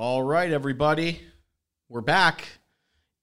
All 0.00 0.22
right, 0.22 0.52
everybody. 0.52 1.20
We're 1.88 2.02
back 2.02 2.46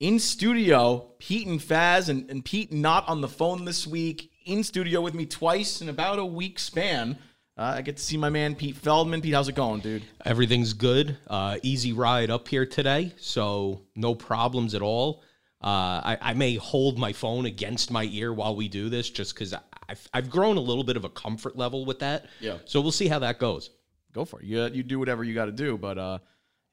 in 0.02 0.20
studio. 0.20 1.14
Pete 1.20 1.48
and 1.48 1.58
Faz, 1.58 2.10
and, 2.10 2.30
and 2.30 2.44
Pete 2.44 2.74
not 2.74 3.08
on 3.08 3.22
the 3.22 3.30
phone 3.30 3.64
this 3.64 3.88
week. 3.88 4.30
In 4.46 4.62
studio 4.62 5.00
with 5.00 5.14
me 5.14 5.26
twice 5.26 5.80
in 5.80 5.88
about 5.88 6.20
a 6.20 6.26
week 6.26 6.60
span. 6.60 7.18
Uh, 7.58 7.76
I 7.78 7.82
get 7.82 7.96
to 7.96 8.04
see 8.04 8.18
my 8.18 8.30
man 8.30 8.56
Pete 8.56 8.76
Feldman. 8.76 9.22
Pete, 9.22 9.34
how's 9.34 9.48
it 9.48 9.56
going, 9.56 9.80
dude? 9.80 10.04
Everything's 10.26 10.74
good. 10.74 11.18
Uh, 11.28 11.60
easy 11.64 11.94
ride 11.94 12.30
up 12.30 12.46
here 12.50 12.66
today, 12.66 13.14
so 13.16 13.84
no 13.96 14.14
problems 14.14 14.76
at 14.76 14.82
all. 14.82 15.24
Uh, 15.64 16.04
I, 16.04 16.18
I 16.20 16.34
may 16.34 16.56
hold 16.56 17.00
my 17.00 17.14
phone 17.14 17.46
against 17.46 17.90
my 17.90 18.04
ear 18.04 18.34
while 18.34 18.54
we 18.54 18.68
do 18.68 18.90
this, 18.90 19.10
just 19.10 19.34
because 19.34 19.56
I've, 19.88 20.10
I've 20.14 20.30
grown 20.30 20.58
a 20.58 20.62
little 20.62 20.84
bit 20.84 20.98
of 20.98 21.06
a 21.06 21.10
comfort 21.10 21.56
level 21.56 21.86
with 21.86 22.00
that. 22.00 22.26
Yeah. 22.42 22.58
So 22.66 22.82
we'll 22.82 22.92
see 22.92 23.08
how 23.08 23.20
that 23.20 23.40
goes. 23.40 23.70
Go 24.12 24.26
for 24.26 24.42
it. 24.42 24.46
You, 24.46 24.66
you 24.66 24.84
do 24.84 25.00
whatever 25.00 25.24
you 25.24 25.34
got 25.34 25.46
to 25.46 25.54
do. 25.54 25.78
But 25.78 25.98
uh, 25.98 26.20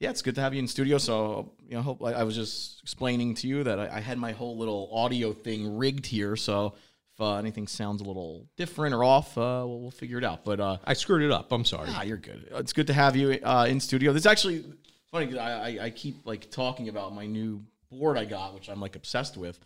yeah, 0.02 0.10
it's 0.10 0.20
good 0.20 0.34
to 0.34 0.40
have 0.40 0.52
you 0.52 0.58
in 0.58 0.66
studio. 0.66 0.98
So 0.98 1.52
you 1.68 1.76
know, 1.76 1.82
hope, 1.82 2.02
I, 2.02 2.12
I 2.12 2.22
was 2.24 2.34
just 2.34 2.82
explaining 2.82 3.34
to 3.36 3.46
you 3.46 3.62
that 3.62 3.78
I, 3.78 3.98
I 3.98 4.00
had 4.00 4.18
my 4.18 4.32
whole 4.32 4.58
little 4.58 4.90
audio 4.92 5.32
thing 5.32 5.76
rigged 5.76 6.06
here. 6.06 6.34
So 6.34 6.74
if 7.14 7.20
uh, 7.20 7.36
anything 7.36 7.68
sounds 7.68 8.00
a 8.00 8.04
little 8.04 8.48
different 8.56 8.96
or 8.96 9.04
off, 9.04 9.38
uh, 9.38 9.62
we'll, 9.64 9.80
we'll 9.80 9.90
figure 9.92 10.18
it 10.18 10.24
out. 10.24 10.44
But 10.44 10.58
uh, 10.58 10.78
I 10.84 10.94
screwed 10.94 11.22
it 11.22 11.30
up. 11.30 11.52
I'm 11.52 11.64
sorry. 11.64 11.88
Ah, 11.92 12.02
you're 12.02 12.16
good. 12.16 12.48
It's 12.50 12.72
good 12.72 12.88
to 12.88 12.92
have 12.92 13.14
you 13.14 13.38
uh, 13.44 13.66
in 13.68 13.78
studio. 13.78 14.12
This 14.12 14.26
actually 14.26 14.64
funny 15.12 15.26
because 15.26 15.38
I, 15.38 15.52
I, 15.52 15.84
I 15.84 15.90
keep 15.90 16.26
like 16.26 16.50
talking 16.50 16.88
about 16.88 17.14
my 17.14 17.26
new 17.26 17.62
board 17.88 18.18
I 18.18 18.24
got, 18.24 18.54
which 18.54 18.68
I'm 18.68 18.80
like 18.80 18.96
obsessed 18.96 19.36
with. 19.36 19.56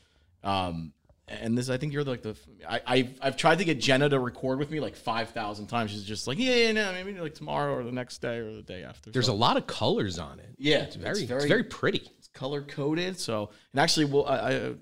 Um, 0.45 0.93
and 1.29 1.59
this, 1.59 1.69
I 1.71 1.77
think 1.77 1.93
you're 1.93 2.05
like 2.05 2.23
the. 2.23 2.37
I, 2.69 2.81
I've 2.87 3.19
I've 3.21 3.37
tried 3.37 3.59
to 3.59 3.65
get 3.65 3.81
Jenna 3.81 4.09
to 4.09 4.19
record 4.21 4.59
with 4.59 4.71
me 4.71 4.79
like 4.81 4.95
five 4.97 5.31
thousand 5.31 5.67
times. 5.67 5.91
She's 5.91 6.05
just 6.05 6.27
like, 6.29 6.39
yeah, 6.39 6.55
yeah, 6.55 6.73
no, 6.73 6.93
maybe 6.93 7.13
like 7.19 7.35
tomorrow 7.35 7.75
or 7.75 7.83
the 7.83 7.93
next 7.93 8.19
day 8.19 8.39
or 8.39 8.53
the 8.53 8.63
day 8.63 8.85
after. 8.85 9.11
There's 9.11 9.27
So, 9.27 9.33
a 9.33 9.35
lot 9.35 9.57
of 9.57 9.67
colors 9.67 10.19
on 10.19 10.39
it. 10.39 10.55
yeah, 10.59 10.79
It's 10.83 10.97
very, 10.97 11.23
it's 11.23 11.45
very, 11.47 11.65
pretty. 11.65 12.03
it's 12.19 12.29
color 12.29 12.63
coded. 12.63 13.19
So, 13.19 13.51
and 13.73 13.81
actually, 13.81 14.07
we'll 14.07 14.25
I, 14.27 14.37
I 14.37 14.55
uh, 14.55 14.73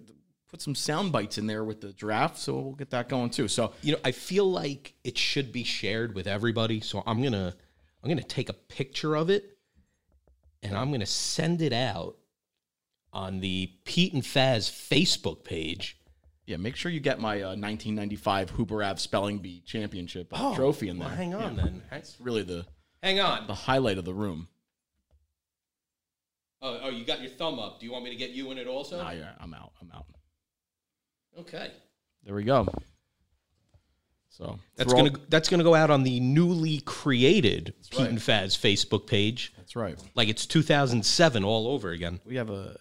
put 0.51 0.61
some 0.61 0.75
sound 0.75 1.13
bites 1.13 1.39
in 1.39 1.47
there 1.47 1.65
with 1.65 1.81
the 1.81 1.93
draft, 1.95 2.37
so 2.39 2.59
we'll 2.59 2.73
get 2.75 2.91
that 2.91 3.09
going 3.09 3.31
too. 3.31 3.49
So, 3.49 3.73
You 3.83 3.93
know, 3.93 3.99
I 4.05 4.13
feel 4.13 4.45
like 4.51 4.95
it 5.03 5.17
should 5.17 5.51
be 5.51 5.65
shared 5.65 6.15
with 6.15 6.27
everybody. 6.27 6.81
So 6.81 7.03
I'm 7.07 7.23
gonna, 7.23 7.55
I'm 8.03 8.09
gonna 8.11 8.23
take 8.23 8.51
a 8.51 8.55
picture 8.55 9.17
of 9.17 9.31
it, 9.31 9.57
and 10.63 10.77
I'm 10.77 10.93
gonna 10.93 11.07
send 11.07 11.63
it 11.63 11.73
out 11.73 12.17
on 13.15 13.41
the 13.41 13.71
Pete 13.85 14.13
and 14.13 14.23
Faz 14.23 14.71
Facebook 14.71 15.43
page. 15.45 15.97
Yeah, 16.47 16.57
make 16.57 16.77
sure 16.77 16.91
you 16.93 17.01
get 17.01 17.19
my 17.21 17.37
uh, 17.43 17.49
1995 17.57 18.51
Hooper 18.51 18.83
Ave 18.83 18.99
Spelling 18.99 19.39
Bee 19.39 19.63
Championship 19.67 20.29
uh, 20.33 20.55
trophy 20.55 20.89
in 20.89 20.99
there. 20.99 21.07
Oh, 21.07 21.11
Well, 21.11 21.17
hang 21.17 21.35
on 21.35 21.57
Yeah. 21.57 21.63
then. 21.65 21.83
That's 21.91 22.17
really 22.21 22.43
the 22.43 22.67
Hang 23.03 23.21
on. 23.21 23.47
the 23.47 23.55
highlight 23.55 23.99
of 23.99 24.05
the 24.05 24.15
room. 24.15 24.49
Oh, 26.63 26.81
oh, 26.85 26.89
you 26.89 27.05
got 27.05 27.21
your 27.21 27.31
thumb 27.31 27.59
up. 27.59 27.79
Do 27.81 27.87
you 27.87 27.93
want 27.93 28.05
me 28.05 28.11
to 28.11 28.17
get 28.17 28.31
you 28.31 28.51
in 28.51 28.59
it 28.59 28.67
also? 28.67 28.99
Ah, 29.05 29.11
yeah, 29.11 29.33
I'm 29.39 29.53
out. 29.53 29.73
I'm 29.83 29.91
out. 29.93 30.07
Okay. 31.41 31.71
There 32.25 32.35
we 32.35 32.43
go. 32.45 32.67
So 34.31 34.59
That's 34.77 34.93
gonna 34.93 35.13
that's 35.29 35.49
gonna 35.49 35.63
go 35.63 35.75
out 35.77 35.91
on 35.91 36.03
the 36.03 36.19
newly 36.19 36.81
created 36.81 37.73
Pete 37.91 38.01
right. 38.01 38.09
and 38.09 38.19
Faz 38.19 38.59
Facebook 38.59 39.07
page, 39.07 39.53
That's 39.57 39.77
right. 39.77 39.97
like 40.17 40.29
it's 40.29 40.45
2007 40.47 41.45
all 41.45 41.69
over 41.69 41.91
again. 41.91 42.19
We 42.25 42.35
have 42.37 42.51
a. 42.51 42.77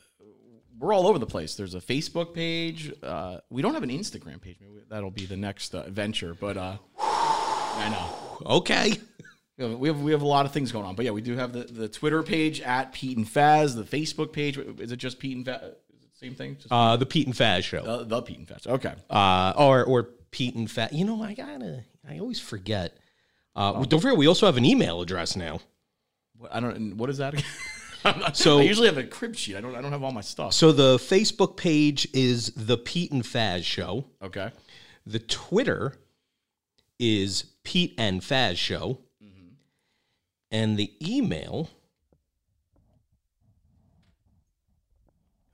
We're 0.84 0.94
all 0.94 1.08
over 1.08 1.18
the 1.18 1.26
place. 1.26 1.56
There's 1.56 1.76
a 1.76 1.80
Facebook 1.80 2.34
page. 2.34 2.92
Uh, 3.02 3.38
we 3.50 3.62
don't 3.62 3.74
have 3.74 3.84
an 3.84 3.90
Instagram 3.90 4.42
page. 4.42 4.58
Maybe 4.60 4.82
that'll 4.90 5.12
be 5.12 5.26
the 5.26 5.38
next 5.38 5.74
uh, 5.74 5.90
venture. 5.90 6.34
But 6.34 6.58
uh, 6.58 6.78
I 7.00 7.88
know 7.90 8.46
Okay. 8.58 8.94
we 9.58 9.88
have, 9.88 10.02
we 10.02 10.12
have 10.12 10.22
a 10.22 10.28
lot 10.28 10.46
of 10.46 10.52
things 10.52 10.74
going 10.74 10.86
on. 10.86 10.96
But 10.96 11.06
yeah, 11.06 11.12
we 11.12 11.22
do 11.22 11.38
have 11.38 11.54
the, 11.54 11.64
the 11.64 11.88
Twitter 11.88 12.22
page 12.22 12.60
at 12.60 12.92
Pete 12.92 13.16
and 13.18 13.26
Faz. 13.26 13.76
The 13.78 13.84
Facebook 13.84 14.34
page 14.34 14.58
is 14.58 14.92
it 14.92 14.98
just 14.98 15.20
Pete 15.20 15.38
and 15.38 15.46
Faz? 15.46 15.64
Is 15.64 16.04
it 16.04 16.10
same 16.20 16.36
thing? 16.36 16.56
Just 16.58 16.68
Uh, 16.70 16.98
the 16.98 17.06
Pete 17.06 17.28
and 17.28 17.36
Faz 17.36 17.64
show. 17.64 17.82
the, 17.82 18.04
the 18.04 18.22
Pete 18.22 18.40
and 18.40 18.48
Faz. 18.48 18.68
Okay. 18.68 18.94
uh, 19.10 19.54
or 19.56 19.86
or 19.86 20.04
Pete 20.32 20.56
and 20.56 20.68
Faz. 20.68 20.92
You 20.92 21.06
know, 21.06 21.24
I 21.24 21.34
gotta. 21.34 21.86
I 22.06 22.20
always 22.20 22.42
forget. 22.42 22.98
Uh, 23.56 23.86
Don't 23.86 24.02
forget, 24.02 24.18
we 24.18 24.28
also 24.28 24.48
have 24.48 24.58
an 24.58 24.66
email 24.66 25.00
address 25.00 25.38
now. 25.38 25.62
What, 26.38 26.54
I 26.54 26.60
don't. 26.60 26.98
What 26.98 27.10
is 27.10 27.20
that? 27.20 27.36
again? 28.04 28.14
I'm 28.16 28.20
not- 28.20 28.38
So- 28.38 28.60
I 28.60 28.64
usually 28.64 28.88
have 28.88 28.98
a 28.98 29.04
crib 29.04 29.36
sheet. 29.36 29.56
I 29.56 29.62
don't. 29.62 29.76
I 29.76 29.82
don't 29.82 29.92
have 29.92 30.04
all 30.04 30.12
my 30.12 30.22
stuff. 30.22 30.54
So 30.54 30.72
the 30.72 30.98
Facebook 30.98 31.58
page 31.58 32.08
is 32.14 32.52
the 32.56 32.78
Pete 32.78 33.12
and 33.12 33.24
Faz 33.24 33.64
Show. 33.64 34.06
Okay. 34.22 34.52
The 35.06 35.20
Twitter 35.20 35.96
is 37.00 37.46
Pete 37.64 37.94
and 37.98 38.22
Faz 38.22 38.56
Show, 38.58 39.00
and 40.52 40.78
the 40.78 40.94
email. 41.06 41.70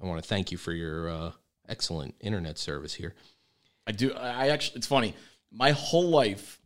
I 0.01 0.05
want 0.05 0.21
to 0.21 0.27
thank 0.27 0.51
you 0.51 0.57
for 0.57 0.71
your 0.71 1.09
uh, 1.09 1.31
excellent 1.67 2.15
internet 2.21 2.57
service 2.57 2.93
here. 2.93 3.15
I 3.85 3.91
do. 3.91 4.13
I 4.13 4.47
actually. 4.49 4.77
It's 4.77 4.87
funny. 4.87 5.15
My 5.51 5.71
whole 5.71 6.09
life, 6.09 6.61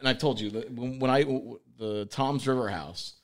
and 0.00 0.08
I've 0.08 0.18
told 0.18 0.40
you 0.40 0.50
that 0.50 0.70
when 0.72 0.98
when 0.98 1.10
I 1.10 1.24
the 1.78 2.06
Tom's 2.06 2.46
River 2.46 2.68
House, 2.68 3.14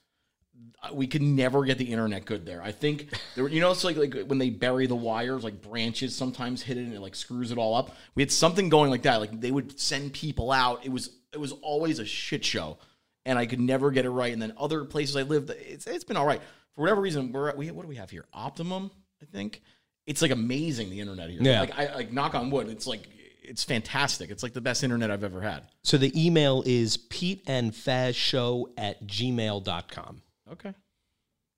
we 0.94 1.06
could 1.06 1.22
never 1.22 1.64
get 1.64 1.76
the 1.78 1.84
internet 1.84 2.24
good 2.24 2.46
there. 2.46 2.62
I 2.62 2.72
think 2.72 3.10
there. 3.34 3.44
were- 3.44 3.50
You 3.50 3.60
know, 3.60 3.70
it's 3.70 3.84
like 3.84 3.96
like 3.96 4.14
when 4.26 4.38
they 4.38 4.50
bury 4.50 4.86
the 4.86 4.96
wires, 4.96 5.44
like 5.44 5.60
branches 5.60 6.14
sometimes 6.16 6.62
hit 6.62 6.76
it 6.78 6.82
and 6.84 6.94
it 6.94 7.00
like 7.00 7.14
screws 7.14 7.50
it 7.52 7.58
all 7.58 7.74
up. 7.74 7.94
We 8.14 8.22
had 8.22 8.32
something 8.32 8.68
going 8.68 8.90
like 8.90 9.02
that. 9.02 9.20
Like 9.20 9.40
they 9.40 9.50
would 9.50 9.78
send 9.78 10.12
people 10.14 10.50
out. 10.50 10.84
It 10.86 10.90
was 10.92 11.10
it 11.32 11.38
was 11.38 11.52
always 11.62 11.98
a 11.98 12.04
shit 12.06 12.44
show, 12.44 12.78
and 13.26 13.38
I 13.38 13.46
could 13.46 13.60
never 13.60 13.90
get 13.90 14.04
it 14.06 14.10
right. 14.10 14.32
And 14.32 14.40
then 14.40 14.52
other 14.56 14.84
places 14.84 15.16
I 15.16 15.22
lived, 15.22 15.50
it's 15.50 15.86
it's 15.86 16.04
been 16.04 16.16
all 16.16 16.26
right 16.26 16.40
for 16.74 16.80
whatever 16.82 17.00
reason. 17.00 17.30
We're 17.32 17.50
at, 17.50 17.56
we 17.58 17.70
what 17.70 17.82
do 17.82 17.88
we 17.88 17.96
have 17.96 18.10
here? 18.10 18.24
Optimum, 18.32 18.90
I 19.22 19.26
think. 19.26 19.62
It's 20.06 20.22
like 20.22 20.30
amazing 20.30 20.88
the 20.90 20.98
internet 21.00 21.28
here. 21.30 21.40
Yeah. 21.42 21.60
Like 21.60 21.78
I 21.78 21.94
like 21.94 22.10
knock 22.12 22.34
on 22.34 22.50
wood. 22.50 22.68
It's 22.68 22.86
like 22.86 23.06
it's 23.42 23.64
fantastic. 23.64 24.30
It's 24.30 24.42
like 24.42 24.54
the 24.54 24.60
best 24.60 24.82
internet 24.82 25.10
I've 25.10 25.24
ever 25.24 25.40
had. 25.42 25.64
So 25.84 25.98
the 25.98 26.10
email 26.26 26.62
is 26.66 26.96
Pete 26.96 27.42
and 27.46 27.72
Faz 27.72 28.14
Show 28.14 28.70
at 28.78 29.06
gmail.com. 29.06 30.22
Okay. 30.52 30.72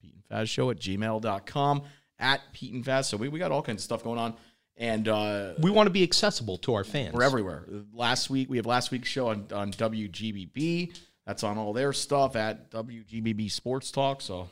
Pete 0.00 0.14
and 0.14 0.24
Faz 0.28 0.48
Show 0.48 0.70
at 0.70 0.78
gmail.com 0.78 1.82
at 2.18 2.40
Pete 2.52 2.72
and 2.72 2.84
Faz. 2.84 3.04
So 3.06 3.16
we, 3.16 3.28
we 3.28 3.38
got 3.38 3.52
all 3.52 3.62
kinds 3.62 3.80
of 3.80 3.84
stuff 3.84 4.02
going 4.04 4.18
on. 4.18 4.34
And 4.76 5.06
uh, 5.08 5.54
We 5.58 5.70
want 5.70 5.86
to 5.86 5.90
be 5.92 6.02
accessible 6.02 6.58
to 6.58 6.74
our 6.74 6.84
fans. 6.84 7.12
we're 7.14 7.22
everywhere. 7.22 7.64
Last 7.92 8.30
week, 8.30 8.48
we 8.48 8.56
have 8.56 8.66
last 8.66 8.90
week's 8.90 9.08
show 9.08 9.28
on, 9.28 9.46
on 9.52 9.70
WGBB. 9.72 10.96
That's 11.26 11.44
on 11.44 11.58
all 11.58 11.72
their 11.72 11.92
stuff 11.92 12.36
at 12.36 12.70
WGBB 12.70 13.50
Sports 13.50 13.90
Talk. 13.90 14.22
So 14.22 14.48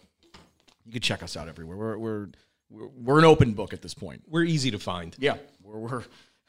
you 0.85 0.93
can 0.93 1.01
check 1.01 1.23
us 1.23 1.37
out 1.37 1.49
everywhere. 1.49 1.77
We're, 1.77 1.99
we're, 1.99 2.29
we're, 2.69 2.87
we're 2.89 3.19
an 3.19 3.25
open 3.25 3.55
book 3.55 3.73
at 3.73 3.83
this 3.83 3.95
point. 3.95 4.23
We're 4.29 4.45
easy 4.45 4.71
to 4.71 4.79
find. 4.79 5.17
Yeah, 5.19 5.37
we're, 5.63 5.79
we're 5.79 6.05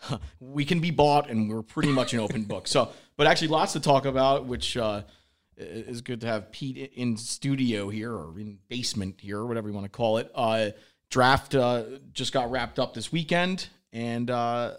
we 0.39 0.65
can 0.65 0.79
be 0.79 0.91
bought, 0.91 1.29
and 1.29 1.49
we're 1.49 1.61
pretty 1.61 1.89
much 1.91 2.13
an 2.13 2.19
open 2.19 2.43
book. 2.43 2.67
So, 2.67 2.91
but 3.17 3.27
actually, 3.27 3.49
lots 3.49 3.73
to 3.73 3.79
talk 3.79 4.05
about, 4.05 4.45
which 4.45 4.75
uh, 4.77 5.03
i- 5.61 5.89
is 5.89 6.01
good 6.01 6.21
to 6.21 6.27
have 6.27 6.51
Pete 6.51 6.91
in 6.95 7.17
studio 7.17 7.89
here 7.89 8.13
or 8.13 8.37
in 8.39 8.59
basement 8.67 9.19
here, 9.21 9.39
or 9.39 9.47
whatever 9.47 9.67
you 9.69 9.73
want 9.73 9.85
to 9.85 9.89
call 9.89 10.17
it. 10.17 10.31
Uh, 10.35 10.69
draft 11.09 11.55
uh, 11.55 11.83
just 12.13 12.33
got 12.33 12.49
wrapped 12.51 12.79
up 12.79 12.93
this 12.93 13.11
weekend, 13.11 13.67
and 13.93 14.29
uh, 14.29 14.73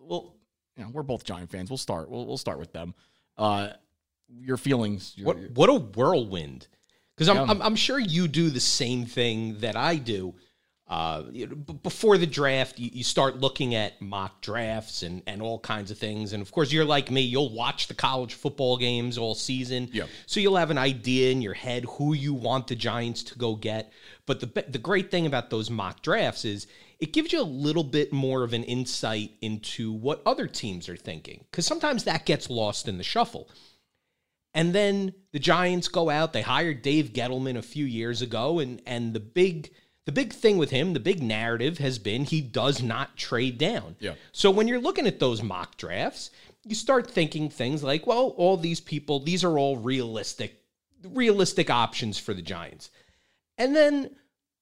well, 0.00 0.34
you 0.76 0.84
know, 0.84 0.90
we're 0.92 1.02
both 1.02 1.24
Giant 1.24 1.50
fans. 1.50 1.70
We'll 1.70 1.76
start. 1.78 2.10
We'll, 2.10 2.26
we'll 2.26 2.36
start 2.38 2.58
with 2.58 2.72
them. 2.72 2.94
Uh, 3.36 3.70
your 4.40 4.56
feelings. 4.56 5.14
Your, 5.16 5.26
What 5.26 5.50
what 5.52 5.68
a 5.70 5.74
whirlwind! 5.74 6.68
Because 7.16 7.28
I'm, 7.28 7.36
Yeah. 7.36 7.46
I'm 7.48 7.62
I'm 7.62 7.76
sure 7.76 7.98
you 7.98 8.28
do 8.28 8.50
the 8.50 8.60
same 8.60 9.06
thing 9.06 9.58
that 9.60 9.76
I 9.76 9.96
do. 9.96 10.34
Uh, 10.88 11.22
before 11.82 12.16
the 12.16 12.26
draft, 12.26 12.78
you, 12.78 12.88
you 12.94 13.04
start 13.04 13.36
looking 13.36 13.74
at 13.74 14.00
mock 14.00 14.40
drafts 14.40 15.02
and, 15.02 15.22
and 15.26 15.42
all 15.42 15.58
kinds 15.58 15.90
of 15.90 15.98
things. 15.98 16.32
And 16.32 16.40
of 16.40 16.50
course, 16.50 16.72
you're 16.72 16.86
like 16.86 17.10
me; 17.10 17.20
you'll 17.20 17.54
watch 17.54 17.88
the 17.88 17.94
college 17.94 18.32
football 18.32 18.78
games 18.78 19.18
all 19.18 19.34
season. 19.34 19.90
Yeah. 19.92 20.06
So 20.24 20.40
you'll 20.40 20.56
have 20.56 20.70
an 20.70 20.78
idea 20.78 21.30
in 21.30 21.42
your 21.42 21.52
head 21.52 21.84
who 21.84 22.14
you 22.14 22.32
want 22.32 22.68
the 22.68 22.74
Giants 22.74 23.22
to 23.24 23.38
go 23.38 23.54
get. 23.54 23.92
But 24.24 24.40
the 24.40 24.64
the 24.66 24.78
great 24.78 25.10
thing 25.10 25.26
about 25.26 25.50
those 25.50 25.68
mock 25.68 26.00
drafts 26.00 26.46
is 26.46 26.66
it 26.98 27.12
gives 27.12 27.34
you 27.34 27.42
a 27.42 27.42
little 27.42 27.84
bit 27.84 28.10
more 28.10 28.42
of 28.42 28.54
an 28.54 28.64
insight 28.64 29.32
into 29.42 29.92
what 29.92 30.22
other 30.24 30.46
teams 30.46 30.88
are 30.88 30.96
thinking. 30.96 31.44
Because 31.50 31.66
sometimes 31.66 32.04
that 32.04 32.24
gets 32.24 32.48
lost 32.48 32.88
in 32.88 32.96
the 32.96 33.04
shuffle. 33.04 33.50
And 34.54 34.74
then 34.74 35.12
the 35.32 35.38
Giants 35.38 35.88
go 35.88 36.08
out. 36.08 36.32
They 36.32 36.40
hired 36.42 36.80
Dave 36.80 37.12
Gettleman 37.12 37.58
a 37.58 37.62
few 37.62 37.84
years 37.84 38.22
ago, 38.22 38.58
and 38.58 38.80
and 38.86 39.12
the 39.12 39.20
big 39.20 39.70
the 40.08 40.12
big 40.12 40.32
thing 40.32 40.56
with 40.56 40.70
him, 40.70 40.94
the 40.94 41.00
big 41.00 41.22
narrative 41.22 41.76
has 41.76 41.98
been 41.98 42.24
he 42.24 42.40
does 42.40 42.82
not 42.82 43.18
trade 43.18 43.58
down. 43.58 43.94
Yeah. 44.00 44.14
So 44.32 44.50
when 44.50 44.66
you're 44.66 44.80
looking 44.80 45.06
at 45.06 45.20
those 45.20 45.42
mock 45.42 45.76
drafts, 45.76 46.30
you 46.64 46.74
start 46.74 47.10
thinking 47.10 47.50
things 47.50 47.82
like, 47.82 48.06
well, 48.06 48.28
all 48.38 48.56
these 48.56 48.80
people, 48.80 49.20
these 49.20 49.44
are 49.44 49.58
all 49.58 49.76
realistic 49.76 50.62
realistic 51.04 51.68
options 51.68 52.16
for 52.16 52.32
the 52.32 52.40
Giants. 52.40 52.90
And 53.58 53.76
then 53.76 54.16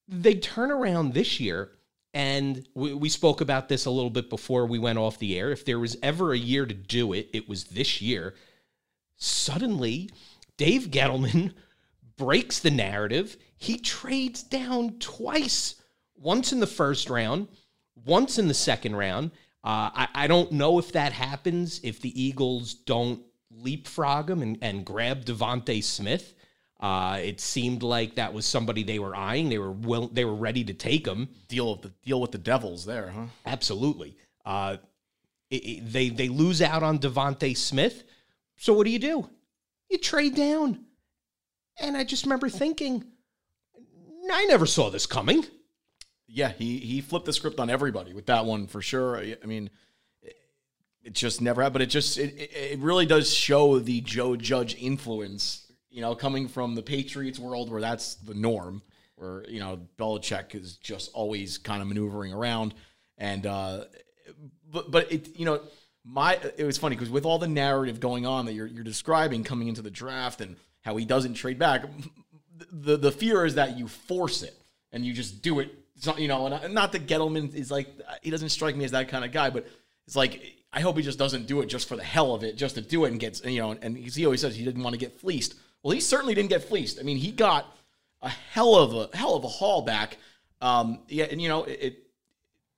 they 0.09 0.35
turn 0.35 0.73
around 0.73 1.15
this 1.15 1.39
year, 1.39 1.71
and 2.13 2.67
we, 2.75 2.93
we 2.93 3.09
spoke 3.09 3.41
about 3.41 3.69
this 3.69 3.87
a 3.87 3.91
little 3.93 4.11
bit 4.11 4.29
before 4.29 4.67
we 4.67 4.81
went 4.81 4.99
off 4.99 5.21
the 5.21 5.39
air. 5.39 5.53
If 5.53 5.65
there 5.65 5.79
was 5.79 5.97
ever 6.03 6.33
a 6.33 6.39
year 6.39 6.67
to 6.67 6.75
do 6.75 7.13
it, 7.13 7.31
it 7.33 7.49
was 7.49 7.67
this 7.67 8.03
year. 8.03 8.35
Suddenly, 9.15 10.11
Dave 10.57 10.89
Gettleman 10.89 11.53
breaks 12.17 12.59
the 12.59 12.73
narrative. 12.73 13.37
He 13.57 13.79
trades 13.79 14.43
down 14.43 14.99
twice, 14.99 15.77
once 16.17 16.53
in 16.53 16.61
the 16.61 16.67
first 16.67 17.11
round, 17.11 17.49
once 18.05 18.39
in 18.39 18.49
the 18.49 18.55
second 18.55 18.97
round. 18.97 19.31
Uh, 19.65 19.91
I, 19.95 20.09
I 20.15 20.27
don't 20.27 20.53
know 20.53 20.79
if 20.79 20.93
that 20.93 21.13
happens 21.13 21.81
if 21.83 22.01
the 22.01 22.23
Eagles 22.23 22.75
don't 22.75 23.21
leapfrog 23.51 24.31
him 24.31 24.43
and, 24.43 24.59
and 24.63 24.85
grab 24.85 25.25
DeVonta 25.25 25.83
Smith. 25.83 26.35
Uh, 26.79 27.19
it 27.23 27.41
seemed 27.41 27.83
like 27.83 28.15
that 28.17 28.35
was 28.35 28.45
somebody 28.45 28.83
they 28.83 28.99
were 28.99 29.17
eyeing. 29.17 29.49
They 29.49 29.59
were 29.59 29.73
will, 29.73 30.09
they 30.09 30.25
were 30.25 30.35
ready 30.35 30.63
to 30.65 30.75
take 30.75 31.07
him. 31.07 31.29
Deal 31.49 31.73
with 31.73 31.83
the 31.83 31.93
deal 32.05 32.21
with 32.21 32.33
the 32.33 32.39
Devils 32.39 32.85
there, 32.85 33.09
huh? 33.09 33.27
Absolutely. 33.47 34.17
Uh, 34.45 34.77
it, 35.51 35.57
it, 35.57 35.93
they 35.93 36.11
they 36.11 36.29
lose 36.29 36.61
out 36.61 36.83
on 36.83 36.99
DeVonta 36.99 37.57
Smith. 37.57 38.05
So 38.59 38.75
what 38.75 38.85
do 38.85 38.91
you 38.91 38.99
do? 38.99 39.29
You 39.91 39.99
trade 39.99 40.35
down. 40.35 40.85
And 41.81 41.97
I 41.97 42.05
just 42.05 42.25
remember 42.25 42.49
thinking, 42.49 43.05
I 44.33 44.45
never 44.47 44.67
saw 44.67 44.91
this 44.91 45.07
coming. 45.07 45.45
Yeah, 46.27 46.51
he 46.51 46.79
he 46.79 47.01
flipped 47.01 47.27
the 47.27 47.33
script 47.33 47.61
on 47.61 47.71
everybody 47.71 48.13
with 48.13 48.27
that 48.27 48.45
one 48.45 48.67
for 48.67 48.83
sure. 48.83 49.19
I 49.19 49.37
mean, 49.47 49.71
it 51.07 51.13
just 51.13 51.41
never 51.41 51.63
happened. 51.63 51.75
But 51.75 51.83
it 51.83 51.87
just 51.87 52.19
it, 52.19 52.35
it 52.37 52.79
really 52.81 53.07
does 53.07 53.33
show 53.33 53.79
the 53.79 54.01
Joe 54.01 54.37
Judge 54.37 54.77
influence. 54.79 55.63
You 55.89 56.03
know, 56.03 56.15
coming 56.15 56.49
from 56.49 56.75
the 56.75 56.83
Patriots 56.83 57.39
world 57.39 57.71
where 57.71 57.81
that's 57.81 58.17
the 58.17 58.35
norm, 58.35 58.83
where 59.15 59.49
you 59.49 59.61
know 59.61 59.81
Belichick 59.99 60.55
is 60.55 60.77
just 60.77 61.11
always 61.15 61.59
kind 61.59 61.81
of 61.81 61.89
maneuvering 61.89 62.33
around, 62.33 62.75
and 63.17 63.47
uh, 63.47 63.85
but 64.71 64.91
but 64.91 65.11
it 65.13 65.39
you 65.39 65.45
know 65.45 65.61
my 66.05 66.39
it 66.57 66.65
was 66.65 66.77
funny 66.77 66.97
because 66.97 67.11
with 67.11 67.25
all 67.25 67.39
the 67.39 67.49
narrative 67.49 68.01
going 68.01 68.27
on 68.27 68.47
that 68.47 68.53
you're 68.53 68.67
you're 68.67 68.85
describing 68.85 69.45
coming 69.45 69.69
into 69.69 69.83
the 69.83 69.91
draft 69.91 70.41
and 70.41 70.57
how 70.83 70.97
he 70.97 71.05
doesn't 71.05 71.35
trade 71.35 71.59
back, 71.59 71.85
the 72.71 72.97
the 72.97 73.13
fear 73.13 73.45
is 73.45 73.55
that 73.55 73.77
you 73.79 73.89
force 73.89 74.43
it 74.43 74.57
and 74.93 75.05
you 75.05 75.13
just 75.13 75.43
do 75.43 75.61
it. 75.61 75.71
Not, 76.05 76.19
you 76.19 76.29
know, 76.29 76.47
and 76.47 76.75
not 76.75 76.93
that 76.93 77.07
Gettleman 77.07 77.55
is 77.55 77.71
like 77.71 77.89
he 78.23 78.31
doesn't 78.31 78.51
strike 78.51 78.77
me 78.77 78.85
as 78.85 78.91
that 78.91 79.09
kind 79.09 79.25
of 79.25 79.33
guy, 79.33 79.51
but 79.51 79.67
it's 80.07 80.17
like 80.17 80.57
I 80.73 80.81
hope 80.81 80.97
he 80.97 81.03
just 81.03 81.19
doesn't 81.19 81.47
do 81.47 81.61
it 81.63 81.67
just 81.67 81.89
for 81.89 81.97
the 81.97 82.05
hell 82.05 82.35
of 82.35 82.45
it, 82.45 82.57
just 82.57 82.75
to 82.75 82.83
do 82.83 83.05
it 83.05 83.13
and 83.13 83.21
gets 83.21 83.43
you 83.45 83.61
know. 83.61 83.73
And 83.81 83.97
he 83.97 84.25
always 84.25 84.41
says 84.41 84.55
he 84.55 84.65
didn't 84.65 84.83
want 84.83 84.95
to 84.95 84.99
get 84.99 85.19
fleeced. 85.19 85.55
Well, 85.83 85.93
he 85.93 86.01
certainly 86.01 86.35
didn't 86.35 86.51
get 86.51 86.65
fleeced. 86.65 86.99
I 87.01 87.03
mean, 87.03 87.17
he 87.17 87.33
got 87.33 87.75
a 88.23 88.29
hell 88.29 88.75
of 88.75 88.95
a 88.95 89.17
hell 89.17 89.35
of 89.37 89.45
a 89.45 89.49
haul 89.49 89.83
back. 89.83 90.19
Um, 90.61 91.01
yeah, 91.09 91.27
and 91.31 91.41
you 91.41 91.49
know 91.49 91.65
it, 91.65 92.05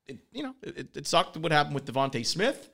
it 0.07 0.19
you 0.33 0.43
know 0.43 0.55
it, 0.63 0.97
it 0.97 1.07
sucked 1.07 1.37
what 1.37 1.53
happened 1.53 1.75
with 1.75 1.87
DeVonta 1.87 2.25
Smith, 2.25 2.71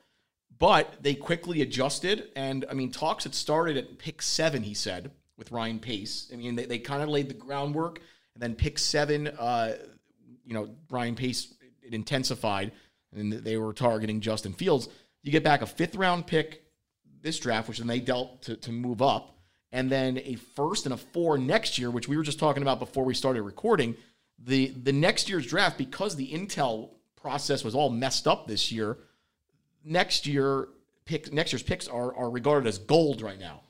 but 0.57 1.01
they 1.01 1.15
quickly 1.15 1.61
adjusted. 1.61 2.29
And 2.35 2.65
I 2.69 2.73
mean, 2.73 2.91
talks 2.91 3.23
had 3.23 3.33
started 3.33 3.77
at 3.77 3.97
pick 3.97 4.21
seven. 4.21 4.63
He 4.63 4.73
said 4.73 5.11
with 5.37 5.51
Ryan 5.51 5.79
Pace. 5.79 6.29
I 6.31 6.35
mean, 6.35 6.55
they, 6.55 6.65
they 6.65 6.79
kind 6.79 7.03
of 7.03 7.09
laid 7.09 7.29
the 7.29 7.33
groundwork, 7.33 7.99
and 8.33 8.43
then 8.43 8.55
pick 8.55 8.79
seven. 8.79 9.27
Uh, 9.27 9.75
you 10.45 10.53
know, 10.53 10.69
Ryan 10.89 11.15
Pace 11.15 11.53
it 11.81 11.93
intensified, 11.93 12.71
and 13.15 13.31
they 13.31 13.57
were 13.57 13.73
targeting 13.73 14.21
Justin 14.21 14.53
Fields. 14.53 14.89
You 15.21 15.31
get 15.31 15.43
back 15.43 15.61
a 15.61 15.65
fifth 15.65 15.95
round 15.95 16.27
pick 16.27 16.63
this 17.21 17.39
draft, 17.39 17.67
which 17.67 17.79
then 17.79 17.87
they 17.87 17.99
dealt 17.99 18.43
to, 18.43 18.55
to 18.57 18.71
move 18.71 19.01
up 19.01 19.35
and 19.75 19.91
then 19.91 20.17
a 20.23 20.35
first 20.35 20.85
and 20.85 20.93
a 20.93 20.97
four 20.97 21.37
next 21.37 21.77
year, 21.77 21.91
which 21.91 22.07
we 22.07 22.15
were 22.15 22.23
just 22.23 22.39
talking 22.39 22.63
about 22.63 22.79
before 22.79 23.03
we 23.03 23.13
started 23.13 23.41
recording. 23.41 23.95
The 24.39 24.67
the 24.69 24.93
next 24.93 25.27
year's 25.27 25.45
draft, 25.45 25.77
because 25.77 26.15
the 26.15 26.31
Intel 26.31 26.91
process 27.17 27.61
was 27.61 27.75
all 27.75 27.89
messed 27.89 28.25
up 28.25 28.47
this 28.47 28.71
year, 28.71 28.97
next 29.83 30.25
year 30.25 30.69
pick 31.03 31.31
next 31.33 31.51
year's 31.51 31.61
picks 31.61 31.89
are 31.89 32.15
are 32.15 32.29
regarded 32.29 32.67
as 32.67 32.77
gold 32.77 33.21
right 33.21 33.39
now. 33.39 33.63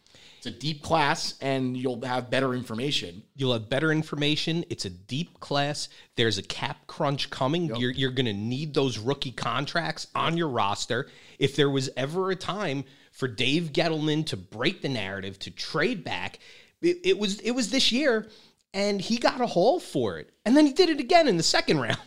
It's 0.46 0.56
a 0.56 0.60
deep 0.60 0.84
class, 0.84 1.34
and 1.42 1.76
you'll 1.76 2.06
have 2.06 2.30
better 2.30 2.54
information. 2.54 3.24
You'll 3.36 3.54
have 3.54 3.68
better 3.68 3.92
information. 3.92 4.64
It's 4.70 4.86
a 4.86 4.92
deep 4.92 5.40
class. 5.40 5.90
There's 6.18 6.38
a 6.38 6.44
cap 6.44 6.86
crunch 6.86 7.32
coming. 7.32 7.66
Yep. 7.66 7.78
You're 7.80 7.92
you're 7.92 8.12
going 8.12 8.28
to 8.28 8.34
need 8.34 8.76
those 8.76 9.00
rookie 9.00 9.32
contracts 9.32 10.06
on 10.14 10.38
your 10.38 10.50
roster. 10.50 11.10
If 11.40 11.56
there 11.56 11.70
was 11.70 11.90
ever 11.98 12.30
a 12.30 12.36
time 12.36 12.84
for 13.12 13.28
Dave 13.28 13.72
Gettleman 13.74 14.24
to 14.28 14.38
break 14.38 14.84
the 14.84 14.90
narrative, 14.90 15.40
to 15.40 15.50
trade 15.50 16.04
back. 16.04 16.38
It, 16.80 16.98
it, 17.04 17.18
was 17.18 17.40
it 17.40 17.52
was 17.52 17.72
this 17.72 17.92
year, 17.92 18.28
and 18.72 19.02
he 19.02 19.18
got 19.18 19.42
a 19.42 19.48
haul 19.48 19.80
for 19.80 20.20
it, 20.20 20.30
and 20.46 20.56
then 20.56 20.68
he 20.68 20.74
did 20.74 20.90
it 20.90 21.00
again 21.00 21.28
in 21.28 21.38
the 21.38 21.44
second 21.44 21.80
round. 21.80 21.98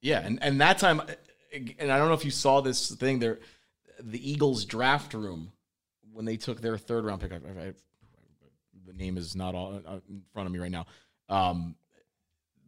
Yeah, 0.00 0.18
and 0.18 0.42
and 0.42 0.60
that 0.60 0.78
time, 0.78 1.00
and 1.52 1.92
I 1.92 1.96
don't 1.96 2.08
know 2.08 2.14
if 2.14 2.24
you 2.24 2.32
saw 2.32 2.60
this 2.60 2.90
thing 2.96 3.20
there, 3.20 3.38
the 4.00 4.28
Eagles 4.28 4.64
draft 4.64 5.14
room 5.14 5.52
when 6.14 6.24
they 6.24 6.36
took 6.36 6.60
their 6.60 6.78
third 6.78 7.04
round 7.04 7.20
pick. 7.20 7.32
I, 7.32 7.36
I, 7.36 7.66
I, 7.68 7.72
the 8.86 8.92
name 8.92 9.16
is 9.16 9.34
not 9.34 9.54
all 9.54 9.80
uh, 9.86 9.98
in 10.08 10.22
front 10.32 10.46
of 10.46 10.52
me 10.52 10.58
right 10.58 10.70
now. 10.70 10.86
Um, 11.28 11.74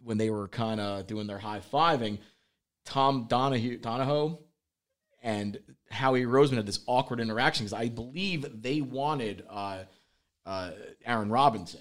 when 0.03 0.19
they 0.19 0.31
were 0.31 0.49
kind 0.49 0.81
of 0.81 1.07
doing 1.07 1.27
their 1.27 1.39
high 1.39 1.61
fiving, 1.61 2.19
Tom 2.85 3.27
Donahue, 3.29 3.79
Donahoe 3.79 4.41
and 5.23 5.59
Howie 5.91 6.25
Roseman 6.25 6.57
had 6.57 6.67
this 6.67 6.81
awkward 6.87 7.21
interaction 7.21 7.65
because 7.65 7.73
I 7.73 7.89
believe 7.89 8.63
they 8.63 8.81
wanted 8.81 9.45
uh, 9.51 9.85
uh, 10.45 10.71
Aaron 11.05 11.31
Robinson. 11.31 11.81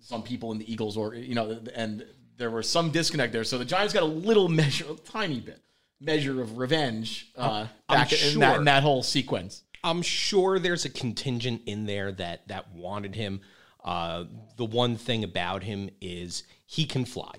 Some 0.00 0.22
people 0.22 0.52
in 0.52 0.58
the 0.58 0.70
Eagles, 0.70 0.98
or 0.98 1.14
you 1.14 1.34
know, 1.34 1.62
and 1.74 2.04
there 2.36 2.50
was 2.50 2.68
some 2.68 2.90
disconnect 2.90 3.32
there. 3.32 3.44
So 3.44 3.56
the 3.56 3.64
Giants 3.64 3.94
got 3.94 4.02
a 4.02 4.06
little 4.06 4.48
measure, 4.60 4.84
a 4.90 4.96
tiny 4.96 5.40
bit 5.40 5.62
measure 6.00 6.42
of 6.42 6.58
revenge 6.58 7.32
uh, 7.36 7.66
back 7.88 8.10
sure. 8.10 8.32
in, 8.32 8.40
that, 8.40 8.58
in 8.58 8.64
that 8.64 8.82
whole 8.82 9.02
sequence. 9.02 9.63
I'm 9.84 10.02
sure 10.02 10.58
there's 10.58 10.84
a 10.84 10.90
contingent 10.90 11.62
in 11.66 11.86
there 11.86 12.10
that 12.12 12.48
that 12.48 12.74
wanted 12.74 13.14
him. 13.14 13.42
Uh, 13.84 14.24
the 14.56 14.64
one 14.64 14.96
thing 14.96 15.22
about 15.22 15.62
him 15.62 15.90
is 16.00 16.44
he 16.66 16.86
can 16.86 17.04
fly, 17.04 17.34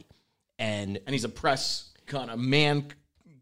and 0.59 0.97
and 0.97 1.09
he's 1.09 1.23
a 1.23 1.29
press 1.29 1.91
kind 2.05 2.29
of 2.29 2.39
man 2.39 2.85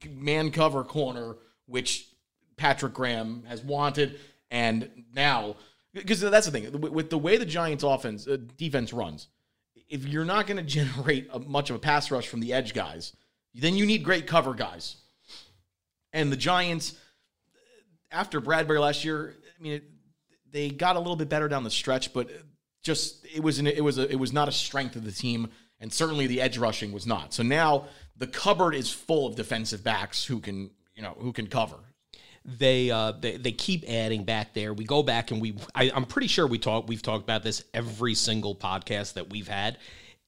man 0.09 0.51
cover 0.51 0.83
corner 0.83 1.35
which 1.65 2.07
Patrick 2.55 2.93
Graham 2.93 3.43
has 3.47 3.61
wanted, 3.61 4.19
and 4.49 4.89
now 5.13 5.57
because 5.93 6.21
that's 6.21 6.47
the 6.47 6.51
thing 6.51 6.71
with 6.79 7.09
the 7.09 7.17
way 7.17 7.37
the 7.37 7.45
Giants' 7.45 7.83
offense 7.83 8.27
uh, 8.27 8.37
defense 8.57 8.93
runs, 8.93 9.27
if 9.89 10.07
you're 10.07 10.25
not 10.25 10.47
going 10.47 10.57
to 10.63 10.63
generate 10.63 11.27
a, 11.31 11.39
much 11.39 11.69
of 11.69 11.75
a 11.75 11.79
pass 11.79 12.09
rush 12.09 12.27
from 12.27 12.39
the 12.39 12.53
edge 12.53 12.73
guys, 12.73 13.13
then 13.53 13.75
you 13.75 13.85
need 13.85 14.03
great 14.03 14.27
cover 14.27 14.53
guys. 14.53 14.97
And 16.11 16.31
the 16.31 16.37
Giants, 16.37 16.95
after 18.13 18.39
Bradberry 18.39 18.79
last 18.79 19.03
year, 19.03 19.35
I 19.59 19.61
mean, 19.61 19.73
it, 19.73 19.83
they 20.51 20.69
got 20.69 20.95
a 20.95 20.99
little 20.99 21.15
bit 21.15 21.29
better 21.29 21.47
down 21.47 21.63
the 21.63 21.71
stretch, 21.71 22.13
but 22.13 22.29
just 22.83 23.25
it 23.33 23.41
was 23.41 23.59
an, 23.59 23.67
it 23.67 23.83
was 23.83 23.97
a, 23.97 24.09
it 24.09 24.19
was 24.19 24.31
not 24.31 24.47
a 24.47 24.51
strength 24.51 24.95
of 24.95 25.03
the 25.03 25.11
team, 25.11 25.49
and 25.79 25.91
certainly 25.91 26.27
the 26.27 26.39
edge 26.39 26.57
rushing 26.57 26.91
was 26.91 27.07
not. 27.07 27.33
So 27.33 27.43
now 27.43 27.87
the 28.15 28.27
cupboard 28.27 28.75
is 28.75 28.91
full 28.91 29.27
of 29.27 29.35
defensive 29.35 29.83
backs 29.83 30.23
who 30.23 30.39
can 30.39 30.69
you 30.95 31.01
know 31.01 31.15
who 31.19 31.33
can 31.33 31.47
cover. 31.47 31.77
They 32.45 32.91
uh 32.91 33.13
they, 33.13 33.37
they 33.37 33.51
keep 33.51 33.83
adding 33.89 34.25
back 34.25 34.53
there. 34.53 34.73
We 34.73 34.85
go 34.85 35.01
back 35.01 35.31
and 35.31 35.41
we 35.41 35.55
I, 35.73 35.91
I'm 35.93 36.05
pretty 36.05 36.27
sure 36.27 36.45
we 36.45 36.59
talk 36.59 36.87
we've 36.87 37.01
talked 37.01 37.23
about 37.23 37.43
this 37.43 37.63
every 37.73 38.15
single 38.15 38.55
podcast 38.55 39.13
that 39.13 39.29
we've 39.29 39.47
had. 39.47 39.77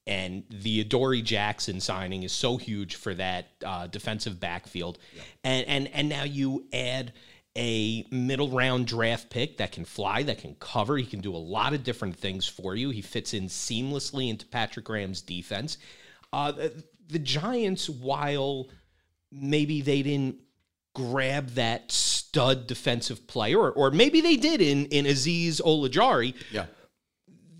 And 0.08 0.44
the 0.48 0.82
Adoree 0.82 1.20
Jackson 1.20 1.80
signing 1.80 2.22
is 2.22 2.30
so 2.30 2.56
huge 2.56 2.94
for 2.94 3.12
that 3.14 3.48
uh, 3.64 3.88
defensive 3.88 4.38
backfield, 4.38 4.98
yeah. 5.16 5.22
and 5.42 5.66
and 5.66 5.88
and 5.88 6.08
now 6.08 6.22
you 6.22 6.64
add 6.72 7.12
a 7.56 8.06
middle 8.10 8.50
round 8.50 8.86
draft 8.86 9.30
pick 9.30 9.56
that 9.56 9.72
can 9.72 9.84
fly, 9.84 10.22
that 10.22 10.38
can 10.38 10.54
cover. 10.60 10.96
He 10.96 11.06
can 11.06 11.20
do 11.20 11.34
a 11.34 11.38
lot 11.38 11.72
of 11.72 11.82
different 11.82 12.16
things 12.16 12.46
for 12.46 12.74
you. 12.74 12.90
He 12.90 13.02
fits 13.02 13.34
in 13.34 13.46
seamlessly 13.46 14.28
into 14.28 14.46
Patrick 14.46 14.84
Graham's 14.84 15.22
defense. 15.22 15.78
Uh, 16.32 16.52
the, 16.52 16.84
the 17.08 17.18
Giants, 17.18 17.88
while 17.88 18.68
maybe 19.32 19.80
they 19.80 20.02
didn't 20.02 20.40
grab 20.94 21.50
that 21.50 21.90
stud 21.92 22.66
defensive 22.66 23.26
player, 23.26 23.58
or, 23.58 23.72
or 23.72 23.90
maybe 23.90 24.20
they 24.20 24.36
did 24.36 24.60
in 24.60 24.86
in 24.86 25.04
Azeez 25.04 25.60
Ojulari. 25.60 26.34
Yeah. 26.50 26.66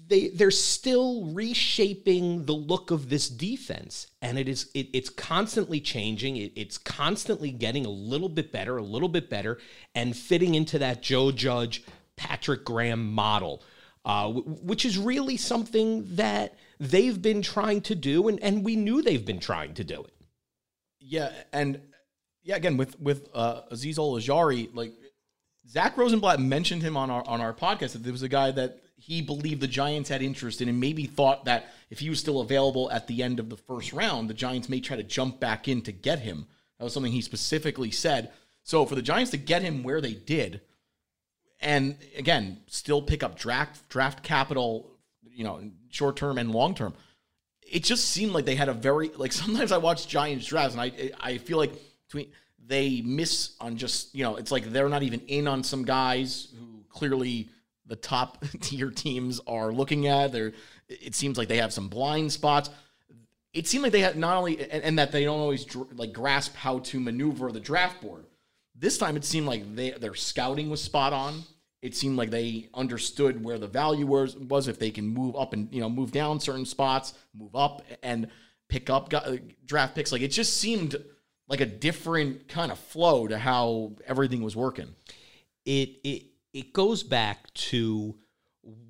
They 0.08 0.28
they're 0.28 0.50
still 0.50 1.26
reshaping 1.26 2.44
the 2.44 2.52
look 2.52 2.90
of 2.90 3.08
this 3.08 3.28
defense, 3.28 4.06
and 4.22 4.38
it 4.38 4.48
is 4.48 4.70
it, 4.74 4.88
it's 4.92 5.08
constantly 5.08 5.80
changing. 5.80 6.36
It, 6.36 6.52
it's 6.54 6.78
constantly 6.78 7.50
getting 7.50 7.86
a 7.86 7.90
little 7.90 8.28
bit 8.28 8.52
better, 8.52 8.76
a 8.76 8.82
little 8.82 9.08
bit 9.08 9.28
better, 9.28 9.58
and 9.94 10.16
fitting 10.16 10.54
into 10.54 10.78
that 10.78 11.02
Joe 11.02 11.32
Judge, 11.32 11.84
Patrick 12.16 12.64
Graham 12.64 13.12
model, 13.12 13.62
uh, 14.04 14.30
which 14.30 14.84
is 14.84 14.96
really 14.96 15.36
something 15.36 16.16
that 16.16 16.54
they've 16.78 17.20
been 17.20 17.42
trying 17.42 17.80
to 17.82 17.94
do, 17.94 18.28
and 18.28 18.40
and 18.42 18.64
we 18.64 18.76
knew 18.76 19.02
they've 19.02 19.26
been 19.26 19.40
trying 19.40 19.74
to 19.74 19.84
do 19.84 20.02
it. 20.02 20.14
Yeah, 21.00 21.32
and 21.52 21.80
yeah, 22.44 22.56
again 22.56 22.76
with 22.76 22.98
with 23.00 23.28
uh, 23.34 23.62
Azeez 23.72 23.96
Ojulari, 23.96 24.68
like 24.72 24.92
Zach 25.68 25.96
Rosenblatt 25.96 26.38
mentioned 26.38 26.82
him 26.82 26.96
on 26.96 27.10
our 27.10 27.26
on 27.26 27.40
our 27.40 27.52
podcast 27.52 27.92
that 27.92 28.04
there 28.04 28.12
was 28.12 28.22
a 28.22 28.28
guy 28.28 28.52
that 28.52 28.80
he 28.96 29.22
believed 29.22 29.60
the 29.60 29.68
Giants 29.68 30.08
had 30.08 30.22
interest 30.22 30.60
in, 30.60 30.68
and 30.68 30.80
maybe 30.80 31.04
thought 31.04 31.44
that 31.44 31.66
if 31.90 31.98
he 31.98 32.10
was 32.10 32.18
still 32.18 32.40
available 32.40 32.90
at 32.90 33.06
the 33.06 33.22
end 33.22 33.38
of 33.38 33.50
the 33.50 33.56
first 33.56 33.92
round, 33.92 34.28
the 34.28 34.34
Giants 34.34 34.68
may 34.68 34.80
try 34.80 34.96
to 34.96 35.02
jump 35.02 35.38
back 35.38 35.68
in 35.68 35.82
to 35.82 35.92
get 35.92 36.20
him. 36.20 36.46
That 36.78 36.84
was 36.84 36.92
something 36.92 37.12
he 37.12 37.20
specifically 37.20 37.90
said. 37.90 38.32
So 38.62 38.84
for 38.84 38.94
the 38.94 39.02
Giants 39.02 39.30
to 39.30 39.36
get 39.36 39.62
him 39.62 39.82
where 39.82 40.00
they 40.00 40.14
did, 40.14 40.60
and 41.60 41.96
again, 42.16 42.58
still 42.66 43.00
pick 43.00 43.22
up 43.22 43.38
draft 43.38 43.88
draft 43.88 44.22
capital, 44.22 44.90
you 45.22 45.44
know, 45.44 45.60
short 45.90 46.16
term 46.16 46.38
and 46.38 46.52
long 46.52 46.74
term. 46.74 46.94
It 47.62 47.84
just 47.84 48.10
seemed 48.10 48.32
like 48.32 48.44
they 48.44 48.56
had 48.56 48.68
a 48.68 48.74
very 48.74 49.08
like. 49.16 49.32
Sometimes 49.32 49.72
I 49.72 49.78
watch 49.78 50.08
Giants 50.08 50.46
drafts 50.46 50.74
and 50.74 50.80
I 50.80 51.10
I 51.20 51.38
feel 51.38 51.58
like 51.58 51.72
between 52.06 52.30
they 52.66 53.00
miss 53.02 53.52
on 53.60 53.76
just 53.76 54.14
you 54.14 54.24
know 54.24 54.36
it's 54.36 54.50
like 54.50 54.64
they're 54.64 54.88
not 54.88 55.02
even 55.02 55.20
in 55.20 55.46
on 55.46 55.62
some 55.62 55.84
guys 55.84 56.48
who 56.58 56.84
clearly 56.88 57.48
the 57.86 57.96
top 57.96 58.44
tier 58.60 58.90
teams 58.90 59.40
are 59.46 59.72
looking 59.72 60.06
at. 60.06 60.34
It 60.88 61.14
seems 61.14 61.38
like 61.38 61.48
they 61.48 61.58
have 61.58 61.72
some 61.72 61.88
blind 61.88 62.32
spots. 62.32 62.70
It 63.52 63.66
seemed 63.66 63.84
like 63.84 63.92
they 63.92 64.00
had 64.00 64.16
not 64.16 64.36
only 64.36 64.60
and, 64.70 64.82
and 64.82 64.98
that 64.98 65.12
they 65.12 65.24
don't 65.24 65.40
always 65.40 65.64
dr- 65.64 65.98
like 65.98 66.12
grasp 66.12 66.54
how 66.54 66.80
to 66.80 67.00
maneuver 67.00 67.50
the 67.52 67.60
draft 67.60 68.02
board. 68.02 68.26
This 68.74 68.98
time 68.98 69.16
it 69.16 69.24
seemed 69.24 69.46
like 69.46 69.74
they 69.74 69.92
their 69.92 70.14
scouting 70.14 70.68
was 70.68 70.82
spot 70.82 71.12
on. 71.12 71.42
It 71.82 71.94
seemed 71.94 72.16
like 72.16 72.30
they 72.30 72.68
understood 72.74 73.44
where 73.44 73.58
the 73.58 73.66
value 73.66 74.06
was 74.06 74.36
was 74.36 74.68
if 74.68 74.78
they 74.78 74.90
can 74.90 75.06
move 75.06 75.36
up 75.36 75.52
and 75.52 75.72
you 75.72 75.80
know 75.80 75.88
move 75.88 76.12
down 76.12 76.40
certain 76.40 76.66
spots, 76.66 77.14
move 77.34 77.54
up 77.54 77.82
and 78.02 78.28
pick 78.68 78.90
up 78.90 79.12
uh, 79.14 79.36
draft 79.64 79.94
picks. 79.94 80.12
Like 80.12 80.22
it 80.22 80.28
just 80.32 80.56
seemed 80.58 80.96
like 81.48 81.60
a 81.60 81.66
different 81.66 82.48
kind 82.48 82.72
of 82.72 82.78
flow 82.78 83.26
to 83.28 83.38
how 83.38 83.92
everything 84.06 84.42
was 84.42 84.56
working. 84.56 84.94
It 85.64 86.00
it 86.04 86.24
it 86.56 86.72
goes 86.72 87.02
back 87.02 87.52
to 87.52 88.14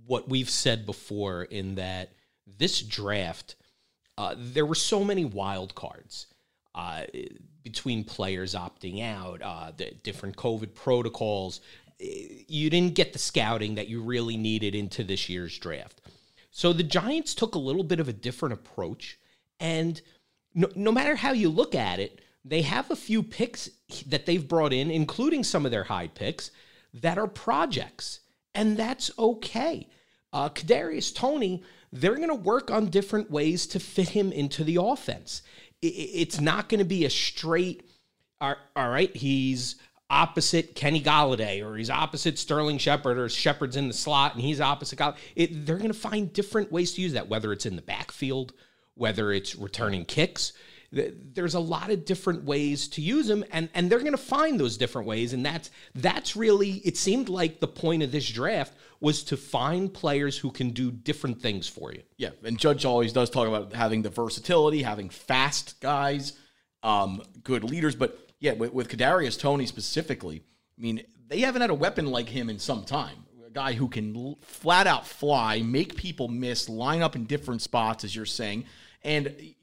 what 0.06 0.28
we've 0.28 0.48
said 0.48 0.86
before 0.86 1.42
in 1.42 1.74
that 1.74 2.12
this 2.58 2.80
draft, 2.80 3.56
uh, 4.16 4.36
there 4.38 4.64
were 4.64 4.76
so 4.76 5.02
many 5.02 5.24
wild 5.24 5.74
cards 5.74 6.28
uh, 6.76 7.02
between 7.64 8.04
players 8.04 8.54
opting 8.54 9.02
out, 9.02 9.42
uh, 9.42 9.72
the 9.76 9.90
different 10.04 10.36
COVID 10.36 10.74
protocols. 10.74 11.60
You 11.98 12.70
didn't 12.70 12.94
get 12.94 13.12
the 13.12 13.18
scouting 13.18 13.74
that 13.74 13.88
you 13.88 14.00
really 14.00 14.36
needed 14.36 14.76
into 14.76 15.02
this 15.02 15.28
year's 15.28 15.58
draft. 15.58 16.00
So 16.52 16.72
the 16.72 16.84
Giants 16.84 17.34
took 17.34 17.56
a 17.56 17.58
little 17.58 17.82
bit 17.82 17.98
of 17.98 18.08
a 18.08 18.12
different 18.12 18.52
approach. 18.52 19.18
And 19.58 20.00
no, 20.54 20.68
no 20.76 20.92
matter 20.92 21.16
how 21.16 21.32
you 21.32 21.48
look 21.48 21.74
at 21.74 21.98
it, 21.98 22.20
they 22.44 22.62
have 22.62 22.92
a 22.92 22.96
few 22.96 23.24
picks 23.24 23.68
that 24.06 24.24
they've 24.24 24.46
brought 24.46 24.72
in, 24.72 24.88
including 24.88 25.42
some 25.42 25.64
of 25.64 25.72
their 25.72 25.82
high 25.82 26.06
picks, 26.06 26.52
that 27.02 27.18
are 27.18 27.26
projects, 27.26 28.20
and 28.54 28.76
that's 28.76 29.10
okay. 29.18 29.88
Uh, 30.32 30.48
Kadarius 30.48 31.14
Toney, 31.14 31.62
they're 31.92 32.16
going 32.16 32.28
to 32.28 32.34
work 32.34 32.70
on 32.70 32.86
different 32.86 33.30
ways 33.30 33.66
to 33.68 33.80
fit 33.80 34.10
him 34.10 34.32
into 34.32 34.64
the 34.64 34.78
offense. 34.80 35.42
It's 35.82 36.40
not 36.40 36.68
going 36.68 36.78
to 36.78 36.84
be 36.84 37.04
a 37.04 37.10
straight, 37.10 37.88
all 38.40 38.56
right, 38.76 39.14
he's 39.14 39.76
opposite 40.08 40.74
Kenny 40.74 41.02
Golladay 41.02 41.64
or 41.64 41.76
he's 41.76 41.90
opposite 41.90 42.38
Sterling 42.38 42.78
Shepard 42.78 43.18
or 43.18 43.28
Shepard's 43.28 43.76
in 43.76 43.88
the 43.88 43.94
slot 43.94 44.34
and 44.34 44.42
he's 44.42 44.60
opposite 44.60 44.98
Golladay. 44.98 45.16
It, 45.34 45.66
they're 45.66 45.78
going 45.78 45.92
to 45.92 45.98
find 45.98 46.32
different 46.32 46.70
ways 46.70 46.92
to 46.94 47.02
use 47.02 47.12
that, 47.14 47.28
whether 47.28 47.52
it's 47.52 47.66
in 47.66 47.76
the 47.76 47.82
backfield, 47.82 48.52
whether 48.94 49.32
it's 49.32 49.56
returning 49.56 50.04
kicks 50.04 50.52
there's 50.92 51.54
a 51.54 51.60
lot 51.60 51.90
of 51.90 52.04
different 52.04 52.44
ways 52.44 52.88
to 52.88 53.00
use 53.00 53.26
them 53.26 53.44
and 53.52 53.68
and 53.74 53.90
they're 53.90 54.00
going 54.00 54.12
to 54.12 54.18
find 54.18 54.58
those 54.58 54.76
different 54.76 55.06
ways 55.06 55.32
and 55.32 55.44
that's 55.44 55.70
that's 55.94 56.36
really 56.36 56.74
it 56.84 56.96
seemed 56.96 57.28
like 57.28 57.60
the 57.60 57.68
point 57.68 58.02
of 58.02 58.12
this 58.12 58.28
draft 58.28 58.72
was 59.00 59.22
to 59.24 59.36
find 59.36 59.92
players 59.92 60.38
who 60.38 60.50
can 60.50 60.70
do 60.70 60.90
different 60.90 61.40
things 61.40 61.68
for 61.68 61.92
you. 61.92 62.02
Yeah 62.16 62.30
and 62.44 62.58
judge 62.58 62.84
always 62.84 63.12
does 63.12 63.30
talk 63.30 63.48
about 63.48 63.72
having 63.72 64.02
the 64.02 64.10
versatility 64.10 64.82
having 64.82 65.10
fast 65.10 65.80
guys 65.80 66.38
um, 66.82 67.22
good 67.42 67.64
leaders 67.64 67.94
but 67.94 68.18
yeah 68.38 68.52
with, 68.52 68.72
with 68.72 68.88
kadarius 68.88 69.38
toney 69.38 69.66
specifically 69.66 70.42
i 70.78 70.82
mean 70.82 71.02
they 71.28 71.40
haven't 71.40 71.60
had 71.60 71.70
a 71.70 71.74
weapon 71.74 72.06
like 72.06 72.28
him 72.28 72.48
in 72.48 72.58
some 72.58 72.84
time. 72.84 73.24
A 73.46 73.50
guy 73.50 73.72
who 73.72 73.88
can 73.88 74.36
flat 74.42 74.86
out 74.86 75.06
fly 75.06 75.62
make 75.62 75.96
people 75.96 76.28
miss 76.28 76.68
line 76.68 77.02
up 77.02 77.16
in 77.16 77.24
different 77.24 77.62
spots 77.62 78.04
as 78.04 78.14
you're 78.14 78.26
saying 78.26 78.64
and 79.06 79.54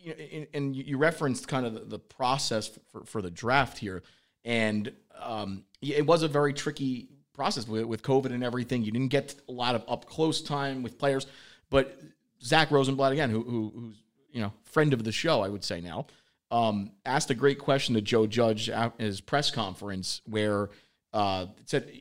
and 0.54 0.76
you 0.76 0.98
referenced 0.98 1.48
kind 1.48 1.66
of 1.66 1.90
the 1.90 2.00
process 2.00 2.72
for, 2.92 3.04
for 3.04 3.22
the 3.22 3.30
draft 3.30 3.78
here, 3.78 4.02
and 4.46 4.92
um, 5.22 5.66
it 5.82 6.06
was 6.06 6.24
a 6.24 6.30
very 6.30 6.54
tricky 6.54 7.10
process 7.34 7.68
with, 7.68 7.84
with 7.84 8.02
COVID 8.02 8.28
and 8.28 8.44
everything. 8.44 8.84
You 8.84 8.92
didn't 8.92 9.10
get 9.10 9.36
a 9.50 9.52
lot 9.52 9.76
of 9.76 9.84
up 9.88 10.06
close 10.06 10.42
time 10.42 10.82
with 10.82 10.98
players, 10.98 11.28
but 11.70 12.00
Zach 12.42 12.72
Rosenblatt 12.72 13.12
again, 13.12 13.30
who, 13.30 13.44
who 13.44 13.74
who's 13.76 13.96
you 14.32 14.42
know 14.42 14.54
friend 14.64 14.94
of 14.94 15.04
the 15.04 15.12
show, 15.12 15.42
I 15.42 15.50
would 15.50 15.66
say 15.66 15.82
now, 15.82 16.08
um, 16.50 16.92
asked 17.06 17.30
a 17.30 17.36
great 17.36 17.60
question 17.60 17.96
to 17.96 18.02
Joe 18.02 18.26
Judge 18.26 18.70
at 18.70 18.94
his 18.98 19.20
press 19.20 19.52
conference 19.52 20.22
where 20.26 20.70
uh, 21.12 21.48
it 21.60 21.70
said 21.70 21.92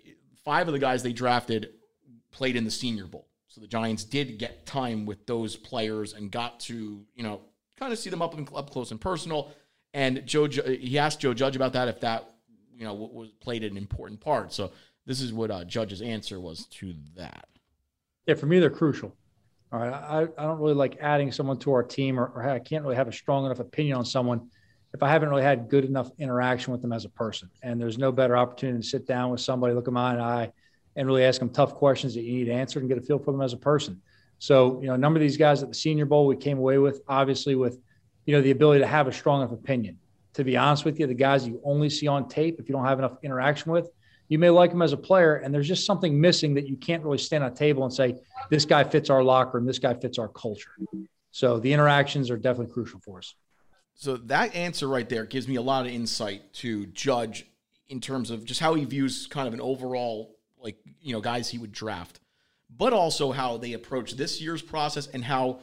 five 0.45 0.69
of 0.69 0.75
the 0.75 0.79
guys 0.79 1.03
they 1.03 1.13
drafted 1.13 1.71
played 2.31 2.55
in 2.55 2.65
the 2.65 2.71
Senior 2.71 3.07
Bowl. 3.07 3.27
So 3.53 3.61
the 3.61 3.67
Giants 3.67 4.05
did 4.05 4.39
get 4.39 4.65
time 4.65 5.05
with 5.05 5.27
those 5.27 5.57
players 5.57 6.15
and 6.15 6.31
got 6.31 6.59
to, 6.61 7.05
you 7.15 7.23
know, 7.23 7.43
kind 7.79 7.93
of 7.93 7.99
see 7.99 8.09
them 8.09 8.23
up, 8.23 8.35
up 8.57 8.71
close 8.71 8.93
and 8.93 8.99
personal. 8.99 9.53
And 9.93 10.25
Joe, 10.25 10.49
he 10.49 10.99
asked 10.99 11.21
Joe 11.21 11.35
Judge 11.35 11.55
about 11.55 11.75
that 11.75 11.87
if 11.87 12.01
that, 12.01 12.31
you 12.75 12.87
know, 12.87 12.95
was 12.95 13.29
played 13.41 13.63
an 13.63 13.77
important 13.77 14.23
part. 14.23 14.55
So 14.55 14.73
this 15.05 15.21
is 15.21 15.35
what 15.35 15.51
uh, 15.51 15.65
Judge's 15.65 16.01
answer 16.01 16.41
was 16.41 16.65
to 16.79 16.95
that. 17.17 17.47
Yeah, 18.27 18.37
for 18.37 18.47
me, 18.47 18.59
they're 18.59 18.71
crucial. 18.71 19.15
All 19.71 19.81
right, 19.81 19.93
I, 19.93 20.23
I 20.23 20.47
don't 20.47 20.59
really 20.59 20.73
like 20.73 20.97
adding 21.03 21.31
someone 21.31 21.59
to 21.59 21.73
our 21.73 21.83
team, 21.83 22.19
or, 22.19 22.33
or 22.35 22.49
I 22.49 22.59
can't 22.59 22.83
really 22.83 22.97
have 22.97 23.09
a 23.09 23.13
strong 23.13 23.45
enough 23.45 23.61
opinion 23.61 23.99
on 23.99 24.07
someone 24.07 24.49
if 24.95 25.03
I 25.03 25.11
haven't 25.11 25.29
really 25.29 25.43
had 25.43 25.69
good 25.69 25.85
enough 25.85 26.11
interaction 26.19 26.73
with 26.73 26.81
them 26.81 26.93
as 26.95 27.05
a 27.05 27.11
person. 27.11 27.51
And 27.63 27.79
there's 27.79 27.99
no 27.99 28.13
better 28.13 28.35
opportunity 28.35 28.81
to 28.81 28.89
sit 28.89 29.07
down 29.07 29.31
with 29.31 29.43
somebody, 29.43 29.75
look 29.75 29.85
them 29.85 29.99
eye 29.99 30.15
in 30.15 30.21
eye, 30.21 30.53
and 30.97 31.07
really 31.07 31.25
ask 31.25 31.39
them 31.39 31.51
tough 31.51 31.75
questions 31.75 32.15
that 32.15 32.23
you 32.23 32.33
need 32.33 32.49
answered 32.49 32.81
and 32.81 32.89
get 32.89 32.99
a 32.99 33.03
feel 33.03 33.19
for 33.19 33.33
them 33.33 33.41
as 33.41 33.53
a 33.53 33.57
person. 33.57 34.01
So, 34.39 34.81
you 34.81 34.89
know, 34.89 34.95
a 34.95 34.99
number 34.99 35.19
of 35.19 35.23
these 35.23 35.37
guys 35.37 35.63
at 35.63 35.69
the 35.69 35.75
Senior 35.75 36.05
Bowl 36.05 36.27
we 36.27 36.37
came 36.37 36.59
away 36.59 36.79
with, 36.79 37.01
obviously, 37.09 37.55
with, 37.55 37.79
you 38.27 38.35
know, 38.35 38.43
the 38.43 38.51
ability 38.51 38.81
to 38.81 38.87
have 38.87 39.07
a 39.07 39.13
strong 39.13 39.41
enough 39.41 39.53
opinion. 39.53 39.99
To 40.35 40.45
be 40.45 40.57
honest 40.57 40.85
with 40.85 40.99
you, 40.99 41.07
the 41.07 41.15
guys 41.15 41.47
you 41.47 41.61
only 41.65 41.91
see 41.91 42.09
on 42.09 42.29
tape, 42.29 42.59
if 42.59 42.69
you 42.69 42.75
don't 42.75 42.85
have 42.85 42.99
enough 42.99 43.19
interaction 43.23 43.71
with, 43.71 43.91
you 44.29 44.39
may 44.39 44.51
like 44.51 44.71
them 44.71 44.81
as 44.81 44.93
a 44.93 44.97
player, 44.97 45.37
and 45.37 45.55
there's 45.55 45.69
just 45.69 45.85
something 45.85 46.19
missing 46.19 46.55
that 46.55 46.67
you 46.67 46.77
can't 46.77 47.05
really 47.05 47.19
stand 47.19 47.45
on 47.45 47.53
a 47.53 47.55
table 47.55 47.85
and 47.85 47.93
say, 47.93 48.17
this 48.51 48.65
guy 48.65 48.83
fits 48.83 49.11
our 49.11 49.23
locker 49.23 49.59
and 49.59 49.69
this 49.69 49.79
guy 49.79 49.93
fits 49.95 50.19
our 50.19 50.29
culture. 50.29 50.73
So 51.33 51.59
the 51.59 51.73
interactions 51.73 52.31
are 52.31 52.37
definitely 52.37 52.73
crucial 52.73 52.99
for 53.01 53.19
us. 53.19 53.35
So 53.95 54.17
that 54.17 54.55
answer 54.55 54.89
right 54.89 55.09
there 55.09 55.27
gives 55.27 55.47
me 55.47 55.57
a 55.57 55.63
lot 55.63 55.87
of 55.87 55.93
insight 55.93 56.53
to 56.55 56.87
judge 56.87 57.47
in 57.89 58.01
terms 58.01 58.31
of 58.31 58.45
just 58.45 58.61
how 58.61 58.75
he 58.75 58.85
views 58.87 59.27
kind 59.27 59.47
of 59.47 59.55
an 59.55 59.61
overall 59.61 60.35
like 60.63 60.77
you 61.01 61.13
know 61.13 61.21
guys 61.21 61.49
he 61.49 61.59
would 61.59 61.73
draft, 61.73 62.21
but 62.71 62.93
also 62.93 63.33
how 63.33 63.57
they 63.57 63.73
approach 63.73 64.13
this 64.13 64.41
year's 64.41 64.63
process 64.63 65.07
and 65.09 65.25
how 65.25 65.61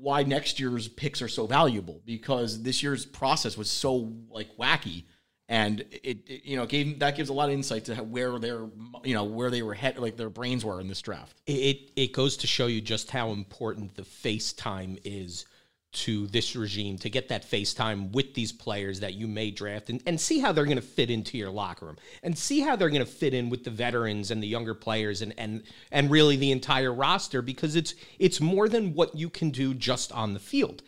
why 0.00 0.22
next 0.22 0.58
year's 0.58 0.88
picks 0.88 1.22
are 1.22 1.28
so 1.28 1.46
valuable 1.46 2.00
because 2.04 2.62
this 2.62 2.82
year's 2.82 3.06
process 3.06 3.56
was 3.56 3.70
so 3.70 4.12
like 4.30 4.48
wacky 4.56 5.04
and 5.50 5.80
it, 5.90 6.18
it, 6.28 6.44
you 6.44 6.56
know 6.56 6.64
gave 6.64 6.98
that 7.00 7.16
gives 7.16 7.28
a 7.28 7.32
lot 7.32 7.48
of 7.48 7.54
insight 7.54 7.84
to 7.84 7.94
where 7.96 8.38
their 8.38 8.68
you 9.02 9.14
know 9.14 9.24
where 9.24 9.50
they 9.50 9.62
were 9.62 9.74
head 9.74 9.98
like 9.98 10.16
their 10.16 10.30
brains 10.30 10.64
were 10.64 10.80
in 10.80 10.88
this 10.88 11.02
draft. 11.02 11.36
It 11.46 11.90
it 11.96 12.12
goes 12.12 12.36
to 12.38 12.46
show 12.46 12.66
you 12.66 12.80
just 12.80 13.10
how 13.10 13.32
important 13.32 13.94
the 13.96 14.04
face 14.04 14.52
time 14.52 14.96
is 15.04 15.44
to 15.92 16.28
this 16.28 16.54
regime 16.54 16.96
to 16.98 17.10
get 17.10 17.28
that 17.28 17.48
FaceTime 17.48 18.12
with 18.12 18.34
these 18.34 18.52
players 18.52 19.00
that 19.00 19.14
you 19.14 19.26
may 19.26 19.50
draft 19.50 19.90
and, 19.90 20.00
and 20.06 20.20
see 20.20 20.38
how 20.38 20.52
they're 20.52 20.64
going 20.64 20.76
to 20.76 20.82
fit 20.82 21.10
into 21.10 21.36
your 21.36 21.50
locker 21.50 21.86
room 21.86 21.96
and 22.22 22.38
see 22.38 22.60
how 22.60 22.76
they're 22.76 22.90
going 22.90 23.04
to 23.04 23.10
fit 23.10 23.34
in 23.34 23.50
with 23.50 23.64
the 23.64 23.70
veterans 23.70 24.30
and 24.30 24.40
the 24.42 24.46
younger 24.46 24.74
players 24.74 25.20
and 25.20 25.34
and 25.36 25.64
and 25.90 26.10
really 26.10 26.36
the 26.36 26.52
entire 26.52 26.92
roster 26.92 27.42
because 27.42 27.74
it's 27.74 27.94
it's 28.20 28.40
more 28.40 28.68
than 28.68 28.94
what 28.94 29.16
you 29.16 29.28
can 29.28 29.50
do 29.50 29.74
just 29.74 30.12
on 30.12 30.32
the 30.32 30.40
field. 30.40 30.82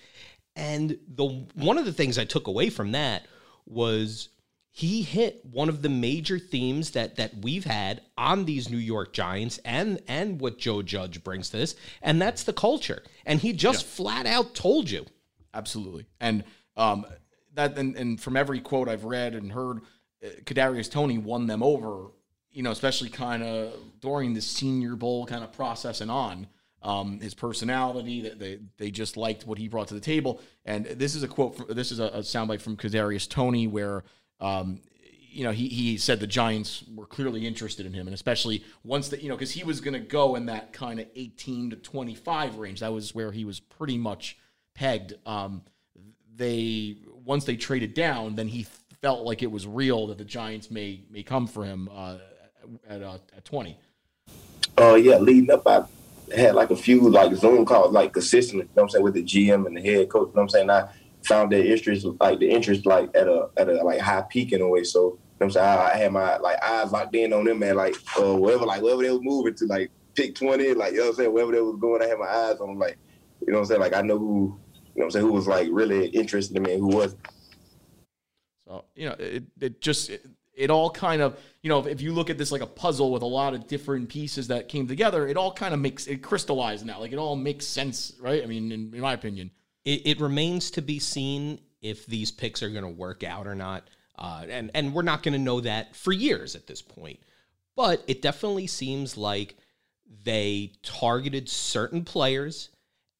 And 0.54 0.98
the 1.08 1.26
one 1.54 1.78
of 1.78 1.84
the 1.84 1.92
things 1.92 2.16
I 2.16 2.24
took 2.24 2.46
away 2.46 2.70
from 2.70 2.92
that 2.92 3.26
was 3.66 4.28
he 4.74 5.02
hit 5.02 5.44
one 5.44 5.68
of 5.68 5.82
the 5.82 5.90
major 5.90 6.38
themes 6.38 6.92
that 6.92 7.16
that 7.16 7.36
we've 7.42 7.66
had 7.66 8.00
on 8.16 8.46
these 8.46 8.70
New 8.70 8.78
York 8.78 9.12
Giants 9.12 9.60
and 9.66 10.00
and 10.08 10.40
what 10.40 10.58
Joe 10.58 10.80
Judge 10.80 11.22
brings 11.22 11.50
to 11.50 11.58
this, 11.58 11.76
and 12.00 12.20
that's 12.20 12.42
the 12.44 12.54
culture. 12.54 13.02
And 13.26 13.38
he 13.38 13.52
just 13.52 13.84
yeah. 13.84 13.90
flat 13.90 14.26
out 14.26 14.54
told 14.54 14.90
you. 14.90 15.04
Absolutely. 15.52 16.06
And 16.20 16.44
um 16.76 17.04
that 17.52 17.76
and, 17.76 17.94
and 17.96 18.18
from 18.18 18.34
every 18.34 18.60
quote 18.60 18.88
I've 18.88 19.04
read 19.04 19.34
and 19.34 19.52
heard, 19.52 19.82
uh, 20.24 20.28
Kadarius 20.44 20.90
Toney 20.90 21.18
won 21.18 21.46
them 21.46 21.62
over, 21.62 22.06
you 22.50 22.62
know, 22.62 22.70
especially 22.70 23.10
kind 23.10 23.42
of 23.42 23.74
during 24.00 24.32
the 24.32 24.40
Senior 24.40 24.96
Bowl 24.96 25.26
kind 25.26 25.44
of 25.44 25.52
process 25.52 26.00
and 26.00 26.10
on. 26.10 26.46
Um, 26.82 27.20
his 27.20 27.34
personality, 27.34 28.28
they 28.28 28.58
they 28.78 28.90
just 28.90 29.18
liked 29.18 29.46
what 29.46 29.58
he 29.58 29.68
brought 29.68 29.88
to 29.88 29.94
the 29.94 30.00
table. 30.00 30.40
And 30.64 30.86
this 30.86 31.14
is 31.14 31.22
a 31.22 31.28
quote. 31.28 31.56
From, 31.56 31.66
this 31.68 31.92
is 31.92 32.00
a, 32.00 32.06
a 32.06 32.18
soundbite 32.20 32.62
from 32.62 32.78
Kadarius 32.78 33.28
Toney 33.28 33.66
where 33.66 34.02
um, 34.42 34.80
you 35.32 35.44
know, 35.44 35.50
he, 35.50 35.68
he 35.68 35.96
said 35.96 36.20
the 36.20 36.26
Giants 36.26 36.84
were 36.94 37.06
clearly 37.06 37.46
interested 37.46 37.86
in 37.86 37.94
him, 37.94 38.06
and 38.06 38.12
especially 38.12 38.62
once 38.84 39.08
that, 39.08 39.22
you 39.22 39.30
know, 39.30 39.34
because 39.34 39.52
he 39.52 39.64
was 39.64 39.80
going 39.80 39.94
to 39.94 40.00
go 40.00 40.34
in 40.34 40.46
that 40.46 40.74
kind 40.74 41.00
of 41.00 41.06
18 41.16 41.70
to 41.70 41.76
25 41.76 42.56
range. 42.58 42.80
That 42.80 42.92
was 42.92 43.14
where 43.14 43.32
he 43.32 43.46
was 43.46 43.58
pretty 43.58 43.96
much 43.96 44.36
pegged. 44.74 45.14
Um, 45.24 45.62
they 46.34 46.98
once 47.24 47.44
they 47.44 47.56
traded 47.56 47.94
down, 47.94 48.34
then 48.34 48.48
he 48.48 48.66
felt 49.00 49.24
like 49.24 49.42
it 49.42 49.50
was 49.50 49.66
real 49.66 50.08
that 50.08 50.18
the 50.18 50.24
Giants 50.24 50.70
may 50.70 51.02
may 51.10 51.22
come 51.22 51.46
for 51.46 51.64
him 51.64 51.88
uh, 51.92 52.18
at 52.86 53.02
uh, 53.02 53.18
at 53.34 53.44
20. 53.44 53.78
Uh, 54.78 54.94
yeah, 54.94 55.18
leading 55.18 55.50
up, 55.50 55.66
I 55.66 55.84
had 56.34 56.54
like 56.54 56.70
a 56.70 56.76
few 56.76 57.08
like 57.08 57.34
Zoom 57.36 57.64
calls, 57.64 57.92
like 57.92 58.12
consistently. 58.12 58.64
You 58.64 58.70
know 58.76 58.82
what 58.82 58.82
I'm 58.82 58.88
saying 58.90 59.04
with 59.04 59.14
the 59.14 59.22
GM 59.22 59.66
and 59.66 59.76
the 59.76 59.82
head 59.82 60.08
coach. 60.08 60.28
You 60.28 60.34
know 60.34 60.42
what 60.42 60.42
I'm 60.42 60.48
saying 60.48 60.70
I 60.70 60.88
found 61.24 61.52
their 61.52 61.64
interest, 61.64 62.06
like 62.20 62.38
the 62.38 62.50
interest, 62.50 62.86
like 62.86 63.10
at 63.14 63.28
a 63.28 63.48
at 63.56 63.68
a 63.68 63.82
like 63.82 64.00
high 64.00 64.22
peak 64.22 64.52
in 64.52 64.60
a 64.60 64.68
way. 64.68 64.84
So 64.84 65.00
you 65.00 65.18
know 65.40 65.46
I'm 65.46 65.50
saying 65.50 65.66
I, 65.66 65.90
I 65.92 65.96
had 65.96 66.12
my 66.12 66.36
like 66.38 66.62
eyes 66.62 66.92
locked 66.92 67.14
in 67.14 67.32
on 67.32 67.44
them, 67.44 67.58
man. 67.60 67.76
Like 67.76 67.96
uh, 68.18 68.36
wherever, 68.36 68.64
like 68.64 68.82
wherever 68.82 69.02
they 69.02 69.10
was 69.10 69.20
moving 69.22 69.54
to, 69.54 69.66
like 69.66 69.90
pick 70.14 70.34
20, 70.34 70.74
like 70.74 70.92
you 70.92 70.98
know 70.98 71.04
what 71.04 71.10
I'm 71.10 71.14
saying, 71.16 71.32
wherever 71.32 71.52
they 71.52 71.60
was 71.60 71.76
going, 71.80 72.02
I 72.02 72.06
had 72.06 72.18
my 72.18 72.28
eyes 72.28 72.60
on 72.60 72.68
them. 72.68 72.78
Like 72.78 72.98
you 73.40 73.52
know 73.52 73.58
what 73.58 73.64
I'm 73.64 73.66
saying, 73.66 73.80
like 73.80 73.94
I 73.94 74.02
know 74.02 74.18
who, 74.18 74.26
you 74.26 74.40
know 74.40 74.58
what 74.94 75.04
I'm 75.04 75.10
saying, 75.10 75.26
who 75.26 75.32
was 75.32 75.48
like 75.48 75.68
really 75.70 76.08
interested 76.08 76.56
in 76.56 76.62
me 76.62 76.74
and 76.74 76.80
who 76.80 76.88
wasn't. 76.88 77.26
So 78.66 78.84
you 78.94 79.08
know, 79.08 79.16
it 79.18 79.44
it 79.60 79.80
just 79.80 80.10
it, 80.10 80.26
it 80.54 80.70
all 80.70 80.90
kind 80.90 81.22
of 81.22 81.38
you 81.62 81.68
know 81.68 81.80
if, 81.80 81.86
if 81.86 82.00
you 82.00 82.12
look 82.12 82.30
at 82.30 82.38
this 82.38 82.52
like 82.52 82.62
a 82.62 82.66
puzzle 82.66 83.10
with 83.12 83.22
a 83.22 83.26
lot 83.26 83.54
of 83.54 83.66
different 83.66 84.08
pieces 84.08 84.48
that 84.48 84.68
came 84.68 84.86
together, 84.86 85.26
it 85.26 85.36
all 85.36 85.52
kind 85.52 85.74
of 85.74 85.80
makes 85.80 86.06
it 86.06 86.22
crystallized 86.22 86.84
now. 86.84 87.00
Like 87.00 87.12
it 87.12 87.18
all 87.18 87.36
makes 87.36 87.66
sense, 87.66 88.12
right? 88.20 88.42
I 88.42 88.46
mean, 88.46 88.70
in, 88.72 88.94
in 88.94 89.00
my 89.00 89.12
opinion. 89.12 89.50
It, 89.84 90.06
it 90.06 90.20
remains 90.20 90.70
to 90.72 90.82
be 90.82 90.98
seen 90.98 91.60
if 91.80 92.06
these 92.06 92.30
picks 92.30 92.62
are 92.62 92.70
going 92.70 92.84
to 92.84 92.90
work 92.90 93.24
out 93.24 93.46
or 93.46 93.54
not. 93.54 93.88
Uh, 94.18 94.44
and, 94.48 94.70
and 94.74 94.94
we're 94.94 95.02
not 95.02 95.22
going 95.22 95.32
to 95.32 95.38
know 95.38 95.60
that 95.60 95.96
for 95.96 96.12
years 96.12 96.54
at 96.54 96.66
this 96.66 96.82
point. 96.82 97.18
But 97.74 98.04
it 98.06 98.22
definitely 98.22 98.66
seems 98.66 99.16
like 99.16 99.56
they 100.24 100.72
targeted 100.82 101.48
certain 101.48 102.04
players 102.04 102.68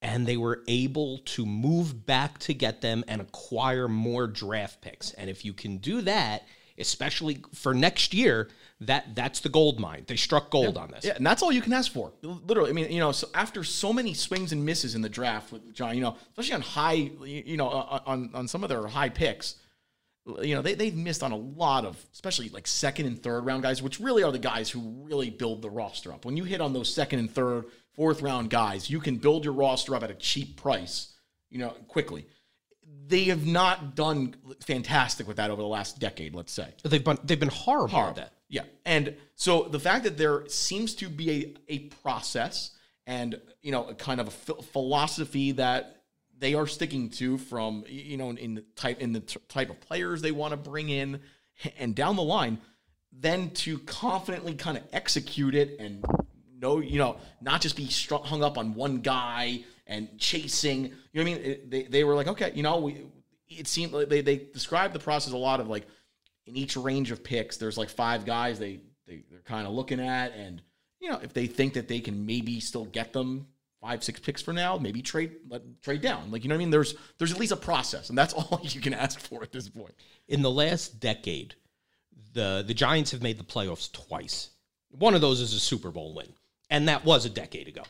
and 0.02 0.26
they 0.26 0.36
were 0.36 0.62
able 0.68 1.18
to 1.18 1.46
move 1.46 2.06
back 2.06 2.38
to 2.38 2.52
get 2.52 2.80
them 2.80 3.04
and 3.08 3.20
acquire 3.20 3.88
more 3.88 4.26
draft 4.26 4.80
picks. 4.80 5.12
And 5.12 5.30
if 5.30 5.44
you 5.44 5.52
can 5.52 5.78
do 5.78 6.02
that, 6.02 6.46
especially 6.76 7.42
for 7.54 7.72
next 7.72 8.12
year, 8.12 8.48
that 8.86 9.14
that's 9.14 9.40
the 9.40 9.48
gold 9.48 9.80
mine. 9.80 10.04
They 10.06 10.16
struck 10.16 10.50
gold 10.50 10.76
yeah. 10.76 10.82
on 10.82 10.90
this. 10.90 11.04
Yeah, 11.04 11.14
and 11.16 11.26
that's 11.26 11.42
all 11.42 11.52
you 11.52 11.62
can 11.62 11.72
ask 11.72 11.92
for. 11.92 12.12
Literally, 12.22 12.70
I 12.70 12.72
mean, 12.72 12.90
you 12.90 13.00
know, 13.00 13.12
so 13.12 13.28
after 13.34 13.64
so 13.64 13.92
many 13.92 14.14
swings 14.14 14.52
and 14.52 14.64
misses 14.64 14.94
in 14.94 15.02
the 15.02 15.08
draft 15.08 15.52
with 15.52 15.72
John, 15.74 15.94
you 15.94 16.02
know, 16.02 16.16
especially 16.30 16.54
on 16.54 16.60
high, 16.62 17.10
you 17.24 17.56
know, 17.56 17.68
uh, 17.68 18.00
on 18.06 18.30
on 18.34 18.48
some 18.48 18.62
of 18.62 18.68
their 18.68 18.86
high 18.86 19.08
picks, 19.08 19.56
you 20.42 20.54
know, 20.54 20.62
they 20.62 20.74
they've 20.74 20.94
missed 20.94 21.22
on 21.22 21.32
a 21.32 21.36
lot 21.36 21.84
of, 21.84 22.02
especially 22.12 22.48
like 22.48 22.66
second 22.66 23.06
and 23.06 23.22
third 23.22 23.44
round 23.44 23.62
guys, 23.62 23.82
which 23.82 24.00
really 24.00 24.22
are 24.22 24.32
the 24.32 24.38
guys 24.38 24.70
who 24.70 24.80
really 25.04 25.30
build 25.30 25.62
the 25.62 25.70
roster 25.70 26.12
up. 26.12 26.24
When 26.24 26.36
you 26.36 26.44
hit 26.44 26.60
on 26.60 26.72
those 26.72 26.92
second 26.92 27.18
and 27.18 27.30
third, 27.30 27.66
fourth 27.94 28.22
round 28.22 28.50
guys, 28.50 28.90
you 28.90 29.00
can 29.00 29.16
build 29.16 29.44
your 29.44 29.54
roster 29.54 29.94
up 29.94 30.02
at 30.02 30.10
a 30.10 30.14
cheap 30.14 30.56
price, 30.56 31.08
you 31.50 31.58
know, 31.58 31.70
quickly 31.88 32.26
they 33.12 33.24
have 33.24 33.46
not 33.46 33.94
done 33.94 34.34
fantastic 34.60 35.26
with 35.26 35.36
that 35.36 35.50
over 35.50 35.60
the 35.60 35.68
last 35.68 35.98
decade, 35.98 36.34
let's 36.34 36.52
say. 36.52 36.68
They've 36.82 37.04
been 37.04 37.18
they've 37.24 37.38
been 37.38 37.48
horrible, 37.48 37.88
horrible. 37.88 38.20
at 38.20 38.30
that. 38.30 38.32
Yeah. 38.52 38.64
And 38.84 39.16
so 39.34 39.62
the 39.62 39.80
fact 39.80 40.04
that 40.04 40.18
there 40.18 40.46
seems 40.46 40.94
to 40.96 41.08
be 41.08 41.56
a, 41.68 41.74
a 41.74 41.78
process 42.02 42.72
and, 43.06 43.40
you 43.62 43.72
know, 43.72 43.86
a 43.88 43.94
kind 43.94 44.20
of 44.20 44.28
a 44.28 44.62
philosophy 44.62 45.52
that 45.52 46.02
they 46.38 46.52
are 46.52 46.66
sticking 46.66 47.08
to 47.10 47.38
from, 47.38 47.82
you 47.88 48.18
know, 48.18 48.28
in 48.28 48.56
the 48.56 48.60
type, 48.76 49.00
in 49.00 49.14
the 49.14 49.20
t- 49.20 49.40
type 49.48 49.70
of 49.70 49.80
players 49.80 50.20
they 50.20 50.32
want 50.32 50.50
to 50.50 50.58
bring 50.58 50.90
in 50.90 51.20
and 51.78 51.94
down 51.94 52.16
the 52.16 52.22
line, 52.22 52.58
then 53.10 53.48
to 53.50 53.78
confidently 53.78 54.54
kind 54.54 54.76
of 54.76 54.84
execute 54.92 55.54
it 55.54 55.80
and 55.80 56.04
know, 56.60 56.78
you 56.80 56.98
know, 56.98 57.16
not 57.40 57.62
just 57.62 57.74
be 57.74 57.88
hung 58.10 58.44
up 58.44 58.58
on 58.58 58.74
one 58.74 58.98
guy 58.98 59.64
and 59.86 60.18
chasing. 60.18 60.84
You 60.84 60.90
know 60.90 60.96
what 61.14 61.20
I 61.20 61.24
mean? 61.24 61.36
It, 61.38 61.70
they, 61.70 61.82
they 61.84 62.04
were 62.04 62.14
like, 62.14 62.28
okay, 62.28 62.52
you 62.54 62.62
know, 62.62 62.80
we, 62.80 63.06
it 63.48 63.66
seemed 63.66 63.94
like 63.94 64.10
they, 64.10 64.20
they 64.20 64.36
described 64.36 64.94
the 64.94 64.98
process 64.98 65.32
a 65.32 65.38
lot 65.38 65.58
of 65.58 65.68
like, 65.68 65.86
in 66.46 66.56
each 66.56 66.76
range 66.76 67.10
of 67.10 67.22
picks, 67.22 67.56
there's 67.56 67.78
like 67.78 67.88
five 67.88 68.24
guys 68.24 68.58
they, 68.58 68.80
they 69.06 69.22
they're 69.30 69.40
kind 69.40 69.66
of 69.66 69.72
looking 69.72 70.00
at, 70.00 70.32
and 70.34 70.62
you 71.00 71.10
know 71.10 71.20
if 71.22 71.32
they 71.32 71.46
think 71.46 71.74
that 71.74 71.88
they 71.88 72.00
can 72.00 72.26
maybe 72.26 72.60
still 72.60 72.84
get 72.86 73.12
them 73.12 73.46
five 73.80 74.02
six 74.02 74.20
picks 74.20 74.40
for 74.40 74.52
now, 74.52 74.76
maybe 74.76 75.02
trade 75.02 75.32
let, 75.48 75.62
trade 75.82 76.00
down. 76.00 76.30
Like 76.30 76.42
you 76.42 76.48
know 76.48 76.54
what 76.54 76.60
I 76.60 76.64
mean? 76.64 76.70
There's 76.70 76.94
there's 77.18 77.32
at 77.32 77.38
least 77.38 77.52
a 77.52 77.56
process, 77.56 78.08
and 78.08 78.16
that's 78.16 78.32
all 78.34 78.60
you 78.62 78.80
can 78.80 78.94
ask 78.94 79.20
for 79.20 79.42
at 79.42 79.52
this 79.52 79.68
point. 79.68 79.94
In 80.28 80.42
the 80.42 80.50
last 80.50 81.00
decade, 81.00 81.54
the 82.32 82.64
the 82.66 82.74
Giants 82.74 83.10
have 83.10 83.22
made 83.22 83.38
the 83.38 83.44
playoffs 83.44 83.90
twice. 83.92 84.50
One 84.90 85.14
of 85.14 85.20
those 85.20 85.40
is 85.40 85.54
a 85.54 85.60
Super 85.60 85.90
Bowl 85.90 86.14
win, 86.14 86.32
and 86.70 86.88
that 86.88 87.04
was 87.04 87.24
a 87.24 87.30
decade 87.30 87.68
ago. 87.68 87.82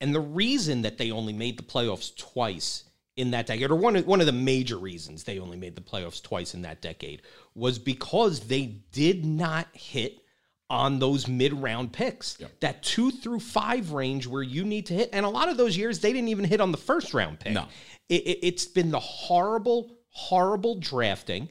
And 0.00 0.14
the 0.14 0.20
reason 0.20 0.82
that 0.82 0.98
they 0.98 1.10
only 1.10 1.32
made 1.32 1.56
the 1.56 1.62
playoffs 1.62 2.14
twice 2.14 2.84
in 3.16 3.30
that 3.30 3.46
decade, 3.46 3.70
or 3.70 3.76
one 3.76 3.96
of, 3.96 4.06
one 4.06 4.20
of 4.20 4.26
the 4.26 4.32
major 4.32 4.76
reasons 4.76 5.24
they 5.24 5.38
only 5.38 5.56
made 5.56 5.74
the 5.74 5.80
playoffs 5.80 6.22
twice 6.22 6.54
in 6.54 6.62
that 6.62 6.82
decade, 6.82 7.22
was 7.54 7.78
because 7.78 8.40
they 8.40 8.66
did 8.92 9.24
not 9.24 9.66
hit 9.72 10.20
on 10.68 10.98
those 10.98 11.26
mid 11.26 11.52
round 11.54 11.92
picks. 11.92 12.38
Yep. 12.38 12.60
That 12.60 12.82
two 12.82 13.10
through 13.10 13.40
five 13.40 13.92
range 13.92 14.26
where 14.26 14.42
you 14.42 14.64
need 14.64 14.86
to 14.86 14.94
hit. 14.94 15.10
And 15.12 15.24
a 15.24 15.30
lot 15.30 15.48
of 15.48 15.56
those 15.56 15.76
years, 15.76 16.00
they 16.00 16.12
didn't 16.12 16.28
even 16.28 16.44
hit 16.44 16.60
on 16.60 16.72
the 16.72 16.78
first 16.78 17.14
round 17.14 17.40
pick. 17.40 17.54
No. 17.54 17.66
It, 18.08 18.44
has 18.44 18.66
it, 18.66 18.74
been 18.74 18.90
the 18.90 19.00
horrible, 19.00 19.96
horrible 20.10 20.78
drafting 20.78 21.48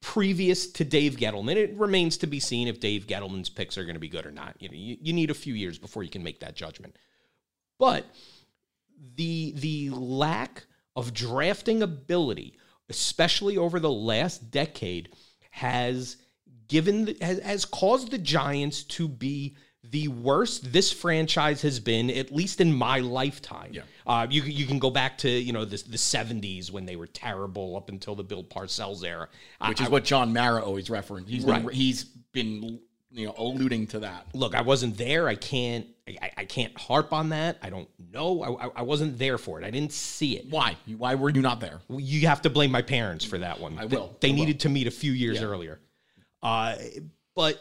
previous 0.00 0.70
to 0.72 0.84
Dave 0.84 1.16
Gettleman. 1.16 1.56
It 1.56 1.74
remains 1.76 2.16
to 2.18 2.26
be 2.26 2.40
seen 2.40 2.68
if 2.68 2.80
Dave 2.80 3.06
Gettleman's 3.06 3.48
picks 3.48 3.76
are 3.76 3.84
going 3.84 3.94
to 3.94 4.00
be 4.00 4.08
good 4.08 4.26
or 4.26 4.30
not. 4.30 4.56
You 4.58 4.68
know, 4.68 4.74
you, 4.76 4.96
you 5.00 5.12
need 5.12 5.30
a 5.30 5.34
few 5.34 5.54
years 5.54 5.78
before 5.78 6.02
you 6.02 6.10
can 6.10 6.22
make 6.22 6.40
that 6.40 6.54
judgment. 6.54 6.96
But 7.78 8.06
the 9.16 9.52
the 9.56 9.90
lack 9.90 10.66
of 10.98 11.14
drafting 11.14 11.80
ability, 11.80 12.58
especially 12.88 13.56
over 13.56 13.78
the 13.78 13.90
last 13.90 14.50
decade, 14.50 15.10
has 15.50 16.16
given 16.66 17.04
the, 17.04 17.16
has, 17.20 17.38
has 17.38 17.64
caused 17.64 18.10
the 18.10 18.18
Giants 18.18 18.82
to 18.82 19.06
be 19.06 19.56
the 19.84 20.08
worst 20.08 20.72
this 20.72 20.92
franchise 20.92 21.62
has 21.62 21.78
been, 21.78 22.10
at 22.10 22.32
least 22.32 22.60
in 22.60 22.72
my 22.72 22.98
lifetime. 22.98 23.70
Yeah. 23.72 23.82
Uh, 24.04 24.26
you 24.28 24.42
you 24.42 24.66
can 24.66 24.80
go 24.80 24.90
back 24.90 25.16
to 25.18 25.30
you 25.30 25.52
know 25.52 25.64
the 25.64 25.82
the 25.88 25.96
seventies 25.96 26.72
when 26.72 26.84
they 26.84 26.96
were 26.96 27.06
terrible 27.06 27.76
up 27.76 27.90
until 27.90 28.16
the 28.16 28.24
Bill 28.24 28.42
Parcells 28.42 29.04
era, 29.04 29.28
which 29.68 29.80
I, 29.80 29.84
is 29.84 29.90
what 29.90 30.02
John 30.04 30.32
Mara 30.32 30.64
always 30.64 30.90
referenced. 30.90 31.30
He's 31.30 31.44
right. 31.44 31.64
been, 31.64 31.72
he's 31.74 32.04
been 32.32 32.80
you 33.10 33.26
know 33.26 33.34
alluding 33.36 33.86
to 33.88 34.00
that. 34.00 34.26
Look, 34.34 34.54
I 34.54 34.62
wasn't 34.62 34.96
there. 34.96 35.28
I 35.28 35.34
can't 35.34 35.86
I, 36.08 36.30
I 36.38 36.44
can't 36.44 36.76
harp 36.78 37.12
on 37.12 37.30
that. 37.30 37.58
I 37.62 37.70
don't 37.70 37.88
know. 38.12 38.42
I, 38.42 38.80
I 38.80 38.82
wasn't 38.82 39.18
there 39.18 39.38
for 39.38 39.60
it. 39.60 39.64
I 39.64 39.70
didn't 39.70 39.92
see 39.92 40.36
it. 40.36 40.46
Why? 40.50 40.76
Why 40.96 41.14
were 41.14 41.30
you 41.30 41.42
not 41.42 41.60
there? 41.60 41.80
You 41.88 42.26
have 42.26 42.42
to 42.42 42.50
blame 42.50 42.70
my 42.70 42.82
parents 42.82 43.24
for 43.24 43.38
that 43.38 43.60
one. 43.60 43.78
I 43.78 43.86
will. 43.86 44.16
They, 44.20 44.30
I 44.30 44.32
needed 44.32 44.56
will. 44.56 44.60
to 44.60 44.68
meet 44.68 44.86
a 44.86 44.90
few 44.92 45.12
years 45.12 45.40
yeah. 45.40 45.46
earlier. 45.46 45.80
Uh, 46.42 46.76
but 47.34 47.60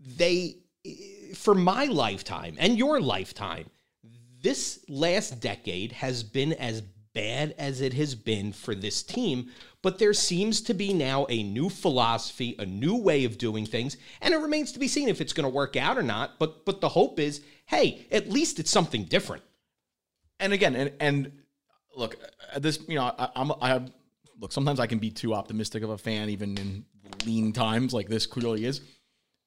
they, 0.00 0.56
for 1.34 1.54
my 1.54 1.86
lifetime 1.86 2.56
and 2.58 2.78
your 2.78 3.00
lifetime, 3.00 3.68
this 4.42 4.84
last 4.88 5.40
decade 5.40 5.92
has 5.92 6.22
been 6.22 6.52
as 6.54 6.82
bad 7.16 7.54
as 7.56 7.80
it 7.80 7.94
has 7.94 8.14
been 8.14 8.52
for 8.52 8.74
this 8.74 9.02
team, 9.02 9.50
but 9.80 9.98
there 9.98 10.12
seems 10.12 10.60
to 10.60 10.74
be 10.74 10.92
now 10.92 11.26
a 11.30 11.42
new 11.42 11.70
philosophy, 11.70 12.54
a 12.58 12.66
new 12.66 12.94
way 12.94 13.24
of 13.24 13.38
doing 13.38 13.64
things, 13.64 13.96
and 14.20 14.34
it 14.34 14.36
remains 14.36 14.70
to 14.72 14.78
be 14.78 14.86
seen 14.86 15.08
if 15.08 15.22
it's 15.22 15.32
going 15.32 15.48
to 15.48 15.54
work 15.54 15.76
out 15.76 15.96
or 15.96 16.02
not. 16.02 16.38
But 16.38 16.66
but 16.66 16.82
the 16.82 16.90
hope 16.90 17.18
is, 17.18 17.40
hey, 17.64 18.06
at 18.12 18.28
least 18.28 18.58
it's 18.58 18.70
something 18.70 19.04
different. 19.04 19.42
And 20.40 20.52
again, 20.52 20.76
and, 20.76 20.92
and 21.00 21.32
look, 21.96 22.16
this 22.58 22.78
you 22.86 22.96
know, 22.96 23.04
I, 23.18 23.30
I'm 23.34 23.50
I 23.62 23.80
look. 24.38 24.52
Sometimes 24.52 24.78
I 24.78 24.86
can 24.86 24.98
be 24.98 25.10
too 25.10 25.32
optimistic 25.32 25.82
of 25.82 25.88
a 25.88 25.98
fan, 25.98 26.28
even 26.28 26.58
in 26.58 26.84
lean 27.24 27.54
times 27.54 27.94
like 27.94 28.08
this 28.08 28.26
clearly 28.26 28.66
is. 28.66 28.82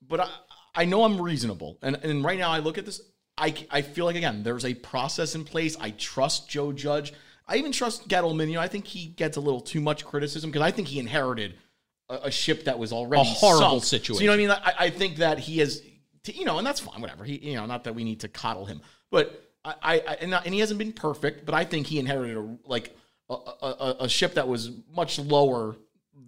But 0.02 0.22
I 0.22 0.30
I 0.74 0.86
know 0.86 1.04
I'm 1.04 1.22
reasonable, 1.22 1.78
and 1.84 1.98
and 1.98 2.24
right 2.24 2.40
now 2.40 2.50
I 2.50 2.60
look 2.60 2.80
at 2.80 2.86
this. 2.88 3.00
I, 3.38 3.54
I 3.72 3.84
feel 3.84 4.06
like 4.06 4.16
again 4.16 4.42
there's 4.42 4.66
a 4.66 4.74
process 4.74 5.36
in 5.36 5.46
place. 5.46 5.78
I 5.80 5.92
trust 5.92 6.50
Joe 6.50 6.72
Judge. 6.72 7.14
I 7.50 7.58
even 7.58 7.72
trust 7.72 8.08
Gettleman. 8.08 8.48
You 8.48 8.56
know, 8.56 8.62
I 8.62 8.68
think 8.68 8.86
he 8.86 9.08
gets 9.08 9.36
a 9.36 9.42
little 9.42 9.60
too 9.60 9.82
much 9.82 10.06
criticism 10.06 10.52
because 10.52 10.62
I 10.62 10.72
think 10.72 10.88
he 10.88 11.00
inherited 11.00 11.56
a, 12.08 12.16
a, 12.26 12.32
ship 12.32 12.66
that 12.66 12.78
was 12.78 12.94
already 12.94 13.28
a 13.28 13.34
horrible 13.34 13.82
sunk. 13.82 13.84
situation. 13.84 14.16
So, 14.18 14.22
you 14.22 14.28
know 14.28 14.34
what 14.34 14.56
I 14.56 14.62
mean? 14.62 14.76
I, 14.78 14.86
I 14.86 14.90
think 14.92 15.18
that 15.18 15.40
he 15.40 15.58
has, 15.58 15.82
to, 16.24 16.36
you 16.36 16.46
know, 16.46 16.60
and 16.60 16.68
that's 16.68 16.80
fine. 16.80 17.02
Whatever. 17.02 17.24
He, 17.24 17.38
you 17.38 17.56
know, 17.56 17.66
not 17.66 17.84
that 17.86 17.96
we 17.96 18.04
need 18.04 18.20
to 18.22 18.28
coddle 18.28 18.66
him, 18.66 18.82
but 19.10 19.44
I, 19.66 19.74
I 19.84 20.18
and, 20.22 20.34
and, 20.34 20.54
he 20.54 20.60
hasn't 20.60 20.78
been 20.78 20.94
perfect. 20.94 21.46
But 21.46 21.56
I 21.56 21.66
think 21.66 21.88
he 21.88 22.00
inherited 22.00 22.38
a 22.38 22.58
like 22.66 22.96
a, 23.30 23.34
a, 23.34 23.96
a 24.02 24.10
ship 24.10 24.36
that 24.36 24.48
was 24.48 24.72
much 24.96 25.18
lower 25.18 25.76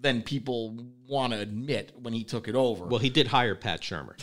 than 0.02 0.24
people 0.24 0.76
want 1.08 1.34
to 1.34 1.40
admit 1.40 1.94
when 2.02 2.14
he 2.14 2.24
took 2.24 2.48
it 2.48 2.56
over. 2.56 2.86
Well, 2.86 3.00
he 3.00 3.10
did 3.10 3.28
hire 3.28 3.56
Pat 3.56 3.82
Shurmur. 3.82 4.20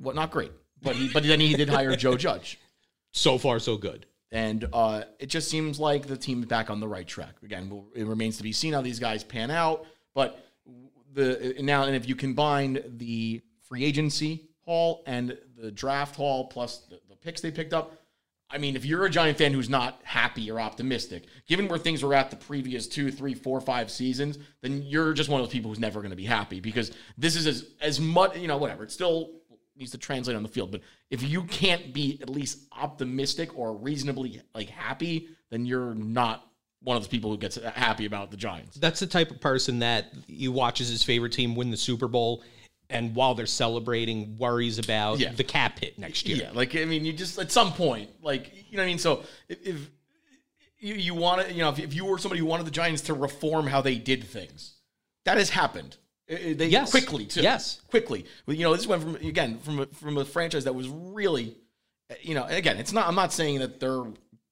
Well, 0.00 0.14
not 0.14 0.30
great, 0.30 0.52
but 0.82 0.96
he, 0.96 1.08
but 1.12 1.22
then 1.22 1.38
he 1.40 1.54
did 1.54 1.68
hire 1.68 1.96
Joe 1.96 2.16
Judge. 2.16 2.58
So 3.16 3.38
far, 3.38 3.60
so 3.60 3.76
good. 3.76 4.06
And 4.34 4.68
uh, 4.72 5.04
it 5.20 5.26
just 5.26 5.48
seems 5.48 5.78
like 5.78 6.08
the 6.08 6.16
team 6.16 6.40
is 6.40 6.46
back 6.46 6.68
on 6.68 6.80
the 6.80 6.88
right 6.88 7.06
track. 7.06 7.36
Again, 7.44 7.70
we'll, 7.70 7.86
it 7.94 8.04
remains 8.04 8.36
to 8.38 8.42
be 8.42 8.50
seen 8.50 8.72
how 8.72 8.82
these 8.82 8.98
guys 8.98 9.22
pan 9.22 9.48
out. 9.48 9.86
But 10.12 10.44
the 11.12 11.54
now, 11.60 11.84
and 11.84 11.94
if 11.94 12.08
you 12.08 12.16
combine 12.16 12.80
the 12.96 13.40
free 13.62 13.84
agency 13.84 14.48
haul 14.62 15.04
and 15.06 15.38
the 15.56 15.70
draft 15.70 16.16
haul 16.16 16.48
plus 16.48 16.78
the, 16.90 16.98
the 17.08 17.14
picks 17.14 17.40
they 17.42 17.52
picked 17.52 17.72
up, 17.72 17.96
I 18.50 18.58
mean, 18.58 18.74
if 18.74 18.84
you're 18.84 19.04
a 19.04 19.10
Giant 19.10 19.38
fan 19.38 19.52
who's 19.52 19.70
not 19.70 20.00
happy 20.02 20.50
or 20.50 20.60
optimistic, 20.60 21.24
given 21.46 21.68
where 21.68 21.78
things 21.78 22.02
were 22.02 22.12
at 22.12 22.30
the 22.30 22.36
previous 22.36 22.88
two, 22.88 23.12
three, 23.12 23.34
four, 23.34 23.60
five 23.60 23.88
seasons, 23.88 24.38
then 24.62 24.82
you're 24.82 25.12
just 25.12 25.28
one 25.28 25.40
of 25.40 25.46
those 25.46 25.52
people 25.52 25.70
who's 25.70 25.78
never 25.78 26.00
going 26.00 26.10
to 26.10 26.16
be 26.16 26.24
happy 26.24 26.58
because 26.58 26.90
this 27.16 27.36
is 27.36 27.46
as 27.46 27.66
as 27.80 28.00
much, 28.00 28.36
you 28.36 28.48
know, 28.48 28.56
whatever. 28.56 28.82
It's 28.82 28.94
still 28.94 29.30
needs 29.76 29.90
to 29.92 29.98
translate 29.98 30.36
on 30.36 30.42
the 30.42 30.48
field. 30.48 30.70
But 30.70 30.82
if 31.10 31.22
you 31.22 31.42
can't 31.44 31.92
be 31.92 32.18
at 32.22 32.28
least 32.30 32.58
optimistic 32.72 33.56
or 33.58 33.76
reasonably 33.76 34.40
like 34.54 34.68
happy, 34.68 35.28
then 35.50 35.66
you're 35.66 35.94
not 35.94 36.46
one 36.82 36.96
of 36.96 37.02
those 37.02 37.08
people 37.08 37.30
who 37.30 37.38
gets 37.38 37.56
happy 37.56 38.04
about 38.06 38.30
the 38.30 38.36
Giants. 38.36 38.76
That's 38.76 39.00
the 39.00 39.06
type 39.06 39.30
of 39.30 39.40
person 39.40 39.78
that 39.80 40.12
he 40.26 40.48
watches 40.48 40.88
his 40.88 41.02
favorite 41.02 41.32
team 41.32 41.56
win 41.56 41.70
the 41.70 41.76
Super 41.76 42.08
Bowl, 42.08 42.42
and 42.90 43.14
while 43.14 43.34
they're 43.34 43.46
celebrating, 43.46 44.36
worries 44.36 44.78
about 44.78 45.18
Yeah. 45.18 45.32
the 45.32 45.44
cap 45.44 45.78
hit 45.78 45.98
next 45.98 46.28
year. 46.28 46.36
Yeah, 46.36 46.50
like 46.52 46.76
I 46.76 46.84
mean, 46.84 47.04
you 47.04 47.12
just 47.12 47.38
at 47.38 47.50
some 47.50 47.72
point, 47.72 48.10
like 48.22 48.52
you 48.70 48.76
know 48.76 48.82
what 48.82 48.86
I 48.86 48.88
mean. 48.88 48.98
So 48.98 49.22
if, 49.48 49.66
if 49.66 49.90
you 50.78 50.94
you 50.94 51.14
want 51.14 51.46
to, 51.46 51.52
you 51.52 51.60
know, 51.60 51.70
if, 51.70 51.78
if 51.78 51.94
you 51.94 52.04
were 52.04 52.18
somebody 52.18 52.40
who 52.40 52.46
wanted 52.46 52.66
the 52.66 52.70
Giants 52.70 53.02
to 53.02 53.14
reform 53.14 53.66
how 53.66 53.80
they 53.80 53.96
did 53.96 54.22
things, 54.24 54.74
that 55.24 55.38
has 55.38 55.50
happened. 55.50 55.96
I- 56.34 56.52
They 56.54 56.68
Yes. 56.68 56.90
quickly 56.90 57.26
too. 57.26 57.42
Yes. 57.42 57.80
quickly. 57.88 58.24
You 58.46 58.58
know, 58.64 58.74
this 58.74 58.86
went 58.86 59.02
from 59.02 59.16
again 59.16 59.58
from 59.58 59.80
a, 59.80 59.86
from 59.86 60.18
a 60.18 60.24
franchise 60.24 60.64
that 60.64 60.74
was 60.74 60.88
really, 60.88 61.56
uh, 62.10 62.14
you 62.22 62.34
know, 62.34 62.44
again, 62.44 62.76
it's 62.78 62.92
not. 62.92 63.06
I'm 63.08 63.14
not 63.14 63.32
saying 63.32 63.60
that 63.60 63.80
they're 63.80 64.04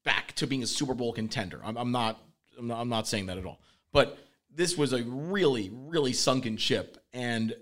back 0.05 0.33
to 0.37 0.47
being 0.47 0.63
a 0.63 0.67
Super 0.67 0.95
Bowl 0.95 1.13
contender. 1.13 1.61
I'm, 1.65 1.77
I'm 1.77 1.93
not. 1.93 2.21
I'm 2.59 2.67
not. 2.69 2.81
I'm 2.81 2.89
not 2.89 3.07
saying 3.09 3.27
that 3.27 3.39
at 3.39 3.47
all. 3.47 3.61
But 3.93 4.19
this 4.55 4.77
was 4.77 4.93
a 4.93 5.03
really, 5.05 5.71
really 5.73 6.13
sunken 6.13 6.57
ship, 6.57 6.99
and 7.13 7.55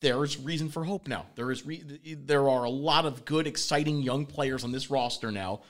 there's 0.00 0.38
reason 0.38 0.68
for 0.68 0.84
hope 0.84 1.08
now. 1.08 1.26
There 1.36 1.50
is. 1.50 1.64
Re- 1.66 1.82
there 2.24 2.48
are 2.48 2.64
a 2.64 2.70
lot 2.70 3.06
of 3.06 3.24
good, 3.24 3.46
exciting 3.46 4.02
young 4.02 4.26
players 4.26 4.62
on 4.64 4.72
this 4.72 4.90
roster 4.90 5.30
now. 5.32 5.62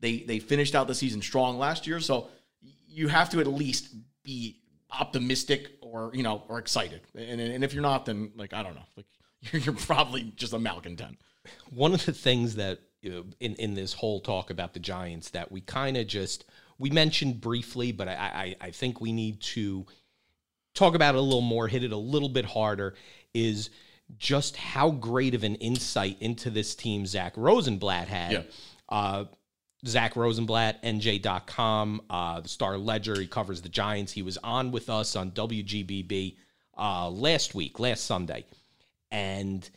They 0.00 0.20
they 0.20 0.38
finished 0.38 0.74
out 0.74 0.86
the 0.88 0.94
season 0.94 1.20
strong 1.22 1.58
last 1.58 1.86
year, 1.86 2.00
so 2.00 2.28
you 2.88 3.08
have 3.08 3.30
to 3.30 3.40
at 3.40 3.46
least 3.46 3.94
be 4.22 4.58
optimistic 4.90 5.78
or 5.92 6.10
you 6.14 6.22
know 6.22 6.42
or 6.48 6.58
excited. 6.58 7.02
And 7.14 7.40
and 7.40 7.62
if 7.62 7.74
you're 7.74 7.82
not, 7.82 8.06
then 8.06 8.32
like 8.34 8.52
I 8.52 8.62
don't 8.62 8.74
know, 8.74 8.86
like 8.96 9.06
you're, 9.52 9.62
you're 9.62 9.74
probably 9.74 10.32
just 10.34 10.52
a 10.52 10.58
malcontent. 10.58 11.18
one 11.70 11.92
of 11.92 12.04
the 12.04 12.12
things 12.12 12.56
that 12.56 12.80
you 13.02 13.10
know, 13.10 13.24
in 13.40 13.54
in 13.56 13.74
this 13.74 13.92
whole 13.92 14.20
talk 14.20 14.50
about 14.50 14.72
the 14.72 14.80
Giants 14.80 15.30
that 15.30 15.52
we 15.52 15.60
kind 15.60 15.96
of 15.96 16.06
just 16.06 16.44
we 16.78 16.90
mentioned 16.90 17.40
briefly, 17.40 17.92
but 17.92 18.08
I, 18.08 18.56
I 18.60 18.66
I 18.66 18.70
think 18.70 19.00
we 19.00 19.12
need 19.12 19.40
to 19.40 19.86
talk 20.74 20.94
about 20.94 21.14
it 21.14 21.18
a 21.18 21.22
little 21.22 21.42
more, 21.42 21.68
hit 21.68 21.84
it 21.84 21.92
a 21.92 21.96
little 21.96 22.30
bit 22.30 22.46
harder, 22.46 22.94
is 23.34 23.70
just 24.18 24.56
how 24.56 24.90
great 24.90 25.34
of 25.34 25.44
an 25.44 25.56
insight 25.56 26.16
into 26.20 26.50
this 26.50 26.74
team 26.74 27.06
Zach 27.06 27.34
Rosenblatt 27.36 28.08
had. 28.08 28.32
Yeah. 28.32 28.42
Uh, 28.88 29.24
Zach 29.86 30.14
Rosenblatt, 30.14 30.82
NJ.com, 30.82 32.02
uh, 32.08 32.40
the 32.40 32.48
Star 32.48 32.78
Ledger. 32.78 33.18
He 33.18 33.26
covers 33.26 33.62
the 33.62 33.68
Giants. 33.68 34.12
He 34.12 34.22
was 34.22 34.38
on 34.38 34.70
with 34.70 34.88
us 34.88 35.16
on 35.16 35.32
WGBB 35.32 36.36
uh, 36.78 37.08
last 37.10 37.54
week, 37.54 37.80
last 37.80 38.04
Sunday. 38.04 38.44
And 39.10 39.68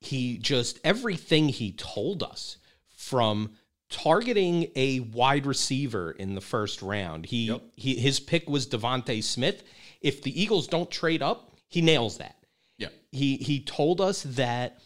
he 0.00 0.38
just, 0.38 0.80
everything 0.84 1.48
he 1.48 1.72
told 1.72 2.22
us 2.22 2.58
from 2.96 3.52
targeting 3.88 4.68
a 4.74 5.00
wide 5.00 5.46
receiver 5.46 6.10
in 6.10 6.34
the 6.34 6.40
first 6.40 6.82
round, 6.82 7.26
he, 7.26 7.56
he 7.76 7.94
his 7.96 8.18
pick 8.20 8.48
was 8.48 8.66
DeVonta 8.66 9.22
Smith. 9.22 9.62
If 10.00 10.22
the 10.22 10.40
Eagles 10.40 10.66
don't 10.66 10.90
trade 10.90 11.22
up, 11.22 11.56
he 11.68 11.80
nails 11.82 12.18
that 12.18 12.36
Yeah, 12.78 12.88
he 13.12 13.36
he 13.36 13.60
told 13.60 14.00
us 14.00 14.22
that 14.24 14.78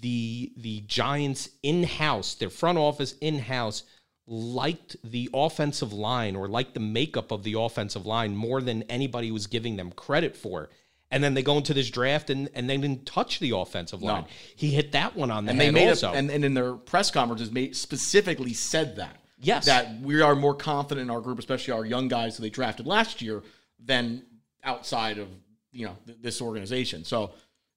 the 0.00 0.52
the 0.56 0.80
Giants 0.86 1.50
in 1.62 1.84
house, 1.84 2.34
their 2.34 2.50
front 2.50 2.78
office 2.78 3.12
in 3.20 3.38
house, 3.38 3.84
liked 4.26 4.96
the 5.04 5.30
offensive 5.32 5.92
line 5.92 6.34
or 6.34 6.48
liked 6.48 6.74
the 6.74 6.80
makeup 6.80 7.30
of 7.30 7.44
the 7.44 7.54
offensive 7.54 8.06
line 8.06 8.34
more 8.34 8.60
than 8.60 8.82
anybody 8.84 9.30
was 9.30 9.46
giving 9.46 9.76
them 9.76 9.92
credit 9.92 10.36
for. 10.36 10.68
And 11.10 11.22
then 11.22 11.34
they 11.34 11.42
go 11.42 11.56
into 11.56 11.72
this 11.72 11.88
draft 11.88 12.30
and, 12.30 12.48
and 12.52 12.68
they 12.68 12.76
didn't 12.76 13.06
touch 13.06 13.38
the 13.38 13.50
offensive 13.50 14.02
line. 14.02 14.24
He 14.56 14.70
hit 14.70 14.92
that 14.92 15.14
one 15.14 15.30
on 15.30 15.44
the 15.44 15.52
and 15.52 15.60
they 15.60 15.70
made 15.70 15.90
also. 15.90 16.12
it, 16.12 16.16
and, 16.16 16.30
and 16.30 16.44
in 16.44 16.54
their 16.54 16.74
press 16.74 17.12
conferences, 17.12 17.52
made 17.52 17.76
specifically 17.76 18.52
said 18.52 18.96
that. 18.96 19.16
Yes. 19.38 19.66
that 19.66 20.00
we 20.00 20.20
are 20.22 20.34
more 20.34 20.54
confident 20.54 21.08
in 21.08 21.14
our 21.14 21.20
group, 21.20 21.38
especially 21.38 21.74
our 21.74 21.84
young 21.84 22.08
guys 22.08 22.36
who 22.36 22.42
they 22.42 22.50
drafted 22.50 22.86
last 22.86 23.20
year, 23.22 23.42
than 23.78 24.24
outside 24.64 25.18
of 25.18 25.28
you 25.72 25.86
know 25.86 25.96
th- 26.06 26.18
this 26.20 26.40
organization. 26.40 27.04
So, 27.04 27.32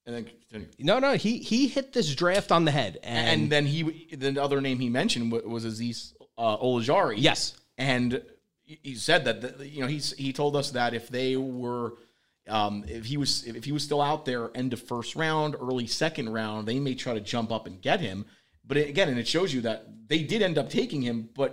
and 0.05 0.15
then 0.15 0.29
continue. 0.49 0.67
no, 0.79 0.99
no, 0.99 1.13
he 1.15 1.37
he 1.39 1.67
hit 1.67 1.91
this 1.91 2.15
draft 2.15 2.51
on 2.51 2.63
the 2.63 2.71
head. 2.71 2.97
And, 3.03 3.41
and 3.41 3.51
then 3.51 3.65
he 3.65 4.15
the 4.15 4.41
other 4.41 4.61
name 4.61 4.79
he 4.79 4.89
mentioned 4.89 5.31
was 5.31 5.65
Azeez 5.65 6.13
uh, 6.39 6.57
Olajari. 6.57 7.15
yes, 7.17 7.53
and 7.77 8.21
he- 8.63 8.95
said 8.95 9.25
that 9.25 9.57
the, 9.59 9.67
you 9.67 9.81
know 9.81 9.87
he's 9.87 10.13
he 10.13 10.31
told 10.33 10.55
us 10.55 10.71
that 10.71 10.93
if 10.93 11.09
they 11.09 11.35
were 11.35 11.93
um, 12.47 12.83
if 12.87 13.05
he 13.05 13.17
was 13.17 13.43
if 13.45 13.63
he 13.65 13.71
was 13.71 13.83
still 13.83 14.01
out 14.01 14.25
there 14.25 14.49
end 14.55 14.73
of 14.73 14.81
first 14.81 15.15
round 15.15 15.55
early 15.59 15.85
second 15.87 16.29
round 16.29 16.67
they 16.67 16.79
may 16.79 16.95
try 16.95 17.13
to 17.13 17.19
jump 17.21 17.51
up 17.51 17.67
and 17.67 17.81
get 17.81 17.99
him. 17.99 18.25
But 18.67 18.77
again 18.77 19.09
and 19.09 19.19
it 19.19 19.27
shows 19.27 19.53
you 19.53 19.61
that 19.61 19.85
they 20.07 20.23
did 20.23 20.41
end 20.41 20.57
up 20.57 20.69
taking 20.69 21.01
him 21.01 21.29
but 21.35 21.51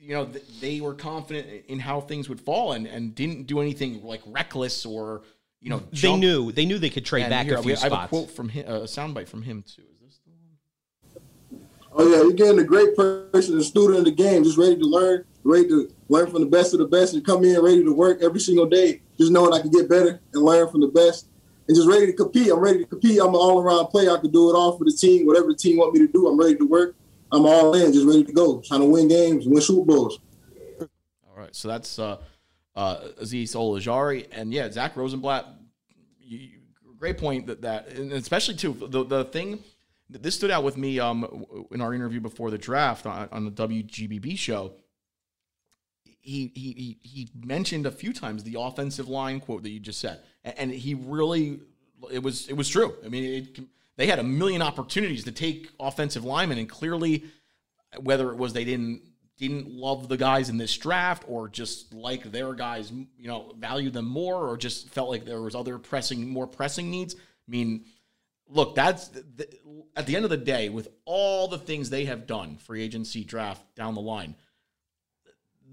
you 0.00 0.14
know 0.14 0.26
th- 0.26 0.44
they 0.60 0.80
were 0.80 0.94
confident 0.94 1.46
in 1.68 1.78
how 1.80 2.00
things 2.00 2.28
would 2.28 2.40
fall 2.40 2.72
and 2.72 2.86
and 2.86 3.14
didn't 3.14 3.46
do 3.46 3.60
anything 3.60 4.02
like 4.04 4.22
reckless 4.26 4.84
or 4.86 5.22
you 5.60 5.70
know 5.70 5.78
they 5.90 5.96
jump. 5.98 6.20
knew. 6.20 6.52
They 6.52 6.64
knew 6.66 6.78
they 6.78 6.90
could 6.90 7.04
trade 7.06 7.22
And 7.22 7.30
back 7.30 7.46
here, 7.46 7.56
a 7.58 7.62
few 7.62 7.74
I 7.74 7.78
have 7.78 7.92
a 7.92 8.08
quote 8.08 8.30
from 8.30 8.48
him 8.48 8.66
a 8.68 8.80
soundbite 8.82 9.28
from 9.28 9.42
him 9.42 9.62
too 9.62 9.82
is 9.94 10.00
this 10.00 10.18
the 10.24 10.30
one? 10.30 11.62
Oh 11.98 12.06
yeah, 12.06 12.18
you're 12.18 12.32
getting 12.32 12.58
a 12.58 12.64
great 12.64 12.94
person, 12.94 13.58
a 13.58 13.62
student 13.62 14.00
of 14.00 14.04
the 14.04 14.10
game, 14.10 14.44
just 14.44 14.58
ready 14.58 14.76
to 14.76 14.84
learn, 14.84 15.24
ready 15.44 15.66
to 15.68 15.90
learn 16.10 16.30
from 16.30 16.42
the 16.42 16.48
best 16.48 16.74
of 16.74 16.78
the 16.78 16.86
best, 16.86 17.14
and 17.14 17.24
come 17.24 17.42
in 17.42 17.58
ready 17.62 17.82
to 17.82 17.94
work 17.94 18.22
every 18.22 18.38
single 18.38 18.66
day, 18.66 19.00
just 19.16 19.32
knowing 19.32 19.54
I 19.54 19.62
can 19.62 19.70
get 19.70 19.88
better 19.88 20.20
and 20.34 20.42
learn 20.42 20.68
from 20.68 20.82
the 20.82 20.88
best, 20.88 21.28
and 21.66 21.74
just 21.74 21.88
ready 21.88 22.04
to 22.04 22.12
compete. 22.12 22.52
I'm 22.52 22.58
ready 22.58 22.80
to 22.80 22.86
compete. 22.86 23.18
I'm 23.18 23.28
an 23.28 23.36
all-around 23.36 23.86
player. 23.86 24.10
I 24.10 24.20
can 24.20 24.30
do 24.30 24.50
it 24.50 24.54
all 24.54 24.76
for 24.76 24.84
the 24.84 24.92
team. 24.92 25.26
Whatever 25.26 25.48
the 25.48 25.54
team 25.56 25.78
want 25.78 25.94
me 25.94 26.00
to 26.00 26.12
do, 26.12 26.28
I'm 26.28 26.38
ready 26.38 26.56
to 26.56 26.66
work. 26.66 26.96
I'm 27.32 27.46
all 27.46 27.74
in, 27.74 27.94
just 27.94 28.06
ready 28.06 28.24
to 28.24 28.32
go, 28.32 28.60
trying 28.60 28.80
to 28.80 28.86
win 28.86 29.08
games, 29.08 29.46
win 29.46 29.62
Super 29.62 29.86
Bowls. 29.86 30.20
All 30.80 30.88
right, 31.34 31.54
so 31.54 31.66
that's 31.66 31.98
uh, 31.98 32.18
uh, 32.74 32.96
Azeez 33.22 33.56
Olajari, 33.56 34.26
and 34.32 34.52
yeah, 34.52 34.70
Zach 34.70 34.96
Rosenblatt. 34.96 35.46
You, 36.20 36.50
great 36.98 37.16
point 37.18 37.46
that 37.46 37.62
that, 37.62 37.88
and 37.88 38.12
especially 38.12 38.54
too 38.54 38.76
the 38.88 39.04
the 39.04 39.24
thing 39.24 39.60
this 40.08 40.34
stood 40.34 40.50
out 40.50 40.64
with 40.64 40.76
me 40.76 41.00
um 41.00 41.44
in 41.70 41.80
our 41.80 41.92
interview 41.94 42.20
before 42.20 42.50
the 42.50 42.58
draft 42.58 43.06
on, 43.06 43.28
on 43.32 43.44
the 43.44 43.50
WGBB 43.50 44.38
show. 44.38 44.72
He, 46.04 46.50
he 46.56 46.98
he 47.02 47.28
mentioned 47.44 47.86
a 47.86 47.92
few 47.92 48.12
times 48.12 48.42
the 48.42 48.56
offensive 48.58 49.08
line 49.08 49.38
quote 49.38 49.62
that 49.62 49.70
you 49.70 49.78
just 49.78 50.00
said, 50.00 50.20
and, 50.42 50.58
and 50.58 50.70
he 50.72 50.94
really 50.94 51.60
it 52.10 52.22
was 52.22 52.48
it 52.48 52.54
was 52.54 52.68
true. 52.68 52.94
I 53.04 53.08
mean, 53.08 53.24
it, 53.24 53.60
they 53.96 54.06
had 54.06 54.18
a 54.18 54.24
million 54.24 54.60
opportunities 54.60 55.24
to 55.24 55.32
take 55.32 55.70
offensive 55.78 56.24
linemen, 56.24 56.58
and 56.58 56.68
clearly 56.68 57.24
whether 58.00 58.30
it 58.30 58.36
was 58.36 58.52
they 58.52 58.64
didn't 58.64 59.02
didn't 59.36 59.68
love 59.68 60.08
the 60.08 60.16
guys 60.16 60.48
in 60.48 60.56
this 60.56 60.76
draft 60.76 61.24
or 61.28 61.48
just 61.48 61.92
like 61.92 62.30
their 62.32 62.54
guys 62.54 62.90
you 62.90 63.28
know 63.28 63.52
value 63.58 63.90
them 63.90 64.06
more 64.06 64.48
or 64.48 64.56
just 64.56 64.88
felt 64.88 65.10
like 65.10 65.24
there 65.24 65.42
was 65.42 65.54
other 65.54 65.78
pressing 65.78 66.28
more 66.28 66.46
pressing 66.46 66.90
needs 66.90 67.14
i 67.14 67.50
mean 67.50 67.84
look 68.48 68.74
that's 68.74 69.08
the, 69.08 69.48
at 69.96 70.06
the 70.06 70.16
end 70.16 70.24
of 70.24 70.30
the 70.30 70.36
day 70.36 70.68
with 70.68 70.88
all 71.04 71.48
the 71.48 71.58
things 71.58 71.90
they 71.90 72.04
have 72.04 72.26
done 72.26 72.56
free 72.56 72.82
agency 72.82 73.24
draft 73.24 73.62
down 73.74 73.94
the 73.94 74.00
line 74.00 74.34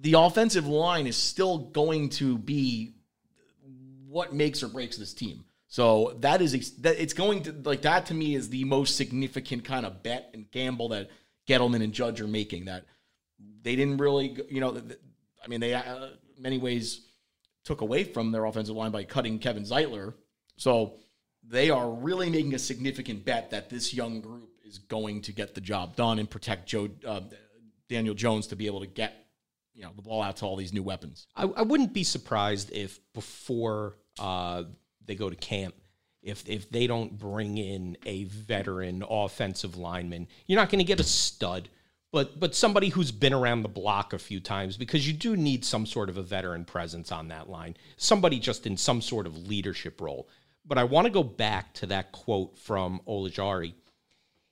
the 0.03 0.13
offensive 0.13 0.67
line 0.67 1.07
is 1.07 1.15
still 1.15 1.57
going 1.57 2.09
to 2.09 2.38
be 2.38 2.93
what 4.07 4.33
makes 4.33 4.62
or 4.62 4.67
breaks 4.67 4.97
this 4.97 5.13
team. 5.13 5.45
So 5.67 6.15
that 6.19 6.41
is 6.41 6.75
that 6.81 7.01
it's 7.01 7.13
going 7.13 7.43
to 7.43 7.55
like 7.63 7.81
that 7.81 8.05
to 8.07 8.13
me 8.13 8.36
is 8.36 8.49
the 8.49 8.63
most 8.65 8.95
significant 8.95 9.63
kind 9.63 9.86
of 9.86 10.03
bet 10.03 10.29
and 10.33 10.49
gamble 10.51 10.89
that 10.89 11.09
Gettleman 11.47 11.83
and 11.83 11.93
Judge 11.93 12.21
are 12.21 12.27
making. 12.27 12.65
That 12.65 12.86
they 13.63 13.75
didn't 13.75 13.97
really, 13.97 14.38
you 14.49 14.59
know, 14.59 14.79
I 15.43 15.47
mean, 15.47 15.62
they 15.62 15.73
uh, 15.73 16.09
many 16.38 16.59
ways 16.59 17.01
took 17.63 17.81
away 17.81 18.03
from 18.03 18.31
their 18.31 18.45
offensive 18.45 18.75
line 18.75 18.91
by 18.91 19.05
cutting 19.05 19.39
Kevin 19.39 19.63
Zeitler. 19.63 20.13
So 20.57 20.95
they 21.47 21.69
are 21.69 21.89
really 21.89 22.29
making 22.29 22.53
a 22.53 22.60
significant 22.60 23.25
bet 23.25 23.51
that 23.51 23.69
this 23.69 23.93
young 23.93 24.21
group 24.21 24.49
is 24.65 24.77
going 24.77 25.21
to 25.21 25.32
get 25.32 25.56
the 25.56 25.62
job 25.62 25.95
done 25.95 26.19
and 26.19 26.29
protect 26.29 26.67
Joe 26.67 26.89
uh, 27.06 27.21
Daniel 27.89 28.15
Jones 28.15 28.47
to 28.47 28.56
be 28.56 28.65
able 28.65 28.79
to 28.79 28.88
get 28.88 29.23
you 29.73 29.84
know 29.84 29.91
the 29.95 30.01
ball 30.01 30.21
out 30.21 30.38
to 30.38 30.45
all 30.45 30.56
these 30.56 30.73
new 30.73 30.84
weapons. 30.84 31.27
I, 31.36 31.43
I 31.43 31.62
wouldn't 31.63 31.93
be 31.93 32.03
surprised 32.03 32.71
if 32.71 32.99
before 33.13 33.95
uh, 34.19 34.63
they 35.06 35.15
go 35.15 35.29
to 35.29 35.36
camp, 35.36 35.75
if 36.21 36.47
if 36.47 36.69
they 36.69 36.88
don't 36.88 37.17
bring 37.17 37.58
in 37.58 37.97
a 38.06 38.23
veteran 38.25 39.03
offensive 39.08 39.77
lineman, 39.77 40.27
you're 40.47 40.60
not 40.60 40.69
going 40.69 40.79
to 40.79 40.86
get 40.86 40.99
a 40.99 41.03
stud, 41.03 41.69
but 42.12 42.39
but 42.39 42.56
somebody 42.56 42.89
who's 42.89 43.12
been 43.12 43.34
around 43.34 43.63
the 43.63 43.69
block 43.69 44.13
a 44.13 44.19
few 44.19 44.39
times 44.39 44.77
because 44.77 45.08
you 45.08 45.13
do 45.13 45.36
need 45.36 45.65
some 45.65 45.86
sort 45.86 46.10
of 46.10 46.17
a 46.17 46.23
veteran 46.23 46.65
presence 46.65 47.12
on 47.12 47.27
that 47.29 47.49
line, 47.49 47.75
somebody 47.97 48.39
just 48.39 48.65
in 48.65 48.77
some 48.77 49.01
sort 49.01 49.25
of 49.25 49.47
leadership 49.47 49.99
role. 49.99 50.29
But 50.65 50.78
I 50.78 50.84
want 50.86 51.06
to 51.06 51.12
go 51.12 51.23
back 51.23 51.73
to 51.76 51.88
that 51.88 52.12
quote 52.12 52.58
from 52.58 53.02
Olajari. 53.08 53.73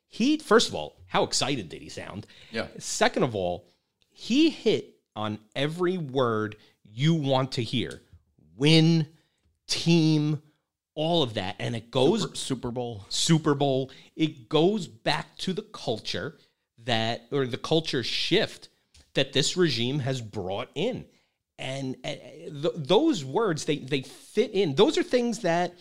He 0.08 0.38
first 0.38 0.68
of 0.68 0.76
all, 0.76 0.98
how 1.08 1.24
excited 1.24 1.70
did 1.70 1.82
he 1.82 1.90
sound? 1.90 2.28
Yeah. 2.52 2.68
Second 2.80 3.24
of 3.24 3.36
all, 3.36 3.66
he 4.10 4.50
hit 4.50 4.96
on 5.16 5.40
every 5.56 5.98
word 5.98 6.58
you 6.84 7.14
want 7.14 7.54
to 7.54 7.64
hear 7.64 8.02
win, 8.58 9.08
team, 9.68 10.42
all 10.94 11.24
of 11.24 11.36
that, 11.36 11.56
and 11.60 11.76
it 11.76 11.90
goes 11.90 12.22
Super, 12.24 12.36
Super 12.36 12.72
Bowl. 12.72 13.06
Super 13.10 13.56
Bowl. 13.56 13.92
It 14.16 14.50
goes 14.50 14.88
back 14.88 15.38
to 15.40 15.54
the 15.54 15.62
culture 15.62 16.38
that, 16.84 17.26
or 17.32 17.48
the 17.48 17.58
culture 17.58 18.04
shift 18.04 18.70
that 19.14 19.34
this 19.34 19.58
regime 19.58 20.00
has 20.00 20.22
brought 20.22 20.70
in, 20.76 21.06
and 21.58 21.96
th- 22.04 22.74
those 22.76 23.24
words 23.24 23.66
they 23.66 23.78
they 23.78 24.02
fit 24.02 24.52
in. 24.52 24.76
Those 24.76 24.98
are 24.98 25.04
things 25.04 25.40
that, 25.40 25.74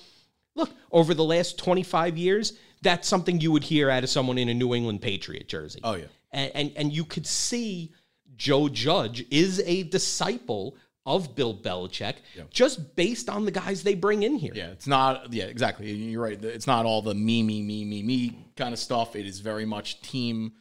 look, 0.61 0.70
over 0.92 1.14
the 1.14 1.25
last 1.25 1.59
twenty 1.59 1.83
five 1.83 2.16
years, 2.16 2.55
that's 2.83 3.09
something 3.09 3.40
you 3.40 3.53
would 3.53 3.64
hear 3.64 3.90
out 3.90 4.05
of 4.05 4.11
someone 4.11 4.38
in 4.38 4.49
a 4.49 4.55
New 4.55 4.75
England 4.75 5.03
Patriot 5.03 5.49
jersey. 5.49 5.81
Oh 5.83 5.94
yeah. 5.94 6.07
and 6.33 6.53
and, 6.55 6.73
and 6.77 6.92
you 6.92 7.05
could 7.05 7.27
see 7.27 7.92
Joe 8.37 8.68
Judge 8.68 9.27
is 9.31 9.62
a 9.66 9.83
disciple 9.85 10.77
of 11.07 11.35
Bill 11.35 11.57
Belichick 11.57 12.16
just 12.51 12.94
based 12.94 13.29
on 13.29 13.44
the 13.44 13.51
guys 13.51 13.83
they 13.83 13.94
bring 13.94 14.23
in 14.23 14.37
here. 14.37 14.53
Yeah, 14.55 14.68
it's 14.68 14.87
not. 14.87 15.33
Yeah, 15.33 15.44
exactly. 15.44 15.90
You're 15.90 16.23
right. 16.23 16.42
It's 16.42 16.66
not 16.66 16.87
all 16.87 17.03
the 17.03 17.14
me, 17.14 17.42
me, 17.42 17.62
me, 17.62 17.85
me, 17.85 18.03
me 18.03 18.46
kind 18.57 18.73
of 18.73 18.79
stuff. 18.79 19.16
It 19.16 19.27
is 19.27 19.40
very 19.40 19.64
much 19.64 20.01
team. 20.03 20.53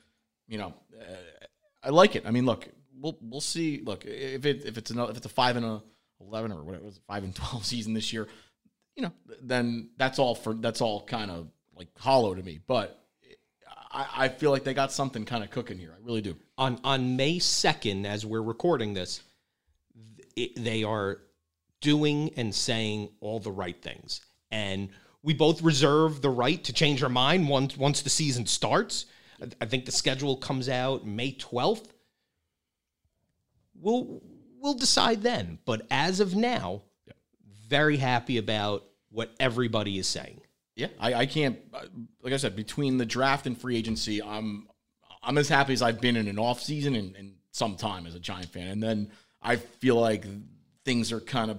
You 0.48 0.58
know, 0.58 0.74
uh, 1.00 1.46
I 1.84 1.90
like 1.90 2.16
it. 2.16 2.26
I 2.26 2.32
mean, 2.32 2.46
look, 2.46 2.68
we'll 3.00 3.18
we'll 3.22 3.42
see. 3.42 3.82
Look, 3.84 4.06
if 4.06 4.46
it 4.46 4.66
if 4.66 4.78
it's 4.78 4.92
another 4.92 5.12
if 5.12 5.18
it's 5.18 5.26
a 5.26 5.30
five 5.30 5.56
and 5.56 5.66
a 5.66 5.82
eleven 6.22 6.52
or 6.52 6.64
whatever 6.64 6.84
it 6.84 6.86
was, 6.86 7.00
five 7.08 7.24
and 7.24 7.36
twelve 7.36 7.66
season 7.74 7.94
this 7.94 8.12
year, 8.14 8.28
you 9.00 9.06
know, 9.06 9.14
then 9.42 9.92
that's 9.96 10.20
all 10.20 10.36
for 10.36 10.54
that's 10.54 10.82
all 10.82 11.06
kind 11.06 11.32
of 11.32 11.48
like 11.74 11.88
hollow 11.98 12.34
to 12.34 12.44
me. 12.44 12.60
But 12.68 13.02
I, 13.90 14.08
I 14.26 14.28
feel 14.28 14.52
like 14.52 14.66
they 14.66 14.74
got 14.74 14.92
something 14.92 15.24
kind 15.24 15.42
of 15.42 15.52
cooking 15.52 15.78
here. 15.78 15.96
I 15.98 16.06
really 16.06 16.22
do. 16.22 16.36
On 16.58 16.78
on 16.84 17.16
May 17.16 17.40
second, 17.40 18.06
as 18.06 18.26
we're 18.26 18.42
recording 18.42 18.94
this, 18.94 19.22
it, 20.36 20.62
they 20.62 20.84
are 20.84 21.22
doing 21.80 22.32
and 22.36 22.54
saying 22.54 23.10
all 23.22 23.40
the 23.40 23.54
right 23.54 23.82
things, 23.82 24.20
and 24.52 24.90
we 25.24 25.34
both 25.34 25.62
reserve 25.62 26.22
the 26.22 26.30
right 26.30 26.62
to 26.66 26.74
change 26.74 27.02
our 27.02 27.08
mind 27.08 27.48
once 27.48 27.78
once 27.78 28.02
the 28.02 28.10
season 28.10 28.46
starts. 28.48 29.06
I, 29.42 29.48
I 29.62 29.66
think 29.66 29.86
the 29.86 29.94
schedule 29.94 30.36
comes 30.36 30.68
out 30.68 31.08
May 31.08 31.32
twelfth. 31.32 31.94
We'll 33.76 34.22
we'll 34.60 34.74
decide 34.74 35.22
then, 35.22 35.60
but 35.64 35.88
as 35.90 36.20
of 36.20 36.36
now, 36.36 36.82
very 37.70 37.96
happy 37.96 38.38
about 38.38 38.84
what 39.12 39.34
everybody 39.40 39.98
is 39.98 40.08
saying. 40.08 40.42
Yeah, 40.76 40.88
I, 41.00 41.14
I 41.14 41.26
can't. 41.26 41.60
Like 42.22 42.34
I 42.34 42.38
said, 42.38 42.56
between 42.56 42.98
the 42.98 43.06
draft 43.06 43.48
and 43.48 43.60
free 43.60 43.76
agency, 43.76 44.22
I'm 44.24 44.68
I'm 45.22 45.38
as 45.38 45.50
happy 45.50 45.74
as 45.74 45.82
I've 45.82 46.00
been 46.00 46.16
in 46.16 46.28
an 46.28 46.40
off 46.40 46.62
season 46.62 46.96
and, 46.96 47.16
in 47.16 47.34
some 47.52 47.76
time 47.76 48.06
as 48.06 48.16
a 48.16 48.20
Giant 48.20 48.48
fan. 48.50 48.68
And 48.70 48.82
then 48.84 49.12
I 49.42 49.58
feel 49.58 49.96
like 50.00 50.24
things 50.86 51.12
are 51.12 51.20
kind 51.20 51.52
of, 51.52 51.58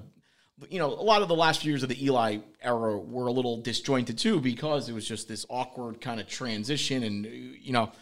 you 0.71 0.79
know, 0.79 0.87
a 0.87 1.03
lot 1.03 1.21
of 1.21 1.29
the 1.29 1.35
last 1.35 1.61
few 1.61 1.71
years 1.71 1.83
of 1.83 1.91
the 1.91 2.03
Eli 2.03 2.39
era 2.63 2.99
were 2.99 3.27
a 3.27 3.33
little 3.33 3.59
disjointed 3.61 4.17
too 4.17 4.41
because 4.41 4.89
it 4.89 4.95
was 4.95 5.07
just 5.07 5.29
this 5.29 5.45
awkward 5.51 6.01
kind 6.01 6.21
of 6.21 6.27
transition. 6.27 7.03
And 7.03 7.27
you 7.27 7.73
know, 7.73 7.93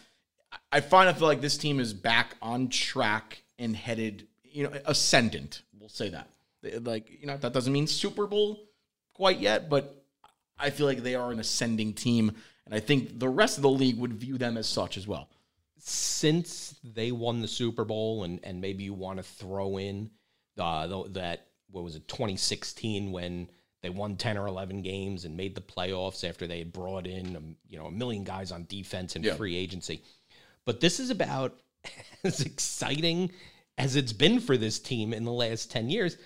I- 0.71 0.77
I 0.77 0.79
feel 0.81 1.27
like 1.27 1.41
this 1.41 1.57
team 1.57 1.79
is 1.81 1.93
back 1.93 2.35
on 2.41 2.69
track 2.69 3.43
and 3.57 3.75
headed, 3.75 4.27
you 4.43 4.63
know, 4.63 4.71
ascendant. 4.85 5.63
We'll 5.77 5.89
say 5.89 6.09
that. 6.09 6.29
Like 6.85 7.09
you 7.19 7.27
know, 7.27 7.35
that 7.35 7.51
doesn't 7.51 7.73
mean 7.73 7.87
Super 7.87 8.25
Bowl 8.27 8.68
quite 9.19 9.39
yet, 9.41 9.69
but 9.69 10.01
I 10.57 10.69
feel 10.69 10.85
like 10.85 11.03
they 11.03 11.15
are 11.15 11.29
an 11.33 11.41
ascending 11.41 11.91
team, 11.93 12.31
and 12.65 12.73
I 12.73 12.79
think 12.79 13.19
the 13.19 13.27
rest 13.27 13.57
of 13.57 13.63
the 13.63 13.69
league 13.69 13.97
would 13.97 14.13
view 14.13 14.37
them 14.37 14.55
as 14.55 14.65
such 14.67 14.95
as 14.97 15.05
well. 15.05 15.27
since 15.77 16.75
they 16.83 17.11
won 17.11 17.41
the 17.41 17.47
Super 17.47 17.83
Bowl, 17.85 18.23
and 18.23 18.39
and 18.43 18.61
maybe 18.61 18.83
you 18.85 18.93
want 18.93 19.17
to 19.17 19.23
throw 19.23 19.77
in 19.77 20.09
uh, 20.57 20.87
the, 20.87 21.03
that 21.09 21.47
what 21.71 21.83
was 21.83 21.95
it 21.95 22.07
2016 22.07 23.11
when 23.11 23.49
they 23.81 23.89
won 23.89 24.15
10 24.17 24.37
or 24.37 24.47
11 24.47 24.81
games 24.81 25.23
and 25.25 25.37
made 25.37 25.55
the 25.55 25.61
playoffs 25.61 26.27
after 26.27 26.47
they 26.47 26.59
had 26.59 26.71
brought 26.73 27.07
in 27.07 27.35
um, 27.35 27.55
you 27.69 27.77
know 27.79 27.85
a 27.87 27.91
million 27.91 28.23
guys 28.23 28.51
on 28.51 28.65
defense 28.69 29.15
and 29.15 29.23
Yeah. 29.25 29.35
free 29.35 29.55
agency. 29.55 30.01
But 30.65 30.79
this 30.79 30.99
is 30.99 31.09
about 31.09 31.59
as 32.23 32.41
exciting 32.41 33.31
as 33.77 33.95
it's 33.95 34.13
been 34.13 34.39
for 34.41 34.57
this 34.57 34.79
team 34.79 35.13
in 35.13 35.23
the 35.23 35.31
last 35.31 35.71
10 35.71 35.89
years. 35.89 36.17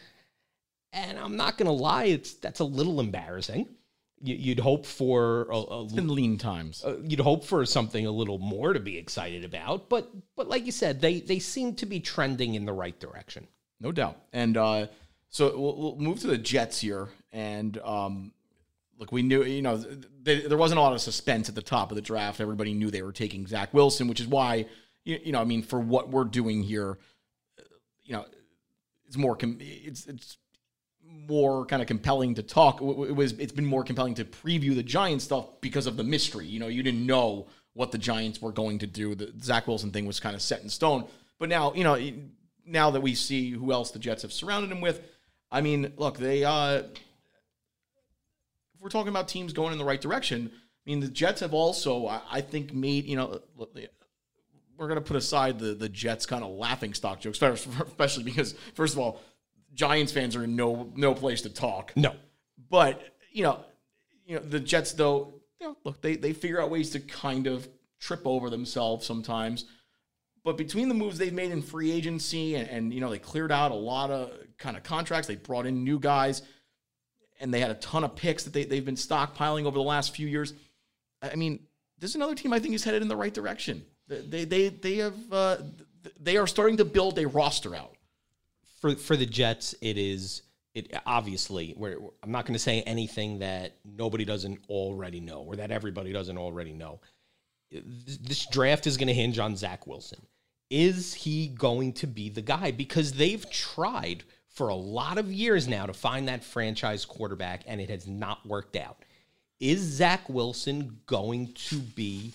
And 0.93 1.17
I'm 1.17 1.35
not 1.35 1.57
going 1.57 1.65
to 1.65 1.71
lie, 1.73 2.05
it's 2.05 2.35
that's 2.35 2.59
a 2.59 2.63
little 2.65 2.99
embarrassing. 2.99 3.67
You, 4.21 4.35
you'd 4.35 4.59
hope 4.59 4.85
for 4.85 5.47
a, 5.51 5.55
a 5.55 5.81
lean 5.81 6.37
times. 6.37 6.83
uh, 6.85 6.97
you'd 7.03 7.19
hope 7.19 7.43
for 7.43 7.65
something 7.65 8.05
a 8.05 8.11
little 8.11 8.37
more 8.37 8.71
to 8.71 8.79
be 8.79 8.97
excited 8.97 9.43
about, 9.43 9.89
but 9.89 10.09
but 10.35 10.47
like 10.47 10.65
you 10.65 10.71
said, 10.71 11.01
they 11.01 11.19
they 11.19 11.39
seem 11.39 11.75
to 11.75 11.85
be 11.85 11.99
trending 11.99 12.55
in 12.55 12.65
the 12.65 12.71
right 12.71 12.97
direction. 12.99 13.47
No 13.81 13.91
doubt. 13.91 14.17
And 14.31 14.55
uh, 14.55 14.87
so 15.29 15.57
we'll, 15.59 15.75
we'll 15.75 15.95
move 15.97 16.19
to 16.21 16.27
the 16.27 16.37
Jets 16.37 16.79
here. 16.79 17.09
And 17.33 17.77
um, 17.79 18.31
look, 18.97 19.11
we 19.11 19.23
knew, 19.23 19.43
you 19.43 19.61
know, 19.61 19.83
th- 20.23 20.47
there 20.47 20.57
wasn't 20.57 20.77
a 20.77 20.81
lot 20.81 20.93
of 20.93 21.01
suspense 21.01 21.49
at 21.49 21.55
the 21.55 21.61
top 21.61 21.91
of 21.91 21.95
the 21.95 22.01
draft. 22.01 22.39
Everybody 22.39 22.73
knew 22.73 22.91
they 22.91 23.01
were 23.01 23.11
taking 23.11 23.45
Zach 23.47 23.73
Wilson, 23.73 24.07
which 24.07 24.21
is 24.21 24.27
why, 24.27 24.67
you, 25.03 25.19
you 25.25 25.31
know, 25.33 25.41
I 25.41 25.43
mean, 25.43 25.63
for 25.63 25.79
what 25.79 26.09
we're 26.09 26.23
doing 26.23 26.63
here, 26.63 26.97
uh, 27.59 27.63
you 28.03 28.13
know, 28.13 28.25
it's 29.07 29.17
more, 29.17 29.35
com- 29.35 29.57
it's, 29.59 30.05
it's, 30.05 30.37
more 31.27 31.65
kind 31.65 31.81
of 31.81 31.87
compelling 31.87 32.35
to 32.35 32.43
talk. 32.43 32.81
It 32.81 33.15
was 33.15 33.33
it's 33.33 33.51
been 33.51 33.65
more 33.65 33.83
compelling 33.83 34.15
to 34.15 34.25
preview 34.25 34.75
the 34.75 34.83
Giants 34.83 35.25
stuff 35.25 35.45
because 35.61 35.87
of 35.87 35.97
the 35.97 36.03
mystery. 36.03 36.45
You 36.45 36.59
know, 36.59 36.67
you 36.67 36.83
didn't 36.83 37.05
know 37.05 37.47
what 37.73 37.91
the 37.91 37.97
Giants 37.97 38.41
were 38.41 38.51
going 38.51 38.79
to 38.79 38.87
do. 38.87 39.15
The 39.15 39.33
Zach 39.41 39.67
Wilson 39.67 39.91
thing 39.91 40.05
was 40.05 40.19
kind 40.19 40.35
of 40.35 40.41
set 40.41 40.61
in 40.61 40.69
stone. 40.69 41.05
But 41.39 41.49
now, 41.49 41.73
you 41.73 41.83
know, 41.83 41.99
now 42.65 42.91
that 42.91 43.01
we 43.01 43.15
see 43.15 43.51
who 43.51 43.71
else 43.71 43.91
the 43.91 43.99
Jets 43.99 44.21
have 44.21 44.31
surrounded 44.31 44.71
him 44.71 44.81
with, 44.81 45.01
I 45.51 45.61
mean, 45.61 45.93
look, 45.97 46.17
they 46.17 46.43
uh 46.43 46.83
if 48.75 48.81
we're 48.81 48.89
talking 48.89 49.09
about 49.09 49.27
teams 49.27 49.53
going 49.53 49.71
in 49.71 49.77
the 49.77 49.85
right 49.85 50.01
direction, 50.01 50.51
I 50.53 50.89
mean, 50.89 50.99
the 50.99 51.07
Jets 51.07 51.41
have 51.41 51.53
also, 51.53 52.07
I, 52.07 52.21
I 52.29 52.41
think, 52.41 52.73
made, 52.73 53.05
you 53.05 53.15
know, 53.15 53.39
we're 54.77 54.87
going 54.87 54.99
to 54.99 55.01
put 55.01 55.15
aside 55.15 55.59
the 55.59 55.73
the 55.73 55.87
Jets 55.87 56.25
kind 56.25 56.43
of 56.43 56.51
laughing 56.51 56.93
stock 56.93 57.21
jokes, 57.21 57.41
especially 57.41 58.23
because, 58.23 58.53
first 58.73 58.93
of 58.93 58.99
all, 58.99 59.21
Giants 59.73 60.11
fans 60.11 60.35
are 60.35 60.43
in 60.43 60.55
no 60.55 60.91
no 60.95 61.13
place 61.13 61.41
to 61.41 61.49
talk. 61.49 61.93
No, 61.95 62.13
But 62.69 63.01
you 63.31 63.43
know, 63.43 63.59
you 64.25 64.35
know 64.35 64.41
the 64.41 64.59
Jets 64.59 64.93
though. 64.93 65.33
You 65.59 65.67
know, 65.67 65.77
look, 65.83 66.01
they 66.01 66.15
they 66.15 66.33
figure 66.33 66.61
out 66.61 66.69
ways 66.69 66.91
to 66.91 66.99
kind 66.99 67.47
of 67.47 67.67
trip 67.99 68.21
over 68.25 68.49
themselves 68.49 69.05
sometimes. 69.05 69.65
But 70.43 70.57
between 70.57 70.89
the 70.89 70.93
moves 70.93 71.17
they've 71.17 71.33
made 71.33 71.51
in 71.51 71.61
free 71.61 71.91
agency 71.91 72.55
and, 72.55 72.69
and 72.69 72.93
you 72.93 72.99
know 73.01 73.09
they 73.09 73.19
cleared 73.19 73.51
out 73.51 73.71
a 73.71 73.75
lot 73.75 74.11
of 74.11 74.31
kind 74.57 74.75
of 74.77 74.83
contracts, 74.83 75.27
they 75.27 75.35
brought 75.35 75.65
in 75.65 75.83
new 75.83 75.99
guys, 75.99 76.41
and 77.39 77.53
they 77.53 77.59
had 77.59 77.71
a 77.71 77.75
ton 77.75 78.03
of 78.03 78.15
picks 78.15 78.43
that 78.43 78.53
they 78.53 78.65
they've 78.65 78.85
been 78.85 78.95
stockpiling 78.95 79.65
over 79.65 79.75
the 79.75 79.83
last 79.83 80.15
few 80.15 80.27
years. 80.27 80.53
I 81.21 81.35
mean, 81.35 81.59
this 81.99 82.09
is 82.11 82.15
another 82.17 82.35
team 82.35 82.51
I 82.51 82.59
think 82.59 82.75
is 82.75 82.83
headed 82.83 83.01
in 83.01 83.07
the 83.07 83.15
right 83.15 83.33
direction. 83.33 83.85
They 84.07 84.43
they 84.43 84.69
they 84.69 84.95
have 84.97 85.15
uh, 85.31 85.57
they 86.19 86.37
are 86.37 86.47
starting 86.47 86.77
to 86.77 86.85
build 86.85 87.17
a 87.17 87.27
roster 87.27 87.73
out. 87.75 87.92
For 88.83 88.95
for 88.97 89.15
the 89.15 89.25
Jets, 89.25 89.73
it 89.79 89.97
is 89.97 90.41
it 90.75 90.93
obviously. 91.05 91.73
We're, 91.77 91.97
I'm 92.21 92.31
not 92.31 92.45
going 92.45 92.53
to 92.53 92.59
say 92.59 92.81
anything 92.81 93.39
that 93.39 93.77
nobody 93.85 94.25
doesn't 94.25 94.59
already 94.69 95.21
know 95.21 95.39
or 95.39 95.55
that 95.55 95.71
everybody 95.71 96.11
doesn't 96.11 96.37
already 96.37 96.73
know. 96.73 96.99
This 97.71 98.45
draft 98.47 98.85
is 98.85 98.97
going 98.97 99.07
to 99.07 99.13
hinge 99.13 99.39
on 99.39 99.55
Zach 99.55 99.87
Wilson. 99.87 100.19
Is 100.69 101.13
he 101.13 101.47
going 101.47 101.93
to 101.93 102.07
be 102.07 102.27
the 102.29 102.41
guy? 102.41 102.71
Because 102.71 103.13
they've 103.13 103.49
tried 103.49 104.25
for 104.49 104.67
a 104.67 104.75
lot 104.75 105.17
of 105.17 105.31
years 105.31 105.65
now 105.65 105.85
to 105.85 105.93
find 105.93 106.27
that 106.27 106.43
franchise 106.43 107.05
quarterback, 107.05 107.63
and 107.65 107.79
it 107.79 107.89
has 107.89 108.05
not 108.05 108.45
worked 108.45 108.75
out. 108.75 108.97
Is 109.61 109.79
Zach 109.79 110.27
Wilson 110.27 110.99
going 111.05 111.53
to 111.53 111.77
be 111.77 112.33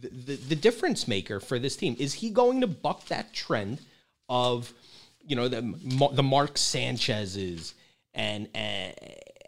the, 0.00 0.08
the, 0.08 0.36
the 0.36 0.56
difference 0.56 1.06
maker 1.06 1.40
for 1.40 1.58
this 1.58 1.76
team? 1.76 1.94
Is 1.98 2.14
he 2.14 2.30
going 2.30 2.62
to 2.62 2.66
buck 2.66 3.04
that 3.08 3.34
trend 3.34 3.82
of, 4.30 4.72
you 5.26 5.36
know, 5.36 5.48
the 5.48 5.60
the 6.12 6.22
Mark 6.22 6.58
Sanchez's 6.58 7.74
and 8.14 8.48
and 8.54 8.94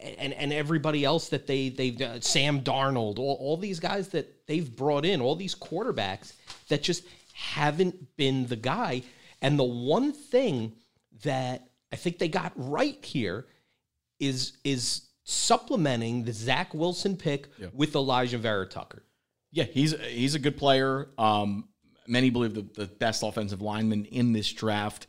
and, 0.01 0.33
and 0.33 0.53
everybody 0.53 1.05
else 1.05 1.29
that 1.29 1.47
they 1.47 1.69
they've 1.69 2.01
uh, 2.01 2.21
Sam 2.21 2.61
Darnold, 2.61 3.19
all, 3.19 3.37
all 3.41 3.57
these 3.57 3.81
guys 3.81 4.09
that 4.09 4.47
they've 4.47 4.75
brought 4.75 5.05
in, 5.05 5.21
all 5.21 5.37
these 5.37 5.55
quarterbacks 5.55 6.33
that 6.69 6.83
just 6.83 7.05
haven't 7.35 8.17
been 8.17 8.47
the 8.47 8.57
guy. 8.57 9.03
And 9.41 9.59
the 9.59 9.65
one 9.65 10.13
thing 10.13 10.73
that 11.25 11.69
I 11.93 11.97
think 11.97 12.19
they 12.19 12.29
got 12.29 12.53
right 12.57 13.03
here 13.05 13.47
is 14.19 14.53
is 14.65 15.03
supplementing 15.25 16.25
the 16.25 16.33
Zach 16.33 16.75
Wilson 16.75 17.17
pick 17.17 17.49
with 17.73 17.93
Alijah 17.93 18.39
Vera 18.39 18.67
Tucker. 18.67 19.05
Yeah, 19.51 19.65
he's 19.65 19.95
he's 20.01 20.35
a 20.35 20.39
good 20.39 20.57
player. 20.57 21.09
Um, 21.19 21.69
many 22.07 22.31
believe 22.31 22.55
the, 22.55 22.67
the 22.75 22.87
best 22.87 23.23
offensive 23.23 23.61
lineman 23.61 24.07
in 24.07 24.33
this 24.33 24.51
draft. 24.53 25.07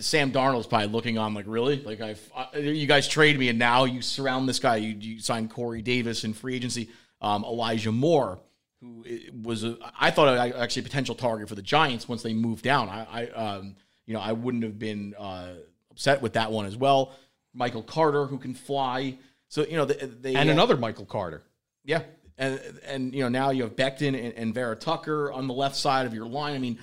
Sam 0.00 0.32
Darnold's 0.32 0.66
probably 0.66 0.88
looking 0.88 1.18
on 1.18 1.34
like, 1.34 1.46
really? 1.48 1.82
Like, 1.82 2.00
I've, 2.00 2.30
uh, 2.36 2.58
you 2.58 2.86
guys 2.86 3.08
trade 3.08 3.38
me, 3.38 3.48
and 3.48 3.58
now 3.58 3.84
you 3.84 4.02
surround 4.02 4.48
this 4.48 4.58
guy. 4.58 4.76
You, 4.76 4.96
you 4.98 5.20
signed 5.20 5.50
Corey 5.50 5.82
Davis 5.82 6.24
in 6.24 6.34
free 6.34 6.54
agency. 6.54 6.90
Um, 7.20 7.44
Elijah 7.44 7.92
Moore, 7.92 8.40
who 8.80 9.04
was 9.42 9.64
a, 9.64 9.78
I 9.98 10.10
thought 10.10 10.36
actually 10.56 10.80
a 10.80 10.84
potential 10.84 11.14
target 11.14 11.48
for 11.48 11.54
the 11.54 11.62
Giants 11.62 12.08
once 12.08 12.22
they 12.22 12.34
moved 12.34 12.64
down. 12.64 12.88
I, 12.88 13.06
I 13.10 13.26
um, 13.30 13.76
you 14.06 14.14
know, 14.14 14.20
I 14.20 14.32
wouldn't 14.32 14.64
have 14.64 14.78
been 14.78 15.14
uh, 15.18 15.54
upset 15.90 16.20
with 16.20 16.34
that 16.34 16.50
one 16.50 16.66
as 16.66 16.76
well. 16.76 17.14
Michael 17.54 17.82
Carter, 17.82 18.26
who 18.26 18.38
can 18.38 18.54
fly. 18.54 19.16
So 19.48 19.64
you 19.64 19.76
know 19.76 19.84
they, 19.84 20.06
they 20.06 20.34
and 20.34 20.48
uh, 20.48 20.52
another 20.52 20.76
Michael 20.76 21.04
Carter. 21.04 21.42
yeah, 21.84 22.02
and 22.38 22.60
and 22.86 23.14
you 23.14 23.22
know 23.22 23.28
now 23.28 23.50
you 23.50 23.62
have 23.62 23.76
Becton 23.76 24.08
and, 24.08 24.34
and 24.34 24.54
Vera 24.54 24.74
Tucker 24.74 25.30
on 25.30 25.46
the 25.46 25.54
left 25.54 25.76
side 25.76 26.06
of 26.06 26.14
your 26.14 26.26
line. 26.26 26.54
I 26.54 26.58
mean, 26.58 26.78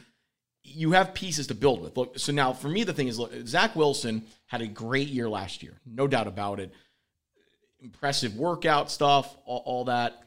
you 0.70 0.92
have 0.92 1.14
pieces 1.14 1.48
to 1.48 1.56
build 1.56 1.82
with. 1.82 1.98
Look, 1.98 2.20
so 2.20 2.32
now 2.32 2.54
for 2.54 2.70
me 2.70 2.84
the 2.84 2.94
thing 2.94 3.08
is, 3.08 3.20
look, 3.20 3.32
Zach 3.46 3.76
Wilson 3.76 4.26
had 4.48 4.62
a 4.62 4.68
great 4.68 5.08
year 5.08 5.30
last 5.30 5.64
year, 5.64 5.80
no 5.86 6.08
doubt 6.08 6.28
about 6.28 6.60
it. 6.60 6.72
Impressive 7.82 8.36
workout 8.36 8.92
stuff, 8.92 9.38
all, 9.46 9.64
all 9.66 9.86
that. 9.86 10.24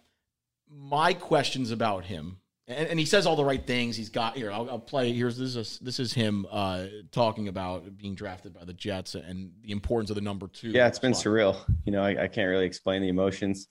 My 0.70 1.12
questions 1.12 1.70
about 1.70 2.04
him, 2.04 2.38
and, 2.66 2.88
and 2.88 2.98
he 2.98 3.04
says 3.04 3.26
all 3.26 3.36
the 3.36 3.44
right 3.44 3.66
things. 3.66 3.94
He's 3.94 4.08
got 4.08 4.36
here. 4.36 4.50
I'll, 4.50 4.70
I'll 4.70 4.78
play. 4.78 5.12
Here's 5.12 5.36
this 5.36 5.54
is 5.56 5.78
this 5.80 6.00
is 6.00 6.14
him 6.14 6.46
uh, 6.50 6.86
talking 7.10 7.48
about 7.48 7.98
being 7.98 8.14
drafted 8.14 8.54
by 8.54 8.64
the 8.64 8.72
Jets 8.72 9.14
and 9.14 9.50
the 9.60 9.72
importance 9.72 10.08
of 10.10 10.14
the 10.14 10.22
number 10.22 10.48
two. 10.48 10.70
Yeah, 10.70 10.86
it's 10.86 10.98
been 10.98 11.12
spot. 11.12 11.26
surreal. 11.26 11.56
You 11.84 11.92
know, 11.92 12.02
I, 12.02 12.24
I 12.24 12.28
can't 12.28 12.48
really 12.48 12.64
explain 12.64 13.02
the 13.02 13.08
emotions, 13.08 13.68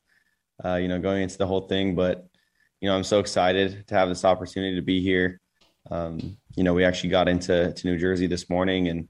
uh, 0.64 0.76
you 0.76 0.88
know, 0.88 1.00
going 1.00 1.24
into 1.24 1.40
the 1.40 1.48
whole 1.48 1.62
thing, 1.62 1.96
but, 1.96 2.28
you 2.82 2.88
know, 2.88 2.96
I'm 2.96 3.04
so 3.04 3.20
excited 3.20 3.88
to 3.88 3.96
have 3.96 4.10
this 4.10 4.24
opportunity 4.24 4.76
to 4.76 4.84
be 4.84 5.02
here. 5.02 5.40
Um, 5.90 6.38
you 6.56 6.64
know, 6.64 6.74
we 6.74 6.84
actually 6.84 7.10
got 7.10 7.28
into 7.28 7.74
to 7.74 7.88
New 7.88 7.98
Jersey 7.98 8.28
this 8.28 8.50
morning 8.50 8.88
and, 8.88 9.08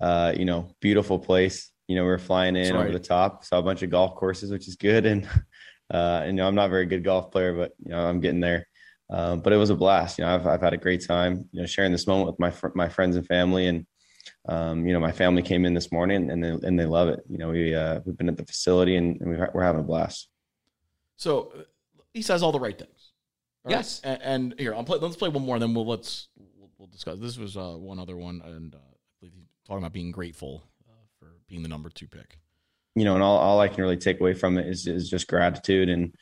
uh, 0.00 0.32
you 0.36 0.44
know, 0.44 0.70
beautiful 0.80 1.18
place. 1.18 1.70
You 1.88 1.96
know, 1.96 2.02
we 2.02 2.08
were 2.08 2.18
flying 2.18 2.56
in 2.56 2.64
That's 2.64 2.76
over 2.76 2.92
the 2.92 2.98
top, 2.98 3.44
saw 3.44 3.58
a 3.58 3.62
bunch 3.62 3.82
of 3.82 3.90
golf 3.90 4.16
courses, 4.16 4.50
which 4.50 4.68
is 4.68 4.76
good. 4.76 5.06
And, 5.88 5.94
uh, 5.94 6.22
and, 6.24 6.30
you 6.30 6.42
know, 6.42 6.48
I'm 6.48 6.56
not 6.56 6.66
a 6.66 6.70
very 6.70 6.86
good 6.86 7.04
golf 7.04 7.30
player, 7.30 7.54
but, 7.54 7.70
you 7.78 7.92
know, 7.92 8.04
I'm 8.04 8.18
getting 8.18 8.40
there. 8.40 8.66
Um, 9.08 9.38
but 9.38 9.52
it 9.52 9.56
was 9.56 9.70
a 9.70 9.76
blast. 9.76 10.18
You 10.18 10.24
know, 10.24 10.34
I've, 10.34 10.44
I've 10.44 10.60
had 10.60 10.72
a 10.72 10.76
great 10.76 11.06
time, 11.06 11.48
you 11.52 11.60
know, 11.60 11.66
sharing 11.66 11.92
this 11.92 12.08
moment 12.08 12.26
with 12.26 12.40
my, 12.40 12.50
fr- 12.50 12.74
my 12.74 12.88
friends 12.88 13.14
and 13.14 13.24
family. 13.24 13.68
And, 13.68 13.86
um, 14.48 14.84
you 14.84 14.92
know, 14.92 14.98
my 14.98 15.12
family 15.12 15.42
came 15.42 15.64
in 15.64 15.74
this 15.74 15.92
morning 15.92 16.28
and 16.28 16.42
they, 16.42 16.48
and 16.48 16.76
they 16.76 16.86
love 16.86 17.08
it. 17.08 17.20
You 17.30 17.38
know, 17.38 17.50
we, 17.50 17.72
uh, 17.72 18.00
we've 18.04 18.16
been 18.16 18.28
at 18.28 18.36
the 18.36 18.44
facility 18.44 18.96
and, 18.96 19.20
and 19.20 19.30
we're, 19.30 19.48
we're 19.54 19.62
having 19.62 19.80
a 19.80 19.84
blast. 19.84 20.28
So 21.14 21.52
uh, 21.56 21.62
he 22.12 22.22
says 22.22 22.42
all 22.42 22.50
the 22.50 22.58
right 22.58 22.76
things. 22.76 23.12
All 23.64 23.70
right? 23.70 23.78
Yes. 23.78 24.00
And, 24.02 24.22
and 24.22 24.54
here, 24.58 24.74
I'll 24.74 24.84
play. 24.84 24.98
Let's 24.98 25.16
play 25.16 25.28
one 25.28 25.44
more, 25.44 25.56
and 25.56 25.62
then 25.62 25.74
we'll 25.74 25.86
let's 25.86 26.28
we'll, 26.86 26.92
discuss. 26.92 27.18
This 27.18 27.38
was 27.38 27.56
uh, 27.56 27.76
one 27.76 27.98
other 27.98 28.16
one, 28.16 28.40
and 28.44 28.74
uh, 28.74 28.78
I 28.78 28.96
believe 29.20 29.34
he's 29.34 29.48
talking 29.66 29.82
about 29.82 29.92
being 29.92 30.12
grateful 30.12 30.62
uh, 30.88 30.92
for 31.18 31.28
being 31.48 31.62
the 31.62 31.68
number 31.68 31.90
two 31.90 32.06
pick. 32.06 32.38
you 32.96 33.04
know, 33.04 33.14
and 33.14 33.22
all, 33.22 33.36
all 33.36 33.60
I 33.60 33.68
can 33.68 33.82
really 33.82 33.98
take 33.98 34.20
away 34.20 34.32
from 34.32 34.58
it 34.58 34.66
is, 34.66 34.86
is 34.86 35.08
just 35.08 35.28
gratitude 35.28 35.90
and, 35.90 36.14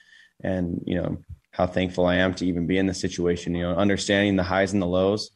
and, 0.42 0.82
you 0.84 1.00
know, 1.00 1.18
how 1.52 1.66
thankful 1.66 2.04
I 2.04 2.16
am 2.16 2.34
to 2.34 2.46
even 2.46 2.66
be 2.66 2.78
in 2.78 2.86
this 2.86 3.00
situation, 3.00 3.54
you 3.54 3.62
know, 3.62 3.76
understanding 3.76 4.34
the 4.34 4.42
highs 4.42 4.72
and 4.72 4.82
the 4.82 4.86
lows. 4.86 5.30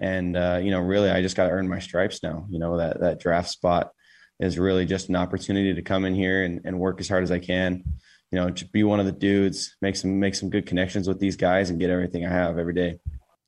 And, 0.00 0.36
uh, 0.36 0.60
you 0.62 0.70
know, 0.70 0.78
really, 0.78 1.10
I 1.10 1.20
just 1.20 1.36
got 1.36 1.46
to 1.46 1.50
earn 1.50 1.68
my 1.68 1.80
stripes 1.80 2.22
now, 2.22 2.46
you 2.48 2.60
know, 2.60 2.78
that, 2.78 3.00
that 3.00 3.18
draft 3.18 3.50
spot 3.50 3.90
is 4.38 4.56
really 4.56 4.86
just 4.86 5.08
an 5.08 5.16
opportunity 5.16 5.74
to 5.74 5.82
come 5.82 6.04
in 6.04 6.14
here 6.14 6.44
and, 6.44 6.60
and 6.64 6.78
work 6.78 7.00
as 7.00 7.08
hard 7.08 7.24
as 7.24 7.32
I 7.32 7.40
can, 7.40 7.82
you 8.30 8.38
know, 8.38 8.50
to 8.50 8.64
be 8.68 8.84
one 8.84 9.00
of 9.00 9.06
the 9.06 9.12
dudes, 9.12 9.76
make 9.82 9.96
some, 9.96 10.20
make 10.20 10.36
some 10.36 10.48
good 10.48 10.66
connections 10.66 11.08
with 11.08 11.18
these 11.18 11.36
guys 11.36 11.70
and 11.70 11.80
get 11.80 11.90
everything 11.90 12.24
I 12.24 12.30
have 12.30 12.56
every 12.56 12.74
day. 12.74 13.00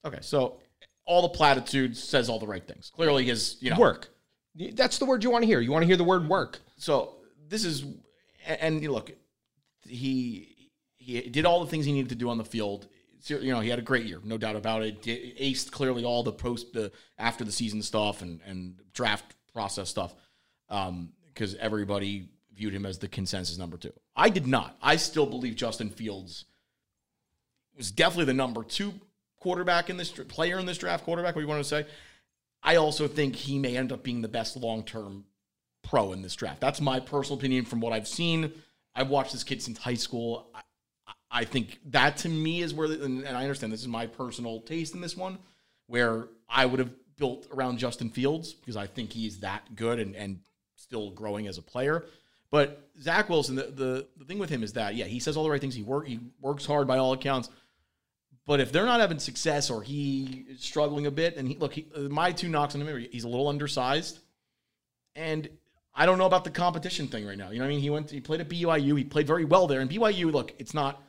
Okay, 0.04 0.18
so 0.20 0.58
all 1.06 1.22
the 1.22 1.28
platitudes 1.30 2.02
says 2.02 2.28
all 2.28 2.38
the 2.38 2.46
right 2.46 2.66
things. 2.66 2.90
Clearly, 2.94 3.24
his 3.24 3.56
you 3.60 3.70
know 3.70 3.78
Work. 3.78 4.08
That's 4.72 4.98
the 4.98 5.04
word 5.04 5.22
you 5.22 5.30
want 5.30 5.42
to 5.42 5.46
hear. 5.46 5.60
You 5.60 5.70
want 5.70 5.82
to 5.82 5.86
hear 5.86 5.96
the 5.96 6.04
word 6.04 6.28
work. 6.28 6.60
So 6.76 7.16
this 7.48 7.64
is, 7.64 7.84
and 8.46 8.82
you 8.82 8.90
look, 8.92 9.12
he 9.86 10.70
he 10.96 11.20
did 11.22 11.44
all 11.44 11.60
the 11.60 11.70
things 11.70 11.84
he 11.84 11.92
needed 11.92 12.08
to 12.10 12.14
do 12.14 12.28
on 12.28 12.38
the 12.38 12.44
field. 12.44 12.88
So, 13.20 13.38
You 13.38 13.52
know, 13.52 13.60
he 13.60 13.68
had 13.68 13.78
a 13.78 13.82
great 13.82 14.06
year, 14.06 14.20
no 14.24 14.38
doubt 14.38 14.56
about 14.56 14.82
it. 14.82 15.02
Did- 15.02 15.36
Aced 15.38 15.70
clearly 15.70 16.04
all 16.04 16.22
the 16.22 16.32
post 16.32 16.72
the 16.72 16.92
after 17.18 17.44
the 17.44 17.52
season 17.52 17.82
stuff 17.82 18.22
and 18.22 18.40
and 18.46 18.76
draft 18.92 19.34
process 19.52 19.88
stuff, 19.88 20.14
um, 20.68 21.12
because 21.32 21.54
everybody 21.56 22.28
viewed 22.54 22.72
him 22.74 22.86
as 22.86 22.98
the 22.98 23.08
consensus 23.08 23.58
number 23.58 23.76
two. 23.76 23.92
I 24.14 24.30
did 24.30 24.46
not. 24.46 24.76
I 24.80 24.96
still 24.96 25.26
believe 25.26 25.54
Justin 25.56 25.90
Fields 25.90 26.46
was 27.76 27.90
definitely 27.90 28.24
the 28.26 28.34
number 28.34 28.64
two 28.64 28.94
quarterback 29.46 29.88
in 29.90 29.96
this 29.96 30.10
player 30.10 30.58
in 30.58 30.66
this 30.66 30.76
draft. 30.76 31.04
Quarterback, 31.04 31.36
what 31.36 31.40
you 31.40 31.46
want 31.46 31.62
to 31.62 31.68
say? 31.68 31.86
I 32.64 32.74
also 32.74 33.06
think 33.06 33.36
he 33.36 33.60
may 33.60 33.76
end 33.76 33.92
up 33.92 34.02
being 34.02 34.20
the 34.20 34.26
best 34.26 34.56
long 34.56 34.82
term 34.82 35.24
pro 35.84 36.12
in 36.12 36.20
this 36.20 36.34
draft. 36.34 36.60
That's 36.60 36.80
my 36.80 36.98
personal 36.98 37.38
opinion 37.38 37.64
from 37.64 37.78
what 37.78 37.92
I've 37.92 38.08
seen. 38.08 38.52
I've 38.92 39.08
watched 39.08 39.30
this 39.30 39.44
kid 39.44 39.62
since 39.62 39.78
high 39.78 39.94
school. 39.94 40.48
I, 40.52 41.12
I 41.30 41.44
think 41.44 41.78
that 41.90 42.16
to 42.18 42.28
me 42.28 42.60
is 42.60 42.74
where, 42.74 42.90
and 42.90 43.24
I 43.24 43.42
understand 43.42 43.72
this 43.72 43.82
is 43.82 43.86
my 43.86 44.08
personal 44.08 44.62
taste 44.62 44.96
in 44.96 45.00
this 45.00 45.16
one, 45.16 45.38
where 45.86 46.26
I 46.48 46.66
would 46.66 46.80
have 46.80 46.90
built 47.16 47.46
around 47.52 47.78
Justin 47.78 48.10
Fields 48.10 48.52
because 48.52 48.76
I 48.76 48.88
think 48.88 49.12
he's 49.12 49.38
that 49.40 49.76
good 49.76 50.00
and, 50.00 50.16
and 50.16 50.40
still 50.74 51.12
growing 51.12 51.46
as 51.46 51.56
a 51.56 51.62
player. 51.62 52.04
But 52.50 52.90
Zach 53.00 53.28
Wilson, 53.28 53.54
the, 53.54 53.62
the, 53.62 54.06
the 54.16 54.24
thing 54.24 54.40
with 54.40 54.50
him 54.50 54.64
is 54.64 54.72
that, 54.72 54.96
yeah, 54.96 55.04
he 55.04 55.20
says 55.20 55.36
all 55.36 55.44
the 55.44 55.50
right 55.50 55.60
things. 55.60 55.76
He 55.76 55.84
work 55.84 56.08
he 56.08 56.18
works 56.40 56.66
hard 56.66 56.88
by 56.88 56.98
all 56.98 57.12
accounts. 57.12 57.48
But 58.46 58.60
if 58.60 58.70
they're 58.70 58.86
not 58.86 59.00
having 59.00 59.18
success 59.18 59.70
or 59.70 59.82
he 59.82 60.46
is 60.48 60.60
struggling 60.60 61.06
a 61.06 61.10
bit, 61.10 61.36
and 61.36 61.48
he 61.48 61.56
look, 61.56 61.74
he, 61.74 61.86
uh, 61.94 62.00
my 62.02 62.30
two 62.30 62.48
knocks 62.48 62.74
on 62.74 62.80
him, 62.80 62.88
are 62.88 62.98
he's 62.98 63.24
a 63.24 63.28
little 63.28 63.48
undersized, 63.48 64.20
and 65.16 65.48
I 65.94 66.06
don't 66.06 66.18
know 66.18 66.26
about 66.26 66.44
the 66.44 66.50
competition 66.50 67.08
thing 67.08 67.26
right 67.26 67.36
now. 67.36 67.50
You 67.50 67.58
know 67.58 67.64
what 67.64 67.70
I 67.70 67.74
mean? 67.74 67.80
He 67.80 67.90
went, 67.90 68.10
he 68.10 68.20
played 68.20 68.40
at 68.40 68.48
BYU, 68.48 68.96
he 68.96 69.04
played 69.04 69.26
very 69.26 69.44
well 69.44 69.66
there, 69.66 69.80
and 69.80 69.90
BYU, 69.90 70.32
look, 70.32 70.54
it's 70.58 70.74
not 70.74 71.02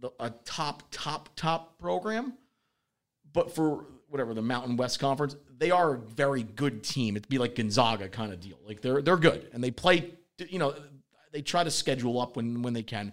the, 0.00 0.10
a 0.20 0.30
top, 0.44 0.82
top, 0.90 1.30
top 1.36 1.78
program, 1.78 2.34
but 3.32 3.54
for 3.54 3.86
whatever 4.08 4.34
the 4.34 4.42
Mountain 4.42 4.76
West 4.76 5.00
Conference, 5.00 5.36
they 5.56 5.70
are 5.70 5.94
a 5.94 5.98
very 5.98 6.42
good 6.42 6.82
team. 6.82 7.16
It'd 7.16 7.28
be 7.28 7.38
like 7.38 7.54
Gonzaga 7.54 8.08
kind 8.08 8.32
of 8.32 8.40
deal. 8.40 8.58
Like 8.66 8.80
they're 8.80 9.02
they're 9.02 9.16
good, 9.16 9.48
and 9.52 9.62
they 9.62 9.70
play. 9.70 10.10
You 10.38 10.58
know, 10.58 10.74
they 11.32 11.42
try 11.42 11.64
to 11.64 11.70
schedule 11.70 12.20
up 12.20 12.36
when 12.36 12.62
when 12.62 12.74
they 12.74 12.82
can 12.82 13.12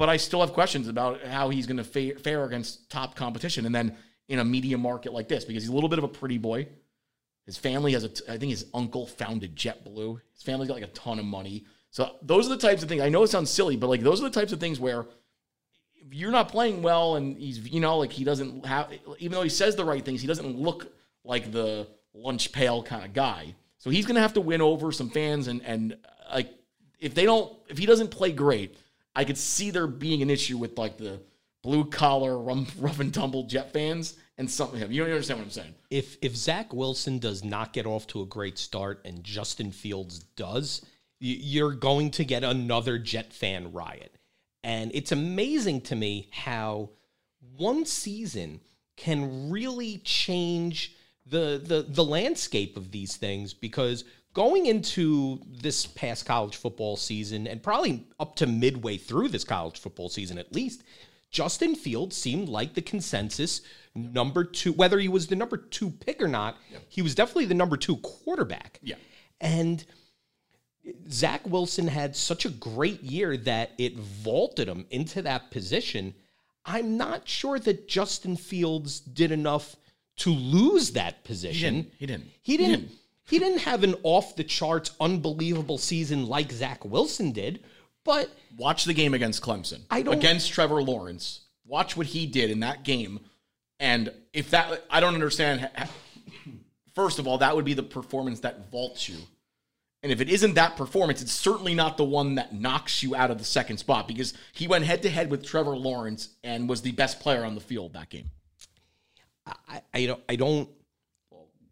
but 0.00 0.08
I 0.08 0.16
still 0.16 0.40
have 0.40 0.54
questions 0.54 0.88
about 0.88 1.22
how 1.26 1.50
he's 1.50 1.66
going 1.66 1.76
to 1.76 1.84
fa- 1.84 2.18
fare 2.20 2.44
against 2.44 2.88
top 2.88 3.14
competition, 3.14 3.66
and 3.66 3.74
then 3.74 3.98
in 4.28 4.38
a 4.38 4.44
media 4.46 4.78
market 4.78 5.12
like 5.12 5.28
this, 5.28 5.44
because 5.44 5.62
he's 5.62 5.68
a 5.68 5.74
little 5.74 5.90
bit 5.90 5.98
of 5.98 6.04
a 6.04 6.08
pretty 6.08 6.38
boy. 6.38 6.66
His 7.44 7.58
family 7.58 7.92
has 7.92 8.04
a, 8.04 8.08
t- 8.08 8.24
I 8.26 8.38
think 8.38 8.48
his 8.48 8.64
uncle 8.72 9.06
founded 9.06 9.54
JetBlue. 9.54 10.18
His 10.32 10.42
family's 10.42 10.68
got 10.68 10.74
like 10.76 10.84
a 10.84 10.92
ton 10.92 11.18
of 11.18 11.26
money. 11.26 11.66
So 11.90 12.16
those 12.22 12.46
are 12.46 12.48
the 12.48 12.56
types 12.56 12.82
of 12.82 12.88
things. 12.88 13.02
I 13.02 13.10
know 13.10 13.24
it 13.24 13.28
sounds 13.28 13.50
silly, 13.50 13.76
but 13.76 13.88
like 13.88 14.00
those 14.00 14.22
are 14.22 14.24
the 14.24 14.40
types 14.40 14.52
of 14.52 14.58
things 14.58 14.80
where 14.80 15.04
you're 16.10 16.30
not 16.30 16.48
playing 16.48 16.80
well, 16.80 17.16
and 17.16 17.36
he's 17.36 17.58
you 17.68 17.80
know 17.80 17.98
like 17.98 18.10
he 18.10 18.24
doesn't 18.24 18.64
have, 18.64 18.90
even 19.18 19.32
though 19.32 19.42
he 19.42 19.50
says 19.50 19.76
the 19.76 19.84
right 19.84 20.02
things, 20.02 20.22
he 20.22 20.26
doesn't 20.26 20.56
look 20.56 20.90
like 21.24 21.52
the 21.52 21.86
lunch 22.14 22.52
pail 22.52 22.82
kind 22.82 23.04
of 23.04 23.12
guy. 23.12 23.54
So 23.76 23.90
he's 23.90 24.06
going 24.06 24.14
to 24.14 24.22
have 24.22 24.32
to 24.32 24.40
win 24.40 24.62
over 24.62 24.92
some 24.92 25.10
fans, 25.10 25.46
and 25.46 25.62
and 25.62 25.98
like 26.32 26.48
if 26.98 27.14
they 27.14 27.26
don't, 27.26 27.54
if 27.68 27.76
he 27.76 27.84
doesn't 27.84 28.10
play 28.10 28.32
great. 28.32 28.78
I 29.20 29.24
could 29.24 29.36
see 29.36 29.70
there 29.70 29.86
being 29.86 30.22
an 30.22 30.30
issue 30.30 30.56
with 30.56 30.78
like 30.78 30.96
the 30.96 31.20
blue 31.62 31.84
collar, 31.84 32.38
rough, 32.78 33.00
and 33.00 33.12
tumble 33.12 33.42
Jet 33.42 33.70
fans 33.70 34.16
and 34.38 34.50
something. 34.50 34.80
You 34.90 35.02
don't 35.02 35.12
understand 35.12 35.40
what 35.40 35.44
I'm 35.44 35.50
saying? 35.50 35.74
If 35.90 36.16
if 36.22 36.34
Zach 36.34 36.72
Wilson 36.72 37.18
does 37.18 37.44
not 37.44 37.74
get 37.74 37.84
off 37.84 38.06
to 38.08 38.22
a 38.22 38.26
great 38.26 38.56
start 38.56 39.02
and 39.04 39.22
Justin 39.22 39.72
Fields 39.72 40.20
does, 40.36 40.86
you're 41.18 41.74
going 41.74 42.12
to 42.12 42.24
get 42.24 42.44
another 42.44 42.98
Jet 42.98 43.34
fan 43.34 43.74
riot. 43.74 44.16
And 44.64 44.90
it's 44.94 45.12
amazing 45.12 45.82
to 45.82 45.96
me 45.96 46.30
how 46.32 46.88
one 47.58 47.84
season 47.84 48.60
can 48.96 49.50
really 49.50 49.98
change 49.98 50.96
the 51.26 51.60
the 51.62 51.84
the 51.86 52.04
landscape 52.04 52.78
of 52.78 52.90
these 52.90 53.18
things 53.18 53.52
because 53.52 54.04
going 54.32 54.66
into 54.66 55.40
this 55.46 55.86
past 55.86 56.24
college 56.26 56.56
football 56.56 56.96
season 56.96 57.46
and 57.46 57.62
probably 57.62 58.06
up 58.18 58.36
to 58.36 58.46
midway 58.46 58.96
through 58.96 59.28
this 59.28 59.44
college 59.44 59.78
football 59.78 60.08
season 60.08 60.38
at 60.38 60.54
least 60.54 60.82
Justin 61.30 61.74
Fields 61.76 62.16
seemed 62.16 62.48
like 62.48 62.74
the 62.74 62.82
consensus 62.82 63.60
number 63.94 64.44
2 64.44 64.72
whether 64.72 64.98
he 64.98 65.08
was 65.08 65.26
the 65.26 65.36
number 65.36 65.56
2 65.56 65.90
pick 65.90 66.22
or 66.22 66.28
not 66.28 66.56
he 66.88 67.02
was 67.02 67.14
definitely 67.14 67.46
the 67.46 67.54
number 67.54 67.76
2 67.76 67.96
quarterback 67.98 68.78
Yeah. 68.82 68.96
and 69.40 69.84
Zach 71.10 71.46
Wilson 71.46 71.86
had 71.88 72.16
such 72.16 72.44
a 72.44 72.50
great 72.50 73.02
year 73.02 73.36
that 73.36 73.72
it 73.78 73.96
vaulted 73.98 74.66
him 74.66 74.86
into 74.90 75.20
that 75.22 75.50
position. 75.50 76.14
I'm 76.64 76.96
not 76.96 77.28
sure 77.28 77.58
that 77.58 77.86
Justin 77.86 78.36
Fields 78.36 79.00
did 79.00 79.30
enough 79.30 79.76
to 80.16 80.30
lose 80.30 80.92
that 80.92 81.22
position. 81.24 81.74
didn't. 81.74 81.92
He 81.98 82.06
didn't. 82.06 82.26
He 82.42 82.52
He 82.52 82.56
didn't. 82.56 82.90
He 83.30 83.38
didn't 83.38 83.60
have 83.60 83.84
an 83.84 83.94
off 84.02 84.34
the 84.36 84.44
charts, 84.44 84.90
unbelievable 85.00 85.78
season 85.78 86.26
like 86.26 86.50
Zach 86.50 86.84
Wilson 86.84 87.30
did. 87.32 87.62
But 88.04 88.30
Watch 88.56 88.84
the 88.84 88.94
game 88.94 89.14
against 89.14 89.42
Clemson. 89.42 89.82
I 89.90 90.02
don't- 90.02 90.14
against 90.14 90.50
Trevor 90.52 90.82
Lawrence. 90.82 91.42
Watch 91.64 91.96
what 91.96 92.08
he 92.08 92.26
did 92.26 92.50
in 92.50 92.60
that 92.60 92.82
game. 92.82 93.20
And 93.78 94.12
if 94.32 94.50
that, 94.50 94.84
I 94.90 95.00
don't 95.00 95.14
understand. 95.14 95.68
First 96.94 97.18
of 97.18 97.26
all, 97.28 97.38
that 97.38 97.54
would 97.54 97.64
be 97.64 97.74
the 97.74 97.82
performance 97.82 98.40
that 98.40 98.70
vaults 98.70 99.08
you. 99.08 99.16
And 100.02 100.10
if 100.10 100.20
it 100.20 100.28
isn't 100.28 100.54
that 100.54 100.76
performance, 100.76 101.22
it's 101.22 101.30
certainly 101.32 101.74
not 101.74 101.96
the 101.96 102.04
one 102.04 102.34
that 102.36 102.54
knocks 102.54 103.02
you 103.02 103.14
out 103.14 103.30
of 103.30 103.38
the 103.38 103.44
second 103.44 103.76
spot 103.78 104.08
because 104.08 104.34
he 104.52 104.66
went 104.66 104.84
head 104.84 105.02
to 105.02 105.10
head 105.10 105.30
with 105.30 105.44
Trevor 105.44 105.76
Lawrence 105.76 106.30
and 106.42 106.68
was 106.68 106.82
the 106.82 106.92
best 106.92 107.20
player 107.20 107.44
on 107.44 107.54
the 107.54 107.60
field 107.60 107.92
that 107.92 108.08
game. 108.08 108.30
I, 109.46 109.82
I 109.94 110.06
don't 110.06 110.20
I 110.28 110.36
don't 110.36 110.68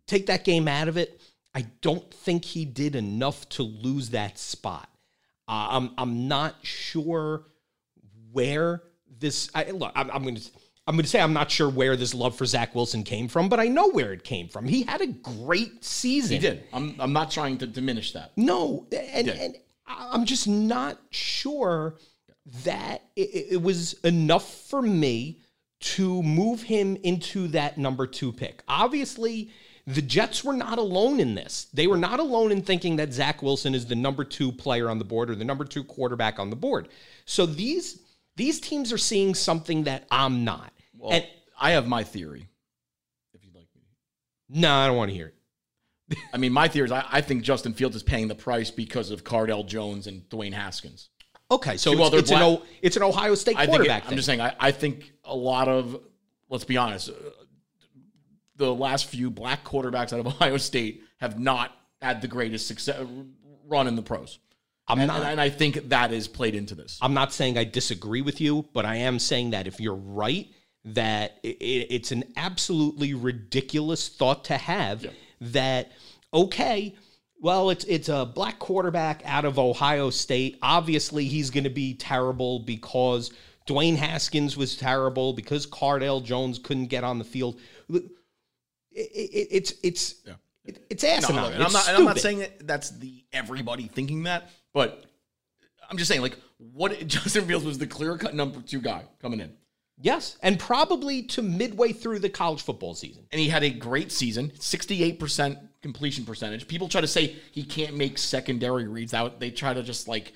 take 0.06 0.26
that 0.26 0.44
game 0.44 0.68
out 0.68 0.88
of 0.88 0.96
it. 0.96 1.20
I 1.54 1.66
don't 1.80 2.12
think 2.12 2.44
he 2.44 2.64
did 2.64 2.94
enough 2.94 3.48
to 3.50 3.62
lose 3.62 4.10
that 4.10 4.38
spot. 4.38 4.88
Uh, 5.48 5.68
I'm 5.70 5.90
I'm 5.96 6.28
not 6.28 6.56
sure 6.62 7.44
where 8.32 8.82
this. 9.18 9.50
I, 9.54 9.70
look, 9.70 9.92
I'm, 9.96 10.10
I'm 10.10 10.22
going 10.22 10.36
to. 10.36 10.50
I'm 10.86 10.94
going 10.94 11.04
to 11.04 11.10
say 11.10 11.20
I'm 11.20 11.34
not 11.34 11.50
sure 11.50 11.68
where 11.68 11.96
this 11.96 12.14
love 12.14 12.34
for 12.34 12.46
Zach 12.46 12.74
Wilson 12.74 13.02
came 13.02 13.28
from, 13.28 13.50
but 13.50 13.60
I 13.60 13.68
know 13.68 13.90
where 13.90 14.14
it 14.14 14.24
came 14.24 14.48
from. 14.48 14.66
He 14.66 14.84
had 14.84 15.02
a 15.02 15.06
great 15.06 15.84
season. 15.84 16.36
He 16.36 16.38
did. 16.38 16.64
I'm, 16.72 16.96
I'm 16.98 17.12
not 17.12 17.30
trying 17.30 17.58
to 17.58 17.66
diminish 17.66 18.14
that. 18.14 18.32
No, 18.38 18.86
and, 18.90 19.28
and 19.28 19.56
I'm 19.86 20.24
just 20.24 20.48
not 20.48 20.98
sure 21.10 21.98
that 22.64 23.02
it, 23.16 23.52
it 23.52 23.62
was 23.62 23.94
enough 24.02 24.50
for 24.68 24.80
me 24.80 25.40
to 25.80 26.22
move 26.22 26.62
him 26.62 26.96
into 27.02 27.48
that 27.48 27.76
number 27.76 28.06
two 28.06 28.32
pick. 28.32 28.62
Obviously, 28.66 29.50
the 29.88 30.02
Jets 30.02 30.44
were 30.44 30.52
not 30.52 30.78
alone 30.78 31.18
in 31.18 31.34
this. 31.34 31.66
They 31.72 31.86
were 31.86 31.96
not 31.96 32.20
alone 32.20 32.52
in 32.52 32.60
thinking 32.60 32.96
that 32.96 33.14
Zach 33.14 33.42
Wilson 33.42 33.74
is 33.74 33.86
the 33.86 33.94
number 33.94 34.22
two 34.22 34.52
player 34.52 34.90
on 34.90 34.98
the 34.98 35.04
board 35.04 35.30
or 35.30 35.34
the 35.34 35.46
number 35.46 35.64
two 35.64 35.82
quarterback 35.82 36.38
on 36.38 36.50
the 36.50 36.56
board. 36.56 36.88
So 37.24 37.46
these 37.46 38.00
these 38.36 38.60
teams 38.60 38.92
are 38.92 38.98
seeing 38.98 39.34
something 39.34 39.84
that 39.84 40.06
I'm 40.10 40.44
not. 40.44 40.72
Well, 40.94 41.12
and 41.12 41.26
I 41.58 41.70
have 41.70 41.88
my 41.88 42.04
theory. 42.04 42.48
If 43.32 43.42
you'd 43.42 43.54
like 43.54 43.68
me. 43.74 43.82
no, 44.50 44.74
I 44.74 44.86
don't 44.88 44.96
want 44.96 45.10
to 45.10 45.14
hear 45.14 45.32
it. 46.08 46.18
I 46.34 46.36
mean, 46.36 46.52
my 46.52 46.68
theory 46.68 46.84
is 46.84 46.92
I, 46.92 47.04
I 47.10 47.20
think 47.22 47.42
Justin 47.42 47.72
Fields 47.72 47.96
is 47.96 48.02
paying 48.02 48.28
the 48.28 48.34
price 48.34 48.70
because 48.70 49.10
of 49.10 49.24
Cardale 49.24 49.66
Jones 49.66 50.06
and 50.06 50.20
Dwayne 50.28 50.52
Haskins. 50.52 51.08
Okay, 51.50 51.78
so 51.78 51.92
it's, 51.92 52.14
it's 52.14 52.30
an 52.30 52.42
o, 52.42 52.62
it's 52.82 52.96
an 52.98 53.02
Ohio 53.02 53.34
State 53.34 53.56
think 53.56 53.68
it- 53.68 53.70
quarterback. 53.70 54.06
I'm 54.06 54.16
just 54.16 54.26
saying. 54.26 54.42
I, 54.42 54.54
I 54.60 54.70
think 54.70 55.12
a 55.24 55.34
lot 55.34 55.66
of 55.66 55.98
let's 56.50 56.64
be 56.64 56.76
honest, 56.76 57.10
the 58.58 58.74
last 58.74 59.06
few 59.06 59.30
black 59.30 59.64
quarterbacks 59.64 60.12
out 60.12 60.20
of 60.20 60.26
Ohio 60.34 60.56
State 60.58 61.02
have 61.20 61.38
not 61.40 61.72
had 62.02 62.20
the 62.20 62.28
greatest 62.28 62.66
success 62.68 63.00
run 63.66 63.86
in 63.86 63.96
the 63.96 64.02
pros. 64.02 64.38
I'm 64.86 64.98
And, 65.00 65.08
not. 65.08 65.22
and, 65.22 65.40
I 65.40 65.50
think 65.50 65.88
that 65.90 66.12
is 66.12 66.28
played 66.28 66.54
into 66.54 66.74
this. 66.74 66.98
I'm 67.02 67.12
not 67.14 67.32
saying 67.32 67.58
I 67.58 67.64
disagree 67.64 68.22
with 68.22 68.40
you, 68.40 68.66
but 68.72 68.84
I 68.86 68.96
am 68.96 69.18
saying 69.18 69.50
that 69.50 69.66
if 69.66 69.80
you're 69.80 69.94
right, 69.94 70.48
that 70.84 71.38
i- 71.44 71.48
i- 71.48 71.86
it's 71.90 72.10
an 72.12 72.24
absolutely 72.36 73.12
ridiculous 73.14 74.08
thought 74.08 74.44
to 74.46 74.56
have 74.56 75.04
that 75.40 75.92
okay, 76.32 76.94
well 77.40 77.68
it's 77.70 77.84
it's 77.84 78.08
a 78.08 78.24
black 78.26 78.58
quarterback 78.58 79.22
out 79.26 79.44
of 79.44 79.58
Ohio 79.58 80.08
State. 80.10 80.58
Obviously, 80.62 81.26
he's 81.26 81.50
going 81.50 81.64
to 81.64 81.70
be 81.70 81.94
terrible 81.94 82.60
because 82.60 83.30
Dwayne 83.66 83.96
Haskins 83.96 84.56
was 84.56 84.76
terrible 84.76 85.34
because 85.34 85.66
Cardale 85.66 86.24
Jones 86.24 86.58
couldn't 86.58 86.86
get 86.86 87.04
on 87.04 87.18
the 87.18 87.24
field. 87.24 87.60
It- 88.92 89.00
it- 89.12 89.48
it's 89.50 89.74
it's 89.82 90.14
it- 90.64 90.86
it's 90.90 91.02
No, 91.02 91.08
asinine. 91.10 91.42
look, 91.44 91.54
and 91.54 91.62
I'm 91.64 91.72
not. 91.72 91.88
And 91.88 91.96
I'm 91.96 92.04
not 92.04 92.18
saying 92.18 92.38
that 92.40 92.66
that's 92.66 92.90
the 92.90 93.24
everybody 93.32 93.88
thinking 93.88 94.24
that, 94.24 94.50
but 94.72 95.04
I'm 95.90 95.96
just 95.98 96.08
saying 96.08 96.22
like 96.22 96.36
what 96.58 96.98
Justin 97.06 97.46
Fields 97.46 97.64
was 97.64 97.78
the 97.78 97.86
clear 97.86 98.16
cut 98.18 98.34
number 98.34 98.60
two 98.60 98.80
guy 98.80 99.04
coming 99.20 99.40
in. 99.40 99.54
Yes, 100.00 100.36
and 100.42 100.60
probably 100.60 101.22
to 101.24 101.42
midway 101.42 101.92
through 101.92 102.20
the 102.20 102.28
college 102.28 102.62
football 102.62 102.94
season. 102.94 103.26
and 103.32 103.40
he 103.40 103.48
had 103.48 103.64
a 103.64 103.70
great 103.70 104.12
season 104.12 104.50
68% 104.50 105.58
completion 105.82 106.24
percentage 106.24 106.68
people 106.68 106.88
try 106.88 107.00
to 107.00 107.06
say 107.08 107.34
he 107.50 107.64
can't 107.64 107.96
make 107.96 108.16
secondary 108.16 108.86
reads 108.86 109.12
out 109.12 109.40
they 109.40 109.50
try 109.50 109.74
to 109.74 109.82
just 109.82 110.06
like 110.06 110.32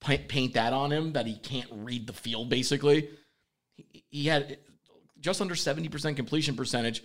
paint 0.00 0.54
that 0.54 0.72
on 0.72 0.90
him 0.90 1.12
that 1.12 1.26
he 1.26 1.36
can't 1.36 1.68
read 1.70 2.06
the 2.06 2.12
field 2.14 2.48
basically 2.48 3.10
he, 3.76 4.04
he 4.10 4.24
had 4.26 4.58
just 5.20 5.40
under 5.42 5.54
70% 5.54 6.16
completion 6.16 6.56
percentage 6.56 7.02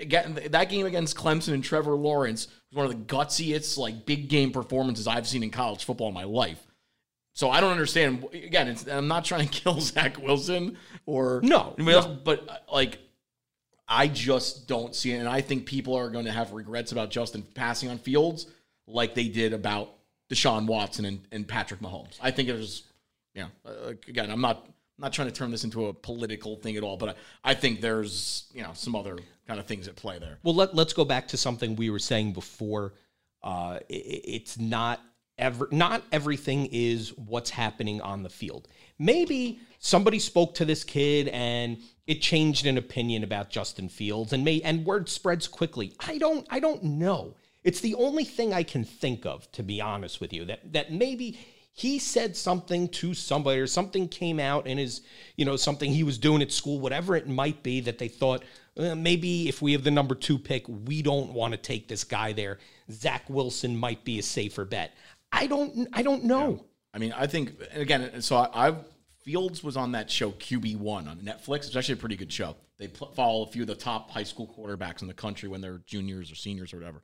Again 0.00 0.38
that 0.50 0.70
game 0.70 0.86
against 0.86 1.16
clemson 1.16 1.52
and 1.52 1.62
trevor 1.62 1.92
lawrence 1.92 2.46
was 2.70 2.76
one 2.76 2.86
of 2.86 2.92
the 2.92 3.14
gutsiest 3.14 3.76
like 3.76 4.06
big 4.06 4.30
game 4.30 4.50
performances 4.50 5.06
i've 5.06 5.26
seen 5.26 5.42
in 5.42 5.50
college 5.50 5.84
football 5.84 6.08
in 6.08 6.14
my 6.14 6.24
life 6.24 6.66
so 7.32 7.50
I 7.50 7.60
don't 7.60 7.70
understand. 7.70 8.26
Again, 8.32 8.68
it's, 8.68 8.86
I'm 8.86 9.08
not 9.08 9.24
trying 9.24 9.48
to 9.48 9.60
kill 9.62 9.80
Zach 9.80 10.18
Wilson 10.18 10.76
or 11.06 11.40
No, 11.42 11.74
else, 11.78 12.06
but 12.06 12.48
uh, 12.48 12.56
like 12.72 12.98
I 13.88 14.08
just 14.08 14.68
don't 14.68 14.94
see 14.94 15.12
it, 15.12 15.18
and 15.18 15.28
I 15.28 15.40
think 15.40 15.66
people 15.66 15.96
are 15.96 16.10
going 16.10 16.26
to 16.26 16.32
have 16.32 16.52
regrets 16.52 16.92
about 16.92 17.10
Justin 17.10 17.42
passing 17.54 17.88
on 17.88 17.98
Fields 17.98 18.46
like 18.86 19.14
they 19.14 19.28
did 19.28 19.52
about 19.52 19.94
Deshaun 20.30 20.66
Watson 20.66 21.04
and, 21.04 21.20
and 21.32 21.46
Patrick 21.46 21.80
Mahomes. 21.80 22.18
I 22.20 22.30
think 22.30 22.48
it 22.48 22.54
was, 22.54 22.84
you 23.34 23.42
know, 23.42 23.48
uh, 23.64 23.88
again, 24.06 24.30
I'm 24.30 24.40
not 24.40 24.68
not 25.00 25.12
trying 25.12 25.28
to 25.28 25.34
turn 25.34 25.50
this 25.50 25.64
into 25.64 25.86
a 25.86 25.92
political 25.94 26.56
thing 26.56 26.76
at 26.76 26.82
all, 26.82 26.96
but 26.96 27.10
I, 27.44 27.50
I 27.52 27.54
think 27.54 27.80
there's 27.80 28.50
you 28.54 28.62
know 28.62 28.70
some 28.74 28.94
other 28.94 29.18
kind 29.46 29.58
of 29.58 29.66
things 29.66 29.88
at 29.88 29.96
play 29.96 30.18
there. 30.18 30.38
Well, 30.42 30.54
let, 30.54 30.74
let's 30.74 30.92
go 30.92 31.04
back 31.04 31.28
to 31.28 31.36
something 31.36 31.76
we 31.76 31.90
were 31.90 31.98
saying 31.98 32.32
before. 32.32 32.94
Uh, 33.42 33.48
i- 33.48 33.82
i- 33.90 34.22
it's 34.24 34.58
not 34.58 35.00
ever 35.38 35.68
not 35.72 36.02
everything 36.12 36.68
is 36.70 37.16
what's 37.16 37.50
happening 37.50 38.00
on 38.02 38.22
the 38.22 38.28
field. 38.28 38.68
Maybe 38.98 39.58
somebody 39.78 40.18
spoke 40.18 40.54
to 40.56 40.64
this 40.66 40.84
kid 40.84 41.28
and 41.28 41.78
it 42.06 42.20
changed 42.20 42.66
an 42.66 42.76
opinion 42.76 43.24
about 43.24 43.48
Justin 43.50 43.88
Fields, 43.88 44.32
and 44.32 44.44
may 44.44 44.60
and 44.60 44.84
word 44.84 45.08
spreads 45.08 45.48
quickly. 45.48 45.94
I 46.00 46.18
don't 46.18 46.46
I 46.50 46.60
don't 46.60 46.82
know. 46.84 47.36
It's 47.64 47.80
the 47.80 47.94
only 47.94 48.24
thing 48.24 48.52
I 48.54 48.62
can 48.62 48.84
think 48.84 49.24
of, 49.26 49.50
to 49.52 49.62
be 49.62 49.80
honest 49.80 50.20
with 50.20 50.32
you, 50.32 50.44
that 50.46 50.72
that 50.72 50.92
maybe 50.92 51.38
he 51.72 51.98
said 51.98 52.36
something 52.36 52.88
to 52.88 53.14
somebody 53.14 53.60
or 53.60 53.66
something 53.66 54.08
came 54.08 54.40
out 54.40 54.66
in 54.66 54.78
his, 54.78 55.02
you 55.36 55.44
know, 55.44 55.56
something 55.56 55.92
he 55.92 56.02
was 56.02 56.18
doing 56.18 56.42
at 56.42 56.52
school, 56.52 56.80
whatever 56.80 57.16
it 57.16 57.28
might 57.28 57.62
be, 57.62 57.80
that 57.80 57.98
they 57.98 58.08
thought 58.08 58.44
uh, 58.76 58.94
maybe 58.94 59.48
if 59.48 59.62
we 59.62 59.72
have 59.72 59.84
the 59.84 59.90
number 59.90 60.14
two 60.14 60.38
pick, 60.38 60.64
we 60.68 61.02
don't 61.02 61.32
want 61.32 61.52
to 61.52 61.56
take 61.56 61.88
this 61.88 62.04
guy 62.04 62.32
there. 62.32 62.58
Zach 62.90 63.28
Wilson 63.28 63.76
might 63.76 64.04
be 64.04 64.18
a 64.18 64.22
safer 64.22 64.64
bet. 64.64 64.94
I 65.32 65.46
don't, 65.46 65.88
I 65.92 66.02
don't 66.02 66.24
know. 66.24 66.66
I 66.92 66.98
mean, 66.98 67.12
I 67.12 67.26
think, 67.26 67.54
again, 67.72 68.20
so 68.20 68.36
I, 68.36 68.66
I've 68.66 68.84
Fields 69.22 69.62
was 69.62 69.76
on 69.76 69.92
that 69.92 70.10
show 70.10 70.30
QB 70.32 70.76
One 70.76 71.06
on 71.06 71.18
Netflix. 71.18 71.66
It's 71.66 71.76
actually 71.76 71.94
a 71.94 71.98
pretty 71.98 72.16
good 72.16 72.32
show. 72.32 72.56
They 72.78 72.88
pl- 72.88 73.12
follow 73.12 73.42
a 73.42 73.46
few 73.46 73.62
of 73.62 73.68
the 73.68 73.74
top 73.74 74.10
high 74.10 74.22
school 74.22 74.52
quarterbacks 74.56 75.02
in 75.02 75.08
the 75.08 75.14
country 75.14 75.48
when 75.48 75.60
they're 75.60 75.82
juniors 75.86 76.32
or 76.32 76.34
seniors 76.34 76.72
or 76.72 76.78
whatever. 76.78 77.02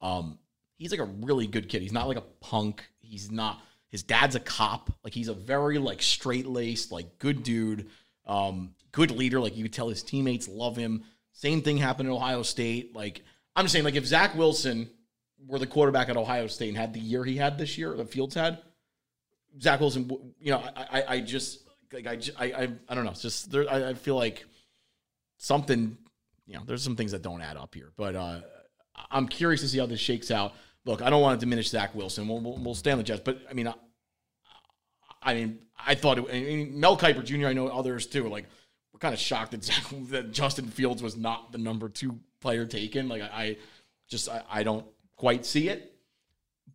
Um, 0.00 0.38
he's 0.78 0.90
like 0.90 1.00
a 1.00 1.04
really 1.04 1.46
good 1.46 1.68
kid. 1.68 1.82
He's 1.82 1.92
not 1.92 2.08
like 2.08 2.16
a 2.16 2.24
punk. 2.40 2.88
He's 3.00 3.30
not. 3.30 3.62
His 3.92 4.02
dad's 4.02 4.34
a 4.34 4.40
cop. 4.40 4.90
Like 5.04 5.12
he's 5.12 5.28
a 5.28 5.34
very 5.34 5.78
like 5.78 6.02
straight 6.02 6.46
laced, 6.46 6.90
like 6.90 7.18
good 7.18 7.42
dude. 7.42 7.90
Um, 8.26 8.74
good 8.90 9.10
leader. 9.10 9.38
Like 9.38 9.54
you 9.54 9.62
could 9.62 9.72
tell 9.72 9.90
his 9.90 10.02
teammates 10.02 10.48
love 10.48 10.76
him. 10.76 11.04
Same 11.32 11.60
thing 11.60 11.76
happened 11.76 12.08
at 12.08 12.12
Ohio 12.12 12.42
State. 12.42 12.96
Like 12.96 13.22
I'm 13.54 13.66
just 13.66 13.72
saying, 13.74 13.84
like 13.84 13.94
if 13.94 14.06
Zach 14.06 14.34
Wilson 14.34 14.88
were 15.46 15.58
the 15.58 15.66
quarterback 15.66 16.08
at 16.08 16.16
Ohio 16.16 16.46
State 16.46 16.68
and 16.68 16.76
had 16.76 16.94
the 16.94 17.00
year 17.00 17.22
he 17.22 17.36
had 17.36 17.58
this 17.58 17.76
year, 17.76 17.94
the 17.94 18.06
Fields 18.06 18.34
had, 18.34 18.62
Zach 19.60 19.80
Wilson, 19.80 20.10
you 20.40 20.52
know, 20.52 20.64
I, 20.74 21.00
I, 21.00 21.04
I 21.14 21.20
just 21.20 21.68
like 21.92 22.06
I, 22.06 22.18
I, 22.38 22.44
I, 22.52 22.68
I 22.88 22.94
don't 22.94 23.04
know. 23.04 23.10
It's 23.10 23.20
just 23.20 23.50
there. 23.50 23.70
I, 23.70 23.90
I 23.90 23.94
feel 23.94 24.16
like 24.16 24.46
something, 25.36 25.98
you 26.46 26.54
know, 26.54 26.62
there's 26.66 26.82
some 26.82 26.96
things 26.96 27.12
that 27.12 27.20
don't 27.20 27.42
add 27.42 27.58
up 27.58 27.74
here. 27.74 27.92
But 27.98 28.16
uh, 28.16 28.40
I'm 29.10 29.28
curious 29.28 29.60
to 29.60 29.68
see 29.68 29.78
how 29.78 29.86
this 29.86 30.00
shakes 30.00 30.30
out. 30.30 30.54
Look, 30.84 31.02
I 31.02 31.10
don't 31.10 31.22
want 31.22 31.38
to 31.38 31.46
diminish 31.46 31.70
Zach 31.70 31.94
Wilson. 31.94 32.26
We'll, 32.26 32.40
we'll, 32.40 32.58
we'll 32.58 32.74
stay 32.74 32.90
on 32.90 32.98
the 32.98 33.04
Jets, 33.04 33.22
but 33.24 33.40
I 33.48 33.52
mean, 33.52 33.68
I, 33.68 33.74
I 35.22 35.34
mean, 35.34 35.60
I 35.78 35.94
thought 35.94 36.18
it, 36.18 36.24
I 36.28 36.40
mean, 36.40 36.80
Mel 36.80 36.96
Kiper 36.96 37.24
Jr. 37.24 37.46
I 37.46 37.52
know 37.52 37.68
others 37.68 38.06
too. 38.06 38.28
Like, 38.28 38.46
we're 38.92 38.98
kind 38.98 39.14
of 39.14 39.20
shocked 39.20 39.52
that 39.52 39.64
Zach, 39.64 39.84
that 40.08 40.32
Justin 40.32 40.66
Fields 40.66 41.02
was 41.02 41.16
not 41.16 41.52
the 41.52 41.58
number 41.58 41.88
two 41.88 42.18
player 42.40 42.66
taken. 42.66 43.08
Like, 43.08 43.22
I, 43.22 43.26
I 43.26 43.56
just 44.08 44.28
I, 44.28 44.42
I 44.50 44.62
don't 44.62 44.84
quite 45.16 45.46
see 45.46 45.68
it. 45.68 45.94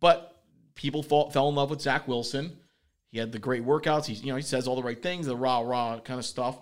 But 0.00 0.42
people 0.74 1.02
fall, 1.02 1.30
fell 1.30 1.48
in 1.48 1.54
love 1.54 1.70
with 1.70 1.80
Zach 1.80 2.08
Wilson. 2.08 2.56
He 3.10 3.18
had 3.18 3.32
the 3.32 3.38
great 3.38 3.64
workouts. 3.64 4.06
He's 4.06 4.22
you 4.22 4.30
know 4.30 4.36
he 4.36 4.42
says 4.42 4.68
all 4.68 4.76
the 4.76 4.82
right 4.82 5.02
things, 5.02 5.26
the 5.26 5.36
rah 5.36 5.60
rah 5.60 5.98
kind 6.00 6.18
of 6.18 6.26
stuff. 6.26 6.58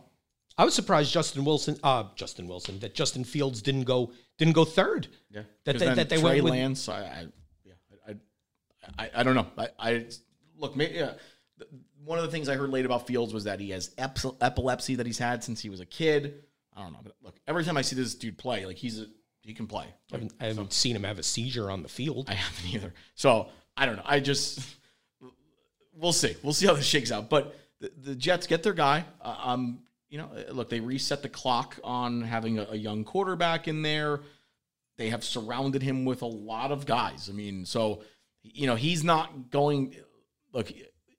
I 0.58 0.64
was 0.64 0.74
surprised 0.74 1.12
Justin 1.12 1.44
Wilson, 1.44 1.78
uh, 1.82 2.04
Justin 2.14 2.48
Wilson, 2.48 2.78
that 2.80 2.94
Justin 2.94 3.24
Fields 3.24 3.60
didn't 3.60 3.84
go, 3.84 4.12
didn't 4.38 4.54
go 4.54 4.64
third. 4.64 5.08
Yeah, 5.30 5.42
That 5.64 5.78
they- 5.78 5.94
that 5.94 6.08
they 6.08 6.16
Trey 6.16 6.24
went 6.40 6.44
with- 6.44 6.50
Lance. 6.52 6.88
I, 6.88 7.00
I 7.00 7.26
yeah, 7.64 7.72
I, 8.08 9.02
I, 9.04 9.10
I, 9.16 9.22
don't 9.22 9.34
know. 9.34 9.46
I, 9.58 9.68
I 9.78 10.06
look. 10.56 10.76
Maybe, 10.76 10.94
yeah, 10.96 11.14
one 12.04 12.18
of 12.18 12.24
the 12.24 12.30
things 12.30 12.48
I 12.48 12.54
heard 12.56 12.70
late 12.70 12.84
about 12.84 13.06
Fields 13.06 13.32
was 13.34 13.44
that 13.44 13.58
he 13.60 13.70
has 13.70 13.90
epilepsy 13.98 14.96
that 14.96 15.06
he's 15.06 15.18
had 15.18 15.42
since 15.42 15.60
he 15.60 15.68
was 15.70 15.80
a 15.80 15.86
kid. 15.86 16.44
I 16.76 16.82
don't 16.82 16.92
know, 16.92 17.00
but 17.02 17.14
look, 17.22 17.36
every 17.48 17.64
time 17.64 17.76
I 17.76 17.82
see 17.82 17.96
this 17.96 18.14
dude 18.14 18.36
play, 18.36 18.66
like 18.66 18.76
he's 18.76 19.00
a, 19.00 19.06
he 19.42 19.54
can 19.54 19.66
play. 19.66 19.86
I 20.12 20.14
haven't, 20.16 20.32
I 20.40 20.44
haven't 20.46 20.72
seen 20.72 20.94
him 20.94 21.04
have 21.04 21.18
a 21.18 21.22
seizure 21.22 21.70
on 21.70 21.82
the 21.82 21.88
field. 21.88 22.28
I 22.28 22.34
haven't 22.34 22.74
either. 22.74 22.92
So 23.14 23.48
I 23.76 23.86
don't 23.86 23.96
know. 23.96 24.02
I 24.04 24.20
just 24.20 24.60
we'll 25.94 26.12
see. 26.12 26.36
We'll 26.42 26.52
see 26.52 26.66
how 26.66 26.74
this 26.74 26.84
shakes 26.86 27.10
out. 27.10 27.30
But 27.30 27.56
the, 27.80 27.90
the 28.02 28.14
Jets 28.14 28.46
get 28.46 28.62
their 28.62 28.72
guy. 28.74 29.04
Uh, 29.20 29.36
um, 29.42 29.80
you 30.08 30.18
know, 30.18 30.30
look, 30.52 30.70
they 30.70 30.80
reset 30.80 31.22
the 31.22 31.28
clock 31.28 31.78
on 31.82 32.22
having 32.22 32.58
a, 32.58 32.66
a 32.70 32.76
young 32.76 33.04
quarterback 33.04 33.68
in 33.68 33.82
there. 33.82 34.20
They 34.98 35.10
have 35.10 35.24
surrounded 35.24 35.82
him 35.82 36.04
with 36.04 36.22
a 36.22 36.26
lot 36.26 36.70
of 36.70 36.86
guys. 36.86 37.28
I 37.28 37.32
mean, 37.32 37.64
so 37.66 38.02
you 38.42 38.66
know 38.66 38.76
he's 38.76 39.04
not 39.04 39.50
going. 39.50 39.94
Look, 40.52 40.72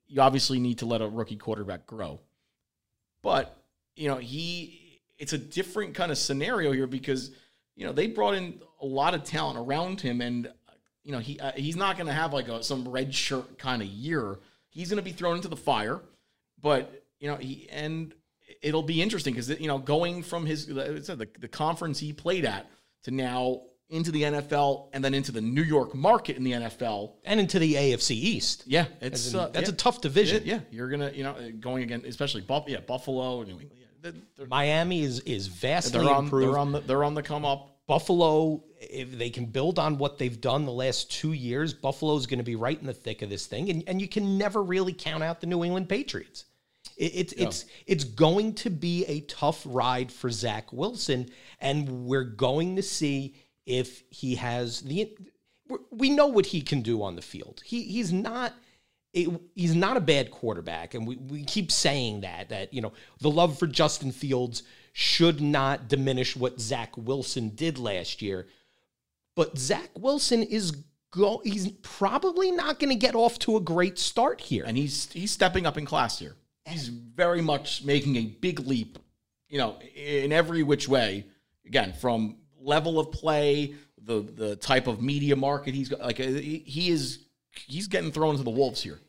you 0.06 0.20
obviously 0.20 0.58
need 0.58 0.78
to 0.78 0.86
let 0.86 1.00
a 1.00 1.08
rookie 1.08 1.36
quarterback 1.36 1.86
grow, 1.86 2.20
but 3.22 3.56
you 3.96 4.08
know 4.08 4.16
he. 4.16 4.84
It's 5.18 5.32
a 5.32 5.38
different 5.38 5.94
kind 5.94 6.12
of 6.12 6.18
scenario 6.18 6.70
here 6.70 6.86
because 6.86 7.32
you 7.74 7.84
know 7.84 7.92
they 7.92 8.06
brought 8.06 8.34
in 8.34 8.60
a 8.80 8.86
lot 8.86 9.14
of 9.14 9.24
talent 9.24 9.58
around 9.58 10.00
him 10.00 10.20
and 10.20 10.48
you 11.08 11.12
know, 11.12 11.20
he 11.20 11.40
uh, 11.40 11.52
he's 11.56 11.74
not 11.74 11.96
going 11.96 12.06
to 12.06 12.12
have 12.12 12.34
like 12.34 12.48
a, 12.48 12.62
some 12.62 12.86
red 12.86 13.14
shirt 13.14 13.58
kind 13.58 13.80
of 13.80 13.88
year. 13.88 14.38
He's 14.68 14.90
going 14.90 14.98
to 14.98 15.02
be 15.02 15.12
thrown 15.12 15.36
into 15.36 15.48
the 15.48 15.56
fire, 15.56 16.02
but 16.60 17.02
you 17.18 17.28
know, 17.28 17.36
he 17.36 17.66
and 17.70 18.12
it'll 18.62 18.82
be 18.82 19.02
interesting 19.02 19.34
because 19.34 19.48
you 19.60 19.68
know, 19.68 19.78
going 19.78 20.22
from 20.22 20.46
his 20.46 20.66
the, 20.66 21.28
the 21.38 21.48
conference 21.48 21.98
he 21.98 22.12
played 22.12 22.44
at 22.44 22.70
to 23.04 23.10
now 23.10 23.62
into 23.90 24.10
the 24.10 24.22
NFL 24.22 24.88
and 24.92 25.02
then 25.02 25.14
into 25.14 25.32
the 25.32 25.40
New 25.40 25.62
York 25.62 25.94
market 25.94 26.36
in 26.36 26.44
the 26.44 26.52
NFL 26.52 27.12
and 27.24 27.40
into 27.40 27.58
the 27.58 27.74
AFC 27.74 28.10
East. 28.10 28.64
Yeah, 28.66 28.86
it's 29.00 29.32
in, 29.32 29.38
uh, 29.38 29.48
that's 29.48 29.68
yeah. 29.68 29.74
a 29.74 29.76
tough 29.76 30.00
division. 30.00 30.42
Yeah, 30.44 30.60
you're 30.70 30.88
gonna 30.88 31.10
you 31.14 31.22
know 31.22 31.34
going 31.58 31.82
again, 31.82 32.02
especially 32.06 32.42
Buff- 32.42 32.68
yeah 32.68 32.80
Buffalo, 32.80 33.40
and 33.40 33.48
New 33.48 33.60
England. 33.60 33.72
They're, 34.00 34.46
Miami 34.46 35.02
is 35.02 35.20
is 35.20 35.46
vastly 35.48 36.04
they're 36.04 36.14
on 36.14 36.24
improved. 36.24 36.48
they're 36.48 36.58
on 36.58 36.72
the 36.72 36.80
they're 36.80 37.04
on 37.04 37.14
the 37.14 37.22
come 37.22 37.44
up. 37.44 37.74
Buffalo, 37.86 38.62
if 38.78 39.16
they 39.16 39.30
can 39.30 39.46
build 39.46 39.78
on 39.78 39.96
what 39.96 40.18
they've 40.18 40.38
done 40.42 40.66
the 40.66 40.72
last 40.72 41.10
two 41.10 41.32
years, 41.32 41.72
Buffalo's 41.72 42.26
going 42.26 42.38
to 42.38 42.44
be 42.44 42.54
right 42.54 42.78
in 42.78 42.86
the 42.86 42.92
thick 42.92 43.22
of 43.22 43.30
this 43.30 43.46
thing, 43.46 43.70
and, 43.70 43.82
and 43.86 43.98
you 43.98 44.06
can 44.06 44.36
never 44.36 44.62
really 44.62 44.92
count 44.92 45.22
out 45.22 45.40
the 45.40 45.46
New 45.46 45.64
England 45.64 45.88
Patriots. 45.88 46.44
It, 46.98 47.12
it's 47.14 47.32
it's 47.34 47.64
it's 47.86 48.04
going 48.04 48.54
to 48.54 48.70
be 48.70 49.04
a 49.06 49.20
tough 49.20 49.62
ride 49.64 50.10
for 50.12 50.30
Zach 50.30 50.72
Wilson, 50.72 51.28
and 51.60 51.88
we're 52.06 52.24
going 52.24 52.76
to 52.76 52.82
see 52.82 53.36
if 53.66 54.02
he 54.10 54.34
has 54.34 54.80
the. 54.82 55.16
We 55.90 56.10
know 56.10 56.26
what 56.26 56.46
he 56.46 56.60
can 56.60 56.82
do 56.82 57.02
on 57.02 57.14
the 57.14 57.22
field. 57.22 57.62
He 57.64 57.84
he's 57.84 58.12
not. 58.12 58.52
he's 59.12 59.74
not 59.74 59.96
a 59.96 60.00
bad 60.00 60.30
quarterback, 60.30 60.94
and 60.94 61.06
we, 61.06 61.16
we 61.16 61.44
keep 61.44 61.70
saying 61.70 62.22
that 62.22 62.48
that 62.48 62.74
you 62.74 62.82
know 62.82 62.92
the 63.20 63.30
love 63.30 63.58
for 63.58 63.68
Justin 63.68 64.10
Fields 64.10 64.64
should 64.92 65.40
not 65.40 65.88
diminish 65.88 66.34
what 66.34 66.60
Zach 66.60 66.96
Wilson 66.96 67.50
did 67.50 67.78
last 67.78 68.20
year. 68.20 68.48
But 69.36 69.56
Zach 69.56 69.90
Wilson 69.96 70.42
is 70.42 70.72
go 71.12 71.40
he's 71.44 71.70
probably 71.82 72.50
not 72.50 72.80
going 72.80 72.90
to 72.90 72.98
get 72.98 73.14
off 73.14 73.38
to 73.40 73.56
a 73.56 73.60
great 73.60 73.98
start 74.00 74.40
here. 74.40 74.64
And 74.66 74.76
he's 74.76 75.12
he's 75.12 75.30
stepping 75.30 75.64
up 75.64 75.78
in 75.78 75.84
class 75.84 76.18
here. 76.18 76.34
He's 76.68 76.88
very 76.88 77.42
much 77.42 77.84
making 77.84 78.16
a 78.16 78.26
big 78.26 78.60
leap, 78.60 78.98
you 79.48 79.58
know, 79.58 79.78
in 79.94 80.32
every 80.32 80.62
which 80.62 80.88
way. 80.88 81.26
Again, 81.66 81.92
from 81.92 82.36
level 82.60 82.98
of 82.98 83.12
play, 83.12 83.74
the 84.02 84.20
the 84.20 84.56
type 84.56 84.86
of 84.86 85.02
media 85.02 85.36
market 85.36 85.74
he's 85.74 85.88
got, 85.88 86.00
like 86.00 86.20
uh, 86.20 86.24
he 86.24 86.88
is 86.90 87.20
he's 87.66 87.88
getting 87.88 88.12
thrown 88.12 88.32
into 88.32 88.44
the 88.44 88.50
wolves 88.50 88.82
here 88.82 89.00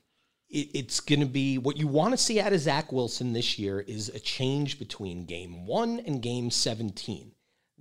it's 0.51 0.99
going 0.99 1.20
to 1.20 1.28
be 1.28 1.60
what 1.60 1.78
you 1.78 1.88
want 1.88 2.12
to 2.12 2.18
see 2.18 2.39
out 2.39 2.53
of 2.53 2.60
Zach 2.60 2.91
Wilson 2.91 3.34
this 3.34 3.60
year 3.60 3.82
is 3.82 4.10
a 4.10 4.20
change 4.20 4.80
between 4.80 5.26
game 5.26 5.68
one 5.68 5.99
and 5.99 6.22
game 6.22 6.49
17. 6.49 7.32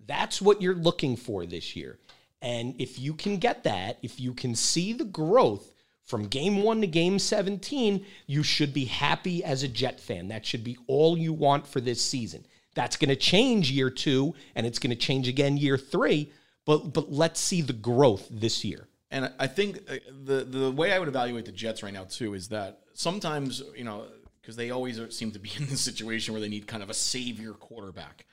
That's 0.07 0.43
what 0.43 0.61
you're 0.61 0.75
looking 0.75 1.17
for 1.17 1.47
this 1.47 1.75
year. 1.75 1.99
And 2.43 2.79
if 2.79 2.99
you 2.99 3.15
can 3.15 3.39
get 3.39 3.65
that, 3.65 3.99
if 4.03 4.21
you 4.21 4.35
can 4.35 4.55
see 4.55 4.93
the 4.93 5.05
growth 5.05 5.73
from 6.09 6.27
game 6.27 6.63
one 6.63 6.81
to 6.81 6.87
game 6.87 7.19
17, 7.19 8.05
you 8.27 8.43
should 8.43 8.73
be 8.73 8.87
happy 8.87 9.45
as 9.45 9.63
a 9.63 9.69
Jet 9.69 10.01
fan. 10.01 10.29
That 10.29 10.47
should 10.47 10.65
be 10.65 10.79
all 10.87 11.19
you 11.19 11.35
want 11.35 11.67
for 11.67 11.83
this 11.83 12.01
season. 12.01 12.47
That's 12.75 12.97
going 12.97 13.11
to 13.11 13.17
change 13.17 13.71
year 13.71 13.91
two, 13.91 14.35
and 14.55 14.67
it's 14.67 14.79
going 14.79 14.91
to 14.91 14.97
change 14.97 15.29
again 15.29 15.59
year 15.59 15.77
three. 15.77 16.33
But, 16.65 16.95
but 16.95 17.13
let's 17.13 17.39
see 17.39 17.61
the 17.61 17.75
growth 17.75 18.27
this 18.31 18.65
year. 18.65 18.89
And 19.11 19.31
I 19.39 19.47
think 19.47 19.79
uh, 19.91 19.97
the 20.25 20.45
the 20.45 20.71
way 20.71 20.93
I 20.93 20.99
would 20.99 21.09
evaluate 21.09 21.47
the 21.47 21.53
Jets 21.53 21.83
right 21.83 21.93
now 21.95 22.05
too 22.05 22.35
is 22.35 22.49
that 22.49 22.81
sometimes 22.93 23.63
you 23.75 23.85
know 23.85 24.05
because 24.41 24.55
they 24.57 24.71
always 24.71 25.01
seem 25.17 25.31
to 25.33 25.39
be 25.39 25.51
in 25.57 25.67
this 25.67 25.81
situation 25.81 26.35
where 26.35 26.41
they 26.41 26.49
need 26.49 26.67
kind 26.67 26.83
of 26.83 26.91
a 26.91 26.95
savior 26.95 27.53
quarterback, 27.53 28.27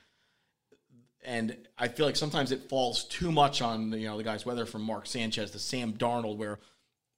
and 1.23 1.55
I 1.77 1.87
feel 1.87 2.05
like 2.05 2.17
sometimes 2.17 2.51
it 2.51 2.67
falls 2.67 3.05
too 3.05 3.31
much 3.31 3.61
on 3.61 3.93
you 3.93 4.07
know 4.07 4.17
the 4.17 4.23
guys 4.23 4.45
whether 4.45 4.65
from 4.65 4.81
Mark 4.81 5.07
Sanchez 5.07 5.51
to 5.51 5.59
Sam 5.59 5.93
Darnold 5.93 6.35
where 6.35 6.59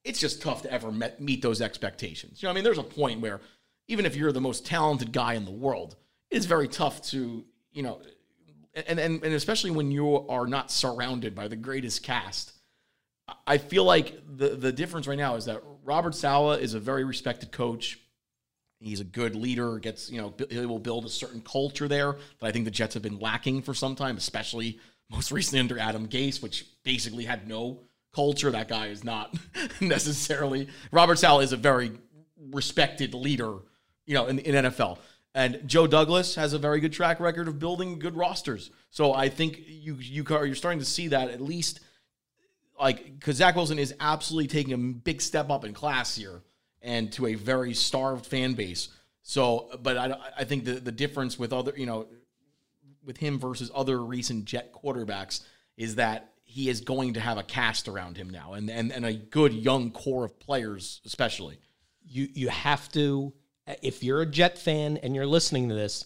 it's 0.08 0.20
just 0.20 0.42
tough 0.42 0.62
to 0.64 0.72
ever 0.72 0.92
met, 0.92 1.22
meet 1.22 1.42
those 1.42 1.62
expectations. 1.62 2.42
You 2.42 2.48
know, 2.48 2.52
I 2.52 2.56
mean, 2.56 2.64
there's 2.64 2.78
a 2.78 2.84
point 2.84 3.22
where 3.22 3.42
even 3.88 4.06
if 4.06 4.16
you're 4.16 4.32
the 4.32 4.42
most 4.42 4.66
talented 4.66 5.12
guy 5.12 5.34
in 5.34 5.46
the 5.46 5.52
world, 5.52 5.96
it's 6.30 6.46
very 6.46 6.68
tough 6.68 7.02
to 7.10 7.46
you 7.72 7.84
know, 7.84 8.02
and 8.74 9.00
and, 9.00 9.24
and 9.24 9.34
especially 9.34 9.72
when 9.72 9.92
you 9.92 10.28
are 10.28 10.48
not 10.48 10.72
surrounded 10.72 11.36
by 11.36 11.48
the 11.48 11.56
greatest 11.56 12.04
cast 12.04 12.54
I 13.46 13.58
feel 13.58 13.84
like 13.84 14.22
the 14.26 14.50
the 14.50 14.72
difference 14.72 15.08
right 15.08 15.18
now 15.18 15.36
is 15.36 15.46
that 15.46 15.62
Robert 15.84 16.16
Saleh 16.16 16.62
is 16.62 16.74
a 16.74 16.80
very 16.80 17.04
respected 17.04 17.52
coach. 17.52 18.00
He's 18.80 19.00
a 19.00 19.06
good 19.06 19.36
leader. 19.36 19.80
Gets 19.80 20.10
you 20.10 20.22
know 20.22 20.34
he 20.50 20.66
will 20.66 20.80
build 20.80 21.06
a 21.06 21.10
certain 21.10 21.42
culture 21.42 21.88
there 21.88 22.14
that 22.14 22.48
I 22.48 22.52
think 22.52 22.66
the 22.66 22.72
Jets 22.72 22.94
have 22.94 23.04
been 23.04 23.20
lacking 23.20 23.64
for 23.64 23.74
some 23.74 23.96
time, 23.96 24.18
especially 24.18 24.80
most 25.10 25.32
recently 25.32 25.60
under 25.60 25.80
Adam 25.80 26.08
Gase, 26.08 26.42
which 26.42 26.66
basically 26.84 27.26
had 27.26 27.48
no 27.48 27.82
culture. 28.18 28.50
That 28.50 28.68
guy 28.68 28.88
is 28.88 29.04
not 29.04 29.38
necessarily 29.80 30.70
Robert 30.92 31.20
Saleh 31.20 31.44
is 31.44 31.54
a 31.54 31.58
very 31.58 31.92
respected 32.52 33.14
leader, 33.14 33.60
you 34.08 34.16
know, 34.16 34.26
in, 34.26 34.40
in 34.40 34.66
NFL. 34.66 34.98
And 35.36 35.62
Joe 35.68 35.86
Douglas 35.86 36.34
has 36.34 36.54
a 36.54 36.58
very 36.58 36.80
good 36.80 36.92
track 36.92 37.20
record 37.20 37.48
of 37.48 37.60
building 37.60 38.00
good 38.00 38.18
rosters. 38.18 38.72
So 38.90 39.14
I 39.14 39.30
think 39.30 39.62
you 39.68 39.94
you 40.00 40.26
you're 40.28 40.56
starting 40.56 40.80
to 40.80 40.86
see 40.86 41.10
that 41.10 41.30
at 41.30 41.40
least 41.40 41.80
like 42.80 43.20
because 43.20 43.36
Zach 43.36 43.56
Wilson 43.56 43.78
is 43.78 43.94
absolutely 44.00 44.48
taking 44.48 44.74
a 44.74 44.78
big 44.80 45.22
step 45.22 45.52
up 45.52 45.64
in 45.64 45.76
class 45.76 46.16
here 46.16 46.42
and 46.82 47.12
to 47.14 47.28
a 47.28 47.36
very 47.36 47.76
starved 47.76 48.26
fan 48.26 48.56
base. 48.56 48.90
So, 49.22 49.70
but 49.84 49.96
I, 49.96 50.18
I 50.40 50.44
think 50.44 50.66
the 50.66 50.74
the 50.74 50.92
difference 50.92 51.38
with 51.38 51.54
other 51.54 51.74
you 51.78 51.86
know 51.86 52.08
with 53.06 53.18
him 53.18 53.38
versus 53.38 53.70
other 53.76 54.04
recent 54.04 54.46
Jet 54.46 54.74
quarterbacks 54.74 55.44
is 55.78 55.96
that 55.96 56.34
he 56.48 56.70
is 56.70 56.82
going 56.82 57.14
to 57.14 57.20
have 57.20 57.38
a 57.38 57.44
cast 57.44 57.88
around 57.88 58.18
him 58.18 58.30
now 58.30 58.54
and 58.54 58.70
and, 58.70 58.92
and 58.92 59.06
a 59.06 59.14
good 59.14 59.54
young 59.54 59.92
core 59.92 60.26
of 60.26 60.40
players 60.40 61.02
especially. 61.06 61.60
You 62.04 62.28
you 62.34 62.50
have 62.50 62.92
to 62.94 63.34
if 63.84 64.04
you're 64.04 64.22
a 64.22 64.26
Jet 64.26 64.58
fan 64.58 64.98
and 64.98 65.14
you're 65.14 65.28
listening 65.28 65.70
to 65.70 65.76
this, 65.76 66.06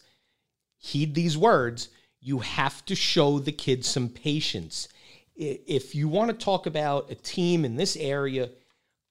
heed 0.77 1.15
these 1.15 1.37
words. 1.37 1.89
You 2.19 2.39
have 2.39 2.83
to 2.85 2.95
show 2.95 3.39
the 3.39 3.51
kid 3.51 3.85
some 3.85 4.09
patience 4.09 4.87
if 5.35 5.95
you 5.95 6.07
want 6.07 6.29
to 6.29 6.45
talk 6.45 6.65
about 6.65 7.09
a 7.09 7.15
team 7.15 7.65
in 7.65 7.75
this 7.75 7.95
area 7.95 8.49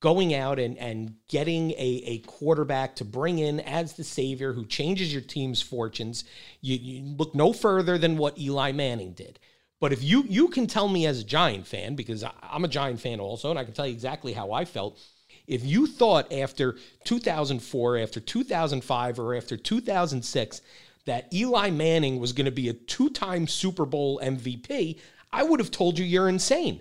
going 0.01 0.33
out 0.33 0.59
and, 0.59 0.79
and 0.79 1.15
getting 1.29 1.73
a, 1.73 2.03
a 2.07 2.19
quarterback 2.21 2.97
to 2.97 3.05
bring 3.05 3.39
in 3.39 3.61
as 3.61 3.95
the 3.95 4.05
savior 4.05 4.53
who 4.53 4.65
changes 4.65 5.13
your 5.13 5.23
team's 5.23 5.61
fortunes, 5.61 6.25
you, 6.61 6.77
you 6.77 7.17
look 7.17 7.35
no 7.35 7.53
further 7.53 7.99
than 7.99 8.17
what 8.17 8.39
Eli 8.39 8.73
Manning 8.73 9.13
did. 9.13 9.39
But 9.81 9.93
if 9.93 10.05
you 10.05 10.25
you 10.29 10.49
can 10.49 10.67
tell 10.67 10.89
me 10.89 11.07
as 11.07 11.21
a 11.21 11.25
Giant 11.25 11.67
fan, 11.67 11.97
because 11.97 12.23
I'm 12.43 12.65
a 12.65 12.69
Giant 12.69 13.01
fan 13.01 13.19
also, 13.19 13.51
and 13.51 13.59
I 13.59 13.65
can 13.65 13.73
tell 13.73 13.87
you 13.87 13.95
exactly 13.95 14.35
how 14.35 14.53
I 14.53 14.65
felt. 14.65 14.99
If 15.47 15.65
you 15.65 15.87
thought 15.87 16.33
after 16.33 16.77
2004, 17.05 17.99
after 17.99 18.21
2005, 18.21 19.19
or 19.19 19.35
after 19.35 19.57
2006 19.57 20.61
that 21.07 21.33
Eli 21.33 21.71
Manning 21.71 22.21
was 22.21 22.33
going 22.33 22.45
to 22.45 22.51
be 22.51 22.69
a 22.69 22.75
two 22.75 23.09
time 23.11 23.49
Super 23.49 23.87
Bowl 23.87 24.21
MVP, 24.23 24.99
I 25.33 25.43
would 25.43 25.61
have 25.61 25.71
told 25.71 25.99
you 25.99 26.05
you're 26.05 26.29
insane. 26.29 26.81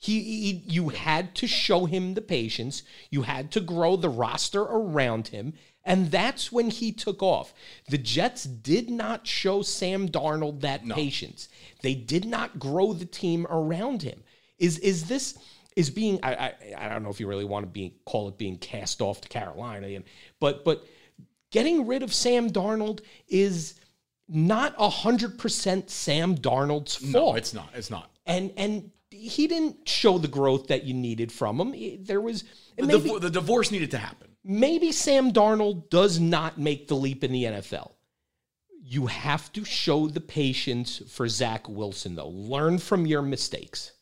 He, 0.00 0.22
he, 0.22 0.62
you 0.66 0.90
had 0.90 1.34
to 1.36 1.46
show 1.46 1.84
him 1.84 2.14
the 2.14 2.22
patience. 2.22 2.82
You 3.10 3.22
had 3.22 3.50
to 3.52 3.60
grow 3.60 3.96
the 3.96 4.08
roster 4.08 4.62
around 4.62 5.28
him. 5.28 5.54
And 5.88 6.10
that's 6.10 6.52
when 6.52 6.68
he 6.68 6.92
took 6.92 7.22
off. 7.22 7.54
The 7.88 7.96
Jets 7.96 8.44
did 8.44 8.90
not 8.90 9.26
show 9.26 9.62
Sam 9.62 10.06
Darnold 10.06 10.60
that 10.60 10.84
no. 10.84 10.94
patience. 10.94 11.48
They 11.80 11.94
did 11.94 12.26
not 12.26 12.58
grow 12.58 12.92
the 12.92 13.06
team 13.06 13.46
around 13.48 14.02
him. 14.02 14.22
Is 14.58 14.78
is 14.80 15.08
this 15.08 15.38
is 15.76 15.88
being 15.88 16.20
I, 16.22 16.34
I, 16.34 16.54
I 16.76 16.88
don't 16.88 17.02
know 17.02 17.08
if 17.08 17.20
you 17.20 17.26
really 17.26 17.46
want 17.46 17.64
to 17.64 17.70
be 17.70 17.94
call 18.04 18.28
it 18.28 18.36
being 18.36 18.58
cast 18.58 19.00
off 19.00 19.22
to 19.22 19.28
Carolina 19.28 19.86
and 19.86 20.04
but 20.40 20.62
but 20.64 20.84
getting 21.50 21.86
rid 21.86 22.02
of 22.02 22.12
Sam 22.12 22.50
Darnold 22.50 23.00
is 23.26 23.80
not 24.28 24.74
hundred 24.76 25.38
percent 25.38 25.88
Sam 25.88 26.36
Darnold's 26.36 26.96
fault. 26.96 27.12
No, 27.12 27.34
it's 27.34 27.54
not. 27.54 27.70
It's 27.74 27.90
not. 27.90 28.10
And 28.26 28.52
and 28.58 28.90
he 29.10 29.46
didn't 29.46 29.88
show 29.88 30.18
the 30.18 30.28
growth 30.28 30.66
that 30.66 30.84
you 30.84 30.92
needed 30.92 31.32
from 31.32 31.60
him. 31.60 32.04
There 32.04 32.20
was 32.20 32.44
the, 32.76 32.86
maybe, 32.86 33.18
the 33.18 33.30
divorce 33.30 33.70
needed 33.70 33.90
to 33.92 33.98
happen. 33.98 34.27
Maybe 34.50 34.92
Sam 34.92 35.30
Darnold 35.30 35.90
does 35.90 36.18
not 36.18 36.58
make 36.58 36.88
the 36.88 36.94
leap 36.94 37.22
in 37.22 37.32
the 37.32 37.44
NFL. 37.44 37.92
You 38.82 39.04
have 39.04 39.52
to 39.52 39.62
show 39.62 40.08
the 40.08 40.22
patience 40.22 41.02
for 41.06 41.28
Zach 41.28 41.68
Wilson, 41.68 42.14
though. 42.14 42.30
Learn 42.30 42.78
from 42.78 43.04
your 43.04 43.20
mistakes. 43.20 43.92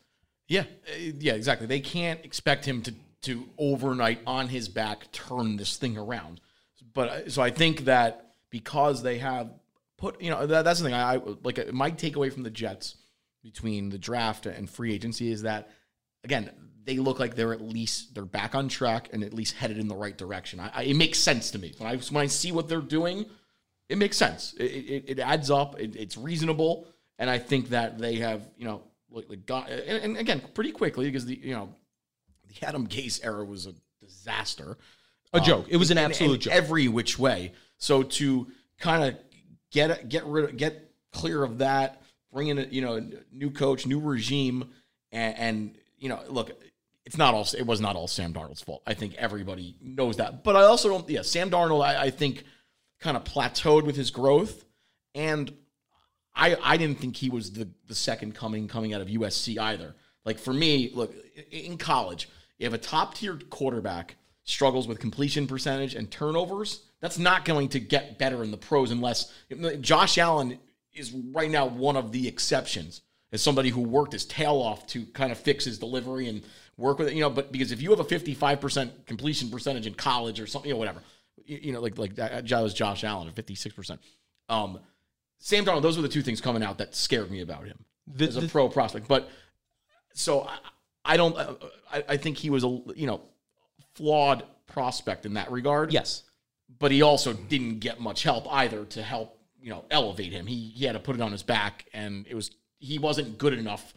Yeah, 0.47 0.61
uh, 0.61 1.11
yeah, 1.19 1.33
exactly. 1.33 1.67
They 1.67 1.81
can't 1.81 2.25
expect 2.25 2.65
him 2.65 2.81
to 2.83 2.95
to 3.23 3.49
overnight 3.59 4.21
on 4.25 4.47
his 4.47 4.69
back 4.69 5.11
turn 5.11 5.57
this 5.57 5.79
thing 5.79 5.99
around. 5.99 6.41
But 6.95 7.09
uh, 7.09 7.29
so 7.29 7.43
I 7.43 7.51
think 7.51 7.87
that 7.87 8.31
because 8.51 9.03
they 9.03 9.19
have 9.19 9.51
put 9.99 10.21
you 10.23 10.31
know 10.31 10.47
that, 10.47 10.65
that's 10.65 10.79
the 10.79 10.85
thing 10.85 10.95
I, 10.95 11.15
I 11.15 11.21
like 11.43 11.73
my 11.73 11.91
takeaway 11.91 12.33
from 12.33 12.45
the 12.45 12.51
Jets 12.51 12.95
between 13.43 13.89
the 13.89 13.99
draft 13.99 14.47
and 14.47 14.71
free 14.71 14.95
agency 14.95 15.33
is 15.33 15.43
that 15.43 15.71
again 16.23 16.51
they 16.87 16.99
look 16.99 17.19
like 17.19 17.35
they're 17.35 17.53
at 17.53 17.61
least 17.61 18.15
they're 18.15 18.25
back 18.25 18.55
on 18.55 18.69
track 18.69 19.11
and 19.13 19.23
at 19.25 19.35
least 19.35 19.55
headed 19.55 19.77
in 19.77 19.89
the 19.89 19.95
right 19.95 20.17
direction. 20.17 20.61
I, 20.61 20.71
I, 20.73 20.83
it 20.85 20.97
makes 20.97 21.19
sense 21.19 21.51
to 21.51 21.59
me 21.59 21.75
when 21.79 21.91
I 21.91 21.97
when 21.97 22.23
I 22.23 22.27
see 22.27 22.53
what 22.53 22.69
they're 22.69 22.81
doing. 22.81 23.27
It 23.89 23.99
makes 23.99 24.17
sense. 24.17 24.55
It, 24.59 24.65
it, 24.65 25.05
it 25.07 25.19
adds 25.19 25.51
up. 25.51 25.79
It, 25.79 25.95
it's 25.95 26.17
reasonable, 26.17 26.89
and 27.19 27.29
I 27.29 27.39
think 27.39 27.71
that 27.71 27.99
they 27.99 28.17
have 28.17 28.49
you 28.57 28.65
know 28.65 28.83
like, 29.11 29.47
got 29.47 29.69
and, 29.69 30.03
and, 30.03 30.17
again 30.17 30.41
pretty 30.55 30.73
quickly 30.73 31.07
because 31.07 31.27
the 31.27 31.39
you 31.43 31.55
know 31.55 31.75
the 32.49 32.67
Adam 32.67 32.87
Gase 32.87 33.21
era 33.25 33.45
was 33.45 33.67
a 33.67 33.75
disaster. 34.01 34.79
A 35.33 35.41
joke. 35.41 35.67
It 35.69 35.77
was 35.77 35.91
an 35.91 35.99
absolute 35.99 36.43
joke. 36.43 36.55
Every 36.55 36.89
which 36.89 37.19
way. 37.19 37.53
So 37.77 38.05
to 38.05 38.47
kind 38.79 39.05
of 39.05 39.19
get 39.71 40.09
get 40.09 40.25
rid 40.25 40.45
of, 40.45 40.57
get 40.57 40.91
clear 41.13 41.43
of 41.43 41.59
that, 41.59 42.01
bring 42.33 42.49
in 42.49 42.59
a 42.59 42.63
you 42.63 42.81
know 42.81 42.97
a 42.97 43.03
new 43.33 43.51
coach, 43.51 43.87
new 43.87 44.01
regime, 44.01 44.71
and, 45.11 45.37
and 45.37 45.79
you 45.99 46.09
know 46.09 46.21
look, 46.29 46.53
it's 47.07 47.17
not 47.17 47.35
all 47.35 47.47
it 47.57 47.65
was 47.65 47.81
not 47.81 47.97
all 47.97 48.09
Sam 48.09 48.35
Darnold's 48.35 48.63
fault. 48.63 48.83
I 48.87 48.95
think 48.95 49.15
everybody 49.15 49.77
knows 49.81 50.17
that, 50.17 50.43
but 50.43 50.57
I 50.57 50.65
also 50.65 50.89
don't. 50.89 51.09
Yeah, 51.09 51.23
Sam 51.23 51.51
Darnold, 51.51 51.85
I, 51.85 52.07
I 52.07 52.11
think 52.11 52.43
kind 53.01 53.17
of 53.17 53.25
plateaued 53.25 53.85
with 53.85 53.95
his 53.95 54.11
growth, 54.11 54.65
and 55.15 55.55
I 56.35 56.57
I 56.63 56.77
didn't 56.77 56.99
think 56.99 57.17
he 57.17 57.31
was 57.31 57.53
the 57.53 57.69
the 57.87 57.95
second 57.95 58.35
coming 58.35 58.67
coming 58.67 58.93
out 58.93 59.01
of 59.01 59.07
USC 59.09 59.57
either. 59.59 59.95
Like 60.25 60.41
for 60.41 60.53
me, 60.53 60.91
look 60.93 61.15
in 61.53 61.79
college, 61.79 62.29
you 62.59 62.67
have 62.67 62.75
a 62.75 62.79
top 62.79 63.15
tier 63.15 63.39
quarterback 63.51 64.17
struggles 64.43 64.89
with 64.89 64.99
completion 64.99 65.47
percentage 65.47 65.95
and 65.95 66.11
turnovers. 66.11 66.83
That's 67.01 67.19
not 67.19 67.45
going 67.45 67.69
to 67.71 67.81
get 67.81 68.19
better 68.19 68.43
in 68.43 68.51
the 68.51 68.57
pros 68.57 68.91
unless 68.91 69.33
Josh 69.81 70.19
Allen 70.19 70.59
is 70.93 71.13
right 71.13 71.51
now 71.51 71.67
one 71.67 71.97
of 71.97 72.11
the 72.11 72.27
exceptions 72.27 73.03
as 73.33 73.43
somebody 73.43 73.69
who 73.69 73.81
worked 73.81 74.13
his 74.13 74.25
tail 74.25 74.55
off 74.55 74.87
to 74.89 75.05
kind 75.07 75.31
of 75.31 75.39
fix 75.39 75.65
his 75.65 75.79
delivery 75.79 76.29
and 76.29 76.43
work 76.77 76.99
with 76.99 77.09
it. 77.09 77.15
You 77.15 77.21
know, 77.21 77.31
but 77.31 77.53
because 77.53 77.73
if 77.73 77.81
you 77.83 77.91
have 77.91 78.01
a 78.01 78.05
fifty 78.05 78.35
five 78.35 78.61
percent 78.61 79.07
completion 79.07 79.51
percentage 79.51 79.87
in 79.87 79.95
college 79.95 80.41
or 80.41 80.47
something, 80.47 80.69
you 80.69 80.75
know, 80.75 80.79
whatever, 80.79 81.03
you, 81.45 81.59
you 81.65 81.73
know, 81.73 81.81
like 81.81 81.99
like 81.99 82.15
that, 82.17 82.47
that 82.49 82.61
was 82.61 82.75
Josh 82.75 83.05
Allen 83.05 83.29
at 83.29 83.35
fifty 83.35 83.55
six 83.55 83.75
percent. 83.75 84.01
Um, 84.49 84.79
Sam 85.39 85.65
Darnold, 85.65 85.83
those 85.83 85.97
were 85.97 86.03
the 86.03 86.09
two 86.09 86.23
things 86.23 86.41
coming 86.41 86.63
out 86.63 86.79
that 86.79 86.95
scared 86.95 87.31
me 87.31 87.41
about 87.41 87.65
him 87.67 87.85
The- 88.07 88.29
as 88.29 88.37
a 88.37 88.41
the- 88.43 88.49
pro 88.49 88.69
prospect. 88.69 89.07
But 89.09 89.29
so 90.15 90.43
I, 90.43 90.59
I 91.05 91.17
don't. 91.17 91.37
I, 91.93 92.05
I 92.11 92.17
think 92.17 92.37
he 92.39 92.51
was 92.51 92.65
a 92.65 92.69
you 92.95 93.07
know 93.07 93.21
flawed 93.95 94.45
prospect 94.67 95.27
in 95.27 95.35
that 95.35 95.51
regard. 95.51 95.93
yes. 95.93 96.23
but 96.79 96.91
he 96.91 97.01
also 97.03 97.33
didn't 97.33 97.79
get 97.79 98.01
much 98.01 98.23
help 98.25 98.47
either 98.53 98.85
to 98.85 99.03
help 99.03 99.39
you 99.61 99.71
know 99.71 99.85
elevate 99.91 100.33
him. 100.33 100.47
He 100.47 100.69
he 100.75 100.85
had 100.85 100.93
to 100.93 100.99
put 101.01 101.17
it 101.17 101.23
on 101.23 101.33
his 101.33 101.43
back, 101.43 101.87
and 101.95 102.27
it 102.29 102.35
was 102.35 102.51
he 102.79 102.99
wasn't 102.99 103.39
good 103.39 103.53
enough. 103.55 103.95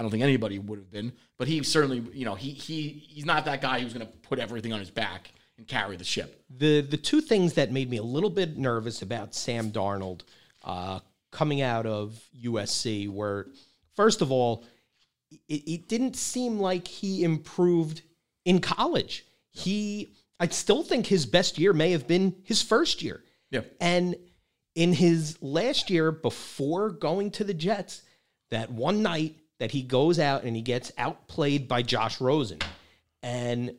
I 0.00 0.02
don't 0.02 0.10
think 0.10 0.22
anybody 0.22 0.58
would 0.58 0.78
have 0.78 0.90
been, 0.90 1.12
but 1.36 1.46
he 1.46 1.62
certainly 1.62 2.02
you 2.14 2.24
know 2.24 2.34
he 2.34 2.52
he 2.52 2.88
he's 2.88 3.26
not 3.26 3.44
that 3.44 3.60
guy 3.60 3.80
who's 3.80 3.92
going 3.92 4.06
to 4.06 4.10
put 4.10 4.38
everything 4.38 4.72
on 4.72 4.80
his 4.80 4.90
back 4.90 5.30
and 5.58 5.68
carry 5.68 5.98
the 5.98 6.04
ship. 6.04 6.42
The 6.48 6.80
the 6.80 6.96
two 6.96 7.20
things 7.20 7.52
that 7.52 7.70
made 7.70 7.90
me 7.90 7.98
a 7.98 8.02
little 8.02 8.30
bit 8.30 8.56
nervous 8.56 9.02
about 9.02 9.34
Sam 9.34 9.70
Darnold 9.70 10.22
uh, 10.64 11.00
coming 11.30 11.60
out 11.60 11.84
of 11.84 12.18
USC 12.42 13.10
were, 13.10 13.48
first 13.94 14.22
of 14.22 14.32
all, 14.32 14.64
it, 15.30 15.68
it 15.68 15.88
didn't 15.90 16.16
seem 16.16 16.58
like 16.58 16.88
he 16.88 17.22
improved 17.22 18.00
in 18.46 18.62
college. 18.62 19.26
He, 19.50 20.14
I 20.38 20.48
still 20.48 20.82
think 20.82 21.08
his 21.08 21.26
best 21.26 21.58
year 21.58 21.74
may 21.74 21.90
have 21.90 22.08
been 22.08 22.36
his 22.44 22.62
first 22.62 23.02
year. 23.02 23.22
Yeah. 23.50 23.60
And 23.82 24.16
in 24.74 24.94
his 24.94 25.36
last 25.42 25.90
year 25.90 26.10
before 26.10 26.88
going 26.88 27.32
to 27.32 27.44
the 27.44 27.52
Jets, 27.52 28.00
that 28.50 28.72
one 28.72 29.02
night 29.02 29.36
that 29.60 29.70
he 29.70 29.82
goes 29.82 30.18
out 30.18 30.42
and 30.42 30.56
he 30.56 30.62
gets 30.62 30.90
outplayed 30.98 31.68
by 31.68 31.82
Josh 31.82 32.20
Rosen. 32.20 32.58
And 33.22 33.74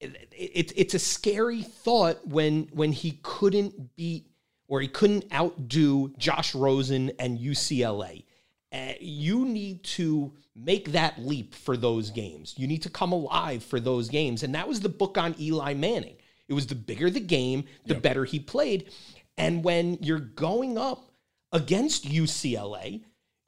it, 0.00 0.28
it, 0.36 0.72
it's 0.76 0.94
a 0.94 0.98
scary 0.98 1.62
thought 1.62 2.26
when 2.26 2.68
when 2.72 2.92
he 2.92 3.20
couldn't 3.22 3.96
beat 3.96 4.26
or 4.68 4.80
he 4.80 4.88
couldn't 4.88 5.32
outdo 5.32 6.12
Josh 6.18 6.54
Rosen 6.54 7.12
and 7.18 7.38
UCLA. 7.38 8.24
Uh, 8.72 8.92
you 9.00 9.44
need 9.44 9.84
to 9.84 10.32
make 10.56 10.92
that 10.92 11.18
leap 11.18 11.54
for 11.54 11.76
those 11.76 12.10
games. 12.10 12.54
You 12.56 12.66
need 12.66 12.82
to 12.82 12.90
come 12.90 13.12
alive 13.12 13.62
for 13.62 13.78
those 13.78 14.08
games. 14.08 14.42
And 14.42 14.54
that 14.54 14.66
was 14.66 14.80
the 14.80 14.88
book 14.88 15.18
on 15.18 15.34
Eli 15.38 15.74
Manning. 15.74 16.16
It 16.48 16.54
was 16.54 16.66
the 16.66 16.74
bigger 16.74 17.10
the 17.10 17.20
game, 17.20 17.64
the 17.86 17.94
better 17.94 18.24
he 18.24 18.40
played. 18.40 18.90
And 19.36 19.62
when 19.62 19.98
you're 20.00 20.18
going 20.18 20.78
up 20.78 21.12
against 21.52 22.06
UCLA, 22.06 23.02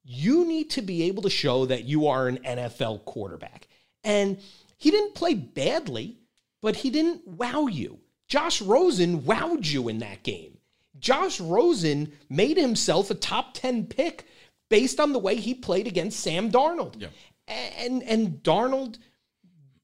you 0.04 0.46
need 0.46 0.70
to 0.70 0.82
be 0.82 1.04
able 1.04 1.22
to 1.22 1.30
show 1.30 1.66
that 1.66 1.84
you 1.84 2.06
are 2.06 2.28
an 2.28 2.38
NFL 2.38 3.04
quarterback. 3.04 3.66
And 4.02 4.38
he 4.76 4.90
didn't 4.90 5.14
play 5.14 5.34
badly, 5.34 6.18
but 6.60 6.76
he 6.76 6.90
didn't 6.90 7.26
wow 7.26 7.66
you. 7.66 7.98
Josh 8.28 8.60
Rosen 8.60 9.22
wowed 9.22 9.70
you 9.70 9.88
in 9.88 9.98
that 9.98 10.22
game. 10.22 10.58
Josh 10.98 11.40
Rosen 11.40 12.12
made 12.28 12.56
himself 12.56 13.10
a 13.10 13.14
top 13.14 13.54
10 13.54 13.86
pick 13.86 14.26
based 14.68 15.00
on 15.00 15.12
the 15.12 15.18
way 15.18 15.36
he 15.36 15.54
played 15.54 15.86
against 15.86 16.20
Sam 16.20 16.50
Darnold. 16.50 17.00
Yeah. 17.00 17.08
And 17.46 18.02
and 18.02 18.42
Darnold 18.42 18.98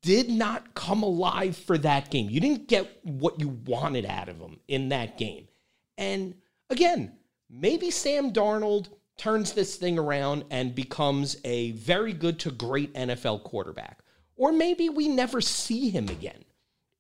did 0.03 0.31
not 0.31 0.75
come 0.75 1.03
alive 1.03 1.57
for 1.57 1.77
that 1.79 2.11
game. 2.11 2.31
You 2.31 2.41
didn't 2.41 2.69
get 2.69 3.01
what 3.03 3.39
you 3.39 3.49
wanted 3.49 4.07
out 4.07 4.29
of 4.29 4.39
him 4.39 4.59
in 4.67 4.89
that 4.91 5.19
game. 5.19 5.47
And 5.99 6.35
again, 6.71 7.13
maybe 7.51 7.91
Sam 7.91 8.33
Darnold 8.33 8.89
turns 9.21 9.53
this 9.53 9.77
thing 9.77 9.99
around 9.99 10.45
and 10.51 10.75
becomes 10.75 11.37
a 11.45 11.73
very 11.73 12.15
good 12.15 12.39
to 12.39 12.51
great 12.51 12.95
NFL 12.95 13.43
quarterback. 13.43 13.99
Or 14.35 14.51
maybe 14.51 14.89
we 14.89 15.09
never 15.09 15.43
see 15.43 15.91
him 15.91 16.09
again. 16.09 16.43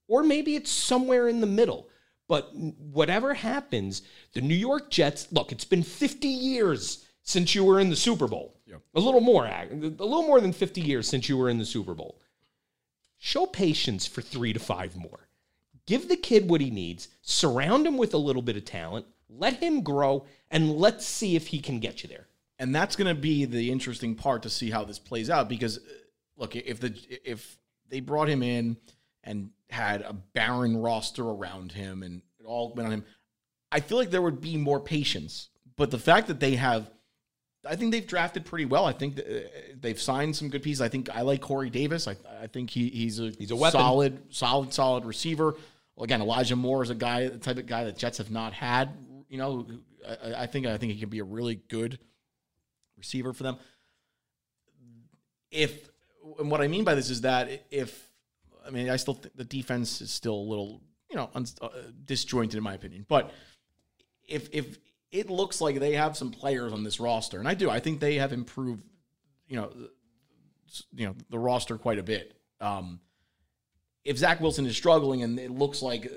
Or 0.06 0.22
maybe 0.22 0.54
it's 0.54 0.70
somewhere 0.70 1.28
in 1.28 1.40
the 1.40 1.46
middle. 1.46 1.88
But 2.28 2.54
whatever 2.54 3.32
happens, 3.32 4.02
the 4.34 4.42
New 4.42 4.54
York 4.54 4.90
Jets, 4.90 5.32
look, 5.32 5.50
it's 5.50 5.64
been 5.64 5.82
50 5.82 6.28
years 6.28 7.06
since 7.22 7.54
you 7.54 7.64
were 7.64 7.80
in 7.80 7.88
the 7.88 7.96
Super 7.96 8.28
Bowl. 8.28 8.60
A 8.94 9.00
little 9.00 9.22
more, 9.22 9.46
a 9.46 9.66
little 9.72 10.22
more 10.22 10.42
than 10.42 10.52
50 10.52 10.82
years 10.82 11.08
since 11.08 11.26
you 11.26 11.38
were 11.38 11.48
in 11.48 11.56
the 11.56 11.64
Super 11.64 11.94
Bowl. 11.94 12.20
Show 13.16 13.46
patience 13.46 14.06
for 14.06 14.20
three 14.20 14.52
to 14.52 14.60
five 14.60 14.94
more. 14.94 15.30
Give 15.86 16.06
the 16.06 16.16
kid 16.16 16.50
what 16.50 16.60
he 16.60 16.70
needs, 16.70 17.08
surround 17.22 17.86
him 17.86 17.96
with 17.96 18.12
a 18.12 18.18
little 18.18 18.42
bit 18.42 18.58
of 18.58 18.66
talent, 18.66 19.06
let 19.38 19.54
him 19.54 19.82
grow, 19.82 20.24
and 20.50 20.72
let's 20.72 21.06
see 21.06 21.36
if 21.36 21.48
he 21.48 21.60
can 21.60 21.78
get 21.80 22.02
you 22.02 22.08
there. 22.08 22.26
and 22.58 22.74
that's 22.74 22.96
going 22.96 23.14
to 23.14 23.20
be 23.20 23.44
the 23.44 23.70
interesting 23.70 24.14
part 24.14 24.42
to 24.42 24.50
see 24.50 24.70
how 24.70 24.84
this 24.84 24.98
plays 24.98 25.30
out 25.30 25.48
because 25.48 25.78
uh, 25.78 25.80
look 26.36 26.56
if 26.56 26.80
the 26.80 26.94
if 27.24 27.56
they 27.88 28.00
brought 28.00 28.28
him 28.28 28.42
in 28.42 28.76
and 29.24 29.50
had 29.70 30.02
a 30.02 30.12
barren 30.12 30.76
roster 30.76 31.22
around 31.24 31.72
him 31.72 32.02
and 32.02 32.22
it 32.38 32.44
all 32.44 32.72
went 32.74 32.86
on 32.86 32.92
him 32.92 33.04
i 33.72 33.78
feel 33.80 33.98
like 33.98 34.10
there 34.10 34.22
would 34.22 34.40
be 34.40 34.56
more 34.56 34.80
patience. 34.80 35.48
But 35.76 35.90
the 35.90 35.98
fact 35.98 36.26
that 36.28 36.40
they 36.40 36.56
have 36.56 36.90
i 37.66 37.76
think 37.76 37.92
they've 37.92 38.06
drafted 38.06 38.44
pretty 38.44 38.64
well. 38.64 38.84
I 38.86 38.92
think 38.92 39.18
uh, 39.18 39.22
they've 39.80 40.00
signed 40.00 40.34
some 40.36 40.48
good 40.48 40.62
pieces. 40.62 40.80
I 40.82 40.88
think 40.88 41.08
i 41.10 41.20
like 41.22 41.40
corey 41.40 41.70
davis. 41.70 42.08
I, 42.08 42.16
I 42.42 42.46
think 42.48 42.70
he, 42.70 42.88
he's 42.88 43.20
a 43.20 43.30
He's 43.38 43.50
a 43.52 43.56
weapon. 43.56 43.80
solid 43.80 44.22
solid 44.30 44.72
solid 44.74 45.04
receiver. 45.04 45.54
Well, 45.94 46.04
again 46.04 46.20
elijah 46.22 46.56
moore 46.56 46.82
is 46.82 46.90
a 46.90 46.94
guy 46.94 47.28
the 47.28 47.38
type 47.38 47.58
of 47.58 47.66
guy 47.66 47.84
that 47.84 47.96
jets 47.98 48.18
have 48.18 48.30
not 48.30 48.52
had 48.54 48.90
you 49.30 49.38
know 49.38 49.66
I, 50.06 50.42
I 50.42 50.46
think 50.46 50.66
i 50.66 50.76
think 50.76 50.92
he 50.92 51.00
can 51.00 51.08
be 51.08 51.20
a 51.20 51.24
really 51.24 51.54
good 51.54 51.98
receiver 53.00 53.32
for 53.32 53.42
them. 53.42 53.56
If 55.50 55.88
and 56.38 56.50
what 56.50 56.60
I 56.60 56.68
mean 56.68 56.84
by 56.84 56.94
this 56.94 57.10
is 57.10 57.22
that 57.22 57.48
if 57.70 58.08
I 58.64 58.70
mean 58.70 58.88
I 58.88 58.96
still 58.96 59.14
think 59.14 59.34
the 59.34 59.44
defense 59.44 60.00
is 60.00 60.12
still 60.12 60.34
a 60.34 60.48
little 60.52 60.82
you 61.10 61.16
know 61.16 61.30
un, 61.34 61.46
uh, 61.60 61.68
disjointed 62.04 62.56
in 62.56 62.62
my 62.62 62.74
opinion, 62.74 63.04
but 63.08 63.32
if 64.28 64.48
if 64.52 64.78
it 65.10 65.28
looks 65.28 65.60
like 65.60 65.80
they 65.80 65.94
have 65.94 66.16
some 66.16 66.30
players 66.30 66.72
on 66.72 66.84
this 66.84 67.00
roster, 67.00 67.40
and 67.40 67.48
I 67.48 67.54
do, 67.54 67.68
I 67.68 67.80
think 67.80 67.98
they 67.98 68.14
have 68.16 68.32
improved, 68.32 68.84
you 69.48 69.56
know, 69.56 69.72
you 70.94 71.06
know 71.06 71.14
the 71.30 71.38
roster 71.38 71.76
quite 71.78 71.98
a 71.98 72.04
bit. 72.04 72.36
Um, 72.60 73.00
if 74.04 74.18
Zach 74.18 74.40
Wilson 74.40 74.66
is 74.66 74.76
struggling 74.76 75.24
and 75.24 75.38
it 75.38 75.50
looks 75.50 75.82
like 75.82 76.10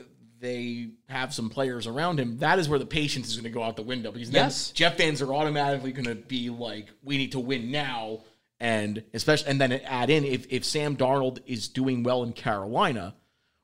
they 0.44 0.90
have 1.08 1.34
some 1.34 1.50
players 1.50 1.88
around 1.88 2.20
him, 2.20 2.38
that 2.40 2.60
is 2.60 2.68
where 2.68 2.78
the 2.78 2.86
patience 2.86 3.30
is 3.30 3.36
going 3.38 3.46
to 3.46 3.50
go 3.50 3.64
out 3.64 3.78
the 3.78 3.82
window 3.82 4.12
because 4.12 4.30
then 4.30 4.48
Yes. 4.48 4.72
Jeff 4.72 4.98
fans 4.98 5.22
are 5.22 5.34
automatically 5.34 5.94
going 5.94 6.06
to 6.06 6.16
be 6.16 6.50
like, 6.50 6.90
we 7.02 7.18
need 7.18 7.32
to 7.32 7.40
win 7.40 7.72
now. 7.72 8.20
And 8.60 9.04
especially, 9.14 9.52
and 9.52 9.62
then 9.62 9.72
add 9.72 10.10
in 10.10 10.26
if, 10.26 10.52
if 10.52 10.66
Sam 10.66 10.98
Darnold 10.98 11.40
is 11.46 11.70
doing 11.70 12.04
well 12.04 12.24
in 12.24 12.34
Carolina, 12.34 13.16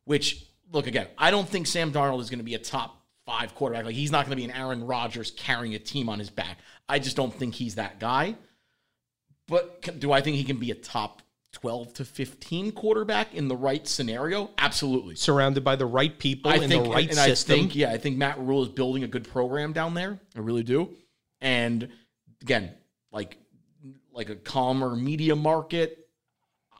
which 0.05 0.45
look 0.71 0.87
again, 0.87 1.07
I 1.17 1.31
don't 1.31 1.47
think 1.47 1.67
Sam 1.67 1.91
Darnold 1.91 2.21
is 2.21 2.29
going 2.29 2.39
to 2.39 2.45
be 2.45 2.55
a 2.55 2.59
top 2.59 3.03
five 3.25 3.55
quarterback. 3.55 3.83
Like 3.83 3.95
he's 3.95 4.11
not 4.11 4.25
going 4.25 4.37
to 4.37 4.41
be 4.41 4.45
an 4.45 4.57
Aaron 4.57 4.87
Rodgers 4.87 5.31
carrying 5.31 5.75
a 5.75 5.79
team 5.79 6.07
on 6.07 6.17
his 6.17 6.29
back. 6.29 6.59
I 6.87 6.99
just 6.99 7.17
don't 7.17 7.33
think 7.33 7.55
he's 7.55 7.75
that 7.75 7.99
guy. 7.99 8.35
But 9.47 9.99
do 9.99 10.13
I 10.13 10.21
think 10.21 10.37
he 10.37 10.45
can 10.45 10.57
be 10.57 10.71
a 10.71 10.75
top 10.75 11.21
12 11.51 11.93
to 11.95 12.05
15 12.05 12.71
quarterback 12.71 13.33
in 13.33 13.47
the 13.47 13.55
right 13.55 13.87
scenario? 13.87 14.51
Absolutely. 14.57 15.15
Surrounded 15.15 15.63
by 15.63 15.75
the 15.75 15.85
right 15.85 16.17
people 16.17 16.51
I 16.51 16.55
in 16.55 16.69
think, 16.69 16.83
the 16.83 16.89
right 16.89 17.07
and 17.07 17.17
system. 17.17 17.53
I 17.53 17.57
think, 17.57 17.75
yeah, 17.75 17.91
I 17.91 17.97
think 17.97 18.17
Matt 18.17 18.39
Rhule 18.39 18.63
is 18.63 18.69
building 18.69 19.03
a 19.03 19.07
good 19.07 19.27
program 19.27 19.73
down 19.73 19.93
there. 19.93 20.19
I 20.35 20.39
really 20.39 20.63
do. 20.63 20.95
And 21.41 21.89
again, 22.41 22.71
like 23.11 23.37
like 24.11 24.29
a 24.29 24.35
calmer 24.35 24.95
media 24.95 25.35
market, 25.35 26.07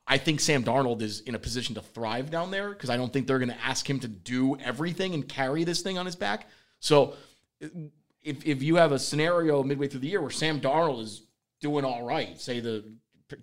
I 0.05 0.17
think 0.17 0.39
Sam 0.39 0.63
Darnold 0.63 1.01
is 1.01 1.21
in 1.21 1.35
a 1.35 1.39
position 1.39 1.75
to 1.75 1.81
thrive 1.81 2.29
down 2.29 2.51
there 2.51 2.69
because 2.69 2.89
I 2.89 2.97
don't 2.97 3.13
think 3.13 3.27
they're 3.27 3.39
going 3.39 3.51
to 3.51 3.61
ask 3.63 3.89
him 3.89 3.99
to 4.01 4.07
do 4.07 4.57
everything 4.57 5.13
and 5.13 5.27
carry 5.27 5.63
this 5.63 5.81
thing 5.81 5.97
on 5.97 6.05
his 6.05 6.15
back. 6.15 6.47
So 6.79 7.13
if 8.21 8.45
if 8.45 8.61
you 8.61 8.75
have 8.75 8.91
a 8.91 8.99
scenario 8.99 9.63
midway 9.63 9.87
through 9.87 10.01
the 10.01 10.07
year 10.07 10.21
where 10.21 10.29
Sam 10.29 10.59
Darnold 10.59 11.01
is 11.01 11.23
doing 11.61 11.85
all 11.85 12.03
right, 12.03 12.39
say 12.39 12.59
the 12.59 12.83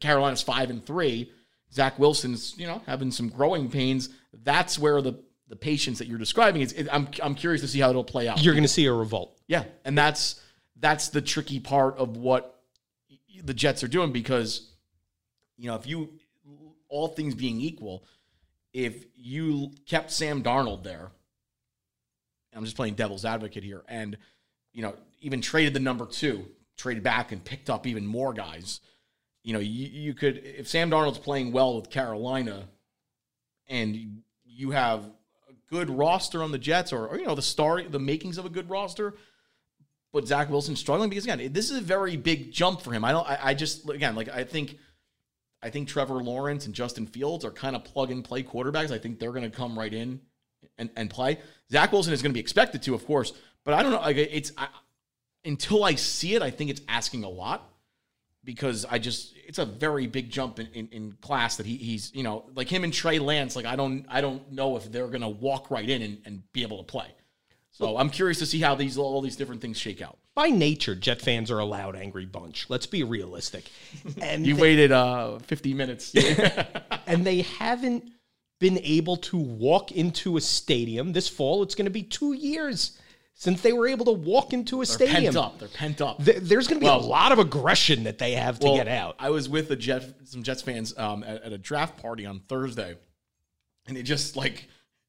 Carolina's 0.01 0.43
five 0.43 0.71
and 0.71 0.85
three, 0.85 1.31
Zach 1.73 1.99
Wilson's, 1.99 2.55
you 2.59 2.67
know, 2.67 2.83
having 2.87 3.11
some 3.11 3.29
growing 3.29 3.71
pains. 3.71 4.09
That's 4.33 4.79
where 4.79 5.01
the 5.01 5.23
the 5.49 5.57
patience 5.57 5.99
that 5.99 6.09
you're 6.09 6.19
describing 6.19 6.63
is. 6.63 6.73
It, 6.73 6.89
I'm 6.93 7.09
I'm 7.23 7.35
curious 7.35 7.63
to 7.63 7.69
see 7.69 7.81
how 7.81 7.91
it'll 7.91 8.05
play 8.05 8.29
out. 8.29 8.43
You're 8.43 8.55
going 8.55 8.65
to 8.65 8.69
see 8.69 8.87
a 8.87 8.93
revolt. 8.93 9.39
Yeah, 9.47 9.65
and 9.85 9.97
that's 9.97 10.41
that's 10.79 11.09
the 11.09 11.23
tricky 11.23 11.61
part 11.61 11.97
of 11.99 12.17
what 12.17 12.61
the 13.45 13.55
Jets 13.55 13.83
are 13.83 13.89
doing 13.89 14.13
because 14.13 14.71
you 15.57 15.69
know 15.69 15.77
if 15.77 15.87
you 15.87 16.11
all 16.89 17.09
things 17.09 17.35
being 17.35 17.61
equal, 17.61 18.05
if 18.73 19.05
you 19.15 19.73
kept 19.87 20.11
Sam 20.11 20.43
Darnold 20.43 20.83
there, 20.83 21.11
I'm 22.55 22.65
just 22.65 22.77
playing 22.77 22.95
devil's 22.95 23.25
advocate 23.25 23.65
here, 23.65 23.83
and 23.89 24.17
you 24.73 24.83
know 24.83 24.95
even 25.21 25.41
traded 25.41 25.75
the 25.75 25.81
number 25.81 26.07
two, 26.07 26.47
traded 26.77 27.03
back 27.03 27.33
and 27.33 27.45
picked 27.45 27.71
up 27.71 27.87
even 27.87 28.07
more 28.07 28.33
guys. 28.33 28.81
You 29.47 29.53
know, 29.53 29.61
you, 29.61 29.87
you 29.87 30.13
could 30.13 30.39
if 30.45 30.67
Sam 30.67 30.91
Darnold's 30.91 31.21
playing 31.21 31.53
well 31.53 31.77
with 31.77 31.89
Carolina, 31.89 32.65
and 33.69 34.23
you 34.45 34.73
have 34.73 35.05
a 35.49 35.53
good 35.71 35.89
roster 35.89 36.43
on 36.43 36.51
the 36.51 36.59
Jets, 36.59 36.93
or, 36.93 37.07
or 37.07 37.17
you 37.17 37.27
know 37.27 37.37
the 37.37 37.43
star, 37.43 37.81
the 37.81 38.01
makings 38.01 38.39
of 38.39 38.45
a 38.45 38.49
good 38.49 38.69
roster, 38.69 39.15
but 40.13 40.27
Zach 40.27 40.51
Wilson 40.51 40.75
struggling 40.75 41.11
because 41.11 41.27
again, 41.27 41.53
this 41.53 41.71
is 41.71 41.79
a 41.79 41.81
very 41.81 42.17
big 42.17 42.51
jump 42.51 42.81
for 42.81 42.91
him. 42.91 43.05
I 43.05 43.13
don't. 43.13 43.25
I, 43.25 43.39
I 43.41 43.55
just 43.55 43.89
again 43.89 44.17
like 44.17 44.29
I 44.29 44.43
think. 44.43 44.79
I 45.63 45.71
think 45.71 45.89
Trevor 45.89 46.23
Lawrence 46.23 46.67
and 46.67 46.75
Justin 46.75 47.07
Fields 47.07 47.45
are 47.45 47.51
kind 47.53 47.77
of 47.77 47.85
plug 47.85 48.11
and 48.11 48.25
play 48.25 48.43
quarterbacks. 48.43 48.91
I 48.91 48.99
think 48.99 49.21
they're 49.21 49.33
going 49.33 49.49
to 49.49 49.57
come 49.57 49.79
right 49.79 49.93
in 49.93 50.21
and, 50.77 50.91
and 50.97 51.09
play. 51.09 51.39
Zach 51.71 51.93
Wilson 51.93 52.13
is 52.13 52.21
going 52.21 52.31
to 52.31 52.35
be 52.35 52.41
expected 52.41 52.83
to, 52.83 52.95
of 52.95 53.07
course, 53.07 53.33
but 53.65 53.75
I 53.75 53.83
don't 53.83 53.93
know. 53.93 54.01
Like 54.01 54.17
it's 54.17 54.53
I, 54.59 54.69
until 55.45 55.85
I 55.85 55.95
see 55.95 56.35
it, 56.35 56.43
I 56.43 56.51
think 56.51 56.71
it's 56.71 56.83
asking 56.89 57.23
a 57.23 57.29
lot 57.29 57.76
because 58.47 58.87
I 58.87 58.99
just 58.99 59.35
it's 59.47 59.59
a 59.59 59.67
very 59.67 60.07
big 60.07 60.31
jump 60.31 60.59
in, 60.59 60.69
in, 60.73 60.89
in 60.93 61.13
class 61.21 61.59
that 61.59 61.67
he, 61.67 61.77
he's 61.77 62.11
you 62.15 62.23
know 62.23 62.47
like 62.55 62.69
him 62.69 62.85
and 62.85 62.93
Trey 62.93 63.19
Lance. 63.19 63.57
Like 63.57 63.67
I 63.67 63.77
don't 63.77 64.07
I 64.09 64.23
don't 64.23 64.51
know 64.53 64.77
if 64.79 64.91
they're 64.91 65.09
to 65.09 65.29
walk 65.29 65.71
right 65.71 65.89
in 65.89 66.01
and, 66.01 66.19
and 66.25 66.53
be 66.55 66.63
able 66.63 66.79
to 66.79 66.85
play. 66.85 67.09
So 67.73 67.99
I'm 67.99 68.09
curious 68.09 68.39
to 68.39 68.47
see 68.47 68.61
how 68.61 68.75
these 68.75 68.97
all 68.97 69.21
these 69.21 69.37
different 69.37 69.61
things 69.61 69.77
shake 69.77 70.01
out. 70.01 70.17
By 70.35 70.49
nature, 70.49 70.95
Jet 70.95 71.21
fans 71.21 71.51
are 71.51 71.59
a 71.59 71.65
loud, 71.65 71.95
angry 71.97 72.25
bunch. 72.25 72.71
Let's 72.71 72.87
be 72.87 73.03
realistic. 73.05 73.71
And 74.23 74.47
You 74.47 74.55
they- 74.55 74.63
waited 74.63 74.93
uh 74.93 75.39
50 75.41 75.75
minutes. 75.75 76.15
and 77.07 77.27
they 77.27 77.43
haven't 77.43 78.11
been 78.59 78.79
able 78.79 79.19
to 79.19 79.37
walk 79.37 79.93
into 79.93 80.39
a 80.39 80.41
stadium 80.41 81.13
this 81.13 81.29
fall. 81.29 81.63
It's 81.63 81.75
going 81.75 81.85
to 81.85 81.91
be 81.91 82.03
two 82.03 82.33
years 82.33 82.99
since 83.39 83.61
they 83.61 83.73
were 83.75 83.87
able 83.87 84.07
to 84.07 84.13
walk 84.13 84.55
into 84.55 84.77
a 84.81 84.87
They're 84.87 84.95
stadium. 84.95 85.25
pent 85.25 85.37
up. 85.37 85.59
They're 85.59 85.69
pent 85.69 86.01
up. 86.01 86.25
Th- 86.25 86.39
There's 86.39 86.67
going 86.67 86.81
to 86.81 86.85
be 86.85 86.87
Well- 86.91 87.01
a 87.01 87.07
lot 87.07 87.33
of 87.33 87.39
aggression 87.39 88.05
that 88.05 88.17
they 88.19 88.33
have 88.33 88.59
to 88.61 88.67
Well, 88.67 88.77
get 88.77 88.89
out. 88.89 89.15
I 89.19 89.29
was 89.31 89.47
with 89.49 89.71
a 89.71 89.77
Jet, 89.77 90.05
some 90.25 90.43
Jets 90.43 90.63
fans 90.63 90.97
um, 90.97 91.23
at, 91.23 91.43
at 91.43 91.53
a 91.53 91.59
draft 91.59 92.01
party 92.01 92.25
on 92.25 92.41
Thursday, 92.49 92.97
and 93.87 93.97
it 93.99 94.05
just 94.05 94.37
like 94.37 94.69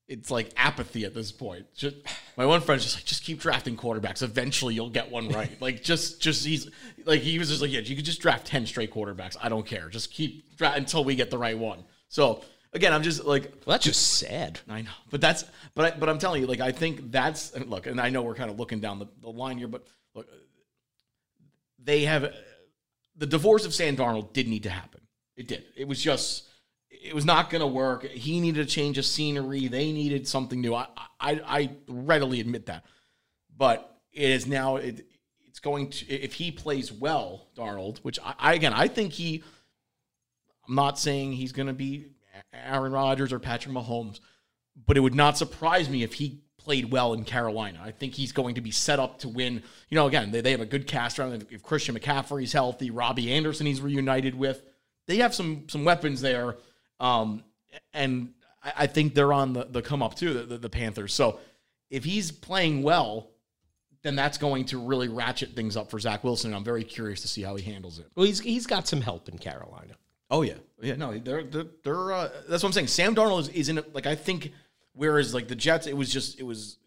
it's 0.09 0.29
like 0.31 0.49
apathy 0.55 1.03
at 1.05 1.13
this 1.13 1.31
point. 1.31 1.65
Just 1.75 1.95
my 2.37 2.45
one 2.45 2.61
friend's 2.61 2.83
just 2.83 2.95
like, 2.97 3.05
just 3.05 3.23
keep 3.23 3.39
drafting 3.39 3.75
quarterbacks. 3.77 4.21
Eventually, 4.21 4.73
you'll 4.73 4.89
get 4.89 5.09
one 5.11 5.29
right. 5.29 5.49
like 5.61 5.81
just, 5.83 6.21
just 6.21 6.45
he's 6.45 6.69
like 7.05 7.21
he 7.21 7.39
was 7.39 7.49
just 7.49 7.61
like, 7.61 7.71
yeah, 7.71 7.79
you 7.81 7.95
could 7.95 8.05
just 8.05 8.21
draft 8.21 8.45
ten 8.45 8.65
straight 8.65 8.93
quarterbacks. 8.93 9.35
I 9.41 9.49
don't 9.49 9.65
care. 9.65 9.89
Just 9.89 10.11
keep 10.11 10.55
dra- 10.57 10.73
until 10.75 11.03
we 11.05 11.15
get 11.15 11.29
the 11.29 11.37
right 11.37 11.57
one. 11.57 11.83
So 12.09 12.43
again, 12.73 12.93
I'm 12.93 13.03
just 13.03 13.25
like 13.25 13.43
well, 13.65 13.73
that's 13.73 13.85
just 13.85 14.17
sad. 14.17 14.59
I 14.69 14.81
know, 14.81 14.91
but 15.09 15.21
that's 15.21 15.43
but 15.75 15.93
I, 15.93 15.97
but 15.97 16.09
I'm 16.09 16.19
telling 16.19 16.41
you, 16.41 16.47
like 16.47 16.59
I 16.59 16.71
think 16.71 17.11
that's 17.11 17.51
and 17.51 17.69
look, 17.69 17.87
and 17.87 17.99
I 17.99 18.09
know 18.09 18.21
we're 18.21 18.35
kind 18.35 18.49
of 18.49 18.59
looking 18.59 18.79
down 18.79 18.99
the, 18.99 19.07
the 19.21 19.29
line 19.29 19.57
here, 19.57 19.67
but 19.67 19.85
look, 20.13 20.27
they 21.83 22.03
have 22.03 22.33
the 23.15 23.25
divorce 23.25 23.65
of 23.65 23.73
Sam 23.73 23.95
Darnold 23.95 24.33
did 24.33 24.47
need 24.47 24.63
to 24.63 24.69
happen. 24.69 25.01
It 25.35 25.47
did. 25.47 25.63
It 25.75 25.87
was 25.87 26.01
just 26.01 26.47
it 26.89 27.13
was 27.13 27.25
not 27.25 27.49
going 27.49 27.61
to 27.61 27.67
work. 27.67 28.03
He 28.03 28.39
needed 28.39 28.65
a 28.65 28.69
change 28.69 28.97
of 28.97 29.05
scenery. 29.05 29.67
They 29.67 29.91
needed 29.91 30.27
something 30.27 30.61
new. 30.61 30.73
I 30.73 30.87
I, 31.19 31.41
I 31.45 31.71
readily 31.87 32.39
admit 32.39 32.67
that, 32.67 32.85
but 33.55 33.97
it 34.11 34.29
is 34.29 34.47
now 34.47 34.77
it. 34.77 35.05
It's 35.45 35.59
going 35.59 35.89
to 35.89 36.07
if 36.07 36.33
he 36.33 36.51
plays 36.51 36.91
well, 36.91 37.47
Darnold, 37.55 37.99
which 37.99 38.19
I, 38.23 38.35
I 38.37 38.53
again 38.53 38.73
I 38.73 38.87
think 38.87 39.13
he. 39.13 39.43
I'm 40.67 40.75
not 40.75 40.99
saying 40.99 41.31
he's 41.31 41.53
going 41.53 41.67
to 41.67 41.73
be 41.73 42.07
Aaron 42.53 42.91
Rodgers 42.91 43.33
or 43.33 43.39
Patrick 43.39 43.73
Mahomes, 43.73 44.19
but 44.85 44.97
it 44.97 45.01
would 45.01 45.15
not 45.15 45.37
surprise 45.37 45.89
me 45.89 46.03
if 46.03 46.13
he 46.13 46.41
played 46.57 46.91
well 46.91 47.13
in 47.13 47.23
Carolina. 47.23 47.79
I 47.81 47.91
think 47.91 48.13
he's 48.13 48.31
going 48.33 48.55
to 48.55 48.61
be 48.61 48.71
set 48.71 48.99
up 48.99 49.19
to 49.19 49.29
win. 49.29 49.63
You 49.89 49.95
know, 49.95 50.07
again, 50.07 50.31
they, 50.31 50.41
they 50.41 50.51
have 50.51 50.61
a 50.61 50.65
good 50.65 50.85
cast 50.85 51.17
around. 51.17 51.45
If 51.49 51.63
Christian 51.63 51.97
McCaffrey's 51.97 52.51
healthy, 52.51 52.91
Robbie 52.91 53.31
Anderson 53.31 53.65
he's 53.65 53.79
reunited 53.79 54.35
with, 54.35 54.61
they 55.07 55.17
have 55.17 55.33
some 55.33 55.69
some 55.69 55.85
weapons 55.85 56.19
there, 56.21 56.57
um, 56.99 57.43
and 57.93 58.33
I, 58.61 58.73
I 58.79 58.87
think 58.87 59.15
they're 59.15 59.31
on 59.33 59.53
the, 59.53 59.63
the 59.65 59.81
come 59.81 60.03
up 60.03 60.15
too. 60.15 60.33
The, 60.33 60.43
the, 60.43 60.57
the 60.57 60.69
Panthers. 60.69 61.13
So 61.13 61.39
if 61.89 62.03
he's 62.03 62.31
playing 62.31 62.83
well, 62.83 63.29
then 64.03 64.15
that's 64.15 64.37
going 64.37 64.65
to 64.65 64.77
really 64.77 65.07
ratchet 65.07 65.55
things 65.55 65.77
up 65.77 65.89
for 65.89 65.99
Zach 65.99 66.23
Wilson. 66.23 66.49
And 66.49 66.57
I'm 66.57 66.63
very 66.63 66.83
curious 66.83 67.21
to 67.21 67.27
see 67.27 67.41
how 67.41 67.55
he 67.55 67.63
handles 67.63 67.99
it. 67.99 68.07
Well, 68.15 68.25
he's 68.25 68.39
he's 68.39 68.67
got 68.67 68.87
some 68.87 69.01
help 69.01 69.29
in 69.29 69.37
Carolina. 69.37 69.95
Oh 70.29 70.41
yeah, 70.41 70.55
yeah. 70.81 70.95
No, 70.95 71.17
they're 71.17 71.43
they're, 71.43 71.65
they're 71.83 72.11
uh, 72.11 72.29
that's 72.49 72.63
what 72.63 72.69
I'm 72.69 72.73
saying. 72.73 72.87
Sam 72.87 73.15
Darnold 73.15 73.41
is, 73.41 73.49
is 73.49 73.69
in 73.69 73.77
a, 73.77 73.83
like 73.93 74.05
I 74.05 74.15
think, 74.15 74.51
whereas 74.93 75.33
like 75.33 75.47
the 75.47 75.55
Jets, 75.55 75.87
it 75.87 75.95
was 75.95 76.11
just 76.11 76.39
it 76.39 76.43
was 76.43 76.77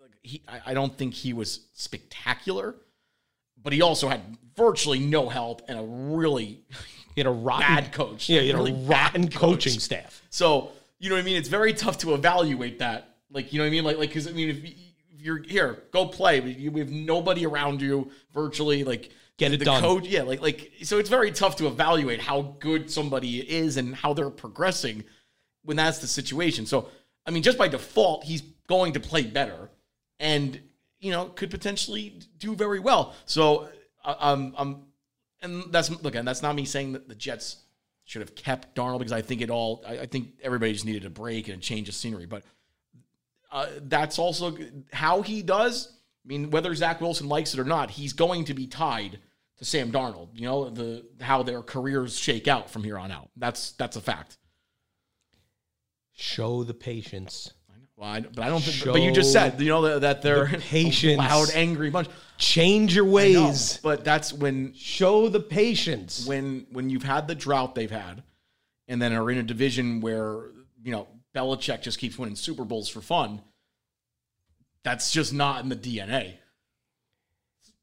like 0.00 0.10
he. 0.22 0.42
I, 0.48 0.60
I 0.66 0.74
don't 0.74 0.96
think 0.96 1.14
he 1.14 1.32
was 1.32 1.66
spectacular, 1.74 2.74
but 3.62 3.72
he 3.72 3.82
also 3.82 4.08
had 4.08 4.20
virtually 4.56 4.98
no 4.98 5.28
help 5.28 5.62
and 5.68 5.78
a 5.78 5.82
really 5.82 6.60
He 7.14 7.20
had 7.20 7.26
a 7.26 7.30
rotten 7.30 7.66
bad 7.66 7.92
coach. 7.92 8.28
Yeah, 8.28 8.40
he 8.40 8.48
had 8.48 8.56
really 8.56 8.72
a 8.72 8.86
rotten 8.86 9.28
coaching 9.28 9.72
coach. 9.72 9.82
staff. 9.82 10.22
So 10.30 10.70
you 10.98 11.08
know 11.08 11.16
what 11.16 11.22
I 11.22 11.24
mean? 11.24 11.36
It's 11.36 11.48
very 11.48 11.72
tough 11.72 11.98
to 11.98 12.14
evaluate 12.14 12.78
that. 12.78 13.16
Like 13.30 13.52
you 13.52 13.58
know 13.58 13.64
what 13.64 13.68
I 13.68 13.70
mean? 13.70 13.84
Like 13.84 13.98
like 13.98 14.08
because 14.10 14.28
I 14.28 14.32
mean 14.32 14.50
if, 14.50 14.64
if 14.64 15.20
you're 15.20 15.42
here, 15.42 15.82
go 15.92 16.06
play. 16.06 16.40
You 16.40 16.70
we 16.70 16.80
have 16.80 16.90
nobody 16.90 17.46
around 17.46 17.82
you 17.82 18.10
virtually. 18.32 18.84
Like 18.84 19.10
Get 19.40 19.48
the, 19.48 19.54
it 19.54 19.58
the 19.58 19.64
done. 19.64 19.80
Coach, 19.80 20.06
yeah, 20.06 20.22
like 20.22 20.42
like 20.42 20.70
so 20.82 20.98
it's 20.98 21.08
very 21.08 21.32
tough 21.32 21.56
to 21.56 21.66
evaluate 21.66 22.20
how 22.20 22.42
good 22.60 22.90
somebody 22.90 23.38
is 23.38 23.78
and 23.78 23.94
how 23.94 24.12
they're 24.12 24.28
progressing 24.28 25.02
when 25.64 25.78
that's 25.78 25.98
the 25.98 26.06
situation. 26.06 26.66
So 26.66 26.88
I 27.26 27.30
mean, 27.30 27.42
just 27.42 27.56
by 27.56 27.66
default, 27.66 28.24
he's 28.24 28.42
going 28.68 28.92
to 28.92 29.00
play 29.00 29.22
better, 29.22 29.70
and 30.18 30.60
you 30.98 31.10
know 31.10 31.26
could 31.26 31.50
potentially 31.50 32.20
do 32.38 32.54
very 32.54 32.80
well. 32.80 33.14
So 33.24 33.70
I'm 34.04 34.54
I'm 34.58 34.82
and 35.40 35.72
that's 35.72 35.90
look, 36.02 36.14
and 36.14 36.28
that's 36.28 36.42
not 36.42 36.54
me 36.54 36.66
saying 36.66 36.92
that 36.92 37.08
the 37.08 37.14
Jets 37.14 37.56
should 38.04 38.20
have 38.20 38.34
kept 38.34 38.74
Darnold 38.76 38.98
because 38.98 39.12
I 39.12 39.22
think 39.22 39.40
it 39.40 39.48
all. 39.48 39.82
I, 39.86 40.00
I 40.00 40.06
think 40.06 40.32
everybody 40.42 40.74
just 40.74 40.84
needed 40.84 41.06
a 41.06 41.10
break 41.10 41.48
and 41.48 41.56
a 41.56 41.60
change 41.60 41.88
of 41.88 41.94
scenery. 41.94 42.26
But 42.26 42.42
uh, 43.50 43.68
that's 43.82 44.18
also 44.18 44.54
how 44.92 45.22
he 45.22 45.42
does. 45.42 45.96
I 46.24 46.28
mean, 46.28 46.50
whether 46.50 46.74
Zach 46.74 47.00
Wilson 47.00 47.28
likes 47.28 47.54
it 47.54 47.60
or 47.60 47.64
not, 47.64 47.90
he's 47.90 48.12
going 48.12 48.44
to 48.44 48.54
be 48.54 48.66
tied 48.66 49.18
to 49.60 49.64
Sam 49.64 49.92
Darnold. 49.92 50.30
You 50.34 50.46
know 50.46 50.70
the 50.70 51.06
how 51.20 51.42
their 51.44 51.62
careers 51.62 52.18
shake 52.18 52.48
out 52.48 52.68
from 52.70 52.82
here 52.82 52.98
on 52.98 53.12
out. 53.12 53.28
That's 53.36 53.72
that's 53.72 53.94
a 53.96 54.00
fact. 54.00 54.36
Show 56.12 56.64
the 56.64 56.74
patience. 56.74 57.52
Well, 57.96 58.08
I, 58.08 58.20
but 58.20 58.38
I 58.40 58.48
don't. 58.48 58.62
Think, 58.62 58.84
but 58.92 59.02
you 59.02 59.12
just 59.12 59.32
said 59.32 59.60
you 59.60 59.68
know 59.68 59.82
that, 59.82 60.00
that 60.00 60.22
they're 60.22 60.46
The 60.46 60.56
patience. 60.58 61.18
loud, 61.18 61.50
angry 61.54 61.90
bunch. 61.90 62.08
Change 62.38 62.94
your 62.96 63.04
I 63.04 63.08
know, 63.32 63.44
ways. 63.44 63.78
but 63.82 64.04
that's 64.04 64.32
when 64.32 64.72
Show 64.74 65.28
the 65.28 65.40
patience. 65.40 66.26
when 66.26 66.66
when 66.72 66.88
you've 66.88 67.02
had 67.02 67.28
the 67.28 67.34
drought 67.34 67.74
they've 67.74 67.90
had, 67.90 68.22
and 68.88 69.00
then 69.00 69.12
are 69.12 69.30
in 69.30 69.36
a 69.38 69.42
division 69.42 70.00
where 70.00 70.46
you 70.82 70.92
know 70.92 71.08
Belichick 71.34 71.82
just 71.82 71.98
keeps 71.98 72.18
winning 72.18 72.36
Super 72.36 72.64
Bowls 72.64 72.88
for 72.88 73.02
fun. 73.02 73.42
That's 74.82 75.12
just 75.12 75.34
not 75.34 75.62
in 75.62 75.68
the 75.68 75.76
DNA. 75.76 76.34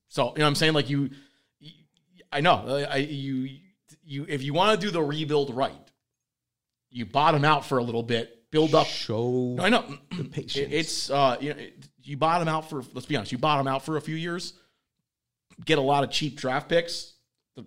So 0.09 0.30
you 0.32 0.39
know 0.39 0.45
what 0.45 0.47
I'm 0.47 0.55
saying 0.55 0.73
like 0.73 0.89
you- 0.89 1.11
I 2.32 2.41
know 2.41 2.86
I 2.89 2.97
you 2.97 3.49
you 4.03 4.25
if 4.28 4.43
you 4.43 4.53
want 4.53 4.80
to 4.80 4.86
do 4.88 4.91
the 4.91 5.01
rebuild 5.01 5.55
right, 5.55 5.73
you 6.89 7.05
bottom 7.05 7.43
out 7.45 7.65
for 7.65 7.78
a 7.78 7.84
little 7.84 8.03
bit, 8.03 8.49
build 8.51 8.75
up. 8.75 8.88
Show 8.88 9.55
No, 9.57 9.63
I 9.63 9.69
know 9.69 9.86
the 10.17 10.23
patience. 10.32 10.57
it- 10.57 10.73
it's 10.73 11.09
uh, 11.09 11.38
you 11.39 11.53
know, 11.53 11.59
it- 11.59 11.88
you 12.03 12.15
bottom 12.15 12.47
out 12.47 12.69
for. 12.69 12.84
Let's 12.93 13.05
be 13.05 13.17
honest, 13.17 13.32
you 13.34 13.38
bottom 13.38 13.67
out 13.67 13.84
for 13.84 13.97
a 13.97 14.01
few 14.01 14.15
years, 14.15 14.53
get 15.65 15.78
a 15.78 15.82
lot 15.82 16.03
of 16.05 16.09
cheap 16.11 16.38
draft 16.38 16.69
picks 16.69 17.13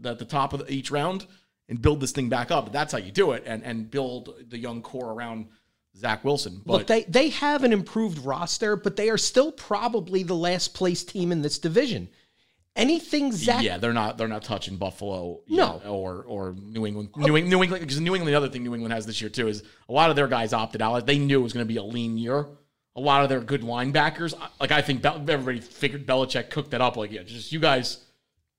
at 0.04 0.18
the 0.18 0.24
top 0.24 0.52
of 0.54 0.70
each 0.70 0.90
round, 0.90 1.26
and 1.68 1.80
build 1.82 2.00
this 2.00 2.12
thing 2.12 2.28
back 2.30 2.50
up. 2.50 2.72
That's 2.72 2.92
how 2.92 2.98
you 2.98 3.12
do 3.12 3.32
it, 3.32 3.42
and 3.46 3.62
and 3.64 3.90
build 3.90 4.34
the 4.48 4.56
young 4.58 4.80
core 4.80 5.12
around 5.12 5.48
Zach 5.96 6.24
Wilson. 6.24 6.62
But 6.64 6.72
Look, 6.72 6.86
they 6.86 7.02
they 7.04 7.28
have 7.30 7.64
an 7.64 7.72
improved 7.74 8.18
roster, 8.24 8.76
but 8.76 8.96
they 8.96 9.10
are 9.10 9.18
still 9.18 9.52
probably 9.52 10.22
the 10.22 10.34
last 10.36 10.72
place 10.72 11.04
team 11.04 11.32
in 11.32 11.42
this 11.42 11.58
division. 11.58 12.08
Anything 12.76 13.32
Zach 13.32 13.62
yeah, 13.62 13.78
they're 13.78 13.92
not 13.92 14.16
they're 14.16 14.28
not 14.28 14.44
touching 14.44 14.76
Buffalo, 14.76 15.40
No. 15.48 15.82
or 15.84 16.24
or 16.26 16.52
New 16.54 16.86
England. 16.86 17.10
New, 17.16 17.34
Eng- 17.36 17.48
New 17.48 17.62
England 17.62 17.82
because 17.82 18.00
New 18.00 18.14
England. 18.14 18.32
The 18.32 18.36
other 18.36 18.48
thing 18.48 18.62
New 18.62 18.74
England 18.74 18.94
has 18.94 19.04
this 19.06 19.20
year 19.20 19.28
too 19.28 19.48
is 19.48 19.62
a 19.88 19.92
lot 19.92 20.08
of 20.10 20.16
their 20.16 20.28
guys 20.28 20.52
opted 20.52 20.80
out. 20.80 21.04
They 21.04 21.18
knew 21.18 21.40
it 21.40 21.42
was 21.42 21.52
going 21.52 21.66
to 21.66 21.68
be 21.68 21.78
a 21.78 21.82
lean 21.82 22.16
year. 22.16 22.46
A 22.96 23.00
lot 23.00 23.22
of 23.22 23.28
their 23.28 23.40
good 23.40 23.62
linebackers, 23.62 24.34
like 24.60 24.70
I 24.72 24.82
think 24.82 25.04
everybody 25.04 25.60
figured 25.60 26.06
Belichick 26.06 26.50
cooked 26.50 26.70
that 26.70 26.80
up. 26.80 26.96
Like, 26.96 27.12
yeah, 27.12 27.22
just 27.22 27.50
you 27.52 27.58
guys 27.60 28.04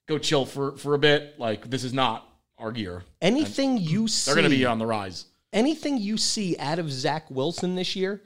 go 0.07 0.18
chill 0.18 0.45
for 0.45 0.78
for 0.78 0.93
a 0.93 0.99
bit. 0.99 1.39
Like 1.39 1.70
this 1.70 1.84
is 1.84 1.93
not 1.93 2.28
our 2.57 2.72
gear. 2.72 3.03
Anything 3.22 3.78
you 3.78 4.07
see, 4.07 4.30
They're 4.30 4.39
going 4.41 4.49
to 4.51 4.55
be 4.55 4.66
on 4.66 4.78
the 4.78 4.86
rise. 4.86 5.26
anything 5.53 5.97
you 5.97 6.18
see 6.18 6.57
out 6.59 6.80
of 6.80 6.91
Zach 6.91 7.32
Wilson 7.32 7.76
this 7.76 7.95
year 7.95 8.22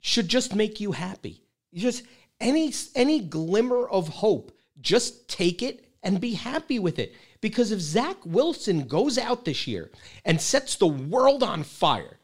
should 0.00 0.28
just 0.28 0.54
make 0.54 0.80
you 0.80 0.92
happy. 0.92 1.42
You 1.72 1.82
just 1.82 2.04
any 2.40 2.72
any 2.94 3.20
glimmer 3.20 3.86
of 3.88 4.08
hope, 4.08 4.52
just 4.80 5.28
take 5.28 5.62
it 5.62 5.84
and 6.02 6.20
be 6.20 6.34
happy 6.34 6.78
with 6.78 6.98
it. 6.98 7.14
Because 7.40 7.72
if 7.72 7.80
Zach 7.80 8.16
Wilson 8.24 8.86
goes 8.86 9.18
out 9.18 9.44
this 9.44 9.66
year 9.66 9.90
and 10.24 10.40
sets 10.40 10.76
the 10.76 10.86
world 10.86 11.42
on 11.42 11.62
fire, 11.62 12.18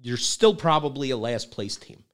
you're 0.00 0.16
still 0.16 0.54
probably 0.54 1.10
a 1.10 1.16
last 1.16 1.50
place 1.50 1.76
team. 1.76 2.04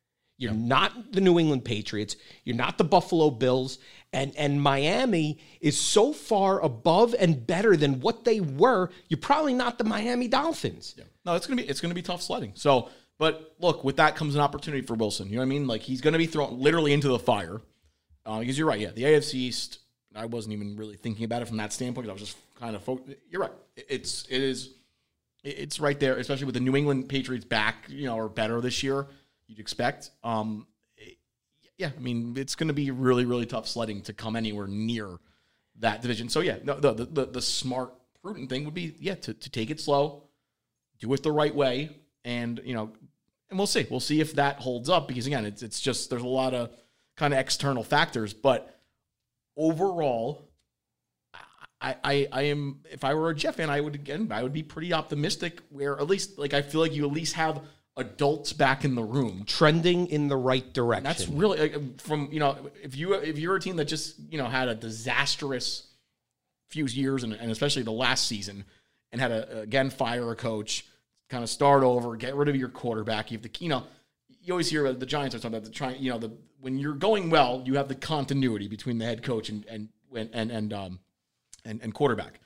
You're 0.41 0.53
not 0.53 1.13
the 1.13 1.21
New 1.21 1.39
England 1.39 1.67
Patriots. 1.67 2.17
You're 2.45 2.57
not 2.57 2.79
the 2.79 2.85
Buffalo 2.85 3.31
Bills. 3.31 3.79
And 4.15 4.35
and 4.37 4.61
Miami 4.61 5.39
is 5.61 5.79
so 5.79 6.15
far 6.15 6.63
above 6.63 7.15
and 7.19 7.47
better 7.47 7.77
than 7.77 8.01
what 8.01 8.25
they 8.25 8.41
were. 8.41 8.89
You're 9.09 9.19
probably 9.19 9.53
not 9.53 9.77
the 9.77 9.85
Miami 9.85 10.29
Dolphins. 10.29 10.95
No, 11.27 11.35
it's 11.35 11.47
gonna 11.47 11.61
be 11.61 11.69
it's 11.69 11.83
gonna 11.83 11.93
be 11.93 12.01
tough 12.01 12.23
sledding. 12.23 12.53
So, 12.55 12.89
but 13.19 13.55
look, 13.61 13.85
with 13.85 13.97
that 13.97 14.17
comes 14.17 14.35
an 14.35 14.41
opportunity 14.41 14.85
for 14.85 14.95
Wilson. 14.95 15.29
You 15.29 15.35
know 15.35 15.41
what 15.41 15.47
I 15.47 15.49
mean? 15.49 15.67
Like 15.67 15.83
he's 15.83 16.01
gonna 16.01 16.17
be 16.17 16.27
thrown 16.27 16.59
literally 16.59 16.95
into 16.95 17.09
the 17.09 17.19
fire. 17.19 17.61
Uh, 18.31 18.39
because 18.39 18.57
you're 18.57 18.69
right. 18.69 18.79
Yeah, 18.79 18.93
the 18.93 19.03
AFC 19.03 19.35
East. 19.35 19.81
I 20.15 20.25
wasn't 20.27 20.53
even 20.53 20.77
really 20.77 20.97
thinking 20.97 21.25
about 21.25 21.43
it 21.43 21.49
from 21.49 21.57
that 21.57 21.73
standpoint. 21.73 22.09
I 22.09 22.13
was 22.13 22.23
just 22.23 22.37
kind 22.61 22.77
of. 22.77 22.83
Fo- 22.85 23.01
you're 23.29 23.41
right. 23.41 23.53
It's 23.77 24.25
it 24.31 24.41
is. 24.41 24.71
It's 25.43 25.81
right 25.81 25.99
there, 25.99 26.17
especially 26.17 26.45
with 26.45 26.55
the 26.55 26.61
New 26.61 26.77
England 26.77 27.09
Patriots 27.09 27.45
back, 27.45 27.87
you 27.89 28.07
know, 28.07 28.15
or 28.15 28.29
better 28.29 28.61
this 28.61 28.85
year. 28.85 29.09
You'd 29.49 29.59
expect. 29.59 30.11
Um, 30.23 30.69
yeah, 31.77 31.91
I 31.97 32.01
mean, 32.01 32.35
it's 32.37 32.55
going 32.55 32.69
to 32.69 32.75
be 32.75 32.93
really, 32.93 33.25
really 33.25 33.47
tough 33.47 33.67
sledding 33.67 34.03
to 34.03 34.13
come 34.13 34.37
anywhere 34.37 34.69
near 34.69 35.19
that 35.81 36.01
division. 36.03 36.29
So 36.29 36.39
yeah, 36.41 36.59
no, 36.63 36.79
the 36.79 36.93
the, 36.93 37.27
the 37.27 37.43
smart, 37.43 37.93
prudent 38.23 38.49
thing 38.49 38.65
would 38.65 38.75
be 38.75 38.95
yeah 39.01 39.17
to, 39.17 39.35
to 39.35 39.51
take 39.51 39.71
it 39.71 39.81
slow, 39.81 40.23
do 41.01 41.13
it 41.15 41.25
the 41.25 41.33
right 41.33 41.55
way, 41.55 41.97
and 42.25 42.61
you 42.65 42.75
know, 42.75 42.93
and 43.49 43.59
we'll 43.59 43.67
see. 43.67 43.87
We'll 43.91 43.99
see 43.99 44.21
if 44.21 44.35
that 44.35 44.61
holds 44.61 44.89
up 44.89 45.09
because 45.09 45.27
again, 45.27 45.47
it's 45.47 45.65
it's 45.65 45.81
just 45.81 46.11
there's 46.11 46.23
a 46.23 46.29
lot 46.29 46.55
of 46.55 46.71
kind 47.17 47.35
of 47.35 47.41
external 47.41 47.83
factors, 47.85 48.33
but 48.35 48.79
overall. 49.57 50.47
I, 51.83 51.97
I, 52.05 52.29
I 52.31 52.43
am 52.43 52.81
if 52.91 53.05
I 53.05 53.15
were 53.15 53.31
a 53.31 53.35
Jeff 53.35 53.55
fan, 53.55 53.71
I 53.71 53.81
would 53.81 53.95
again 53.95 54.31
I 54.31 54.43
would 54.43 54.53
be 54.53 54.63
pretty 54.63 54.93
optimistic 54.93 55.63
where 55.71 55.99
at 55.99 56.07
least 56.07 56.39
like 56.39 56.53
I 56.53 56.61
feel 56.61 56.83
like 56.83 56.93
you 56.93 57.07
at 57.07 57.11
least 57.11 57.37
have 57.37 57.63
adults 57.97 58.53
back 58.53 58.85
in 58.85 58.95
the 58.95 59.03
room 59.03 59.45
Trending 59.47 60.07
in 60.09 60.29
the 60.29 60.37
right 60.37 60.73
direction. 60.75 61.05
that's 61.05 61.27
really 61.29 61.59
like, 61.59 62.01
from 62.01 62.29
you 62.33 62.39
know 62.39 62.71
if 62.83 62.97
you 62.97 63.15
if 63.15 63.39
you're 63.39 63.57
a 63.57 63.61
team 63.61 63.77
that 63.77 63.87
just 63.87 64.17
you 64.31 64.37
know 64.39 64.47
had 64.47 64.69
a 64.69 64.75
disastrous 64.75 65.87
few 66.69 66.87
years 66.87 67.25
and, 67.25 67.33
and 67.33 67.51
especially 67.51 67.83
the 67.83 67.91
last 67.93 68.27
season 68.27 68.65
and 69.13 69.21
had 69.21 69.29
to 69.29 69.61
again 69.61 69.91
fire 69.91 70.31
a 70.31 70.37
coach, 70.37 70.87
kind 71.29 71.43
of 71.43 71.51
start 71.51 71.83
over, 71.83 72.17
get 72.17 72.35
rid 72.35 72.49
of 72.49 72.57
your 72.57 72.69
quarterback. 72.69 73.31
You 73.31 73.39
have 73.39 73.43
the 73.43 73.51
you 73.59 73.69
know 73.69 73.85
you 74.43 74.53
always 74.53 74.71
hear 74.71 74.87
about 74.87 75.01
the 75.01 75.07
Giants 75.07 75.35
are 75.35 75.39
talking 75.39 75.55
about 75.55 75.65
the 75.65 75.71
trying 75.71 76.01
you 76.03 76.11
know 76.11 76.19
the 76.19 76.31
when 76.61 76.79
you're 76.79 76.95
going 76.95 77.31
well 77.31 77.63
you 77.67 77.75
have 77.75 77.89
the 77.89 77.95
continuity 77.95 78.69
between 78.69 78.99
the 78.99 79.05
head 79.05 79.23
coach 79.23 79.49
and 79.49 79.65
and 79.67 79.89
and 80.15 80.51
and 80.51 80.73
um 80.73 80.99
and, 81.65 81.81
and 81.83 81.93
quarterback. 81.95 82.41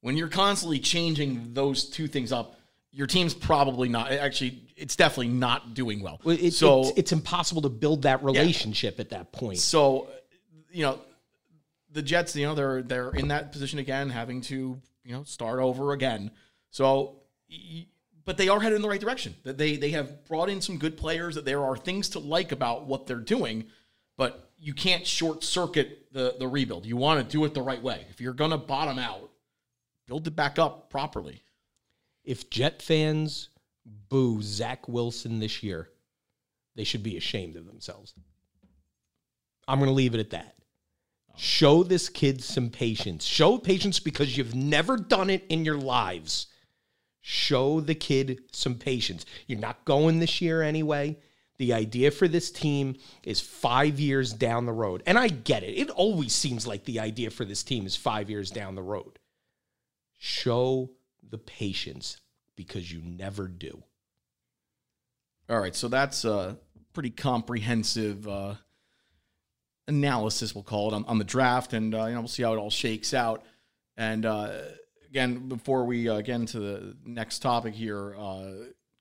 When 0.00 0.16
you're 0.16 0.28
constantly 0.28 0.78
changing 0.78 1.52
those 1.54 1.84
two 1.84 2.06
things 2.06 2.32
up, 2.32 2.56
your 2.92 3.06
team's 3.06 3.34
probably 3.34 3.88
not 3.88 4.10
actually 4.12 4.62
it's 4.76 4.96
definitely 4.96 5.28
not 5.28 5.74
doing 5.74 6.00
well. 6.02 6.20
Well, 6.24 6.36
it- 6.40 6.52
so 6.52 6.80
it's, 6.82 6.92
it's 6.98 7.12
impossible 7.12 7.62
to 7.62 7.68
build 7.68 8.02
that 8.02 8.22
relationship 8.22 9.00
at 9.00 9.10
that 9.10 9.32
point. 9.32 9.58
so, 9.58 10.08
you 10.72 10.82
know, 10.82 11.00
the 11.90 12.02
Jets, 12.02 12.36
you 12.36 12.46
know, 12.46 12.54
they're 12.54 12.82
they're 12.82 13.10
in 13.10 13.28
that 13.28 13.52
position 13.52 13.78
again, 13.78 14.10
having 14.10 14.40
to 14.42 14.80
you 15.04 15.12
know 15.12 15.22
start 15.24 15.60
over 15.60 15.92
again. 15.92 16.30
So, 16.70 17.16
y- 17.50 17.86
but 18.26 18.36
they 18.36 18.48
are 18.48 18.60
headed 18.60 18.76
in 18.76 18.82
the 18.82 18.88
right 18.88 19.00
direction. 19.00 19.34
That 19.44 19.56
they 19.56 19.76
they 19.76 19.90
have 19.90 20.26
brought 20.26 20.50
in 20.50 20.60
some 20.60 20.76
good 20.76 20.98
players. 20.98 21.36
That 21.36 21.46
there 21.46 21.64
are 21.64 21.76
things 21.76 22.10
to 22.10 22.18
like 22.18 22.52
about 22.52 22.84
what 22.84 23.06
they're 23.06 23.16
doing, 23.16 23.64
but 24.18 24.50
you 24.58 24.74
can't 24.74 25.06
short 25.06 25.42
circuit 25.42 26.12
the 26.12 26.36
the 26.38 26.46
rebuild. 26.46 26.84
You 26.84 26.96
want 26.96 27.24
to 27.24 27.32
do 27.32 27.44
it 27.44 27.54
the 27.54 27.62
right 27.62 27.82
way. 27.82 28.04
If 28.10 28.20
you're 28.20 28.34
to 28.34 28.58
bottom 28.58 28.98
out, 28.98 29.30
build 30.06 30.26
it 30.26 30.36
back 30.36 30.58
up 30.58 30.90
properly. 30.90 31.42
If 32.24 32.50
Jet 32.50 32.82
fans 32.82 33.48
boo 34.08 34.42
Zach 34.42 34.88
Wilson 34.88 35.38
this 35.38 35.62
year, 35.62 35.88
they 36.74 36.84
should 36.84 37.04
be 37.04 37.16
ashamed 37.16 37.56
of 37.56 37.66
themselves. 37.66 38.12
I'm 39.68 39.78
going 39.78 39.88
to 39.88 39.94
leave 39.94 40.14
it 40.14 40.20
at 40.20 40.30
that. 40.30 40.54
Show 41.36 41.82
this 41.82 42.08
kid 42.08 42.42
some 42.42 42.70
patience. 42.70 43.24
Show 43.24 43.58
patience 43.58 44.00
because 44.00 44.36
you've 44.36 44.54
never 44.54 44.96
done 44.96 45.28
it 45.28 45.44
in 45.48 45.64
your 45.64 45.76
lives. 45.76 46.46
Show 47.28 47.80
the 47.80 47.96
kid 47.96 48.44
some 48.52 48.76
patience. 48.76 49.26
You're 49.48 49.58
not 49.58 49.84
going 49.84 50.20
this 50.20 50.40
year 50.40 50.62
anyway. 50.62 51.18
The 51.58 51.72
idea 51.72 52.12
for 52.12 52.28
this 52.28 52.52
team 52.52 52.94
is 53.24 53.40
five 53.40 53.98
years 53.98 54.32
down 54.32 54.64
the 54.64 54.72
road. 54.72 55.02
And 55.08 55.18
I 55.18 55.26
get 55.26 55.64
it. 55.64 55.72
It 55.76 55.90
always 55.90 56.32
seems 56.32 56.68
like 56.68 56.84
the 56.84 57.00
idea 57.00 57.30
for 57.30 57.44
this 57.44 57.64
team 57.64 57.84
is 57.84 57.96
five 57.96 58.30
years 58.30 58.52
down 58.52 58.76
the 58.76 58.82
road. 58.82 59.18
Show 60.16 60.92
the 61.28 61.38
patience 61.38 62.20
because 62.54 62.92
you 62.92 63.02
never 63.02 63.48
do. 63.48 63.82
All 65.50 65.58
right, 65.58 65.74
so 65.74 65.88
that's 65.88 66.24
a 66.24 66.56
pretty 66.92 67.10
comprehensive 67.10 68.28
uh, 68.28 68.54
analysis, 69.88 70.54
we'll 70.54 70.62
call 70.62 70.92
it, 70.92 70.94
on, 70.94 71.04
on 71.06 71.18
the 71.18 71.24
draft, 71.24 71.72
and 71.72 71.92
uh, 71.92 72.04
you 72.04 72.14
know 72.14 72.20
we'll 72.20 72.28
see 72.28 72.44
how 72.44 72.54
it 72.54 72.58
all 72.58 72.70
shakes 72.70 73.12
out. 73.12 73.44
And 73.96 74.24
uh, 74.24 74.60
again, 75.16 75.48
before 75.48 75.86
we 75.86 76.10
uh, 76.10 76.20
get 76.20 76.34
into 76.34 76.60
the 76.60 76.94
next 77.06 77.38
topic 77.38 77.72
here, 77.72 78.14
uh, 78.18 78.50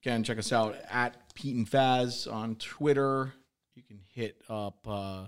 again, 0.02 0.24
check 0.24 0.38
us 0.38 0.54
out 0.54 0.78
at 0.90 1.18
Pete 1.34 1.58
and 1.58 1.70
Faz 1.70 2.32
on 2.32 2.56
Twitter. 2.56 3.34
You 3.76 3.84
can 3.84 4.00
hit 4.14 4.42
up 4.48 4.78
uh, 4.88 5.26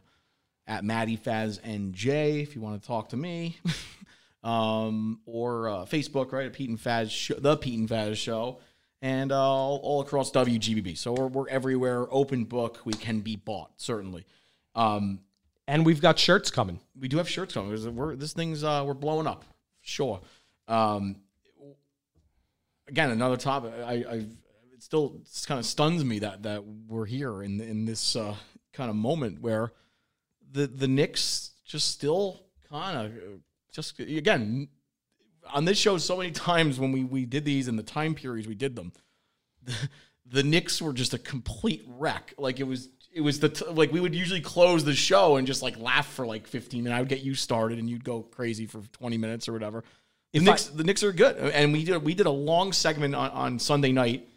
at 0.65 0.85
Maddie 0.85 1.17
Faz 1.17 1.59
NJ 1.59 2.41
if 2.41 2.55
you 2.55 2.61
want 2.61 2.81
to 2.81 2.87
talk 2.87 3.09
to 3.09 3.17
me, 3.17 3.57
um, 4.45 5.19
or 5.25 5.67
uh, 5.67 5.73
Facebook, 5.79 6.31
right? 6.31 6.45
At 6.45 6.53
Pete 6.53 6.69
and 6.69 6.79
Faz, 6.79 7.11
show, 7.11 7.33
the 7.33 7.57
Pete 7.57 7.79
and 7.79 7.89
Faz 7.89 8.15
Show 8.15 8.59
and 9.01 9.33
uh, 9.33 9.37
all, 9.37 9.81
all 9.83 9.99
across 9.99 10.31
WGBB. 10.31 10.97
So 10.97 11.11
we're, 11.11 11.27
we're 11.27 11.49
everywhere. 11.49 12.07
Open 12.09 12.45
book. 12.45 12.79
We 12.85 12.93
can 12.93 13.19
be 13.19 13.35
bought 13.35 13.71
certainly. 13.75 14.25
Um, 14.73 15.19
And 15.67 15.85
we've 15.85 15.99
got 16.01 16.17
shirts 16.17 16.49
coming. 16.49 16.79
we 16.97 17.09
do 17.09 17.17
have 17.17 17.27
shirts 17.27 17.53
coming. 17.53 17.93
We're, 17.93 18.15
this 18.15 18.31
thing's 18.31 18.63
uh, 18.63 18.85
we're 18.87 18.93
blowing 18.93 19.27
up. 19.27 19.43
Sure. 19.81 20.21
Um, 20.67 21.17
again, 22.87 23.11
another 23.11 23.37
topic. 23.37 23.73
I, 23.85 23.93
I 23.93 24.25
it 24.73 24.83
still 24.83 25.21
kind 25.47 25.59
of 25.59 25.65
stuns 25.65 26.03
me 26.03 26.19
that 26.19 26.43
that 26.43 26.63
we're 26.65 27.05
here 27.05 27.41
in 27.41 27.59
in 27.61 27.85
this 27.85 28.15
uh, 28.15 28.35
kind 28.73 28.89
of 28.89 28.95
moment 28.95 29.41
where 29.41 29.71
the 30.51 30.67
the 30.67 30.87
Knicks 30.87 31.51
just 31.65 31.91
still 31.91 32.43
kind 32.69 32.97
of 32.97 33.11
just 33.71 33.99
again 33.99 34.69
on 35.53 35.65
this 35.65 35.77
show 35.77 35.97
so 35.97 36.17
many 36.17 36.31
times 36.49 36.79
when 36.79 36.91
we 36.91 37.03
we 37.03 37.25
did 37.25 37.45
these 37.45 37.67
in 37.67 37.75
the 37.75 37.83
time 37.83 38.13
periods 38.13 38.47
we 38.47 38.55
did 38.55 38.75
them 38.75 38.91
the, 39.63 39.73
the 40.25 40.43
Knicks 40.43 40.81
were 40.81 40.93
just 40.93 41.13
a 41.13 41.17
complete 41.17 41.83
wreck 41.87 42.33
like 42.37 42.59
it 42.59 42.67
was 42.67 42.89
it 43.13 43.21
was 43.21 43.39
the 43.39 43.49
t- 43.49 43.65
like 43.65 43.91
we 43.91 43.99
would 43.99 44.13
usually 44.13 44.41
close 44.41 44.83
the 44.83 44.93
show 44.93 45.37
and 45.37 45.47
just 45.47 45.63
like 45.63 45.77
laugh 45.79 46.07
for 46.07 46.25
like 46.25 46.45
15 46.47 46.85
and 46.85 46.93
I 46.93 46.99
would 46.99 47.09
get 47.09 47.21
you 47.21 47.33
started 47.33 47.79
and 47.79 47.89
you'd 47.89 48.03
go 48.03 48.21
crazy 48.21 48.67
for 48.67 48.81
20 48.81 49.17
minutes 49.17 49.49
or 49.49 49.53
whatever 49.53 49.83
the 50.33 50.39
Knicks 50.41 50.69
I- 50.71 50.77
the 50.77 50.83
Knicks 50.83 51.03
are 51.03 51.11
good 51.11 51.37
and 51.37 51.73
we 51.73 51.83
did 51.83 52.03
we 52.03 52.13
did 52.13 52.25
a 52.25 52.31
long 52.31 52.73
segment 52.73 53.15
on, 53.15 53.29
on 53.31 53.59
Sunday 53.59 53.91
night 53.91 54.27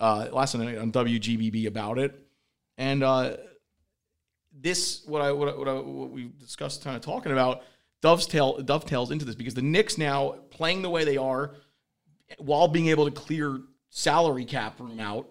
uh 0.00 0.28
last 0.32 0.52
Sunday 0.52 0.66
night 0.66 0.78
on 0.78 0.92
WGBB 0.92 1.66
about 1.66 1.98
it 1.98 2.26
and 2.76 3.02
uh 3.02 3.36
this 4.52 5.02
what 5.06 5.22
I 5.22 5.32
what, 5.32 5.48
I, 5.48 5.56
what, 5.56 5.68
I, 5.68 5.74
what 5.74 6.10
we 6.10 6.30
discussed 6.38 6.84
kind 6.84 6.96
of 6.96 7.02
talking 7.02 7.32
about 7.32 7.62
dovetail 8.02 8.58
dovetails 8.58 9.10
into 9.10 9.24
this 9.24 9.34
because 9.34 9.54
the 9.54 9.62
Knicks 9.62 9.98
now 9.98 10.36
playing 10.50 10.82
the 10.82 10.90
way 10.90 11.04
they 11.04 11.16
are 11.16 11.54
while 12.38 12.68
being 12.68 12.88
able 12.88 13.04
to 13.06 13.10
clear 13.10 13.60
salary 13.90 14.44
cap 14.44 14.78
room 14.80 15.00
out, 15.00 15.30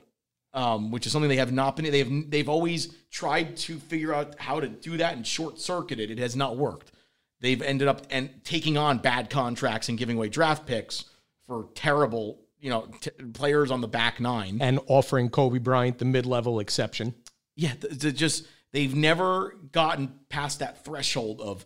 um, 0.53 0.91
which 0.91 1.05
is 1.05 1.11
something 1.11 1.29
they 1.29 1.37
have 1.37 1.51
not 1.51 1.75
been. 1.75 1.89
They 1.91 1.99
have 1.99 2.31
they've 2.31 2.49
always 2.49 2.93
tried 3.11 3.57
to 3.57 3.77
figure 3.77 4.13
out 4.13 4.35
how 4.39 4.59
to 4.59 4.67
do 4.67 4.97
that 4.97 5.15
and 5.15 5.25
short 5.25 5.59
circuit 5.59 5.99
it. 5.99 6.09
It 6.09 6.17
has 6.19 6.35
not 6.35 6.57
worked. 6.57 6.91
They've 7.39 7.61
ended 7.61 7.87
up 7.87 8.01
and 8.09 8.29
taking 8.43 8.77
on 8.77 8.97
bad 8.97 9.29
contracts 9.29 9.89
and 9.89 9.97
giving 9.97 10.17
away 10.17 10.29
draft 10.29 10.65
picks 10.65 11.05
for 11.45 11.69
terrible, 11.75 12.39
you 12.59 12.69
know, 12.69 12.87
t- 12.99 13.11
players 13.33 13.69
on 13.71 13.81
the 13.81 13.87
back 13.87 14.19
nine. 14.19 14.57
And 14.61 14.79
offering 14.87 15.29
Kobe 15.29 15.59
Bryant 15.59 15.99
the 15.99 16.05
mid 16.05 16.25
level 16.25 16.59
exception. 16.59 17.13
Yeah, 17.55 17.73
th- 17.73 17.99
th- 17.99 18.15
just 18.15 18.47
they've 18.73 18.95
never 18.95 19.55
gotten 19.71 20.13
past 20.29 20.59
that 20.59 20.83
threshold 20.83 21.41
of 21.41 21.65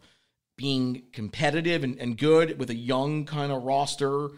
being 0.57 1.03
competitive 1.13 1.83
and, 1.83 1.97
and 1.99 2.17
good 2.17 2.59
with 2.59 2.69
a 2.69 2.75
young 2.75 3.25
kind 3.25 3.51
of 3.51 3.63
roster 3.63 4.29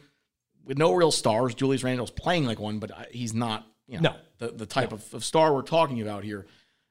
with 0.63 0.77
no 0.77 0.93
real 0.93 1.11
stars. 1.11 1.53
Julius 1.55 1.83
Randle's 1.83 2.11
playing 2.11 2.45
like 2.45 2.59
one, 2.59 2.79
but 2.79 2.91
uh, 2.91 3.03
he's 3.11 3.33
not, 3.33 3.67
you 3.87 3.99
know, 3.99 4.11
No. 4.11 4.15
the, 4.37 4.53
the 4.53 4.65
type 4.65 4.93
of, 4.93 5.13
of 5.13 5.25
star 5.25 5.53
we're 5.53 5.63
talking 5.63 5.99
about 6.01 6.23
here. 6.23 6.45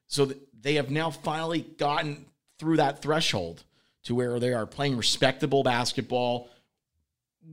So 0.07 0.25
th- 0.25 0.37
they 0.61 0.75
have 0.75 0.91
now 0.91 1.09
finally 1.09 1.61
gotten 1.61 2.25
through 2.59 2.77
that 2.77 3.01
threshold 3.01 3.63
to 4.03 4.15
where 4.15 4.39
they 4.39 4.53
are 4.53 4.65
playing 4.65 4.97
respectable 4.97 5.63
basketball 5.63 6.49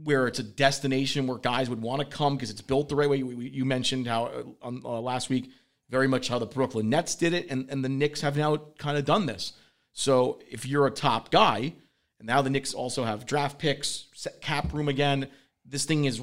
where 0.05 0.27
it's 0.27 0.39
a 0.39 0.43
destination 0.45 1.27
where 1.27 1.39
guys 1.39 1.69
would 1.69 1.83
want 1.83 2.01
to 2.01 2.07
come 2.07 2.37
because 2.37 2.51
it's 2.51 2.61
built 2.61 2.89
the 2.89 2.97
right 2.97 3.11
way. 3.11 3.19
You, 3.19 3.41
you 3.41 3.65
mentioned 3.65 4.07
how 4.07 4.27
uh, 4.27 4.43
on, 4.63 4.83
uh, 4.85 5.01
last 5.01 5.29
week, 5.29 5.51
very 5.89 6.07
much 6.07 6.29
how 6.29 6.39
the 6.39 6.47
Brooklyn 6.47 6.89
Nets 6.89 7.17
did 7.17 7.33
it, 7.33 7.51
and, 7.51 7.69
and 7.69 7.85
the 7.85 7.89
Knicks 7.89 8.21
have 8.21 8.37
now 8.37 8.57
kind 8.79 8.97
of 8.97 9.05
done 9.05 9.27
this. 9.27 9.53
So 9.93 10.41
if 10.49 10.65
you're 10.65 10.87
a 10.87 10.91
top 10.91 11.33
guy, 11.33 11.75
and 12.19 12.27
now 12.27 12.43
the 12.43 12.51
Knicks 12.51 12.75
also 12.75 13.03
have 13.05 13.27
draft 13.27 13.59
picks, 13.59 14.07
cap 14.41 14.73
room 14.73 14.89
again, 14.89 15.27
this 15.65 15.85
thing 15.85 16.05
is 16.05 16.23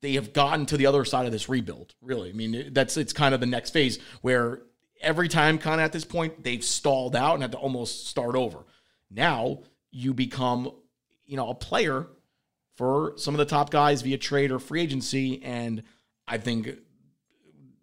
they 0.00 0.12
have 0.12 0.32
gotten 0.32 0.66
to 0.66 0.76
the 0.76 0.86
other 0.86 1.04
side 1.04 1.26
of 1.26 1.32
this 1.32 1.48
rebuild. 1.48 1.94
Really, 2.00 2.30
I 2.30 2.32
mean 2.32 2.70
that's 2.72 2.96
it's 2.96 3.12
kind 3.12 3.34
of 3.34 3.40
the 3.40 3.46
next 3.46 3.70
phase 3.70 3.98
where 4.22 4.62
every 5.00 5.28
time 5.28 5.58
kind 5.58 5.80
of 5.80 5.84
at 5.84 5.92
this 5.92 6.04
point 6.04 6.44
they've 6.44 6.64
stalled 6.64 7.16
out 7.16 7.34
and 7.34 7.42
had 7.42 7.52
to 7.52 7.58
almost 7.58 8.06
start 8.06 8.36
over. 8.36 8.58
Now 9.10 9.60
you 9.90 10.14
become 10.14 10.70
you 11.26 11.36
know 11.36 11.50
a 11.50 11.54
player 11.54 12.06
for 12.78 13.14
some 13.16 13.34
of 13.34 13.38
the 13.38 13.44
top 13.44 13.70
guys 13.70 14.02
via 14.02 14.16
trade 14.16 14.52
or 14.52 14.60
free 14.60 14.80
agency. 14.80 15.42
And 15.42 15.82
I 16.28 16.38
think 16.38 16.70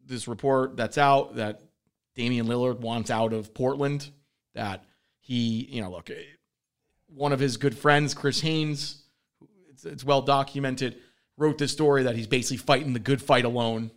this 0.05 0.26
report 0.26 0.78
that's 0.78 0.97
out 0.97 1.36
that 1.36 1.61
Damian 2.15 2.47
Lillard 2.47 2.80
wants 2.80 3.11
out 3.11 3.34
of 3.34 3.53
Portland, 3.53 4.09
that 4.53 4.86
he, 5.19 5.67
you 5.69 5.82
know, 5.82 5.91
look, 5.91 6.09
one 7.07 7.34
of 7.34 7.41
his 7.41 7.57
good 7.57 7.78
friends, 7.78 8.13
Chris 8.13 8.39
Haynes, 8.39 9.03
it's, 9.69 9.84
it's 9.84 10.05
well 10.05 10.21
documented, 10.21 10.95
wrote 11.36 11.57
this 11.57 11.73
story 11.73 12.03
that 12.03 12.15
he's 12.15 12.28
basically 12.28 12.55
fighting 12.55 12.93
the 12.93 12.99
good 12.99 13.21
fight 13.21 13.43
alone. 13.43 13.91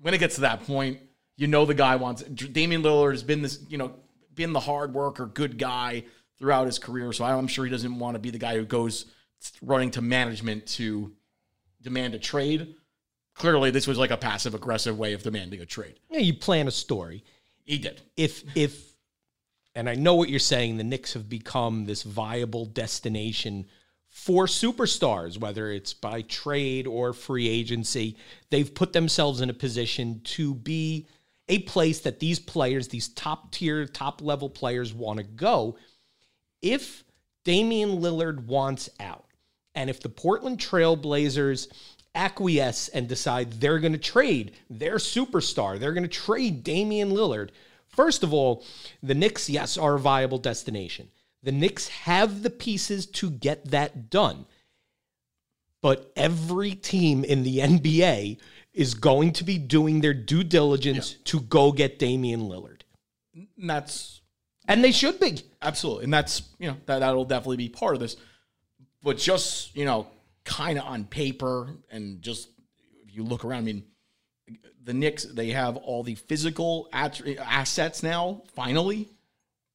When 0.00 0.14
it 0.14 0.18
gets 0.18 0.36
to 0.36 0.42
that 0.42 0.68
point, 0.68 1.00
you 1.36 1.48
know 1.48 1.64
the 1.64 1.74
guy 1.74 1.96
wants 1.96 2.22
Damian 2.22 2.84
Lillard 2.84 3.10
has 3.10 3.24
been 3.24 3.42
this, 3.42 3.58
you 3.68 3.76
know, 3.76 3.96
been 4.36 4.52
the 4.52 4.60
hard 4.60 4.94
worker, 4.94 5.26
good 5.26 5.58
guy 5.58 6.04
throughout 6.38 6.66
his 6.66 6.78
career. 6.78 7.12
So 7.12 7.24
I'm 7.24 7.46
sure 7.46 7.64
he 7.64 7.70
doesn't 7.70 7.98
want 7.98 8.14
to 8.14 8.18
be 8.18 8.30
the 8.30 8.38
guy 8.38 8.56
who 8.56 8.64
goes 8.64 9.06
running 9.62 9.90
to 9.92 10.02
management 10.02 10.66
to 10.66 11.12
demand 11.82 12.14
a 12.14 12.18
trade. 12.18 12.74
Clearly, 13.34 13.70
this 13.70 13.86
was 13.86 13.98
like 13.98 14.10
a 14.10 14.16
passive 14.16 14.54
aggressive 14.54 14.98
way 14.98 15.12
of 15.12 15.22
demanding 15.22 15.60
a 15.60 15.66
trade. 15.66 16.00
Yeah, 16.10 16.20
you 16.20 16.34
plan 16.34 16.68
a 16.68 16.70
story. 16.70 17.24
He 17.64 17.78
did. 17.78 18.00
If 18.16 18.44
if 18.56 18.96
and 19.74 19.90
I 19.90 19.94
know 19.94 20.14
what 20.14 20.30
you're 20.30 20.38
saying, 20.38 20.78
the 20.78 20.84
Knicks 20.84 21.12
have 21.12 21.28
become 21.28 21.84
this 21.84 22.02
viable 22.02 22.64
destination 22.64 23.66
for 24.08 24.46
superstars, 24.46 25.38
whether 25.38 25.70
it's 25.70 25.92
by 25.92 26.22
trade 26.22 26.86
or 26.86 27.12
free 27.12 27.46
agency. 27.46 28.16
They've 28.48 28.74
put 28.74 28.94
themselves 28.94 29.42
in 29.42 29.50
a 29.50 29.54
position 29.54 30.22
to 30.24 30.54
be 30.54 31.06
a 31.48 31.58
place 31.60 32.00
that 32.00 32.20
these 32.20 32.38
players, 32.38 32.88
these 32.88 33.08
top 33.08 33.52
tier, 33.52 33.84
top 33.84 34.22
level 34.22 34.48
players 34.48 34.94
want 34.94 35.18
to 35.18 35.24
go. 35.24 35.76
If 36.66 37.04
Damian 37.44 38.00
Lillard 38.00 38.46
wants 38.46 38.90
out, 38.98 39.26
and 39.76 39.88
if 39.88 40.00
the 40.00 40.08
Portland 40.08 40.58
Trailblazers 40.58 41.68
acquiesce 42.12 42.88
and 42.88 43.06
decide 43.06 43.52
they're 43.52 43.78
going 43.78 43.92
to 43.92 43.98
trade 43.98 44.56
their 44.68 44.96
superstar, 44.96 45.78
they're 45.78 45.92
going 45.92 46.02
to 46.02 46.08
trade 46.08 46.64
Damian 46.64 47.10
Lillard, 47.10 47.50
first 47.86 48.24
of 48.24 48.34
all, 48.34 48.64
the 49.00 49.14
Knicks, 49.14 49.48
yes, 49.48 49.78
are 49.78 49.94
a 49.94 50.00
viable 50.00 50.38
destination. 50.38 51.08
The 51.44 51.52
Knicks 51.52 51.86
have 51.88 52.42
the 52.42 52.50
pieces 52.50 53.06
to 53.06 53.30
get 53.30 53.66
that 53.66 54.10
done. 54.10 54.46
But 55.82 56.10
every 56.16 56.74
team 56.74 57.22
in 57.22 57.44
the 57.44 57.58
NBA 57.58 58.38
is 58.74 58.94
going 58.94 59.34
to 59.34 59.44
be 59.44 59.56
doing 59.56 60.00
their 60.00 60.14
due 60.14 60.42
diligence 60.42 61.12
yeah. 61.12 61.18
to 61.26 61.40
go 61.42 61.70
get 61.70 62.00
Damian 62.00 62.40
Lillard. 62.40 62.80
That's 63.56 64.20
and 64.68 64.82
they 64.82 64.92
should 64.92 65.20
be. 65.20 65.40
Absolutely. 65.62 66.04
And 66.04 66.14
that's, 66.14 66.42
you 66.58 66.68
know, 66.68 66.76
that 66.86 67.00
that'll 67.00 67.24
definitely 67.24 67.56
be 67.56 67.68
part 67.68 67.94
of 67.94 68.00
this 68.00 68.16
but 69.06 69.18
just 69.18 69.74
you 69.76 69.84
know, 69.84 70.08
kind 70.44 70.78
of 70.78 70.84
on 70.84 71.04
paper 71.04 71.68
and 71.90 72.20
just 72.20 72.48
if 73.04 73.14
you 73.14 73.22
look 73.22 73.44
around, 73.44 73.60
I 73.60 73.62
mean, 73.62 73.84
the 74.82 74.92
Knicks 74.92 75.22
they 75.22 75.50
have 75.50 75.76
all 75.76 76.02
the 76.02 76.16
physical 76.16 76.88
assets 76.92 78.02
now. 78.02 78.42
Finally, 78.54 79.08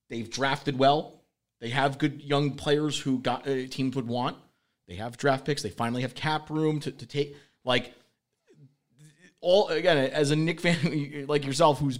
they've 0.09 0.29
drafted 0.29 0.77
well. 0.77 1.23
They 1.61 1.69
have 1.69 1.97
good 1.97 2.21
young 2.21 2.51
players 2.51 2.99
who 2.99 3.19
got 3.19 3.47
uh, 3.47 3.67
teams 3.69 3.95
would 3.95 4.07
want. 4.07 4.35
They 4.89 4.95
have 4.95 5.15
draft 5.15 5.45
picks. 5.45 5.61
They 5.61 5.69
finally 5.69 6.01
have 6.01 6.13
cap 6.13 6.49
room 6.49 6.81
to, 6.81 6.91
to 6.91 7.05
take 7.05 7.37
like 7.63 7.93
all 9.39 9.69
again 9.69 9.97
as 9.97 10.31
a 10.31 10.35
Knick 10.35 10.59
fan 10.59 11.25
like 11.29 11.45
yourself 11.45 11.79
who's 11.79 11.99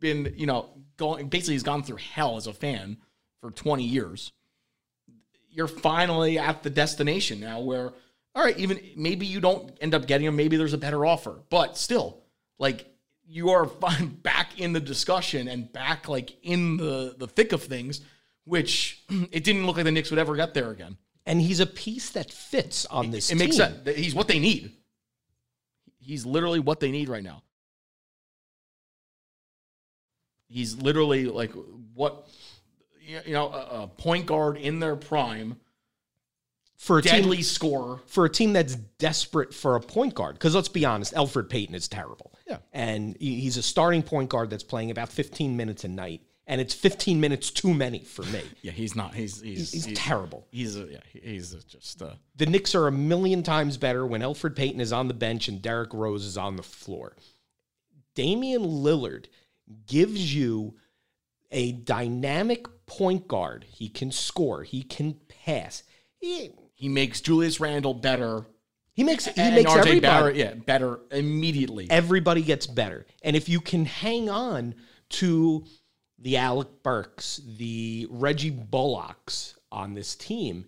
been 0.00 0.32
you 0.38 0.46
know 0.46 0.70
going 1.02 1.28
basically 1.28 1.54
has 1.54 1.64
gone 1.64 1.82
through 1.82 1.96
hell 1.96 2.36
as 2.36 2.46
a 2.46 2.52
fan 2.52 2.96
for 3.40 3.50
20 3.50 3.82
years. 3.82 4.32
You're 5.50 5.68
finally 5.68 6.38
at 6.38 6.62
the 6.62 6.70
destination 6.70 7.40
now 7.40 7.60
where 7.60 7.92
all 8.34 8.44
right 8.44 8.56
even 8.56 8.80
maybe 8.96 9.26
you 9.26 9.40
don't 9.40 9.76
end 9.80 9.94
up 9.94 10.06
getting 10.06 10.28
him, 10.28 10.36
maybe 10.36 10.56
there's 10.56 10.72
a 10.72 10.78
better 10.78 11.04
offer 11.04 11.42
but 11.50 11.76
still 11.76 12.22
like 12.58 12.86
you 13.26 13.50
are 13.50 13.66
back 14.22 14.60
in 14.60 14.72
the 14.72 14.80
discussion 14.80 15.48
and 15.48 15.72
back 15.72 16.08
like 16.08 16.36
in 16.42 16.76
the 16.76 17.16
the 17.18 17.26
thick 17.26 17.52
of 17.52 17.62
things 17.64 18.00
which 18.44 19.02
it 19.32 19.42
didn't 19.42 19.66
look 19.66 19.76
like 19.76 19.84
the 19.84 19.90
Knicks 19.90 20.10
would 20.10 20.20
ever 20.20 20.36
get 20.36 20.54
there 20.54 20.70
again. 20.70 20.96
And 21.26 21.40
he's 21.40 21.60
a 21.60 21.66
piece 21.66 22.10
that 22.10 22.32
fits 22.32 22.86
on 22.86 23.10
this 23.10 23.30
it, 23.30 23.34
it 23.34 23.38
makes 23.38 23.56
sense. 23.56 23.88
He's 23.96 24.14
what 24.14 24.26
they 24.26 24.40
need. 24.40 24.72
He's 26.00 26.26
literally 26.26 26.58
what 26.58 26.80
they 26.80 26.90
need 26.90 27.08
right 27.08 27.22
now 27.22 27.42
he's 30.52 30.76
literally 30.76 31.26
like 31.26 31.52
what 31.94 32.28
you 33.04 33.32
know, 33.32 33.48
a, 33.48 33.82
a 33.82 33.86
point 33.88 34.26
guard 34.26 34.56
in 34.56 34.80
their 34.80 34.96
prime 34.96 35.56
for 36.76 36.98
a 36.98 37.02
deadly 37.02 37.38
team, 37.38 37.44
scorer 37.44 38.00
for 38.06 38.24
a 38.24 38.30
team 38.30 38.52
that's 38.52 38.74
desperate 38.74 39.54
for 39.54 39.76
a 39.76 39.80
point 39.80 40.14
guard. 40.14 40.34
Because 40.34 40.54
let's 40.54 40.68
be 40.68 40.84
honest, 40.84 41.14
Elfrid 41.14 41.48
Payton 41.48 41.74
is 41.74 41.88
terrible. 41.88 42.32
Yeah, 42.46 42.58
and 42.72 43.16
he's 43.18 43.56
a 43.56 43.62
starting 43.62 44.02
point 44.02 44.28
guard 44.30 44.50
that's 44.50 44.64
playing 44.64 44.90
about 44.90 45.08
15 45.08 45.56
minutes 45.56 45.84
a 45.84 45.88
night, 45.88 46.22
and 46.46 46.60
it's 46.60 46.74
15 46.74 47.20
minutes 47.20 47.50
too 47.50 47.72
many 47.72 48.00
for 48.00 48.24
me. 48.24 48.42
yeah, 48.62 48.72
he's 48.72 48.96
not. 48.96 49.14
He's 49.14 49.40
he's, 49.40 49.72
he's, 49.72 49.84
he's 49.84 49.98
terrible. 49.98 50.46
He's 50.50 50.76
a, 50.76 50.86
yeah, 50.86 50.98
he's 51.12 51.54
a, 51.54 51.62
just. 51.64 52.02
Uh, 52.02 52.14
the 52.36 52.46
Knicks 52.46 52.74
are 52.74 52.86
a 52.86 52.92
million 52.92 53.42
times 53.42 53.76
better 53.76 54.06
when 54.06 54.20
Elfrid 54.20 54.56
Payton 54.56 54.80
is 54.80 54.92
on 54.92 55.08
the 55.08 55.14
bench 55.14 55.48
and 55.48 55.62
Derrick 55.62 55.92
Rose 55.92 56.24
is 56.24 56.36
on 56.36 56.56
the 56.56 56.62
floor. 56.62 57.16
Damian 58.14 58.62
Lillard 58.62 59.26
gives 59.86 60.34
you 60.34 60.74
a 61.50 61.72
dynamic 61.72 62.66
point 62.86 63.28
guard. 63.28 63.64
He 63.68 63.88
can 63.88 64.10
score. 64.10 64.62
He 64.62 64.82
can 64.82 65.14
pass. 65.44 65.82
He, 66.18 66.50
he 66.74 66.88
makes 66.88 67.20
Julius 67.20 67.60
Randle 67.60 67.94
better. 67.94 68.46
He 68.94 69.04
makes 69.04 69.24
he 69.24 69.50
makes 69.50 69.70
RJ 69.70 69.78
everybody 69.78 70.00
Barrett, 70.00 70.36
yeah, 70.36 70.54
better 70.54 71.00
immediately. 71.10 71.86
Everybody 71.90 72.42
gets 72.42 72.66
better. 72.66 73.06
And 73.22 73.34
if 73.34 73.48
you 73.48 73.60
can 73.60 73.86
hang 73.86 74.28
on 74.28 74.74
to 75.10 75.64
the 76.18 76.36
Alec 76.36 76.68
Burks, 76.82 77.40
the 77.56 78.06
Reggie 78.10 78.50
Bullocks 78.50 79.58
on 79.70 79.94
this 79.94 80.14
team, 80.14 80.66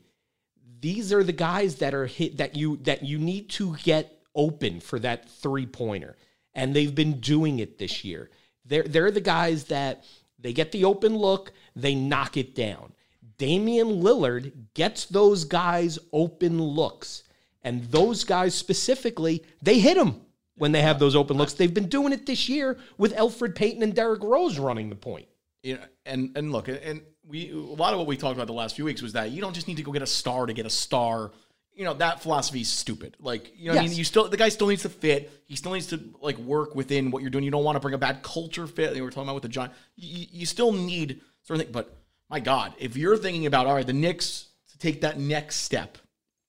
these 0.81 1.13
are 1.13 1.23
the 1.23 1.33
guys 1.33 1.77
that 1.77 1.95
are 1.95 2.07
hit 2.07 2.39
that 2.39 2.57
you 2.57 2.79
that 2.79 3.05
you 3.05 3.19
need 3.19 3.51
to 3.51 3.77
get 3.83 4.23
open 4.35 4.81
for 4.81 4.99
that 4.99 5.29
three 5.29 5.67
pointer. 5.67 6.17
And 6.55 6.75
they've 6.75 6.95
been 6.95 7.21
doing 7.21 7.59
it 7.59 7.79
this 7.79 8.05
year. 8.05 8.31
They're 8.65 8.83
they're 8.83 9.11
the 9.11 9.21
guys 9.21 9.65
that 9.65 10.05
they 10.39 10.53
get 10.53 10.73
the 10.73 10.85
open 10.85 11.17
look, 11.17 11.53
they 11.75 11.95
knock 11.95 12.37
it 12.37 12.55
down. 12.55 12.93
Damian 13.39 14.03
Lillard 14.03 14.53
gets 14.75 15.07
those 15.07 15.45
guys 15.45 15.99
open 16.13 16.61
looks. 16.61 17.25
And 17.63 17.85
those 17.85 18.25
guys 18.25 18.55
specifically, 18.55 19.43
they 19.63 19.79
hit 19.79 19.97
him 19.97 20.21
when 20.57 20.73
they 20.73 20.83
have 20.83 20.99
those 20.99 21.17
open 21.17 21.37
looks. 21.37 21.55
They've 21.55 21.73
been 21.73 21.89
doing 21.89 22.13
it 22.13 22.27
this 22.27 22.49
year 22.49 22.79
with 22.99 23.15
Elfrid 23.17 23.55
Payton 23.55 23.83
and 23.83 23.95
Derrick 23.95 24.23
Rose 24.23 24.59
running 24.59 24.91
the 24.91 24.97
point. 24.97 25.27
Yeah, 25.63 25.79
and 26.05 26.37
and 26.37 26.53
look, 26.53 26.69
and 26.69 27.01
we 27.27 27.51
a 27.51 27.57
lot 27.57 27.95
of 27.95 27.99
what 27.99 28.07
we 28.07 28.19
talked 28.19 28.37
about 28.37 28.47
the 28.47 28.53
last 28.53 28.77
few 28.77 28.85
weeks 28.85 29.01
was 29.01 29.15
that 29.15 29.31
you 29.31 29.41
don't 29.41 29.55
just 29.55 29.67
need 29.67 29.79
to 29.79 29.83
go 29.83 29.93
get 29.93 30.03
a 30.03 30.07
star 30.07 30.45
to 30.45 30.53
get 30.53 30.67
a 30.67 30.71
star 30.71 31.33
you 31.75 31.85
know 31.85 31.95
that 31.95 32.23
philosophy 32.23 32.61
is 32.61 32.69
stupid. 32.69 33.17
Like 33.21 33.53
you 33.57 33.69
know, 33.69 33.75
yes. 33.75 33.85
I 33.85 33.89
mean, 33.89 33.97
you 33.97 34.05
still 34.05 34.29
the 34.29 34.37
guy 34.37 34.49
still 34.49 34.69
needs 34.69 34.83
to 34.83 34.89
fit. 34.89 35.31
He 35.47 35.57
still 35.57 35.73
needs 35.73 35.89
to 35.89 36.01
like 36.21 36.39
work 36.39 36.75
within 36.75 37.11
what 37.11 37.23
you're 37.23 37.31
doing. 37.31 37.45
You 37.45 37.51
don't 37.51 37.65
want 37.65 37.77
to 37.77 37.81
bring 37.81 37.95
a 37.95 37.99
bad 37.99 38.23
culture 38.23 38.67
fit. 38.67 38.89
Like 38.89 38.95
we 38.95 39.01
were 39.03 39.11
talking 39.11 39.25
about 39.25 39.35
with 39.35 39.43
the 39.43 39.49
John. 39.49 39.71
You, 39.97 40.27
you 40.31 40.47
still 40.47 40.73
need 40.73 41.21
certain 41.43 41.63
things. 41.63 41.73
But 41.73 41.95
my 42.31 42.41
God, 42.41 42.75
if 42.79 42.97
you're 42.97 43.17
thinking 43.17 43.47
about 43.47 43.67
all 43.67 43.75
right, 43.75 43.87
the 43.87 43.93
Knicks 43.93 44.49
to 44.71 44.79
take 44.79 45.01
that 45.01 45.19
next 45.19 45.57
step, 45.57 45.99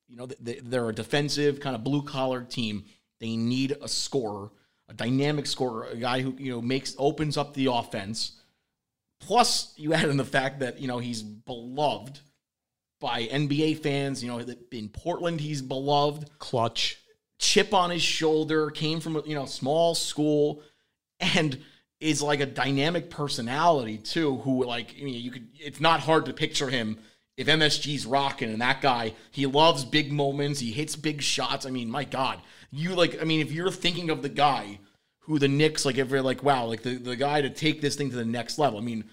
you 0.08 0.16
know, 0.16 0.28
they, 0.28 0.60
they're 0.64 0.90
a 0.90 0.96
defensive 0.96 1.60
kind 1.60 1.76
of 1.76 1.84
blue 1.84 2.04
collar 2.04 2.44
team. 2.44 2.86
They 3.20 3.36
need 3.36 3.76
a 3.82 3.88
scorer, 3.88 4.52
a 4.90 4.94
dynamic 4.94 5.48
scorer, 5.48 5.86
a 5.86 5.98
guy 5.98 6.22
who 6.22 6.36
you 6.38 6.52
know 6.52 6.62
makes 6.62 6.96
opens 6.98 7.38
up 7.38 7.54
the 7.54 7.68
offense. 7.72 8.34
Plus, 9.22 9.74
you 9.76 9.94
add 9.94 10.10
in 10.10 10.18
the 10.18 10.26
fact 10.26 10.60
that 10.60 10.80
you 10.80 10.88
know 10.88 11.00
he's 11.00 11.24
beloved 11.24 12.20
by 13.06 13.28
NBA 13.28 13.84
fans. 13.84 14.24
You 14.24 14.30
know, 14.30 14.44
in 14.72 14.90
Portland, 14.90 15.40
he's 15.40 15.62
beloved. 15.62 16.28
Clutch. 16.40 16.98
Chip 17.38 17.74
on 17.74 17.92
his 17.92 18.02
shoulder, 18.02 18.72
came 18.72 19.00
from 19.00 19.18
a 19.18 19.22
you 19.22 19.36
know 19.36 19.46
small 19.46 19.94
school, 19.94 20.64
and 21.20 21.60
is 22.00 22.22
like 22.22 22.40
a 22.40 22.46
dynamic 22.46 23.10
personality 23.10 23.98
too. 23.98 24.38
Who 24.38 24.66
like 24.66 24.98
you, 24.98 25.06
know, 25.06 25.12
you 25.12 25.32
could. 25.32 25.50
It's 25.54 25.80
not 25.80 26.00
hard 26.00 26.26
to 26.26 26.34
picture 26.34 26.70
him 26.70 26.98
if 27.38 27.48
MSG's 27.48 28.06
rocking 28.06 28.50
and 28.50 28.62
that 28.62 28.82
guy, 28.82 29.14
he 29.32 29.46
loves 29.46 29.84
big 29.84 30.12
moments, 30.12 30.60
he 30.60 30.72
hits 30.72 30.96
big 30.96 31.22
shots. 31.22 31.66
I 31.66 31.70
mean, 31.70 31.90
my 31.90 32.06
God, 32.06 32.42
you 32.72 32.96
like, 32.96 33.22
I 33.22 33.26
mean, 33.26 33.42
if 33.42 33.52
you're 33.52 33.72
thinking 33.72 34.10
of 34.10 34.22
the 34.22 34.30
guy 34.30 34.80
who 35.20 35.40
the 35.40 35.48
Knicks, 35.48 35.86
like, 35.86 35.98
if 35.98 36.10
you're 36.10 36.22
like, 36.22 36.44
wow, 36.44 36.66
like 36.66 36.84
the, 36.84 36.96
the 36.96 37.16
guy 37.16 37.42
to 37.42 37.50
take 37.50 37.82
this 37.82 37.96
thing 37.96 38.10
to 38.12 38.16
the 38.16 38.26
next 38.26 38.58
level, 38.58 38.80
I 38.80 38.84
mean, 38.84 39.06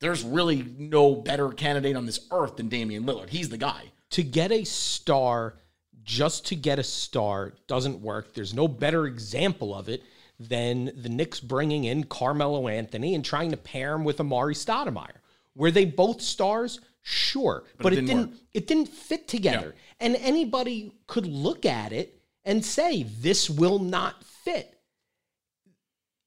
there's 0.00 0.22
really 0.22 0.64
no 0.78 1.14
better 1.16 1.50
candidate 1.50 1.96
on 1.96 2.06
this 2.06 2.26
earth 2.30 2.56
than 2.56 2.68
Damian 2.68 3.04
Lillard. 3.04 3.30
He's 3.30 3.48
the 3.48 3.58
guy. 3.58 3.92
To 4.10 4.22
get 4.22 4.52
a 4.52 4.64
star, 4.64 5.56
just 6.02 6.46
to 6.46 6.56
get 6.56 6.78
a 6.78 6.84
star, 6.84 7.54
doesn't 7.66 8.00
work. 8.00 8.34
There's 8.34 8.54
no 8.54 8.68
better 8.68 9.06
example 9.06 9.74
of 9.74 9.88
it 9.88 10.02
than 10.40 10.92
the 10.96 11.08
Knicks 11.08 11.40
bringing 11.40 11.84
in 11.84 12.04
Carmelo 12.04 12.68
Anthony 12.68 13.14
and 13.14 13.24
trying 13.24 13.50
to 13.50 13.56
pair 13.56 13.94
him 13.94 14.04
with 14.04 14.18
Amar'e 14.18 14.54
Stoudemire. 14.54 15.18
Were 15.54 15.70
they 15.72 15.84
both 15.84 16.22
stars? 16.22 16.80
Sure, 17.02 17.64
but, 17.78 17.92
it 17.92 18.00
it 18.00 18.06
didn't 18.06 18.16
didn't. 18.16 18.42
It 18.52 18.66
didn't 18.66 18.88
fit 18.88 19.28
together, 19.28 19.74
and 19.98 20.14
anybody 20.16 20.92
could 21.06 21.26
look 21.26 21.64
at 21.64 21.92
it 21.92 22.20
and 22.44 22.64
say 22.64 23.02
this 23.02 23.48
will 23.48 23.78
not 23.78 24.22
fit. 24.24 24.78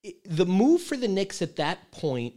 It- 0.03 0.23
the 0.25 0.45
move 0.45 0.81
for 0.81 0.97
the 0.97 1.07
Knicks 1.07 1.41
at 1.41 1.57
that 1.57 1.91
point, 1.91 2.33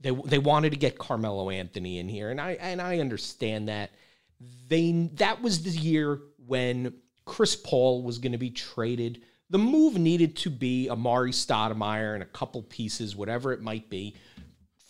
they 0.00 0.10
they 0.10 0.38
wanted 0.38 0.70
to 0.70 0.76
get 0.76 0.98
Carmelo 0.98 1.50
Anthony 1.50 1.98
in 1.98 2.08
here, 2.08 2.30
and 2.30 2.40
I 2.40 2.52
and 2.52 2.80
I 2.80 2.98
understand 2.98 3.68
that. 3.68 3.90
They 4.68 5.10
that 5.14 5.40
was 5.40 5.62
the 5.62 5.70
year 5.70 6.20
when 6.46 6.94
Chris 7.24 7.56
Paul 7.56 8.02
was 8.02 8.18
going 8.18 8.32
to 8.32 8.38
be 8.38 8.50
traded. 8.50 9.22
The 9.48 9.58
move 9.58 9.96
needed 9.96 10.36
to 10.38 10.50
be 10.50 10.88
Amar'e 10.90 11.32
Stoudemire 11.32 12.14
and 12.14 12.22
a 12.22 12.26
couple 12.26 12.62
pieces, 12.62 13.14
whatever 13.14 13.52
it 13.52 13.62
might 13.62 13.88
be, 13.88 14.16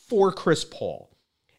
for 0.09 0.33
Chris 0.33 0.65
Paul. 0.65 1.11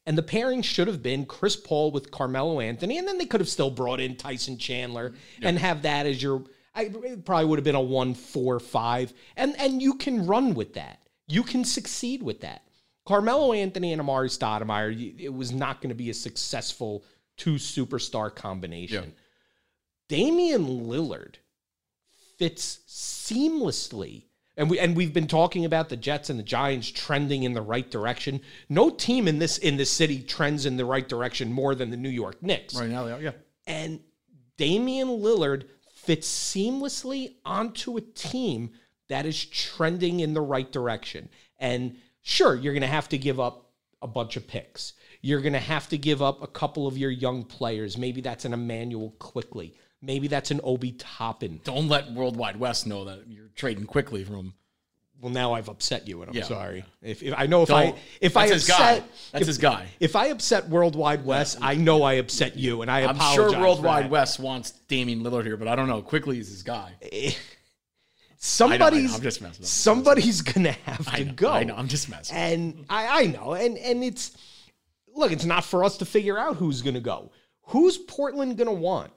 And 0.06 0.18
the 0.18 0.24
pairing 0.24 0.62
should 0.62 0.88
have 0.88 1.04
been 1.04 1.26
Chris 1.26 1.56
Paul 1.56 1.92
with 1.92 2.12
Carmelo 2.12 2.60
Anthony, 2.60 2.98
and 2.98 3.08
then 3.08 3.18
they 3.18 3.26
could 3.26 3.42
have 3.42 3.50
still 3.50 3.70
brought 3.70 4.00
in 4.00 4.16
Tyson 4.16 4.58
Chandler 4.58 5.14
and 5.42 5.60
have 5.60 5.82
that 5.84 6.06
as 6.06 6.22
your. 6.22 6.44
I, 6.74 6.92
it 7.04 7.26
probably 7.26 7.46
would 7.46 7.60
have 7.60 7.66
been 7.66 7.76
a 7.76 7.82
one 7.82 8.14
four 8.14 8.60
five, 8.60 9.14
and 9.36 9.56
and 9.60 9.82
you 9.82 9.96
can 9.96 10.26
run 10.26 10.54
with 10.54 10.74
that. 10.76 11.00
You 11.28 11.44
can 11.44 11.66
succeed 11.66 12.24
with 12.24 12.42
that. 12.42 12.64
Carmelo 13.08 13.54
Anthony 13.54 13.94
and 13.94 14.02
Amar'e 14.02 14.28
Stoudemire, 14.28 15.18
it 15.18 15.34
was 15.34 15.54
not 15.54 15.80
going 15.80 15.90
to 15.90 15.96
be 15.96 16.10
a 16.10 16.14
successful 16.14 17.06
two 17.38 17.54
superstar 17.54 18.36
combination. 18.36 19.14
Damian 20.10 20.66
Lillard 20.66 21.36
fits 22.38 22.80
seamlessly. 22.86 24.24
And 24.58 24.70
we 24.70 24.80
and 24.80 24.98
we've 24.98 25.14
been 25.14 25.28
talking 25.28 25.64
about 25.64 25.88
the 25.88 25.96
Jets 25.96 26.30
and 26.30 26.38
the 26.38 26.44
Giants 26.44 26.92
trending 26.92 27.44
in 27.44 27.54
the 27.54 27.62
right 27.62 27.90
direction. 27.90 28.42
No 28.68 28.90
team 28.90 29.28
in 29.28 29.40
this 29.40 29.58
in 29.58 29.78
this 29.78 29.92
city 29.92 30.22
trends 30.22 30.66
in 30.66 30.76
the 30.76 30.86
right 30.86 31.08
direction 31.08 31.54
more 31.54 31.76
than 31.76 31.92
the 31.92 31.98
New 31.98 32.10
York 32.10 32.42
Knicks. 32.42 32.76
Right 32.76 32.90
now, 32.90 33.06
they 33.06 33.12
are, 33.14 33.22
yeah. 33.22 33.32
And 33.68 34.02
Damian 34.58 35.08
Lillard 35.08 35.66
fits 35.94 36.28
seamlessly 36.28 37.36
onto 37.46 37.96
a 37.96 38.02
team 38.02 38.72
that 39.08 39.26
is 39.26 39.46
trending 39.46 40.20
in 40.20 40.34
the 40.34 40.42
right 40.42 40.70
direction. 40.72 41.30
And 41.60 41.98
sure, 42.28 42.56
you're 42.56 42.74
going 42.74 42.82
to 42.82 42.88
have 42.88 43.08
to 43.10 43.18
give 43.18 43.40
up 43.40 43.70
a 44.02 44.08
bunch 44.08 44.36
of 44.36 44.46
picks. 44.48 44.94
You're 45.22 45.42
going 45.42 45.54
to 45.54 45.60
have 45.60 45.88
to 45.90 45.98
give 45.98 46.22
up 46.22 46.44
a 46.44 46.48
couple 46.48 46.86
of 46.86 46.98
your 46.98 47.10
young 47.10 47.44
players. 47.44 47.98
Maybe 47.98 48.22
that's 48.22 48.46
an 48.46 48.54
Immanuel 48.54 49.16
Quickley. 49.18 49.74
Maybe 50.02 50.28
that's 50.28 50.52
an 50.52 50.60
Obi 50.64 50.92
Toppin. 50.92 51.60
Don't 51.64 51.88
let 51.88 52.12
Worldwide 52.12 52.58
West 52.60 52.86
know 52.86 53.06
that 53.06 53.24
you're 53.28 53.48
trading 53.56 53.86
quickly 53.86 54.24
from. 54.24 54.54
Well, 55.20 55.32
now 55.32 55.54
I've 55.54 55.68
upset 55.68 56.08
you, 56.08 56.22
and 56.22 56.30
I'm 56.30 56.36
Yeah. 56.36 56.44
sorry. 56.44 56.84
If, 57.02 57.24
if 57.24 57.34
I 57.36 57.48
know 57.48 57.64
if 57.64 57.72
I 57.72 57.86
Don't. 57.88 57.98
if 58.22 58.38
I 58.38 58.42
That's 58.50 58.62
his 58.62 58.70
upset 58.70 59.00
guy. 59.02 59.08
That's 59.32 59.42
if, 59.42 59.48
his 59.48 59.58
guy. 59.58 59.88
If 60.00 60.16
I 60.16 60.28
upset 60.28 60.70
Worldwide 60.70 61.26
West, 61.26 61.58
I 61.60 61.74
know 61.74 62.04
I 62.04 62.14
upset 62.16 62.56
you, 62.56 62.84
and 62.84 62.92
I 62.92 63.02
I'm 63.02 63.16
apologize. 63.16 63.52
sure 63.54 63.60
Worldwide. 63.62 64.12
West 64.12 64.40
wants 64.40 64.72
Damian 64.88 65.24
Lillard 65.24 65.46
here, 65.46 65.58
but 65.58 65.68
I 65.68 65.76
don't 65.76 65.88
know. 65.88 66.04
Quickley 66.04 66.38
is 66.38 66.50
his 66.50 66.62
guy. 66.62 66.94
somebody's 68.38 69.16
I'm 69.16 69.22
just 69.22 69.42
messing. 69.42 69.66
somebody's 69.66 70.42
gonna 70.42 70.72
have 70.72 71.08
I 71.12 71.20
to 71.20 71.26
know, 71.26 71.34
go. 71.34 71.50
I 71.52 71.64
know. 71.64 71.76
I'm 71.76 71.88
just 71.88 72.10
messing. 72.10 72.38
and 72.38 72.86
I, 72.90 73.24
I 73.24 73.26
know, 73.28 73.54
and 73.54 73.78
and 73.78 74.04
it's 74.04 74.38
look, 75.16 75.32
it's 75.32 75.46
not 75.46 75.64
for 75.66 75.84
us 75.84 75.98
to 75.98 76.06
figure 76.06 76.38
out 76.38 76.56
who's 76.58 76.82
gonna 76.82 77.00
go. 77.00 77.32
Who's 77.64 77.98
Portland 77.98 78.58
gonna 78.58 78.74
want? 78.74 79.12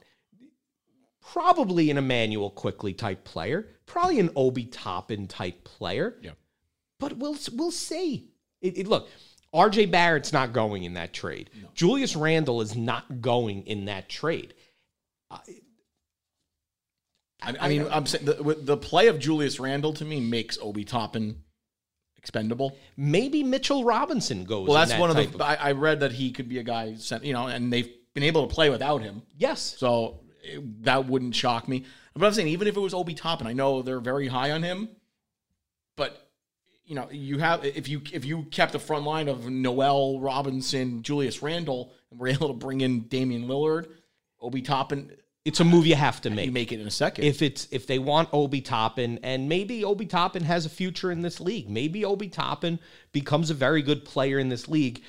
Probably 1.31 1.91
an 1.91 1.97
Immanuel 1.97 2.49
Quickley 2.49 2.93
type 2.93 3.23
player, 3.23 3.67
probably 3.85 4.19
an 4.19 4.31
Obi 4.35 4.65
Toppin 4.65 5.27
type 5.27 5.63
player. 5.63 6.17
Yeah. 6.21 6.31
But 6.99 7.17
we'll 7.17 7.37
we'll 7.53 7.71
see. 7.71 8.29
It, 8.61 8.77
it- 8.79 8.87
look, 8.87 9.07
R.J. 9.53 9.87
Barrett's 9.87 10.33
not 10.33 10.51
going 10.53 10.83
in 10.83 10.93
that 10.95 11.13
trade. 11.13 11.49
Julius 11.75 12.15
Randle 12.15 12.61
is 12.61 12.75
not 12.75 13.21
going 13.21 13.65
in 13.67 13.85
that 13.85 14.07
trade. 14.09 14.53
I, 17.41 17.55
I 17.59 17.69
mean, 17.69 17.87
I'm 17.89 18.05
saying 18.05 18.25
the, 18.25 18.57
the 18.59 18.77
play 18.77 19.07
of 19.07 19.19
Julius 19.19 19.59
Randle 19.59 19.93
to 19.93 20.05
me 20.05 20.19
makes 20.19 20.57
Obi 20.61 20.83
Toppin 20.83 21.43
expendable. 22.17 22.77
Maybe 22.95 23.43
Mitchell 23.43 23.83
Robinson 23.83 24.43
goes. 24.45 24.67
Well, 24.67 24.77
that's 24.77 24.91
that 24.91 24.99
one 24.99 25.09
of 25.09 25.15
the. 25.15 25.43
I, 25.43 25.55
I 25.55 25.71
read 25.71 26.01
that 26.01 26.11
he 26.11 26.31
could 26.31 26.47
be 26.47 26.59
a 26.59 26.63
guy, 26.63 26.95
sent, 26.95 27.23
you 27.23 27.33
know, 27.33 27.47
and 27.47 27.73
they've 27.73 27.89
been 28.13 28.23
able 28.23 28.47
to 28.47 28.53
play 28.53 28.69
without 28.69 29.01
him. 29.01 29.23
yes. 29.37 29.75
So 29.77 30.19
it, 30.43 30.83
that 30.83 31.07
wouldn't 31.07 31.35
shock 31.35 31.67
me. 31.67 31.85
But 32.13 32.25
I'm 32.25 32.33
saying, 32.33 32.49
even 32.49 32.67
if 32.67 32.75
it 32.75 32.79
was 32.79 32.93
Obi 32.93 33.13
Toppin, 33.13 33.47
I 33.47 33.53
know 33.53 33.81
they're 33.81 33.99
very 33.99 34.27
high 34.27 34.51
on 34.51 34.63
him, 34.63 34.89
but 35.95 36.29
you 36.85 36.95
know, 36.95 37.07
you 37.09 37.39
have 37.39 37.63
if 37.63 37.87
you 37.87 38.01
if 38.11 38.25
you 38.25 38.43
kept 38.51 38.73
the 38.73 38.79
front 38.79 39.05
line 39.05 39.29
of 39.29 39.49
Noel 39.49 40.19
Robinson, 40.19 41.03
Julius 41.03 41.41
Randle, 41.41 41.93
and 42.11 42.19
were 42.19 42.27
able 42.35 42.49
to 42.49 42.53
bring 42.53 42.81
in 42.81 43.01
Damian 43.01 43.47
Lillard, 43.47 43.87
Obi 44.41 44.61
Toppin, 44.61 45.11
It's 45.43 45.59
a 45.59 45.63
move 45.63 45.87
you 45.87 45.95
have 45.95 46.21
to 46.21 46.29
make. 46.29 46.45
you 46.45 46.51
make 46.51 46.71
it 46.71 46.79
in 46.79 46.85
a 46.85 46.91
second. 46.91 47.23
if 47.23 47.41
it's 47.41 47.67
if 47.71 47.87
they 47.87 47.97
want 47.97 48.29
Obi 48.31 48.61
Toppin, 48.61 49.19
and 49.23 49.49
maybe 49.49 49.83
Obi 49.83 50.05
Toppin 50.05 50.43
has 50.43 50.65
a 50.65 50.69
future 50.69 51.11
in 51.11 51.23
this 51.23 51.39
league. 51.39 51.69
Maybe 51.69 52.05
Obi 52.05 52.29
Toppin 52.29 52.79
becomes 53.11 53.49
a 53.49 53.55
very 53.55 53.81
good 53.81 54.05
player 54.05 54.37
in 54.37 54.49
this 54.49 54.67
league. 54.67 55.01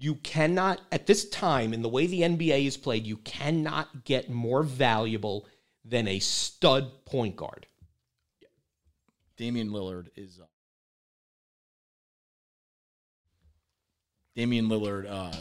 You 0.00 0.16
cannot, 0.16 0.80
at 0.92 1.06
this 1.06 1.28
time, 1.28 1.72
in 1.72 1.82
the 1.82 1.88
way 1.88 2.06
the 2.06 2.20
NBA 2.22 2.66
is 2.66 2.76
played, 2.76 3.06
you 3.06 3.18
cannot 3.18 4.04
get 4.04 4.30
more 4.30 4.62
valuable 4.62 5.46
than 5.84 6.08
a 6.08 6.18
stud 6.18 7.04
point 7.04 7.36
guard. 7.36 7.66
Damian 9.36 9.70
Lillard 9.70 10.08
is. 10.16 10.40
Uh, 10.40 10.46
Damian 14.34 14.68
Lillard, 14.68 15.10
uh, 15.10 15.32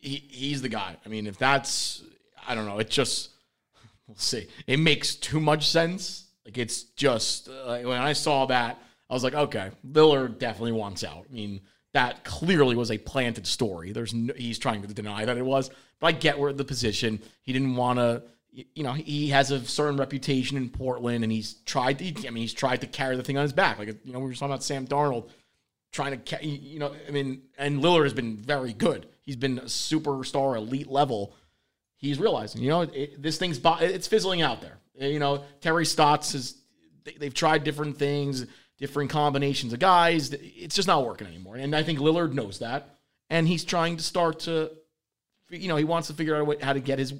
he 0.00 0.22
he's 0.28 0.60
the 0.60 0.68
guy. 0.68 0.96
I 1.04 1.08
mean, 1.08 1.26
if 1.26 1.38
that's, 1.38 2.02
I 2.46 2.54
don't 2.54 2.66
know. 2.66 2.78
It 2.78 2.90
just, 2.90 3.30
we'll 4.08 4.16
see. 4.16 4.48
It 4.66 4.80
makes 4.80 5.14
too 5.14 5.40
much 5.40 5.68
sense. 5.68 6.26
Like 6.44 6.58
it's 6.58 6.82
just 6.82 7.48
uh, 7.48 7.78
when 7.78 8.00
I 8.00 8.14
saw 8.14 8.46
that, 8.46 8.82
I 9.08 9.14
was 9.14 9.22
like, 9.22 9.34
okay, 9.34 9.70
Lillard 9.86 10.38
definitely 10.38 10.72
wants 10.72 11.04
out. 11.04 11.26
I 11.30 11.32
mean, 11.32 11.60
that 11.92 12.24
clearly 12.24 12.74
was 12.74 12.90
a 12.90 12.98
planted 12.98 13.46
story. 13.46 13.92
There's 13.92 14.12
no, 14.12 14.34
he's 14.34 14.58
trying 14.58 14.82
to 14.82 14.88
deny 14.88 15.24
that 15.24 15.36
it 15.36 15.44
was, 15.44 15.70
but 16.00 16.06
I 16.08 16.12
get 16.12 16.38
where 16.38 16.52
the 16.52 16.64
position. 16.64 17.20
He 17.42 17.52
didn't 17.52 17.76
want 17.76 17.98
to. 17.98 18.22
You 18.50 18.82
know, 18.82 18.92
he 18.92 19.28
has 19.28 19.50
a 19.50 19.64
certain 19.64 19.98
reputation 19.98 20.56
in 20.56 20.70
Portland, 20.70 21.22
and 21.22 21.30
he's 21.32 21.54
tried. 21.64 21.98
To, 21.98 22.26
I 22.26 22.30
mean, 22.30 22.42
he's 22.42 22.54
tried 22.54 22.80
to 22.80 22.86
carry 22.86 23.14
the 23.14 23.22
thing 23.22 23.36
on 23.36 23.42
his 23.42 23.52
back. 23.52 23.78
Like 23.78 23.88
you 24.04 24.12
know, 24.12 24.18
we 24.18 24.26
were 24.26 24.32
talking 24.32 24.48
about 24.48 24.64
Sam 24.64 24.86
Darnold 24.86 25.28
trying 25.92 26.20
to, 26.20 26.46
you 26.46 26.78
know, 26.78 26.94
I 27.06 27.10
mean, 27.10 27.42
and 27.56 27.80
Lillard 27.80 28.04
has 28.04 28.12
been 28.12 28.36
very 28.36 28.72
good. 28.72 29.06
He's 29.22 29.36
been 29.36 29.58
a 29.58 29.62
superstar, 29.62 30.56
elite 30.56 30.88
level. 30.88 31.34
He's 31.98 32.18
realizing, 32.18 32.62
you 32.62 32.70
know, 32.70 32.82
it, 32.82 33.20
this 33.20 33.38
thing's 33.38 33.60
it's 33.62 34.06
fizzling 34.06 34.40
out 34.40 34.60
there. 34.60 34.78
You 34.94 35.18
know, 35.18 35.44
Terry 35.60 35.84
Stotts 35.84 36.32
has 36.32 36.56
they, 37.04 37.12
they've 37.12 37.34
tried 37.34 37.64
different 37.64 37.98
things, 37.98 38.46
different 38.78 39.10
combinations 39.10 39.72
of 39.72 39.80
guys. 39.80 40.32
It's 40.32 40.74
just 40.76 40.88
not 40.88 41.04
working 41.04 41.26
anymore. 41.26 41.56
And 41.56 41.74
I 41.74 41.82
think 41.82 41.98
Lillard 41.98 42.32
knows 42.32 42.60
that, 42.60 42.98
and 43.28 43.46
he's 43.46 43.64
trying 43.64 43.96
to 43.96 44.02
start 44.02 44.40
to, 44.40 44.70
you 45.50 45.68
know, 45.68 45.76
he 45.76 45.84
wants 45.84 46.08
to 46.08 46.14
figure 46.14 46.36
out 46.36 46.46
way, 46.46 46.56
how 46.62 46.72
to 46.72 46.80
get 46.80 46.98
his 46.98 47.12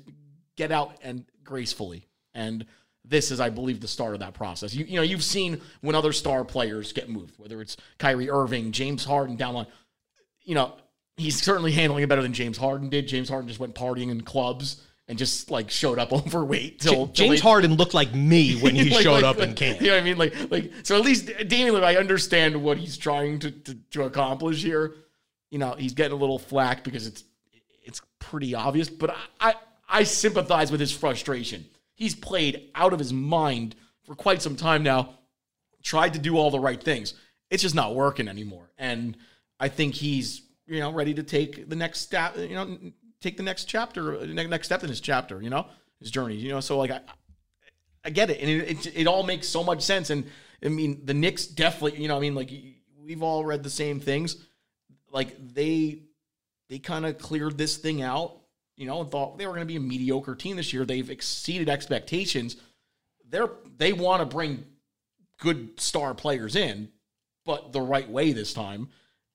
get 0.56 0.70
out 0.70 0.96
and 1.02 1.24
gracefully. 1.42 2.06
And 2.34 2.64
this 3.04 3.30
is, 3.30 3.40
I 3.40 3.50
believe, 3.50 3.80
the 3.80 3.88
start 3.88 4.14
of 4.14 4.20
that 4.20 4.34
process. 4.34 4.74
You, 4.74 4.84
you 4.84 4.96
know, 4.96 5.02
you've 5.02 5.24
seen 5.24 5.60
when 5.80 5.94
other 5.94 6.12
star 6.12 6.44
players 6.44 6.92
get 6.92 7.08
moved, 7.08 7.34
whether 7.38 7.60
it's 7.60 7.76
Kyrie 7.98 8.30
Irving, 8.30 8.70
James 8.72 9.04
Harden 9.04 9.36
down 9.36 9.54
line. 9.54 9.66
You 10.42 10.54
know, 10.54 10.74
he's 11.18 11.42
certainly 11.42 11.72
handling 11.72 12.02
it 12.04 12.08
better 12.08 12.22
than 12.22 12.32
James 12.32 12.56
Harden 12.56 12.88
did. 12.88 13.06
James 13.08 13.28
Harden 13.28 13.48
just 13.48 13.60
went 13.60 13.74
partying 13.74 14.10
in 14.10 14.22
clubs 14.22 14.82
and 15.08 15.18
just 15.18 15.50
like 15.50 15.70
showed 15.70 15.98
up 15.98 16.12
overweight 16.26 16.80
till, 16.80 16.92
till 16.92 17.06
James 17.08 17.40
they- 17.40 17.48
Harden 17.48 17.74
looked 17.74 17.94
like 17.94 18.14
me 18.14 18.56
when 18.60 18.74
he 18.74 18.90
Like- 18.90 19.02
showed 19.02 19.22
like- 19.22 19.24
up 19.24 19.38
in 19.38 19.50
like- 19.50 19.56
camp. 19.56 19.80
You 19.80 19.88
know 19.88 19.94
what 19.94 20.00
I 20.00 20.04
mean? 20.04 20.18
Like, 20.18 20.50
like 20.50 20.72
so 20.82 20.96
at 20.96 21.04
least 21.04 21.26
Damian 21.48 21.74
Lillard, 21.74 21.84
I 21.84 21.96
understand 21.96 22.62
what 22.62 22.78
he's 22.78 22.96
trying 22.96 23.38
to, 23.40 23.50
to 23.50 23.74
to 23.92 24.02
accomplish 24.04 24.62
here. 24.62 24.94
You 25.50 25.58
know, 25.58 25.74
he's 25.78 25.94
getting 25.94 26.12
a 26.12 26.20
little 26.20 26.38
flack 26.38 26.84
because 26.84 27.06
it's 27.06 27.24
it's 27.84 28.02
pretty 28.18 28.54
obvious, 28.54 28.88
but 28.90 29.10
I 29.10 29.16
I, 29.40 29.54
I 29.88 30.02
sympathize 30.04 30.70
with 30.70 30.80
his 30.80 30.92
frustration. 30.92 31.64
He's 31.94 32.14
played 32.14 32.70
out 32.74 32.92
of 32.92 32.98
his 32.98 33.12
mind 33.12 33.74
for 34.04 34.14
quite 34.14 34.40
some 34.42 34.56
time 34.56 34.82
now, 34.82 35.14
tried 35.82 36.12
to 36.12 36.18
do 36.18 36.36
all 36.36 36.50
the 36.50 36.60
right 36.60 36.82
things. 36.82 37.14
It's 37.50 37.62
just 37.62 37.74
not 37.74 37.94
working 37.94 38.28
anymore. 38.28 38.70
And 38.78 39.16
I 39.58 39.68
think 39.68 39.94
he's, 39.94 40.42
you 40.68 40.80
know, 40.80 40.92
ready 40.92 41.14
to 41.14 41.22
take 41.22 41.68
the 41.68 41.76
next 41.76 42.00
step, 42.00 42.36
you 42.36 42.54
know, 42.54 42.78
take 43.20 43.36
the 43.36 43.42
next 43.42 43.64
chapter, 43.64 44.26
next 44.26 44.66
step 44.66 44.82
in 44.82 44.88
his 44.88 45.00
chapter. 45.00 45.42
You 45.42 45.50
know, 45.50 45.66
his 45.98 46.10
journey. 46.10 46.36
You 46.36 46.50
know, 46.50 46.60
so 46.60 46.78
like 46.78 46.90
I, 46.90 47.00
I 48.04 48.10
get 48.10 48.30
it, 48.30 48.40
and 48.40 48.50
it, 48.50 48.86
it, 48.86 49.00
it 49.00 49.06
all 49.06 49.22
makes 49.22 49.48
so 49.48 49.64
much 49.64 49.82
sense. 49.82 50.10
And 50.10 50.26
I 50.64 50.68
mean, 50.68 51.04
the 51.04 51.14
Knicks 51.14 51.46
definitely. 51.46 52.00
You 52.02 52.08
know, 52.08 52.16
I 52.16 52.20
mean, 52.20 52.34
like 52.34 52.50
we've 53.02 53.22
all 53.22 53.44
read 53.44 53.62
the 53.62 53.70
same 53.70 54.00
things. 54.00 54.36
Like 55.10 55.34
they 55.54 56.02
they 56.68 56.78
kind 56.78 57.06
of 57.06 57.18
cleared 57.18 57.56
this 57.58 57.76
thing 57.76 58.02
out. 58.02 58.36
You 58.76 58.86
know, 58.86 59.00
and 59.00 59.10
thought 59.10 59.38
they 59.38 59.46
were 59.46 59.54
going 59.54 59.66
to 59.66 59.66
be 59.66 59.74
a 59.74 59.80
mediocre 59.80 60.36
team 60.36 60.56
this 60.56 60.72
year. 60.72 60.84
They've 60.84 61.10
exceeded 61.10 61.68
expectations. 61.68 62.56
They're 63.28 63.50
they 63.76 63.92
want 63.92 64.20
to 64.20 64.26
bring 64.26 64.64
good 65.40 65.80
star 65.80 66.14
players 66.14 66.54
in, 66.54 66.90
but 67.44 67.72
the 67.72 67.80
right 67.80 68.08
way 68.08 68.32
this 68.32 68.52
time. 68.52 68.88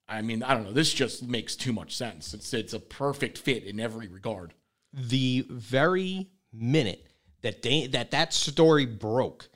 I 0.07 0.21
mean, 0.21 0.43
I 0.43 0.53
don't 0.53 0.63
know. 0.65 0.73
This 0.73 0.93
just 0.93 1.23
makes 1.27 1.55
too 1.55 1.73
much 1.73 1.95
sense. 1.95 2.33
It's 2.33 2.53
it's 2.53 2.73
a 2.73 2.79
perfect 2.79 3.37
fit 3.37 3.63
in 3.63 3.79
every 3.79 4.07
regard. 4.07 4.53
the 4.93 5.45
very 5.49 6.29
minute 6.51 7.07
that 7.41 7.61
they, 7.61 7.87
that 7.87 8.11
that 8.11 8.33
story 8.33 8.85
broke, 8.85 9.49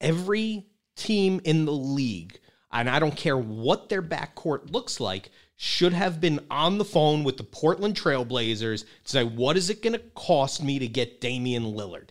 every 0.00 0.66
team 0.96 1.40
in 1.44 1.64
the 1.64 1.72
league, 1.72 2.38
and 2.72 2.90
I 2.90 2.98
don't 2.98 3.16
care 3.16 3.38
what 3.38 3.88
their 3.88 4.02
backcourt 4.02 4.72
looks 4.72 5.00
like, 5.00 5.30
should 5.56 5.92
have 5.92 6.20
been 6.20 6.40
on 6.50 6.78
the 6.78 6.84
phone 6.84 7.22
with 7.22 7.36
the 7.36 7.44
Portland 7.44 7.94
Trailblazers 7.94 8.82
to 8.82 9.10
say, 9.10 9.24
what 9.24 9.56
is 9.56 9.70
it 9.70 9.82
going 9.82 9.92
to 9.92 9.98
cost 10.14 10.62
me 10.62 10.78
to 10.78 10.88
get 10.88 11.20
Damian 11.20 11.64
Lillard? 11.64 12.08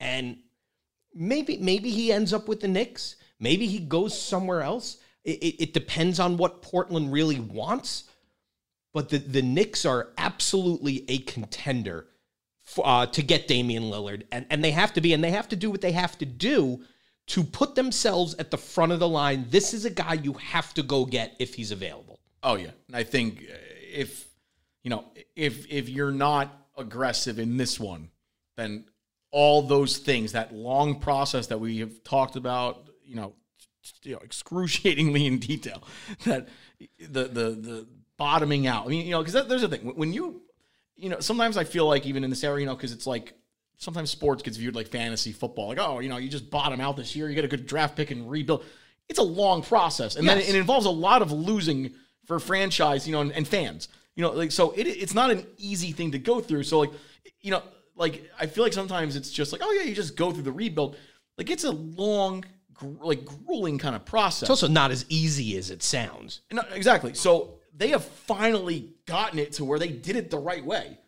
And 0.00 0.38
maybe 1.14 1.58
maybe 1.58 1.90
he 1.90 2.12
ends 2.12 2.32
up 2.32 2.48
with 2.48 2.60
the 2.60 2.68
Knicks. 2.68 3.16
Maybe 3.40 3.66
he 3.66 3.78
goes 3.78 4.20
somewhere 4.20 4.62
else. 4.62 4.98
It, 5.24 5.60
it, 5.60 5.74
depends 5.74 6.20
on 6.20 6.36
what 6.36 6.62
Portland 6.62 7.12
really 7.12 7.40
wants. 7.40 8.04
But 8.94 9.10
the, 9.10 9.18
the 9.18 9.42
Knicks 9.42 9.84
are 9.84 10.08
absolutely 10.16 11.04
a 11.08 11.18
contender 11.18 12.06
for, 12.64 12.86
uh, 12.86 13.06
to 13.06 13.22
get 13.22 13.46
Damian 13.46 13.84
Lillard. 13.84 14.22
And, 14.32 14.46
and 14.48 14.64
they 14.64 14.70
have 14.70 14.94
to 14.94 15.00
be, 15.00 15.12
and 15.12 15.22
they 15.22 15.30
have 15.30 15.48
to 15.48 15.56
do 15.56 15.70
what 15.70 15.80
they 15.82 15.92
have 15.92 16.16
to 16.18 16.26
do 16.26 16.82
to 17.28 17.44
put 17.44 17.74
themselves 17.74 18.34
at 18.36 18.50
the 18.50 18.56
front 18.56 18.92
of 18.92 19.00
the 19.00 19.08
line. 19.08 19.46
This 19.50 19.74
is 19.74 19.84
a 19.84 19.90
guy 19.90 20.14
you 20.14 20.32
have 20.34 20.72
to 20.74 20.82
go 20.82 21.04
get 21.04 21.36
if 21.38 21.54
he's 21.54 21.70
available. 21.70 22.18
Oh 22.42 22.54
yeah, 22.54 22.70
and 22.86 22.96
I 22.96 23.04
think 23.04 23.40
uh, 23.40 23.56
if 23.92 24.28
you 24.82 24.90
know 24.90 25.04
if 25.36 25.70
if 25.70 25.88
you're 25.88 26.12
not 26.12 26.68
aggressive 26.76 27.38
in 27.38 27.56
this 27.56 27.78
one, 27.78 28.10
then 28.56 28.84
all 29.30 29.62
those 29.62 29.98
things, 29.98 30.32
that 30.32 30.54
long 30.54 31.00
process 31.00 31.48
that 31.48 31.60
we 31.60 31.78
have 31.78 32.02
talked 32.02 32.36
about, 32.36 32.88
you 33.04 33.16
know, 33.16 33.34
you 34.02 34.12
know, 34.12 34.20
excruciatingly 34.22 35.26
in 35.26 35.38
detail, 35.38 35.82
that 36.24 36.48
the 36.98 37.24
the 37.24 37.50
the 37.50 37.86
bottoming 38.16 38.66
out. 38.66 38.86
I 38.86 38.88
mean, 38.88 39.04
you 39.06 39.12
know, 39.12 39.22
because 39.22 39.46
there's 39.46 39.62
a 39.62 39.68
thing 39.68 39.94
when 39.96 40.12
you, 40.12 40.42
you 40.96 41.08
know, 41.08 41.20
sometimes 41.20 41.56
I 41.56 41.64
feel 41.64 41.86
like 41.86 42.04
even 42.06 42.24
in 42.24 42.30
this 42.30 42.42
area, 42.44 42.60
you 42.60 42.66
know, 42.66 42.74
because 42.74 42.92
it's 42.92 43.06
like 43.06 43.34
sometimes 43.76 44.10
sports 44.10 44.42
gets 44.42 44.56
viewed 44.56 44.74
like 44.74 44.88
fantasy 44.88 45.32
football, 45.32 45.68
like 45.68 45.78
oh, 45.78 46.00
you 46.00 46.08
know, 46.08 46.16
you 46.16 46.28
just 46.28 46.50
bottom 46.50 46.80
out 46.80 46.96
this 46.96 47.14
year, 47.14 47.28
you 47.28 47.34
get 47.34 47.44
a 47.44 47.48
good 47.48 47.66
draft 47.66 47.96
pick 47.96 48.10
and 48.10 48.30
rebuild. 48.30 48.64
It's 49.08 49.18
a 49.18 49.22
long 49.22 49.62
process, 49.62 50.16
and 50.16 50.28
then 50.28 50.38
Yes. 50.38 50.50
it 50.50 50.54
involves 50.56 50.84
a 50.86 50.90
lot 50.90 51.22
of 51.22 51.32
losing 51.32 51.92
for 52.26 52.38
franchise, 52.38 53.06
you 53.06 53.12
know, 53.12 53.22
and, 53.22 53.32
and 53.32 53.48
fans. 53.48 53.88
You 54.16 54.22
know, 54.22 54.32
like 54.32 54.50
so 54.52 54.72
it, 54.72 54.86
it's 54.86 55.14
not 55.14 55.30
an 55.30 55.46
easy 55.56 55.92
thing 55.92 56.10
to 56.12 56.18
go 56.18 56.40
through. 56.40 56.64
So 56.64 56.80
like, 56.80 56.90
you 57.40 57.52
know, 57.52 57.62
like 57.94 58.28
I 58.38 58.46
feel 58.46 58.64
like 58.64 58.72
sometimes 58.72 59.16
it's 59.16 59.30
just 59.30 59.52
like, 59.52 59.62
oh 59.64 59.72
yeah, 59.72 59.82
you 59.82 59.94
just 59.94 60.16
go 60.16 60.32
through 60.32 60.42
the 60.42 60.52
rebuild. 60.52 60.96
Like 61.38 61.48
it's 61.50 61.64
a 61.64 61.70
long, 61.70 62.44
like 62.82 63.24
grueling 63.24 63.78
kind 63.78 63.96
of 63.96 64.04
process. 64.04 64.42
It's 64.42 64.50
also 64.50 64.68
not 64.68 64.90
as 64.90 65.04
easy 65.08 65.56
as 65.56 65.70
it 65.70 65.82
sounds. 65.82 66.42
No, 66.52 66.62
exactly. 66.72 67.14
So 67.14 67.54
they 67.76 67.88
have 67.88 68.04
finally 68.04 68.94
gotten 69.06 69.38
it 69.38 69.52
to 69.54 69.64
where 69.64 69.78
they 69.78 69.88
did 69.88 70.16
it 70.16 70.30
the 70.30 70.38
right 70.38 70.64
way. 70.64 70.98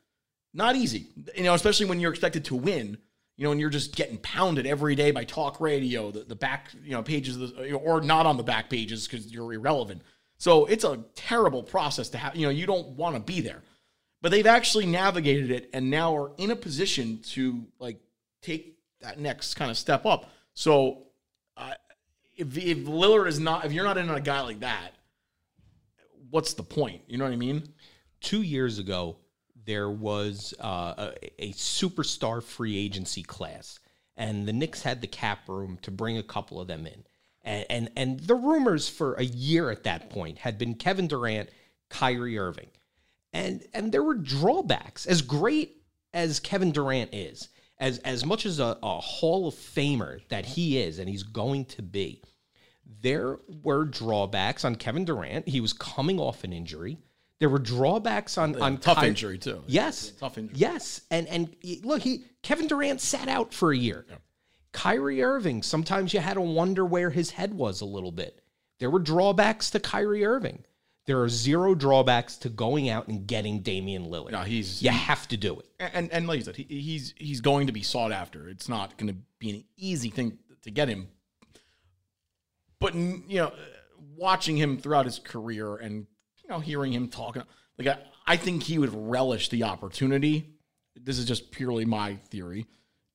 Not 0.52 0.76
easy, 0.76 1.08
you 1.36 1.44
know, 1.44 1.54
especially 1.54 1.86
when 1.86 2.00
you're 2.00 2.10
expected 2.10 2.44
to 2.46 2.56
win. 2.56 2.98
You 3.36 3.44
know, 3.44 3.52
and 3.52 3.60
you're 3.60 3.70
just 3.70 3.96
getting 3.96 4.18
pounded 4.18 4.66
every 4.66 4.94
day 4.94 5.12
by 5.12 5.24
talk 5.24 5.62
radio, 5.62 6.10
the, 6.10 6.24
the 6.24 6.36
back, 6.36 6.68
you 6.84 6.90
know, 6.90 7.02
pages, 7.02 7.36
of 7.36 7.56
the, 7.56 7.72
or 7.72 8.02
not 8.02 8.26
on 8.26 8.36
the 8.36 8.42
back 8.42 8.68
pages 8.68 9.08
because 9.08 9.32
you're 9.32 9.54
irrelevant. 9.54 10.02
So 10.36 10.66
it's 10.66 10.84
a 10.84 11.04
terrible 11.14 11.62
process 11.62 12.10
to 12.10 12.18
have. 12.18 12.36
You 12.36 12.44
know, 12.44 12.50
you 12.50 12.66
don't 12.66 12.88
want 12.88 13.14
to 13.16 13.20
be 13.20 13.40
there, 13.40 13.62
but 14.20 14.30
they've 14.30 14.46
actually 14.46 14.84
navigated 14.84 15.50
it 15.50 15.70
and 15.72 15.88
now 15.88 16.14
are 16.14 16.32
in 16.36 16.50
a 16.50 16.56
position 16.56 17.20
to 17.30 17.66
like 17.78 17.98
take 18.42 18.76
that 19.00 19.18
next 19.18 19.54
kind 19.54 19.70
of 19.70 19.78
step 19.78 20.04
up. 20.04 20.30
So 20.52 21.06
if, 22.40 22.58
if 22.58 22.78
Lillard 22.86 23.28
is 23.28 23.38
not, 23.38 23.64
if 23.64 23.72
you're 23.72 23.84
not 23.84 23.98
in 23.98 24.08
on 24.08 24.16
a 24.16 24.20
guy 24.20 24.40
like 24.40 24.60
that, 24.60 24.90
what's 26.30 26.54
the 26.54 26.62
point? 26.62 27.02
You 27.06 27.18
know 27.18 27.24
what 27.24 27.32
I 27.32 27.36
mean? 27.36 27.68
two 28.20 28.42
years 28.42 28.78
ago, 28.78 29.16
there 29.66 29.90
was 29.90 30.54
uh, 30.60 30.94
a, 31.22 31.44
a 31.44 31.52
superstar 31.52 32.42
free 32.42 32.76
agency 32.76 33.22
class, 33.22 33.78
and 34.16 34.46
the 34.46 34.52
Knicks 34.52 34.82
had 34.82 35.00
the 35.00 35.06
cap 35.06 35.48
room 35.48 35.78
to 35.82 35.90
bring 35.90 36.18
a 36.18 36.22
couple 36.22 36.60
of 36.60 36.68
them 36.68 36.86
in. 36.86 37.04
And, 37.42 37.66
and 37.70 37.90
and 37.96 38.20
the 38.20 38.34
rumors 38.34 38.88
for 38.88 39.14
a 39.14 39.24
year 39.24 39.70
at 39.70 39.84
that 39.84 40.10
point 40.10 40.38
had 40.38 40.58
been 40.58 40.74
Kevin 40.74 41.08
Durant, 41.08 41.48
Kyrie 41.88 42.38
Irving, 42.38 42.68
and 43.32 43.62
and 43.72 43.92
there 43.92 44.02
were 44.02 44.14
drawbacks. 44.14 45.06
As 45.06 45.22
great 45.22 45.82
as 46.12 46.40
Kevin 46.40 46.70
Durant 46.70 47.14
is, 47.14 47.48
as 47.80 47.98
as 48.00 48.24
much 48.24 48.46
as 48.46 48.60
a, 48.60 48.78
a 48.82 49.00
Hall 49.00 49.48
of 49.48 49.54
Famer 49.54 50.20
that 50.28 50.44
he 50.46 50.78
is, 50.78 50.98
and 50.98 51.08
he's 51.08 51.22
going 51.22 51.64
to 51.66 51.82
be, 51.82 52.22
there 53.02 53.38
were 53.62 53.84
drawbacks 53.84 54.64
on 54.64 54.76
Kevin 54.76 55.04
Durant. 55.04 55.48
He 55.48 55.60
was 55.60 55.72
coming 55.72 56.20
off 56.20 56.44
an 56.44 56.52
injury. 56.52 56.98
There 57.40 57.48
were 57.48 57.58
drawbacks 57.58 58.36
on 58.36 58.60
on 58.60 58.76
Tough 58.78 59.00
Ky- 59.00 59.08
injury 59.08 59.38
too. 59.38 59.64
Yes, 59.66 60.12
Tough 60.20 60.36
injury. 60.38 60.56
Yes, 60.58 61.00
and 61.10 61.26
and 61.26 61.56
look, 61.82 62.02
he 62.02 62.24
Kevin 62.42 62.68
Durant 62.68 63.00
sat 63.00 63.28
out 63.28 63.54
for 63.54 63.72
a 63.72 63.76
year. 63.76 64.04
Kyrie 64.72 65.22
Irving, 65.22 65.62
sometimes 65.64 66.14
you 66.14 66.20
had 66.20 66.34
to 66.34 66.40
wonder 66.40 66.84
where 66.84 67.10
his 67.10 67.30
head 67.30 67.54
was 67.54 67.80
a 67.80 67.84
little 67.84 68.12
bit. 68.12 68.40
There 68.78 68.90
were 68.90 69.00
drawbacks 69.00 69.70
to 69.70 69.80
Kyrie 69.80 70.24
Irving. 70.24 70.64
There 71.06 71.20
are 71.20 71.28
zero 71.28 71.74
drawbacks 71.74 72.36
to 72.38 72.48
going 72.48 72.88
out 72.88 73.08
and 73.08 73.26
getting 73.26 73.60
Damian 73.60 74.06
Lillard. 74.06 74.32
No, 74.32 74.42
he's 74.42 74.82
you 74.82 74.90
have 74.90 75.26
to 75.28 75.36
do 75.36 75.58
it. 75.58 75.66
and 75.78 76.10
and 76.12 76.26
like 76.26 76.38
you 76.38 76.44
said, 76.44 76.56
he, 76.56 76.64
he's 76.64 77.14
he's 77.16 77.40
going 77.40 77.66
to 77.66 77.72
be 77.72 77.82
sought 77.82 78.12
after. 78.12 78.48
It's 78.48 78.68
not 78.68 78.96
going 78.96 79.12
to 79.12 79.18
be 79.38 79.50
an 79.50 79.64
easy 79.76 80.10
thing 80.10 80.38
to 80.62 80.70
get 80.70 80.88
him. 80.88 81.08
But 82.78 82.94
you 82.94 83.22
know, 83.28 83.52
watching 84.16 84.56
him 84.56 84.78
throughout 84.78 85.04
his 85.04 85.18
career 85.18 85.76
and 85.76 86.06
you 86.42 86.48
know 86.48 86.60
hearing 86.60 86.92
him 86.92 87.08
talking, 87.08 87.42
like 87.78 87.88
I, 87.88 87.98
I 88.26 88.36
think 88.36 88.62
he 88.62 88.78
would 88.78 88.94
relish 88.94 89.48
the 89.48 89.64
opportunity. 89.64 90.54
This 90.96 91.18
is 91.18 91.24
just 91.24 91.50
purely 91.50 91.84
my 91.84 92.16
theory. 92.16 92.66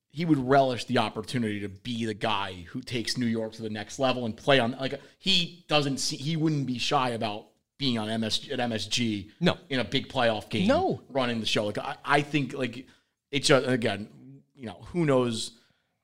He 0.08 0.24
would 0.24 0.38
relish 0.38 0.86
the 0.86 0.98
opportunity 0.98 1.60
to 1.60 1.68
be 1.68 2.06
the 2.06 2.14
guy 2.14 2.64
who 2.70 2.80
takes 2.80 3.18
New 3.18 3.26
York 3.26 3.52
to 3.54 3.62
the 3.62 3.70
next 3.70 3.98
level 3.98 4.24
and 4.24 4.36
play 4.36 4.58
on. 4.58 4.72
Like 4.72 5.00
he 5.18 5.64
doesn't 5.68 5.98
see, 5.98 6.16
he 6.16 6.36
wouldn't 6.36 6.66
be 6.66 6.78
shy 6.78 7.10
about 7.10 7.48
being 7.78 7.98
on 7.98 8.08
MS 8.20 8.48
at 8.50 8.58
MSG. 8.58 9.30
No. 9.40 9.58
in 9.68 9.80
a 9.80 9.84
big 9.84 10.08
playoff 10.08 10.48
game. 10.48 10.66
No. 10.66 11.02
running 11.10 11.40
the 11.40 11.46
show. 11.46 11.66
Like 11.66 11.78
I, 11.78 11.96
I 12.04 12.22
think 12.22 12.54
like 12.54 12.86
it's 13.30 13.48
just 13.48 13.66
again, 13.66 14.08
you 14.54 14.66
know, 14.66 14.78
who 14.92 15.04
knows. 15.04 15.52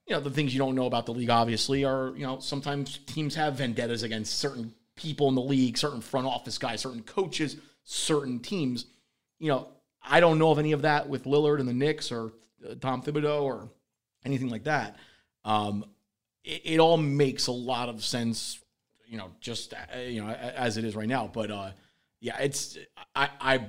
You 0.06 0.16
know, 0.16 0.20
the 0.20 0.30
things 0.30 0.52
you 0.52 0.58
don't 0.58 0.74
know 0.74 0.86
about 0.86 1.06
the 1.06 1.14
league 1.14 1.30
obviously 1.30 1.84
are, 1.84 2.12
you 2.16 2.26
know, 2.26 2.40
sometimes 2.40 2.98
teams 3.06 3.36
have 3.36 3.54
vendettas 3.54 4.02
against 4.02 4.40
certain 4.40 4.74
people 4.96 5.28
in 5.28 5.36
the 5.36 5.40
league, 5.40 5.78
certain 5.78 6.00
front 6.00 6.26
office 6.26 6.58
guys, 6.58 6.80
certain 6.80 7.04
coaches, 7.04 7.56
certain 7.84 8.40
teams. 8.40 8.86
You 9.38 9.48
know, 9.48 9.68
I 10.02 10.20
don't 10.20 10.38
know 10.38 10.50
of 10.50 10.58
any 10.58 10.72
of 10.72 10.82
that 10.82 11.08
with 11.08 11.24
Lillard 11.24 11.60
and 11.60 11.68
the 11.68 11.72
Knicks 11.72 12.10
or 12.10 12.32
uh, 12.68 12.74
Tom 12.80 13.02
Thibodeau 13.02 13.42
or 13.42 13.70
anything 14.24 14.48
like 14.48 14.64
that. 14.64 14.96
Um, 15.44 15.84
it, 16.44 16.62
it 16.64 16.80
all 16.80 16.96
makes 16.96 17.46
a 17.46 17.52
lot 17.52 17.88
of 17.88 18.04
sense, 18.04 18.58
you 19.12 19.18
know, 19.18 19.30
just 19.40 19.74
uh, 19.74 19.98
you 19.98 20.22
know 20.24 20.30
as 20.32 20.76
it 20.78 20.84
is 20.84 20.96
right 20.96 21.08
now. 21.08 21.30
But 21.32 21.50
uh, 21.50 21.70
yeah, 22.20 22.38
it's 22.38 22.78
I 23.14 23.28
I 23.40 23.66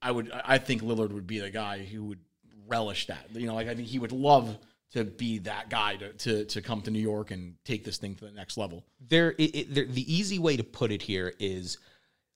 I 0.00 0.10
would 0.10 0.30
I 0.32 0.58
think 0.58 0.82
Lillard 0.82 1.10
would 1.12 1.26
be 1.26 1.40
the 1.40 1.50
guy 1.50 1.84
who 1.84 2.04
would 2.04 2.20
relish 2.68 3.06
that. 3.08 3.26
You 3.34 3.46
know, 3.48 3.54
like 3.54 3.68
I 3.68 3.74
think 3.74 3.88
he 3.88 3.98
would 3.98 4.12
love 4.12 4.56
to 4.92 5.02
be 5.04 5.38
that 5.38 5.68
guy 5.68 5.96
to 5.96 6.12
to, 6.12 6.44
to 6.44 6.62
come 6.62 6.80
to 6.82 6.90
New 6.92 7.00
York 7.00 7.32
and 7.32 7.56
take 7.64 7.82
this 7.84 7.98
thing 7.98 8.14
to 8.14 8.24
the 8.26 8.30
next 8.30 8.56
level. 8.56 8.84
there, 9.08 9.32
it, 9.32 9.56
it, 9.56 9.74
there 9.74 9.84
the 9.86 10.14
easy 10.14 10.38
way 10.38 10.56
to 10.56 10.62
put 10.64 10.92
it 10.92 11.02
here 11.02 11.34
is 11.40 11.78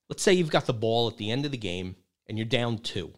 let's 0.09 0.21
say 0.21 0.33
you've 0.33 0.51
got 0.51 0.65
the 0.65 0.73
ball 0.73 1.07
at 1.07 1.15
the 1.17 1.31
end 1.31 1.45
of 1.45 1.51
the 1.51 1.57
game 1.57 1.95
and 2.27 2.37
you're 2.37 2.45
down 2.45 2.77
two 2.79 3.13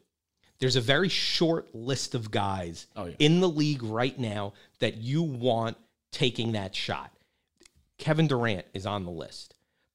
there's 0.59 0.75
a 0.75 0.81
very 0.81 1.09
short 1.09 1.73
list 1.73 2.13
of 2.13 2.29
guys 2.29 2.85
Oh, 2.95 3.05
yeah. 3.05 3.15
in 3.17 3.39
the 3.39 3.49
league 3.49 3.81
right 3.81 4.17
now 4.19 4.53
that 4.77 4.97
you 4.97 5.23
want 5.23 5.75
taking 6.11 6.51
that 6.51 6.75
shot 6.75 7.11
kevin 8.01 8.27
durant 8.27 8.65
is 8.73 8.85
on 8.85 9.05
the 9.05 9.11
list 9.11 9.53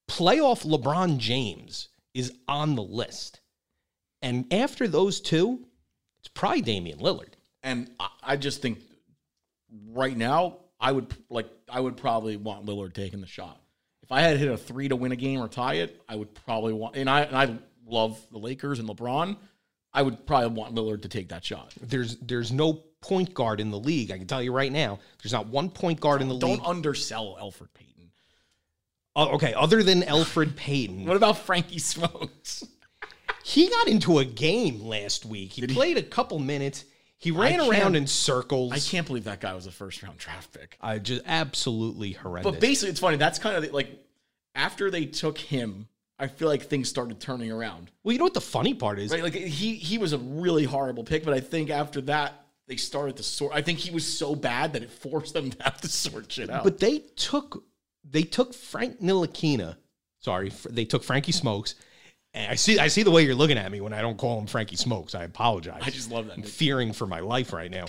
playoff 0.09 0.65
lebron 0.65 1.17
james 1.17 1.89
is 2.13 2.33
on 2.47 2.75
the 2.75 2.83
list 2.83 3.41
and 4.21 4.51
after 4.51 4.87
those 4.87 5.21
two 5.21 5.59
it's 6.19 6.29
probably 6.29 6.61
damian 6.61 6.99
lillard 6.99 7.33
And 7.63 7.91
I, 8.23 8.37
just 8.37 8.61
think 8.61 8.79
right 9.91 10.15
now 10.15 10.57
I 10.79 10.91
would 10.91 11.13
like 11.29 11.49
I 11.69 11.79
would 11.79 11.97
probably 11.97 12.37
want 12.37 12.65
Lillard 12.65 12.93
taking 12.93 13.19
the 13.19 13.27
shot. 13.27 13.59
If 14.03 14.11
I 14.11 14.21
had 14.21 14.37
hit 14.37 14.49
a 14.49 14.57
three 14.57 14.87
to 14.87 14.95
win 14.95 15.11
a 15.11 15.15
game 15.15 15.41
or 15.41 15.47
tie 15.47 15.75
it, 15.75 16.01
I 16.07 16.15
would 16.15 16.33
probably 16.33 16.73
want. 16.73 16.95
And 16.95 17.09
I 17.09 17.21
and 17.21 17.35
I 17.35 17.57
love 17.85 18.19
the 18.31 18.37
Lakers 18.37 18.79
and 18.79 18.87
LeBron. 18.87 19.35
I 19.93 20.01
would 20.01 20.25
probably 20.25 20.57
want 20.57 20.75
Lillard 20.75 21.01
to 21.01 21.09
take 21.09 21.29
that 21.29 21.43
shot. 21.43 21.73
There's 21.81 22.17
there's 22.17 22.51
no 22.51 22.73
point 23.01 23.33
guard 23.33 23.59
in 23.59 23.71
the 23.71 23.79
league. 23.79 24.11
I 24.11 24.17
can 24.17 24.27
tell 24.27 24.41
you 24.41 24.53
right 24.53 24.71
now. 24.71 24.99
There's 25.21 25.33
not 25.33 25.47
one 25.47 25.69
point 25.69 25.99
guard 25.99 26.21
in 26.21 26.27
the 26.27 26.35
league. 26.35 26.41
Don't 26.41 26.65
undersell 26.65 27.37
Elfrid 27.41 27.73
Payton. 27.73 27.96
Oh, 29.19 29.29
okay, 29.35 29.53
other 29.55 29.81
than 29.81 30.03
Elfrid 30.03 30.55
Payton, 30.55 31.05
What 31.05 31.17
about 31.17 31.39
Frankie 31.39 31.79
Smokes? 31.79 32.63
he 33.43 33.67
got 33.67 33.87
into 33.87 34.19
a 34.19 34.25
game 34.25 34.81
last 34.85 35.25
week. 35.25 35.53
He 35.53 35.65
played 35.65 35.97
a 35.97 36.03
couple 36.03 36.37
minutes. 36.37 36.85
He 37.17 37.31
ran 37.31 37.59
around 37.59 37.95
in 37.95 38.05
circles. 38.05 38.73
I 38.73 38.79
can't 38.79 39.07
believe 39.07 39.23
that 39.23 39.41
guy 39.41 39.55
was 39.55 39.65
a 39.65 39.71
first 39.71 40.03
round 40.03 40.19
draft 40.19 40.53
pick. 40.53 40.77
I 40.79 40.99
just 40.99 41.23
absolutely 41.25 42.11
horrendous. 42.11 42.51
But 42.51 42.61
basically, 42.61 42.91
it's 42.91 42.99
funny. 42.99 43.17
That's 43.17 43.39
kind 43.39 43.55
of 43.55 43.63
the- 43.63 43.71
like 43.71 43.89
after 44.53 44.91
they 44.91 45.05
took 45.05 45.39
him, 45.39 45.87
I 46.19 46.27
feel 46.27 46.47
like 46.47 46.63
things 46.63 46.87
started 46.89 47.19
turning 47.19 47.51
around. 47.51 47.89
well, 48.03 48.13
you 48.13 48.19
know 48.19 48.25
what 48.25 48.35
the 48.35 48.41
funny 48.41 48.75
part 48.75 48.99
is? 48.99 49.11
Right? 49.11 49.23
Like 49.23 49.33
he 49.33 49.73
he 49.75 49.97
was 49.97 50.13
a 50.13 50.19
really 50.19 50.63
horrible 50.65 51.03
pick, 51.03 51.23
but 51.23 51.33
I 51.33 51.39
think 51.39 51.71
after 51.71 52.01
that 52.01 52.45
they 52.67 52.75
started 52.75 53.17
to 53.17 53.23
sort. 53.23 53.51
I 53.55 53.61
think 53.63 53.79
he 53.79 53.89
was 53.91 54.05
so 54.05 54.35
bad 54.35 54.73
that 54.73 54.83
it 54.83 54.91
forced 54.91 55.33
them 55.33 55.49
to 55.51 55.63
have 55.63 55.81
to 55.81 55.87
sort 55.87 56.31
shit 56.31 56.49
out. 56.51 56.63
But 56.63 56.79
they 56.79 56.99
took 57.15 57.63
they 58.09 58.23
took 58.23 58.53
Frank 58.53 59.01
Ntilikina. 59.01 59.77
Sorry, 60.19 60.51
they 60.69 60.85
took 60.85 61.03
Frankie 61.03 61.31
Smokes. 61.31 61.75
And 62.33 62.51
I 62.51 62.55
see 62.55 62.79
I 62.79 62.87
see 62.87 63.03
the 63.03 63.11
way 63.11 63.23
you're 63.23 63.35
looking 63.35 63.57
at 63.57 63.71
me 63.71 63.81
when 63.81 63.93
I 63.93 64.01
don't 64.01 64.17
call 64.17 64.39
him 64.39 64.47
Frankie 64.47 64.75
Smokes. 64.75 65.15
I 65.15 65.23
apologize. 65.23 65.81
I 65.83 65.89
just 65.89 66.11
love 66.11 66.27
that. 66.27 66.37
I'm 66.37 66.43
fearing 66.43 66.93
for 66.93 67.07
my 67.07 67.19
life 67.19 67.53
right 67.53 67.71
now. 67.71 67.85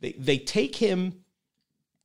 They 0.00 0.12
they 0.12 0.38
take 0.38 0.76
him, 0.76 1.24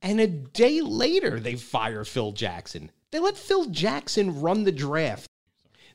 and 0.02 0.20
a 0.20 0.26
day 0.26 0.80
later 0.80 1.38
they 1.40 1.56
fire 1.56 2.04
Phil 2.04 2.32
Jackson. 2.32 2.90
They 3.10 3.18
let 3.18 3.36
Phil 3.36 3.66
Jackson 3.66 4.40
run 4.40 4.64
the 4.64 4.72
draft. 4.72 5.26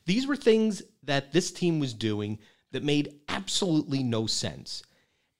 These 0.06 0.26
were 0.26 0.36
things 0.36 0.82
that 1.04 1.32
this 1.32 1.52
team 1.52 1.78
was 1.78 1.94
doing 1.94 2.38
that 2.72 2.82
made 2.82 3.14
absolutely 3.28 4.02
no 4.02 4.26
sense. 4.26 4.82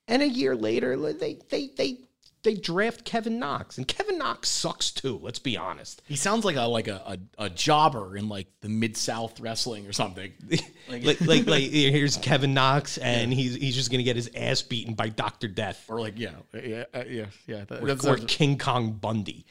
And 0.09 0.23
a 0.23 0.29
year 0.29 0.55
later, 0.55 0.97
they 1.13 1.39
they 1.51 1.69
they 1.77 1.99
they 2.45 2.55
draft 2.55 3.05
Kevin 3.05 3.39
Knox, 3.39 3.79
and 3.79 3.87
Kevin 3.87 4.19
Knox 4.19 4.49
sucks 4.49 4.91
too. 4.91 5.19
Let's 5.23 5.39
be 5.39 5.57
honest. 5.57 6.03
He 6.07 6.17
sounds 6.17 6.45
like 6.45 6.57
a 6.57 6.63
like 6.63 6.89
a, 6.89 7.19
a, 7.39 7.45
a 7.45 7.51
jobber 7.51 8.17
in 8.17 8.29
like 8.29 8.49
the 8.63 8.69
mid 8.69 8.97
South 8.97 9.39
wrestling 9.41 9.87
or 9.87 9.93
something. 9.93 10.33
Like, 10.89 11.05
Like 11.05 11.21
like 11.21 11.47
like 11.47 11.63
here's 11.71 12.17
Kevin 12.17 12.53
Knox, 12.55 12.99
and 12.99 13.33
he's 13.33 13.55
he's 13.55 13.75
just 13.77 13.91
gonna 13.93 14.03
get 14.03 14.17
his 14.17 14.29
ass 14.35 14.63
beaten 14.63 14.95
by 14.95 15.09
Doctor 15.09 15.47
Death. 15.47 15.85
or 15.89 16.01
like 16.01 16.19
yeah, 16.19 16.33
yeah, 16.53 16.85
uh, 16.93 17.05
yeah, 17.09 17.27
yeah. 17.47 17.65
That, 17.67 17.83
or, 17.83 17.87
that's 17.87 18.05
or 18.05 18.17
King 18.17 18.59
Kong 18.59 18.93
Bundy. 18.95 19.47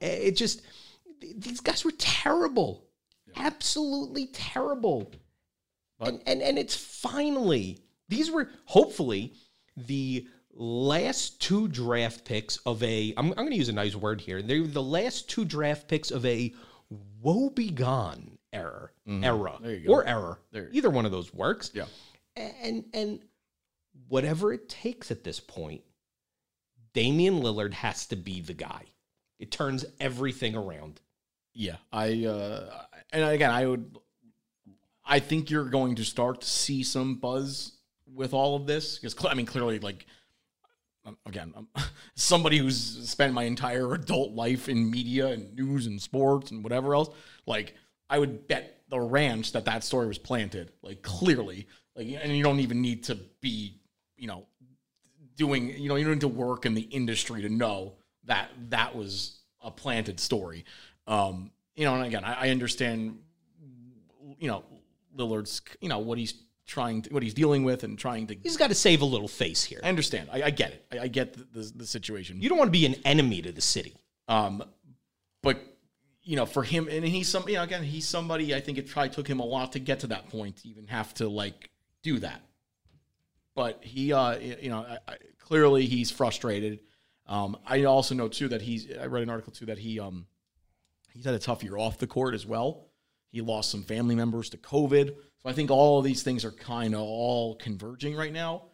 Eh, 0.00 0.06
It 0.28 0.36
just 0.36 0.62
these 1.20 1.60
guys 1.60 1.84
were 1.84 1.92
terrible, 1.98 2.84
absolutely 3.34 4.26
terrible. 4.28 5.10
and, 6.00 6.20
and 6.26 6.40
and 6.42 6.58
it's 6.58 6.76
finally 6.76 7.80
these 8.08 8.30
were 8.30 8.48
hopefully 8.66 9.34
the 9.76 10.26
last 10.58 11.40
two 11.40 11.68
draft 11.68 12.24
picks 12.24 12.56
of 12.58 12.82
a. 12.82 13.12
I'm, 13.16 13.26
I'm 13.30 13.34
going 13.34 13.50
to 13.50 13.56
use 13.56 13.68
a 13.68 13.72
nice 13.74 13.94
word 13.94 14.20
here. 14.20 14.42
They 14.42 14.60
were 14.60 14.66
the 14.66 14.82
last 14.82 15.28
two 15.28 15.44
draft 15.44 15.86
picks 15.88 16.10
of 16.10 16.24
a 16.26 16.52
woebegone 17.22 18.38
era, 18.52 18.90
era, 19.06 19.58
Mm-hmm. 19.62 19.86
Go. 19.86 19.92
or 19.92 20.06
error. 20.06 20.38
There. 20.52 20.68
Either 20.72 20.90
one 20.90 21.04
of 21.04 21.12
those 21.12 21.32
works 21.34 21.70
yeah. 21.74 21.84
and 22.36 22.84
and 22.94 23.20
whatever 24.08 24.52
it 24.52 24.68
takes 24.68 25.10
at 25.10 25.24
this 25.24 25.40
point, 25.40 25.82
Damian 26.94 27.40
Lillard 27.40 27.74
has 27.74 28.06
to 28.06 28.16
be 28.16 28.40
the 28.40 28.54
guy. 28.54 28.82
It 29.38 29.50
turns 29.50 29.84
everything 30.00 30.54
around. 30.56 31.00
Yeah, 31.52 31.76
I 31.92 32.24
uh 32.24 32.82
and 33.12 33.24
again, 33.24 33.50
I 33.50 33.66
would 33.66 33.98
I 35.04 35.18
think 35.20 35.50
you're 35.50 35.64
going 35.68 35.96
to 35.96 36.04
start 36.04 36.40
to 36.42 36.46
see 36.48 36.82
some 36.82 37.16
buzz 37.16 37.72
with 38.14 38.32
all 38.32 38.56
of 38.56 38.66
this 38.66 38.98
because 38.98 39.16
I 39.24 39.34
mean 39.34 39.46
clearly 39.46 39.78
like 39.80 40.06
again, 41.26 41.52
I'm 41.56 41.68
somebody 42.14 42.58
who's 42.58 43.08
spent 43.08 43.34
my 43.34 43.44
entire 43.44 43.94
adult 43.94 44.32
life 44.32 44.68
in 44.68 44.90
media 44.90 45.28
and 45.28 45.54
news 45.54 45.86
and 45.86 46.00
sports 46.00 46.50
and 46.50 46.62
whatever 46.62 46.94
else, 46.94 47.10
like 47.46 47.74
I 48.08 48.18
would 48.18 48.48
bet 48.48 48.82
the 48.88 49.00
ranch 49.00 49.52
that 49.52 49.64
that 49.64 49.84
story 49.84 50.06
was 50.06 50.18
planted, 50.18 50.72
like 50.82 51.02
clearly, 51.02 51.66
like 51.94 52.06
and 52.22 52.36
you 52.36 52.42
don't 52.42 52.60
even 52.60 52.80
need 52.80 53.04
to 53.04 53.16
be, 53.40 53.80
you 54.16 54.26
know, 54.26 54.46
doing, 55.36 55.70
you 55.78 55.88
know, 55.88 55.96
you 55.96 56.04
don't 56.04 56.14
need 56.14 56.20
to 56.20 56.28
work 56.28 56.66
in 56.66 56.74
the 56.74 56.82
industry 56.82 57.42
to 57.42 57.48
know 57.48 57.94
that 58.24 58.50
that 58.70 58.94
was 58.94 59.40
a 59.60 59.70
planted 59.70 60.20
story. 60.20 60.64
Um, 61.06 61.50
you 61.74 61.84
know, 61.84 61.94
and 61.94 62.04
again, 62.04 62.24
I, 62.24 62.46
I 62.46 62.50
understand, 62.50 63.18
you 64.38 64.48
know, 64.48 64.64
Lillard's, 65.16 65.60
you 65.80 65.88
know, 65.88 65.98
what 65.98 66.18
he's 66.18 66.34
trying 66.66 67.02
to, 67.02 67.14
what 67.14 67.22
he's 67.22 67.34
dealing 67.34 67.64
with 67.64 67.84
and 67.84 67.98
trying 67.98 68.26
to. 68.26 68.36
He's 68.42 68.56
got 68.56 68.68
to 68.68 68.74
save 68.74 69.00
a 69.00 69.04
little 69.04 69.28
face 69.28 69.64
here. 69.64 69.80
I 69.82 69.88
understand. 69.88 70.28
I, 70.32 70.44
I 70.44 70.50
get 70.50 70.72
it. 70.72 70.86
I, 70.92 70.98
I 71.00 71.08
get 71.08 71.34
the, 71.34 71.46
the, 71.52 71.72
the 71.76 71.86
situation. 71.86 72.40
You 72.40 72.48
don't 72.48 72.58
want 72.58 72.68
to 72.68 72.72
be 72.72 72.86
an 72.86 72.96
enemy 73.04 73.42
to 73.42 73.52
the 73.52 73.60
city. 73.60 73.96
Um, 74.28 74.64
but 75.42 75.60
you 76.22 76.34
know, 76.34 76.44
for 76.44 76.64
him, 76.64 76.88
and 76.90 77.04
he's 77.04 77.28
some, 77.28 77.48
you 77.48 77.54
know, 77.54 77.62
again, 77.62 77.84
he's 77.84 78.06
somebody. 78.06 78.52
I 78.54 78.60
think 78.60 78.78
it 78.78 78.88
probably 78.88 79.10
took 79.10 79.28
him 79.28 79.38
a 79.38 79.44
lot 79.44 79.72
to 79.72 79.78
get 79.78 80.00
to 80.00 80.08
that 80.08 80.28
point, 80.28 80.56
to 80.58 80.68
even 80.68 80.88
have 80.88 81.14
to 81.14 81.28
like 81.28 81.70
do 82.02 82.18
that. 82.18 82.42
But 83.54 83.84
he, 83.84 84.12
uh, 84.12 84.36
you 84.38 84.68
know, 84.68 84.80
I, 84.80 84.98
I, 85.12 85.16
clearly 85.38 85.86
he's 85.86 86.10
frustrated. 86.10 86.80
Um, 87.28 87.56
I 87.64 87.84
also 87.84 88.14
know 88.16 88.26
too 88.26 88.48
that 88.48 88.60
he's. 88.60 88.88
I 89.00 89.06
read 89.06 89.22
an 89.22 89.30
article 89.30 89.52
too 89.52 89.66
that 89.66 89.78
he, 89.78 90.00
um, 90.00 90.26
he's 91.14 91.24
had 91.24 91.34
a 91.34 91.38
tough 91.38 91.62
year 91.62 91.76
off 91.76 91.98
the 91.98 92.08
court 92.08 92.34
as 92.34 92.44
well. 92.44 92.88
He 93.30 93.40
lost 93.40 93.70
some 93.70 93.84
family 93.84 94.16
members 94.16 94.50
to 94.50 94.56
COVID, 94.56 95.14
I 95.46 95.52
think 95.52 95.70
all 95.70 95.98
of 95.98 96.04
these 96.04 96.22
things 96.22 96.44
are 96.44 96.50
kind 96.50 96.94
of 96.94 97.00
all 97.00 97.54
converging 97.56 98.16
right 98.16 98.32
now. 98.32 98.64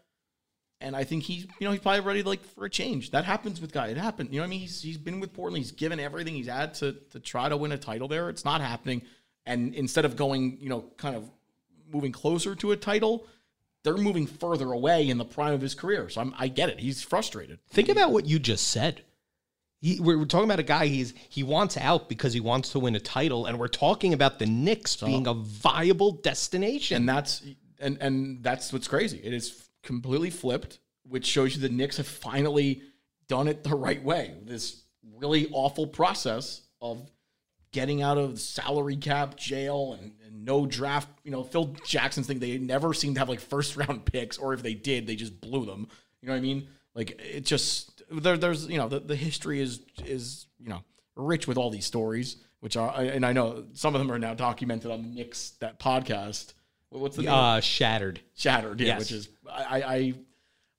And 0.80 0.96
I 0.96 1.04
think 1.04 1.22
he's, 1.22 1.44
you 1.44 1.66
know, 1.66 1.70
he's 1.70 1.80
probably 1.80 2.00
ready 2.00 2.22
like 2.22 2.44
for 2.44 2.64
a 2.64 2.70
change. 2.70 3.12
That 3.12 3.24
happens 3.24 3.60
with 3.60 3.72
guys. 3.72 3.92
It 3.92 3.98
happened. 3.98 4.30
You 4.32 4.40
know 4.40 4.44
I 4.44 4.48
mean? 4.48 4.60
He's 4.60 4.82
he's 4.82 4.98
been 4.98 5.20
with 5.20 5.32
Portland. 5.32 5.62
He's 5.62 5.70
given 5.70 6.00
everything 6.00 6.34
he's 6.34 6.48
had 6.48 6.74
to 6.74 6.96
to 7.10 7.20
try 7.20 7.48
to 7.48 7.56
win 7.56 7.70
a 7.70 7.78
title 7.78 8.08
there. 8.08 8.28
It's 8.28 8.44
not 8.44 8.60
happening. 8.60 9.02
And 9.46 9.74
instead 9.74 10.04
of 10.04 10.16
going, 10.16 10.58
you 10.60 10.68
know, 10.68 10.84
kind 10.96 11.14
of 11.14 11.30
moving 11.92 12.10
closer 12.10 12.54
to 12.56 12.72
a 12.72 12.76
title, 12.76 13.26
they're 13.84 13.96
moving 13.96 14.26
further 14.26 14.72
away 14.72 15.08
in 15.08 15.18
the 15.18 15.24
prime 15.24 15.54
of 15.54 15.60
his 15.60 15.74
career. 15.74 16.08
So 16.08 16.20
I'm, 16.20 16.34
I 16.38 16.48
get 16.48 16.68
it. 16.68 16.80
He's 16.80 17.02
frustrated. 17.02 17.58
Think 17.70 17.88
about 17.88 18.10
what 18.12 18.26
you 18.26 18.38
just 18.38 18.68
said. 18.68 19.02
He, 19.82 19.98
we're, 19.98 20.16
we're 20.16 20.26
talking 20.26 20.44
about 20.44 20.60
a 20.60 20.64
guy 20.64 20.86
he's 20.86 21.12
he 21.28 21.42
wants 21.42 21.76
out 21.76 22.08
because 22.08 22.32
he 22.32 22.38
wants 22.38 22.70
to 22.70 22.78
win 22.78 22.94
a 22.94 23.00
title, 23.00 23.46
and 23.46 23.58
we're 23.58 23.66
talking 23.66 24.14
about 24.14 24.38
the 24.38 24.46
Knicks 24.46 24.96
being 24.96 25.26
a 25.26 25.34
viable 25.34 26.12
destination. 26.12 26.98
and 26.98 27.08
that's 27.08 27.42
and 27.80 27.98
and 28.00 28.42
that's 28.44 28.72
what's 28.72 28.86
crazy. 28.86 29.20
It 29.22 29.34
is 29.34 29.68
completely 29.82 30.30
flipped, 30.30 30.78
which 31.02 31.26
shows 31.26 31.56
you 31.56 31.60
the 31.60 31.68
Knicks 31.68 31.96
have 31.96 32.06
finally 32.06 32.80
done 33.26 33.48
it 33.48 33.64
the 33.64 33.74
right 33.74 34.02
way. 34.02 34.34
This 34.44 34.84
really 35.16 35.48
awful 35.50 35.88
process 35.88 36.62
of 36.80 37.10
getting 37.72 38.02
out 38.02 38.18
of 38.18 38.38
salary 38.38 38.96
cap 38.96 39.36
jail 39.36 39.98
and, 40.00 40.12
and 40.24 40.44
no 40.44 40.64
draft. 40.64 41.08
You 41.24 41.32
know, 41.32 41.42
Phil 41.42 41.74
Jackson's 41.84 42.28
thing. 42.28 42.38
They 42.38 42.56
never 42.58 42.94
seem 42.94 43.14
to 43.14 43.20
have 43.20 43.28
like 43.28 43.40
first 43.40 43.76
round 43.76 44.04
picks, 44.04 44.38
or 44.38 44.54
if 44.54 44.62
they 44.62 44.74
did, 44.74 45.08
they 45.08 45.16
just 45.16 45.40
blew 45.40 45.66
them. 45.66 45.88
You 46.20 46.28
know 46.28 46.34
what 46.34 46.38
I 46.38 46.42
mean? 46.42 46.68
Like 46.94 47.20
it 47.20 47.44
just 47.44 48.01
there, 48.12 48.36
there's 48.36 48.66
you 48.66 48.78
know 48.78 48.88
the, 48.88 49.00
the 49.00 49.16
history 49.16 49.60
is 49.60 49.80
is 50.04 50.46
you 50.58 50.68
know 50.68 50.82
rich 51.16 51.46
with 51.46 51.56
all 51.58 51.70
these 51.70 51.86
stories, 51.86 52.36
which 52.60 52.76
are 52.76 52.92
and 52.94 53.24
I 53.26 53.32
know 53.32 53.64
some 53.72 53.94
of 53.94 54.00
them 54.00 54.10
are 54.12 54.18
now 54.18 54.34
documented 54.34 54.90
on 54.90 55.02
the 55.02 55.08
Knicks 55.08 55.50
that 55.60 55.78
podcast. 55.78 56.54
What's 56.90 57.16
the 57.16 57.22
name? 57.22 57.32
uh, 57.32 57.60
shattered. 57.60 58.20
Shattered, 58.36 58.80
yeah, 58.80 58.88
Yes. 58.88 58.98
which 59.00 59.12
is 59.12 59.28
I, 59.50 59.82
I 59.82 60.14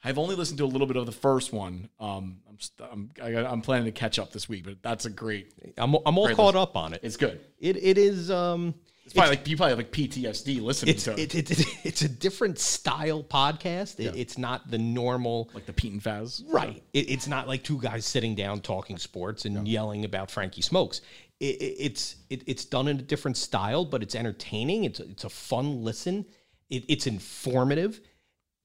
I've 0.04 0.18
only 0.20 0.36
listened 0.36 0.58
to 0.60 0.66
a 0.66 0.68
little 0.68 0.86
bit 0.86 0.98
of 0.98 1.06
the 1.06 1.12
first 1.12 1.52
one. 1.54 1.90
Um, 2.00 2.42
I'm 2.50 2.60
st- 2.60 2.90
I'm 2.92 3.10
I, 3.22 3.36
I'm 3.46 3.62
planning 3.62 3.86
to 3.86 3.92
catch 3.92 4.20
up 4.20 4.32
this 4.32 4.48
week, 4.50 4.64
but 4.66 4.84
that's 4.84 5.06
a 5.06 5.10
great. 5.10 5.54
I'm, 5.78 5.96
I'm 6.06 6.18
all 6.18 6.30
caught 6.36 6.56
up 6.56 6.76
on 6.76 6.94
it. 6.94 7.00
It's 7.04 7.18
good. 7.18 7.40
It 7.60 7.78
it 7.78 7.98
is 7.98 8.30
um 8.30 8.76
It's 9.06 9.14
probably 9.14 9.36
like 9.36 9.48
you 9.48 9.58
probably 9.58 9.72
have 9.72 9.78
like 9.80 9.92
PTSD 9.92 10.62
listening 10.62 10.96
it's 10.96 11.04
to 11.04 11.12
it, 11.14 11.36
it, 11.36 11.52
it, 11.52 11.68
it's 11.84 12.02
a 12.04 12.10
different 12.10 12.58
style 12.58 13.22
podcast. 13.24 14.00
It, 14.00 14.16
It's 14.16 14.38
not 14.38 14.72
the 14.72 14.78
normal 14.78 15.50
like 15.54 15.66
the 15.66 15.74
Pete 15.74 15.92
and 15.92 16.02
Faz. 16.02 16.42
right. 16.48 16.82
It, 16.94 17.10
it's 17.10 17.28
not 17.28 17.48
like 17.48 17.64
two 17.64 17.80
guys 17.82 18.06
sitting 18.06 18.34
down 18.34 18.62
talking 18.62 18.98
sports 18.98 19.46
and 19.46 19.68
yelling 19.68 20.06
about 20.06 20.32
Frankie 20.32 20.62
Smokes. 20.62 21.02
It, 21.40 21.62
it, 21.62 21.76
it's 21.80 22.16
it, 22.30 22.44
it's 22.48 22.64
done 22.64 22.88
in 22.88 22.98
a 23.00 23.02
different 23.02 23.36
style, 23.36 23.84
but 23.84 24.02
it's 24.02 24.16
entertaining. 24.16 24.86
It's 24.86 25.00
it's 25.02 25.26
a 25.26 25.30
fun 25.30 25.84
listen. 25.84 26.26
It, 26.70 26.86
it's 26.88 27.06
informative. 27.06 28.00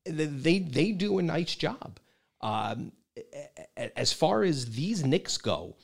They 0.07 0.61
they 0.61 0.93
do 0.93 1.19
a 1.19 1.23
nice 1.23 1.57
job. 1.57 1.99
Um, 2.41 2.93
as 3.97 4.13
far 4.13 4.45
as 4.45 4.67
these 4.77 5.05
Knicks 5.05 5.39
go, 5.39 5.77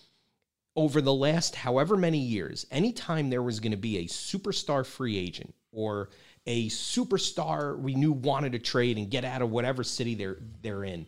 over 0.76 1.00
the 1.00 1.14
last 1.14 1.54
however 1.54 1.96
many 1.96 2.18
years, 2.18 2.66
anytime 2.70 3.30
there 3.30 3.42
was 3.42 3.60
going 3.60 3.72
to 3.72 3.78
be 3.78 3.98
a 3.98 4.04
superstar 4.04 4.84
free 4.84 5.16
agent 5.16 5.54
or 5.72 6.10
a 6.46 6.68
superstar 6.68 7.78
we 7.78 7.94
knew 7.94 8.12
wanted 8.12 8.52
to 8.52 8.58
trade 8.58 8.96
and 8.96 9.10
get 9.10 9.24
out 9.24 9.42
of 9.42 9.50
whatever 9.50 9.82
city 9.84 10.14
they're 10.14 10.38
they're 10.62 10.84
in, 10.84 11.06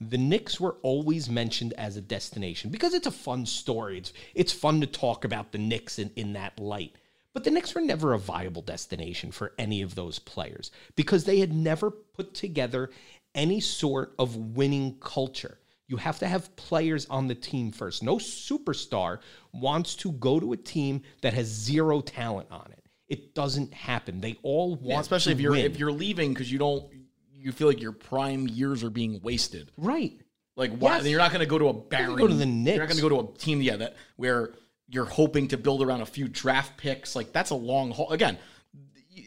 the 0.00 0.18
Knicks 0.18 0.58
were 0.58 0.76
always 0.82 1.28
mentioned 1.28 1.74
as 1.74 1.96
a 1.96 2.00
destination 2.00 2.70
because 2.70 2.94
it's 2.94 3.06
a 3.06 3.12
fun 3.12 3.46
story. 3.46 3.98
It's 3.98 4.12
it's 4.34 4.52
fun 4.52 4.80
to 4.80 4.86
talk 4.86 5.24
about 5.24 5.52
the 5.52 5.58
Knicks 5.58 5.98
in, 5.98 6.10
in 6.16 6.32
that 6.32 6.58
light. 6.58 6.96
But 7.34 7.44
the 7.44 7.50
Knicks 7.50 7.74
were 7.74 7.80
never 7.80 8.12
a 8.12 8.18
viable 8.18 8.62
destination 8.62 9.30
for 9.30 9.52
any 9.58 9.80
of 9.80 9.94
those 9.94 10.18
players 10.18 10.70
because 10.96 11.24
they 11.24 11.38
had 11.38 11.52
never 11.52 11.90
put 11.90 12.34
together 12.34 12.90
any 13.34 13.60
sort 13.60 14.14
of 14.18 14.36
winning 14.36 14.98
culture. 15.00 15.58
You 15.88 15.96
have 15.98 16.18
to 16.20 16.26
have 16.26 16.54
players 16.56 17.06
on 17.10 17.26
the 17.26 17.34
team 17.34 17.70
first. 17.70 18.02
No 18.02 18.16
superstar 18.16 19.18
wants 19.52 19.94
to 19.96 20.12
go 20.12 20.40
to 20.40 20.52
a 20.52 20.56
team 20.56 21.02
that 21.20 21.34
has 21.34 21.46
zero 21.46 22.00
talent 22.00 22.48
on 22.50 22.70
it. 22.72 22.78
It 23.08 23.34
doesn't 23.34 23.74
happen. 23.74 24.20
They 24.20 24.38
all 24.42 24.70
want, 24.76 24.82
Yeah, 24.86 25.00
especially 25.00 25.34
to 25.34 25.36
if 25.38 25.42
you're 25.42 25.50
win. 25.52 25.66
if 25.66 25.78
you're 25.78 25.92
leaving 25.92 26.32
because 26.32 26.50
you 26.50 26.58
don't 26.58 26.86
you 27.34 27.52
feel 27.52 27.66
like 27.66 27.80
your 27.82 27.92
prime 27.92 28.46
years 28.48 28.82
are 28.84 28.90
being 28.90 29.20
wasted. 29.22 29.70
right. 29.76 30.18
Like 30.54 30.76
why 30.76 30.96
Yes. 30.98 31.06
you're 31.06 31.18
not 31.18 31.30
going 31.32 31.40
to 31.40 31.46
go 31.46 31.58
to 31.58 31.68
a 31.68 31.72
Barry. 31.72 32.14
go 32.16 32.26
to 32.28 32.34
the 32.34 32.44
Knicks. 32.46 32.76
You're 32.76 32.84
not 32.86 32.88
going 32.90 33.02
to 33.02 33.08
go 33.08 33.22
to 33.22 33.28
a 33.30 33.38
team 33.38 33.60
yeah 33.62 33.76
that 33.76 33.96
where 34.16 34.52
you're 34.88 35.06
hoping 35.06 35.48
to 35.48 35.56
build 35.56 35.82
around 35.82 36.02
a 36.02 36.06
few 36.06 36.28
draft 36.28 36.76
picks. 36.76 37.16
Like 37.16 37.32
that's 37.32 37.50
a 37.50 37.54
long 37.54 37.90
haul. 37.90 38.10
Again, 38.10 38.38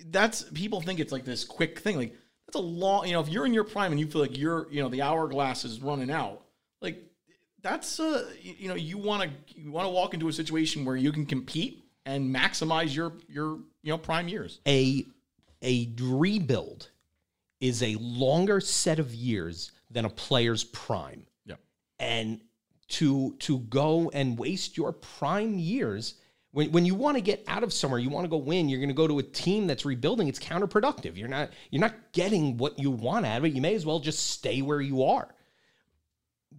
that's 0.07 0.43
people 0.53 0.81
think 0.81 0.99
it's 0.99 1.11
like 1.11 1.25
this 1.25 1.43
quick 1.43 1.79
thing. 1.79 1.97
Like 1.97 2.15
that's 2.47 2.55
a 2.55 2.59
long. 2.65 3.07
You 3.07 3.13
know, 3.13 3.21
if 3.21 3.29
you're 3.29 3.45
in 3.45 3.53
your 3.53 3.63
prime 3.63 3.91
and 3.91 3.99
you 3.99 4.07
feel 4.07 4.21
like 4.21 4.37
you're 4.37 4.67
you 4.71 4.81
know 4.81 4.89
the 4.89 5.01
hourglass 5.01 5.65
is 5.65 5.81
running 5.81 6.11
out. 6.11 6.43
Like 6.85 7.03
that's 7.61 7.99
uh 7.99 8.31
you 8.41 8.67
know 8.67 8.75
you 8.75 8.97
want 8.97 9.23
to 9.23 9.59
you 9.59 9.71
want 9.71 9.85
to 9.85 9.89
walk 9.89 10.13
into 10.13 10.27
a 10.27 10.33
situation 10.33 10.85
where 10.85 10.95
you 10.95 11.11
can 11.11 11.25
compete 11.25 11.83
and 12.05 12.33
maximize 12.33 12.95
your 12.95 13.13
your 13.27 13.57
you 13.81 13.91
know 13.91 13.97
prime 13.97 14.27
years. 14.27 14.59
a 14.67 15.03
a 15.61 15.91
rebuild 15.99 16.89
is 17.59 17.81
a 17.81 17.95
longer 17.95 18.61
set 18.61 18.99
of 18.99 19.13
years 19.13 19.71
than 19.89 20.05
a 20.05 20.09
player's 20.09 20.63
prime. 20.63 21.25
Yep. 21.45 21.59
And 21.99 22.41
to 22.89 23.35
to 23.39 23.59
go 23.59 24.11
and 24.13 24.37
waste 24.37 24.77
your 24.77 24.91
prime 24.91 25.57
years 25.57 26.15
when, 26.51 26.71
when 26.71 26.85
you 26.85 26.95
want 26.95 27.17
to 27.17 27.21
get 27.21 27.43
out 27.47 27.63
of 27.63 27.73
somewhere, 27.73 27.99
you 27.99 28.09
want 28.09 28.25
to 28.25 28.29
go 28.29 28.37
win, 28.37 28.69
you're 28.69 28.79
going 28.79 28.89
to 28.89 28.95
go 28.95 29.07
to 29.07 29.19
a 29.19 29.23
team 29.23 29.67
that's 29.67 29.83
rebuilding, 29.83 30.27
it's 30.27 30.39
counterproductive. 30.39 31.17
You're 31.17 31.27
not 31.27 31.49
you're 31.71 31.81
not 31.81 31.95
getting 32.13 32.57
what 32.57 32.77
you 32.77 32.91
want 32.91 33.25
out 33.25 33.39
of 33.39 33.45
it. 33.45 33.53
You 33.53 33.61
may 33.61 33.73
as 33.73 33.85
well 33.85 33.99
just 33.99 34.29
stay 34.29 34.61
where 34.61 34.81
you 34.81 35.03
are 35.03 35.34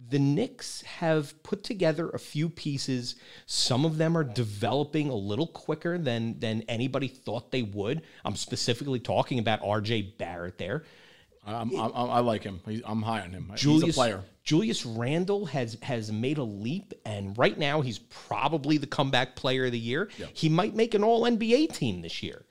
the 0.09 0.19
Knicks 0.19 0.81
have 0.83 1.41
put 1.43 1.63
together 1.63 2.09
a 2.09 2.19
few 2.19 2.49
pieces. 2.49 3.15
Some 3.45 3.85
of 3.85 3.97
them 3.97 4.17
are 4.17 4.23
developing 4.23 5.09
a 5.09 5.15
little 5.15 5.47
quicker 5.47 5.97
than 5.97 6.39
than 6.39 6.63
anybody 6.63 7.07
thought 7.07 7.51
they 7.51 7.63
would. 7.63 8.03
I'm 8.23 8.35
specifically 8.35 8.99
talking 8.99 9.39
about 9.39 9.59
R.J. 9.63 10.13
Barrett 10.17 10.57
there. 10.57 10.83
I'm, 11.45 11.73
I'm, 11.79 11.91
I 11.95 12.19
like 12.19 12.43
him. 12.43 12.59
I'm 12.85 13.01
high 13.01 13.21
on 13.21 13.31
him. 13.31 13.51
Julius, 13.55 13.83
He's 13.85 13.95
a 13.95 13.97
player. 13.97 14.23
Julius 14.43 14.85
Randle 14.85 15.45
has 15.45 15.77
has 15.81 16.11
made 16.11 16.37
a 16.37 16.43
leap, 16.43 16.93
and 17.05 17.37
right 17.37 17.57
now 17.57 17.81
he's 17.81 17.99
probably 17.99 18.77
the 18.77 18.87
comeback 18.87 19.35
player 19.35 19.65
of 19.65 19.71
the 19.71 19.79
year. 19.79 20.09
He 20.33 20.49
might 20.49 20.75
make 20.75 20.93
an 20.93 21.03
All 21.03 21.23
NBA 21.23 21.73
team 21.73 22.01
this 22.01 22.21
year. 22.21 22.43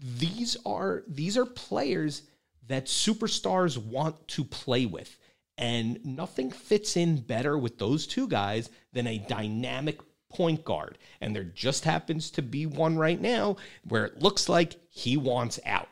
These 0.00 0.56
are 0.64 1.02
these 1.08 1.36
are 1.36 1.44
players 1.44 2.22
that 2.68 2.86
superstars 2.86 3.78
want 3.78 4.28
to 4.28 4.44
play 4.44 4.86
with, 4.86 5.17
and 5.58 5.98
nothing 6.06 6.50
fits 6.50 6.96
in 6.96 7.16
better 7.16 7.58
with 7.58 7.78
those 7.78 8.06
two 8.06 8.28
guys 8.28 8.70
than 8.92 9.06
a 9.06 9.18
dynamic 9.18 10.00
point 10.30 10.64
guard. 10.64 10.98
And 11.20 11.34
there 11.34 11.44
just 11.44 11.84
happens 11.84 12.30
to 12.32 12.42
be 12.42 12.64
one 12.64 12.96
right 12.96 13.20
now 13.20 13.56
where 13.86 14.06
it 14.06 14.22
looks 14.22 14.48
like 14.48 14.76
he 14.88 15.16
wants 15.16 15.58
out. 15.66 15.88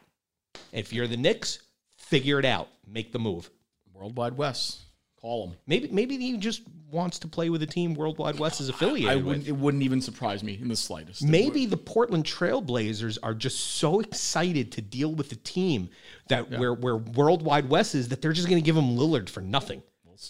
If 0.72 0.92
you're 0.92 1.08
the 1.08 1.16
Knicks, 1.16 1.58
figure 1.96 2.38
it 2.38 2.44
out, 2.44 2.68
make 2.86 3.12
the 3.12 3.18
move. 3.18 3.50
Worldwide 3.92 4.36
West. 4.36 4.82
Call 5.20 5.48
him. 5.48 5.56
Maybe 5.66 5.88
maybe 5.88 6.18
he 6.18 6.36
just 6.36 6.62
wants 6.96 7.18
to 7.20 7.28
play 7.28 7.50
with 7.50 7.62
a 7.62 7.66
team 7.66 7.94
Worldwide 7.94 8.38
West 8.38 8.60
is 8.60 8.68
affiliated 8.68 9.10
I 9.10 9.16
with. 9.16 9.24
wouldn't. 9.26 9.48
It 9.48 9.52
wouldn't 9.52 9.82
even 9.82 10.00
surprise 10.00 10.42
me 10.42 10.58
in 10.60 10.68
the 10.68 10.76
slightest. 10.76 11.22
Maybe 11.22 11.66
the 11.66 11.76
Portland 11.76 12.24
Trailblazers 12.24 13.18
are 13.22 13.34
just 13.34 13.60
so 13.60 14.00
excited 14.00 14.72
to 14.72 14.82
deal 14.82 15.14
with 15.14 15.28
the 15.28 15.36
team 15.36 15.90
that 16.28 16.50
where 16.50 16.74
where 16.74 16.96
Worldwide 16.96 17.68
West 17.68 17.94
is 17.94 18.08
that 18.08 18.20
they're 18.20 18.32
just 18.32 18.48
going 18.48 18.60
to 18.60 18.64
give 18.66 18.76
him 18.76 18.96
Lillard 18.96 19.28
for 19.28 19.40
nothing. 19.40 19.82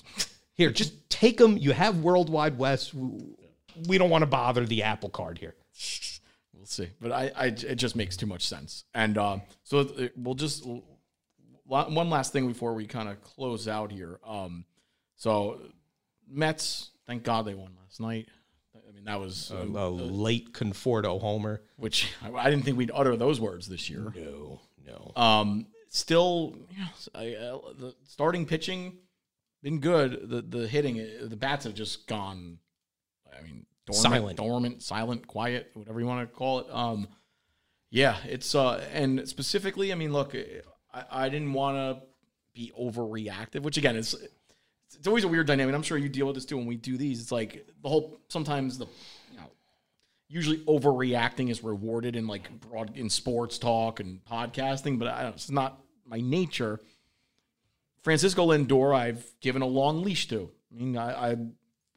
Here, 0.55 0.71
just 0.71 1.09
take 1.09 1.41
him. 1.41 1.57
You 1.57 1.73
have 1.73 2.01
Worldwide 2.01 2.59
West. 2.59 2.93
We 2.95 3.99
don't 3.99 4.11
want 4.11 4.23
to 4.23 4.27
bother 4.27 4.65
the 4.65 4.83
Apple 4.83 5.11
Card 5.11 5.39
here. 5.39 5.55
We'll 6.55 6.65
see. 6.65 6.89
But 7.01 7.13
I, 7.13 7.31
I, 7.37 7.45
it 7.47 7.77
just 7.77 7.95
makes 7.95 8.17
too 8.17 8.27
much 8.27 8.49
sense. 8.49 8.85
And 8.93 9.17
uh, 9.19 9.39
so 9.63 9.89
we'll 10.17 10.35
just 10.35 10.67
one 11.67 12.11
last 12.11 12.33
thing 12.33 12.49
before 12.49 12.75
we 12.75 12.87
kind 12.87 13.09
of 13.09 13.21
close 13.23 13.69
out 13.69 13.93
here. 13.93 14.19
Um, 14.27 14.65
so 15.17 15.61
Mets, 16.29 16.91
thank 17.07 17.23
God 17.23 17.47
they 17.47 17.55
won 17.55 17.73
last 17.83 18.01
night. 18.01 18.29
I 18.75 18.93
mean, 18.93 19.05
that 19.05 19.21
was 19.21 19.51
uh, 19.53 19.57
A 19.59 19.89
late 19.89 20.53
Conforto 20.53 21.21
homer. 21.21 21.63
which 21.77 22.13
I, 22.23 22.31
I 22.33 22.51
didn't 22.51 22.65
think 22.65 22.77
we'd 22.77 22.91
utter 22.95 23.17
those 23.17 23.41
words 23.41 23.67
this 23.69 23.89
year. 23.91 24.13
No, 24.17 24.61
no. 24.87 25.13
Um, 25.17 25.67
still, 25.89 26.57
you 26.71 26.79
know, 26.79 26.89
I, 27.15 27.35
uh, 27.35 27.59
the 27.79 27.95
starting 28.07 28.47
pitching 28.47 28.99
been 29.63 29.81
good. 29.81 30.29
The 30.29 30.43
the 30.43 30.69
hitting, 30.69 31.01
uh, 31.01 31.27
the 31.29 31.37
bats 31.37 31.65
have 31.65 31.75
just 31.75 32.07
gone. 32.07 32.59
I 33.37 33.43
mean, 33.43 33.67
dormant, 33.87 34.03
Silent. 34.03 34.37
dormant, 34.39 34.83
silent, 34.83 35.27
quiet, 35.27 35.71
whatever 35.75 36.01
you 36.01 36.07
want 36.07 36.29
to 36.29 36.35
call 36.35 36.61
it. 36.61 36.67
Um, 36.71 37.09
yeah, 37.91 38.17
it's 38.25 38.55
uh, 38.55 38.85
and 38.93 39.29
specifically, 39.29 39.93
I 39.93 39.95
mean, 39.97 40.13
look, 40.13 40.35
I, 40.93 41.05
I 41.11 41.29
didn't 41.29 41.53
want 41.53 41.77
to 41.77 42.07
be 42.55 42.73
overreactive, 42.79 43.63
which 43.63 43.77
again 43.77 43.97
is 43.97 44.15
it's 44.95 45.07
always 45.07 45.25
a 45.25 45.29
weird 45.29 45.47
dynamic. 45.47 45.75
I'm 45.75 45.83
sure 45.83 45.99
you 45.99 46.09
deal 46.09 46.27
with 46.27 46.37
this 46.37 46.45
too 46.45 46.57
when 46.57 46.67
we 46.67 46.77
do 46.77 46.97
these. 46.97 47.21
It's 47.21 47.33
like 47.33 47.67
the 47.83 47.89
whole 47.89 48.19
sometimes 48.29 48.79
the 48.79 48.87
you 49.31 49.39
know 49.39 49.51
usually 50.29 50.59
overreacting 50.59 51.51
is 51.51 51.65
rewarded 51.65 52.17
in 52.17 52.27
like 52.27 52.49
broad 52.61 52.97
in 52.97 53.11
sports 53.11 53.59
talk 53.59 54.01
and 54.01 54.25
podcasting, 54.25 54.99
but 54.99 55.09
I 55.09 55.23
don't, 55.23 55.35
it's 55.35 55.51
not 55.51 55.81
my 56.07 56.21
nature. 56.21 56.81
Francisco 58.03 58.47
Lindor, 58.47 58.95
I've 58.95 59.25
given 59.41 59.63
a 59.63 59.67
long 59.67 60.05
leash 60.05 60.29
to. 60.29 60.51
I 60.71 60.79
mean, 60.79 60.97
I, 60.97 61.33
I 61.33 61.37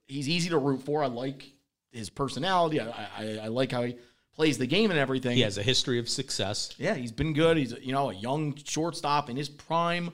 he's 0.08 0.28
easy 0.28 0.50
to 0.50 0.58
root 0.58 0.82
for. 0.82 1.04
I 1.04 1.08
like 1.08 1.54
his 1.92 2.10
personality. 2.10 2.80
I, 2.80 3.08
I, 3.18 3.40
I 3.44 3.48
like 3.48 3.72
how 3.72 3.84
he 3.84 3.96
plays 4.34 4.58
the 4.58 4.68
game 4.68 4.90
and 4.90 5.00
everything. 5.00 5.36
He 5.36 5.42
has 5.42 5.58
a 5.58 5.64
history 5.64 6.00
of 6.00 6.10
success. 6.10 6.74
Yeah, 6.78 6.96
he's 6.96 7.12
been 7.12 7.34
good. 7.34 7.58
He's 7.58 7.74
you 7.82 7.92
know 7.92 8.10
a 8.10 8.14
young 8.14 8.56
shortstop 8.56 9.30
in 9.30 9.38
his 9.38 9.50
prime. 9.50 10.12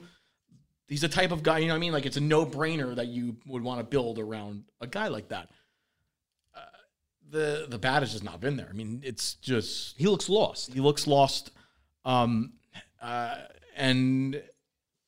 He's 0.88 1.00
the 1.00 1.08
type 1.08 1.32
of 1.32 1.42
guy, 1.42 1.58
you 1.58 1.66
know 1.66 1.74
what 1.74 1.78
I 1.78 1.80
mean? 1.80 1.92
Like 1.92 2.06
it's 2.06 2.16
a 2.16 2.20
no-brainer 2.20 2.94
that 2.94 3.08
you 3.08 3.36
would 3.46 3.62
want 3.62 3.80
to 3.80 3.84
build 3.84 4.18
around 4.18 4.64
a 4.80 4.86
guy 4.86 5.08
like 5.08 5.28
that. 5.30 5.50
Uh, 6.54 6.60
the 7.30 7.66
the 7.68 7.78
bat 7.78 8.02
has 8.02 8.12
just 8.12 8.22
not 8.24 8.40
been 8.40 8.56
there. 8.56 8.68
I 8.70 8.72
mean, 8.72 9.00
it's 9.04 9.34
just 9.34 9.96
He 9.98 10.06
looks 10.06 10.28
lost. 10.28 10.72
he 10.72 10.80
looks 10.80 11.06
lost. 11.06 11.50
Um 12.04 12.52
uh 13.02 13.34
and 13.76 14.40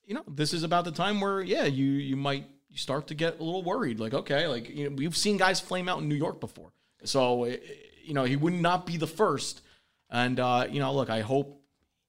you 0.04 0.14
know, 0.14 0.24
this 0.26 0.52
is 0.52 0.62
about 0.64 0.84
the 0.84 0.90
time 0.92 1.20
where 1.20 1.40
yeah, 1.42 1.64
you 1.64 1.84
you 1.86 2.16
might 2.16 2.46
start 2.74 3.06
to 3.08 3.14
get 3.14 3.38
a 3.40 3.44
little 3.44 3.62
worried 3.62 4.00
like 4.00 4.14
okay, 4.14 4.46
like 4.48 4.68
you 4.68 4.88
know, 4.88 4.96
we've 4.96 5.16
seen 5.16 5.36
guys 5.36 5.60
flame 5.60 5.88
out 5.88 6.00
in 6.00 6.08
New 6.08 6.16
York 6.16 6.40
before. 6.40 6.72
So 7.04 7.44
eh, 7.44 7.58
you 8.02 8.14
know, 8.14 8.24
he 8.24 8.36
would 8.36 8.52
not 8.52 8.84
be 8.84 8.96
the 8.96 9.06
first. 9.06 9.62
And 10.10 10.40
uh 10.40 10.66
you 10.68 10.80
know, 10.80 10.92
look, 10.92 11.08
I 11.08 11.20
hope 11.20 11.62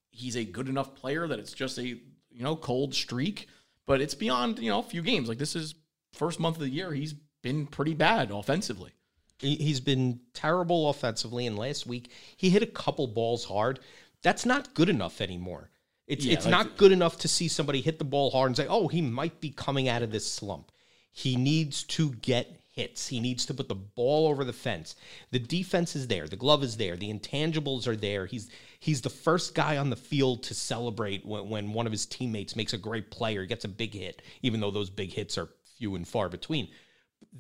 he's 0.10 0.36
a 0.36 0.44
good 0.44 0.68
enough 0.70 0.96
player 0.96 1.28
that 1.28 1.38
it's 1.38 1.54
just 1.54 1.78
a 1.78 1.86
you 1.86 2.44
know, 2.46 2.56
cold 2.56 2.94
streak, 2.96 3.48
but 3.90 4.02
it's 4.02 4.14
beyond, 4.14 4.60
you 4.60 4.70
know, 4.70 4.78
a 4.78 4.84
few 4.84 5.02
games. 5.02 5.28
Like 5.28 5.40
this 5.40 5.56
is 5.56 5.74
first 6.14 6.40
month 6.40 6.58
of 6.58 6.62
the 6.62 6.70
year, 6.70 6.94
he's 6.94 7.16
been 7.42 7.66
pretty 7.66 7.96
bad 7.96 8.30
offensively. 8.30 8.92
He- 9.40 9.56
He's 9.56 9.80
been 9.80 10.20
terrible 10.36 10.90
offensively, 10.92 11.48
and 11.48 11.58
last 11.58 11.88
week 11.88 12.12
he 12.38 12.52
hit 12.52 12.62
a 12.62 12.68
couple 12.68 13.08
balls 13.08 13.46
hard. 13.46 13.80
That's 14.22 14.46
not 14.46 14.76
good 14.76 14.90
enough 14.90 15.22
anymore. 15.22 15.72
It's 16.06 16.24
Yeah, 16.24 16.34
it's 16.34 16.46
like- 16.46 16.52
not 16.52 16.78
good 16.78 16.92
enough 16.92 17.18
to 17.20 17.28
see 17.28 17.48
somebody 17.48 17.82
hit 17.82 17.98
the 17.98 18.06
ball 18.06 18.30
hard 18.30 18.50
and 18.50 18.58
say, 18.58 18.68
"Oh, 18.68 18.90
he 18.90 19.02
might 19.02 19.42
be 19.42 19.50
coming 19.50 19.88
out 19.88 20.04
of 20.04 20.12
this 20.12 20.32
slump." 20.32 20.72
He 21.12 21.36
needs 21.36 21.82
to 21.98 22.12
get 22.12 22.62
hits. 22.72 23.08
He 23.08 23.20
needs 23.20 23.44
to 23.48 23.56
put 23.56 23.70
the 23.70 23.76
ball 23.76 24.28
over 24.28 24.44
the 24.44 24.54
fence. 24.54 24.96
The 25.32 25.40
defense 25.40 25.96
is 25.96 26.08
there. 26.10 26.28
The 26.28 26.36
glove 26.36 26.64
is 26.64 26.78
there. 26.78 26.96
The 26.96 27.12
intangibles 27.12 27.88
are 27.88 27.96
there. 27.96 28.28
He's 28.28 28.50
he's 28.80 29.02
the 29.02 29.10
first 29.10 29.54
guy 29.54 29.78
on 29.78 29.90
the 29.90 29.96
field 29.96 30.44
to 30.44 30.54
celebrate 30.54 31.26
when, 31.26 31.50
when 31.50 31.74
one 31.74 31.86
of 31.86 31.92
his 31.92 32.06
teammates 32.06 32.56
makes 32.56 32.74
a 32.74 32.78
great 32.78 33.12
play 33.12 33.38
or 33.38 33.46
gets 33.46 33.66
a 33.66 33.70
big 33.70 33.94
hit, 33.94 34.22
even 34.42 34.60
though 34.60 34.72
those 34.72 34.90
big 34.90 35.12
hits 35.12 35.38
are 35.38 35.50
few 35.78 35.96
and 35.96 36.08
far 36.08 36.30
between 36.30 36.68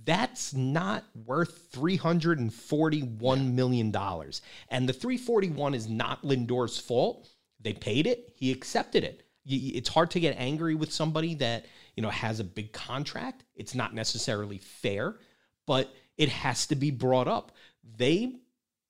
that's 0.03 0.53
not 0.53 1.03
worth 1.25 1.71
$341 1.71 3.53
million. 3.53 3.95
And 4.69 4.89
the 4.89 4.93
341 4.93 5.73
is 5.73 5.87
not 5.87 6.23
Lindor's 6.23 6.77
fault. 6.77 7.29
They 7.59 7.73
paid 7.73 8.07
it, 8.07 8.33
he 8.35 8.51
accepted 8.51 9.03
it. 9.03 9.23
It's 9.45 9.89
hard 9.89 10.11
to 10.11 10.19
get 10.19 10.35
angry 10.37 10.75
with 10.75 10.91
somebody 10.91 11.33
that, 11.35 11.65
you 11.95 12.03
know, 12.03 12.09
has 12.09 12.39
a 12.39 12.43
big 12.43 12.71
contract. 12.71 13.43
It's 13.55 13.73
not 13.73 13.95
necessarily 13.95 14.59
fair, 14.59 15.15
but 15.65 15.93
it 16.17 16.29
has 16.29 16.67
to 16.67 16.75
be 16.75 16.91
brought 16.91 17.27
up. 17.27 17.53
They 17.97 18.35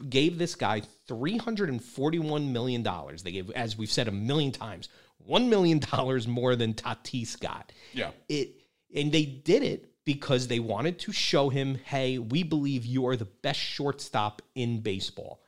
gave 0.08 0.38
this 0.38 0.56
guy 0.56 0.82
$341 1.10 2.52
million. 2.52 2.84
They 3.24 3.32
gave, 3.32 3.50
as 3.52 3.78
we've 3.78 3.92
said 3.92 4.08
a 4.08 4.12
million 4.12 4.52
times, 4.52 4.90
$1 5.30 5.50
million 5.50 5.82
more 6.32 6.56
than 6.56 6.74
Tatis 6.74 7.40
got 7.40 7.72
Yeah. 7.94 8.12
it 8.28 8.50
and 8.96 9.12
they 9.12 9.26
did 9.26 9.64
it 9.64 9.86
because 10.06 10.48
they 10.48 10.60
wanted 10.60 10.98
to 11.00 11.12
show 11.12 11.50
him 11.50 11.76
hey 11.76 12.18
we 12.18 12.42
believe 12.42 12.86
you 12.86 13.06
are 13.08 13.16
the 13.16 13.26
best 13.44 13.60
shortstop 13.60 14.42
in 14.56 14.80
baseball 14.80 15.42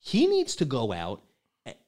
He 0.00 0.26
needs 0.26 0.56
to 0.56 0.66
go 0.66 0.92
out 0.92 1.22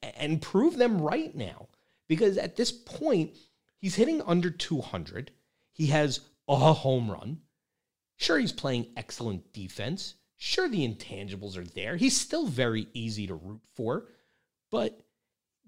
and 0.01 0.41
prove 0.41 0.77
them 0.77 0.99
right 1.01 1.35
now 1.35 1.67
because 2.07 2.37
at 2.37 2.55
this 2.55 2.71
point, 2.71 3.35
he's 3.77 3.95
hitting 3.95 4.21
under 4.25 4.49
200. 4.49 5.31
He 5.73 5.87
has 5.87 6.21
a 6.47 6.55
home 6.55 7.11
run. 7.11 7.41
Sure, 8.17 8.39
he's 8.39 8.53
playing 8.53 8.87
excellent 8.95 9.51
defense. 9.51 10.15
Sure, 10.37 10.67
the 10.67 10.87
intangibles 10.87 11.57
are 11.57 11.65
there. 11.65 11.95
He's 11.95 12.19
still 12.19 12.47
very 12.47 12.87
easy 12.93 13.27
to 13.27 13.35
root 13.35 13.61
for, 13.75 14.05
but 14.69 14.99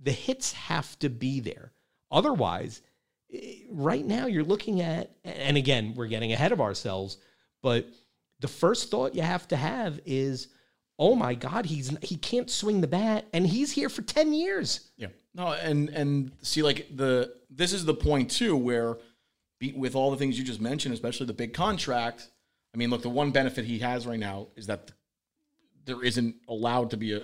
the 0.01 0.11
hits 0.11 0.51
have 0.53 0.97
to 0.99 1.09
be 1.09 1.39
there. 1.39 1.71
Otherwise, 2.11 2.81
eh, 3.33 3.59
right 3.69 4.05
now 4.05 4.27
you're 4.27 4.43
looking 4.43 4.81
at, 4.81 5.15
and 5.23 5.57
again, 5.57 5.93
we're 5.95 6.07
getting 6.07 6.33
ahead 6.33 6.51
of 6.51 6.61
ourselves, 6.61 7.17
but 7.61 7.87
the 8.39 8.47
first 8.47 8.91
thought 8.91 9.15
you 9.15 9.21
have 9.21 9.47
to 9.47 9.55
have 9.55 9.99
is, 10.05 10.49
oh 10.99 11.15
my 11.15 11.33
God, 11.33 11.65
he's 11.65 11.95
he 12.01 12.15
can't 12.15 12.49
swing 12.49 12.81
the 12.81 12.87
bat, 12.87 13.25
and 13.33 13.47
he's 13.47 13.71
here 13.71 13.89
for 13.89 14.01
10 14.01 14.33
years. 14.33 14.91
Yeah. 14.97 15.07
No, 15.33 15.53
and 15.53 15.89
and 15.89 16.31
see, 16.41 16.61
like 16.61 16.87
the 16.95 17.33
this 17.49 17.73
is 17.73 17.85
the 17.85 17.93
point 17.93 18.31
too, 18.31 18.55
where 18.55 18.97
with 19.75 19.95
all 19.95 20.11
the 20.11 20.17
things 20.17 20.37
you 20.37 20.43
just 20.43 20.61
mentioned, 20.61 20.93
especially 20.93 21.25
the 21.25 21.33
big 21.33 21.53
contract. 21.53 22.29
I 22.77 22.79
mean, 22.79 22.91
look, 22.91 23.01
the 23.01 23.09
one 23.09 23.31
benefit 23.31 23.65
he 23.65 23.79
has 23.79 24.05
right 24.05 24.19
now 24.19 24.49
is 24.55 24.67
that 24.67 24.91
there 25.85 26.03
isn't 26.03 26.35
allowed 26.47 26.91
to 26.91 26.97
be 26.97 27.13
a, 27.13 27.21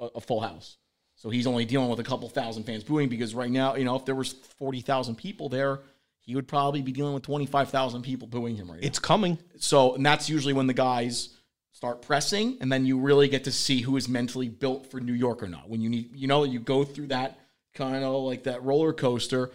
a, 0.00 0.06
a 0.16 0.20
full 0.20 0.40
house. 0.40 0.78
So 1.14 1.30
he's 1.30 1.46
only 1.46 1.64
dealing 1.64 1.90
with 1.90 2.00
a 2.00 2.02
couple 2.02 2.28
thousand 2.28 2.64
fans 2.64 2.82
booing 2.82 3.08
because 3.08 3.32
right 3.32 3.48
now, 3.48 3.76
you 3.76 3.84
know, 3.84 3.94
if 3.94 4.04
there 4.04 4.16
was 4.16 4.32
forty 4.32 4.80
thousand 4.80 5.14
people 5.14 5.48
there, 5.48 5.78
he 6.18 6.34
would 6.34 6.48
probably 6.48 6.82
be 6.82 6.90
dealing 6.90 7.14
with 7.14 7.22
twenty 7.22 7.46
five 7.46 7.70
thousand 7.70 8.02
people 8.02 8.26
booing 8.26 8.56
him 8.56 8.68
right 8.68 8.80
now. 8.80 8.86
It's 8.86 8.98
coming. 8.98 9.38
So, 9.58 9.94
and 9.94 10.04
that's 10.04 10.28
usually 10.28 10.54
when 10.54 10.66
the 10.66 10.74
guys 10.74 11.36
start 11.70 12.02
pressing, 12.02 12.58
and 12.60 12.72
then 12.72 12.84
you 12.84 12.98
really 12.98 13.28
get 13.28 13.44
to 13.44 13.52
see 13.52 13.82
who 13.82 13.96
is 13.96 14.08
mentally 14.08 14.48
built 14.48 14.90
for 14.90 14.98
New 14.98 15.12
York 15.12 15.40
or 15.40 15.46
not. 15.46 15.68
When 15.68 15.80
you 15.80 15.88
need, 15.88 16.16
you 16.16 16.26
know, 16.26 16.42
you 16.42 16.58
go 16.58 16.82
through 16.82 17.06
that 17.08 17.38
kind 17.74 18.02
of 18.02 18.24
like 18.24 18.42
that 18.42 18.64
roller 18.64 18.92
coaster. 18.92 19.52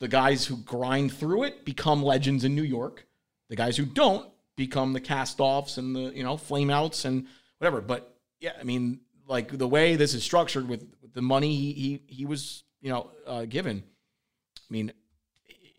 The 0.00 0.08
guys 0.08 0.44
who 0.44 0.56
grind 0.56 1.12
through 1.12 1.44
it 1.44 1.64
become 1.64 2.02
legends 2.02 2.42
in 2.42 2.56
New 2.56 2.64
York. 2.64 3.06
The 3.48 3.54
guys 3.54 3.76
who 3.76 3.84
don't 3.84 4.26
become 4.66 4.92
the 4.92 5.00
cast 5.00 5.40
offs 5.40 5.78
and 5.78 5.94
the, 5.94 6.12
you 6.14 6.24
know, 6.24 6.36
flame 6.36 6.70
outs 6.70 7.04
and 7.04 7.26
whatever. 7.58 7.80
But 7.80 8.14
yeah, 8.40 8.52
I 8.60 8.64
mean, 8.64 9.00
like 9.26 9.56
the 9.56 9.68
way 9.68 9.96
this 9.96 10.14
is 10.14 10.22
structured 10.22 10.68
with, 10.68 10.82
with 11.00 11.12
the 11.12 11.22
money 11.22 11.54
he, 11.54 11.72
he, 11.72 12.02
he 12.06 12.24
was, 12.26 12.64
you 12.80 12.90
know, 12.90 13.10
uh, 13.26 13.44
given, 13.44 13.82
I 14.56 14.70
mean, 14.70 14.92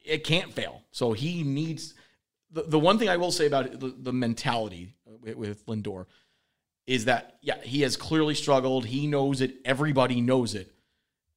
it 0.06 0.24
can't 0.24 0.52
fail. 0.52 0.82
So 0.92 1.14
he 1.14 1.44
needs 1.44 1.94
the, 2.54 2.64
the 2.64 2.80
one 2.80 3.00
thing 3.00 3.10
I 3.10 3.18
will 3.18 3.32
say 3.32 3.48
about 3.48 3.66
it, 3.66 3.80
the, 3.80 3.96
the 3.98 4.14
mentality 4.14 4.96
with, 5.22 5.36
with 5.36 5.66
Lindor 5.66 6.06
is 6.86 7.06
that 7.06 7.38
yeah 7.42 7.62
he 7.64 7.82
has 7.82 7.98
clearly 7.98 8.36
struggled. 8.36 8.86
He 8.86 9.08
knows 9.08 9.42
it. 9.42 9.56
Everybody 9.66 10.22
knows 10.22 10.54
it. 10.54 10.72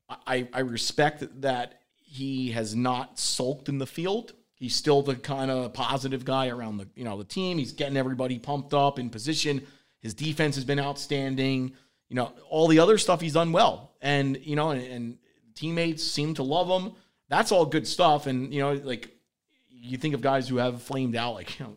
I 0.09 0.49
I 0.53 0.61
respect 0.61 1.25
that 1.41 1.81
he 1.95 2.51
has 2.53 2.75
not 2.75 3.19
sulked 3.19 3.69
in 3.69 3.79
the 3.79 3.87
field. 3.87 4.35
He's 4.59 4.75
still 4.75 5.03
the 5.03 5.15
kind 5.17 5.51
of 5.51 5.73
positive 5.75 6.25
guy 6.25 6.49
around 6.49 6.79
the 6.79 6.89
you 6.97 7.05
know 7.05 7.17
the 7.19 7.25
team. 7.25 7.59
He's 7.59 7.73
getting 7.73 7.97
everybody 7.97 8.39
pumped 8.39 8.73
up 8.75 8.99
in 8.99 9.11
position. 9.11 9.67
His 10.01 10.15
defense 10.15 10.55
has 10.57 10.65
been 10.65 10.81
outstanding. 10.81 11.73
You 12.09 12.17
know 12.17 12.33
all 12.49 12.67
the 12.69 12.79
other 12.79 12.99
stuff 12.99 13.21
he's 13.21 13.35
done 13.35 13.53
well, 13.53 13.93
and 14.01 14.39
you 14.43 14.57
know 14.57 14.71
and, 14.71 14.83
and 14.83 15.19
teammates 15.55 16.03
seem 16.03 16.35
to 16.35 16.43
love 16.43 16.69
him. 16.69 16.93
That's 17.29 17.53
all 17.53 17.67
good 17.67 17.87
stuff. 17.87 18.27
And 18.27 18.53
you 18.55 18.61
know 18.61 18.73
like 18.73 19.11
you 19.69 19.99
think 19.99 20.15
of 20.15 20.21
guys 20.23 20.49
who 20.49 20.57
have 20.57 20.81
flamed 20.83 21.17
out, 21.17 21.35
like 21.35 21.59
you 21.59 21.67
know, 21.67 21.77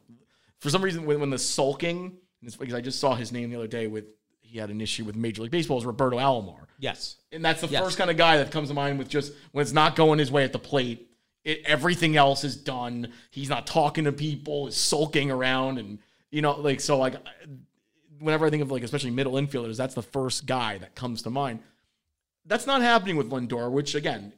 for 0.59 0.69
some 0.69 0.81
reason 0.81 1.05
when, 1.05 1.19
when 1.19 1.29
the 1.29 1.37
sulking, 1.37 2.15
it's 2.41 2.55
because 2.55 2.73
I 2.73 2.81
just 2.81 2.99
saw 2.99 3.13
his 3.15 3.31
name 3.31 3.49
the 3.49 3.57
other 3.57 3.67
day 3.67 3.87
with 3.87 4.05
he 4.39 4.57
had 4.57 4.69
an 4.69 4.81
issue 4.81 5.03
with 5.03 5.15
Major 5.15 5.41
League 5.43 5.51
Baseball 5.51 5.77
is 5.77 5.85
Roberto 5.85 6.17
Alomar, 6.17 6.65
Yes. 6.79 7.17
and 7.31 7.43
that's 7.45 7.61
the 7.61 7.67
Yes. 7.67 7.83
first 7.83 7.97
kind 7.99 8.09
of 8.09 8.17
guy 8.17 8.37
that 8.37 8.51
comes 8.51 8.69
to 8.69 8.73
mind 8.73 8.97
with 8.97 9.07
just 9.09 9.33
when 9.51 9.61
it's 9.61 9.73
not 9.73 9.95
going 9.95 10.17
his 10.17 10.31
way 10.31 10.43
at 10.43 10.53
the 10.53 10.57
plate, 10.59 11.08
it, 11.43 11.61
everything 11.65 12.15
else 12.15 12.43
is 12.43 12.55
done. 12.55 13.11
He's 13.31 13.49
not 13.49 13.67
talking 13.67 14.05
to 14.05 14.11
people, 14.11 14.67
is 14.67 14.75
sulking 14.75 15.31
around, 15.31 15.77
and 15.77 15.99
you 16.31 16.41
know, 16.41 16.59
like 16.59 16.79
so, 16.79 16.97
like 16.97 17.15
whenever 18.19 18.45
I 18.45 18.49
think 18.49 18.63
of 18.63 18.71
like 18.71 18.83
especially 18.83 19.11
middle 19.11 19.33
infielders, 19.33 19.77
that's 19.77 19.95
the 19.95 20.01
first 20.01 20.45
guy 20.45 20.77
that 20.79 20.95
comes 20.95 21.23
to 21.23 21.29
mind. 21.29 21.59
That's 22.45 22.67
not 22.67 22.81
happening 22.81 23.15
with 23.15 23.29
Lindor, 23.29 23.71
which 23.71 23.95
again 23.95 24.33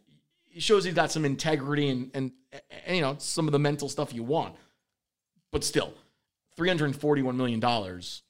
shows 0.57 0.83
he's 0.83 0.93
got 0.93 1.11
some 1.11 1.23
integrity 1.23 1.89
and, 1.89 2.11
and 2.13 2.31
and 2.85 2.95
you 2.95 3.01
know 3.01 3.15
some 3.19 3.47
of 3.47 3.51
the 3.51 3.59
mental 3.59 3.89
stuff 3.89 4.13
you 4.13 4.23
want. 4.23 4.55
But 5.51 5.63
still, 5.63 5.93
three 6.55 6.67
hundred 6.67 6.95
forty-one 6.95 7.37
million 7.37 7.59
dollars 7.59 8.23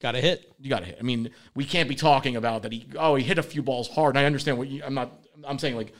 Got 0.00 0.14
a 0.14 0.20
hit. 0.20 0.50
you 0.58 0.70
got 0.70 0.80
to 0.80 0.86
hit. 0.86 0.96
I 0.98 1.02
mean, 1.02 1.30
we 1.54 1.66
can't 1.66 1.88
be 1.88 1.94
talking 1.94 2.36
about 2.36 2.62
that. 2.62 2.72
He 2.72 2.86
oh 2.98 3.16
he 3.16 3.24
hit 3.24 3.36
a 3.36 3.42
few 3.42 3.62
balls 3.62 3.86
hard. 3.86 4.16
And 4.16 4.18
I 4.18 4.24
understand 4.24 4.56
what 4.56 4.68
you, 4.68 4.82
I'm 4.82 4.94
not. 4.94 5.12
I'm 5.44 5.58
saying 5.58 5.76
like 5.76 5.92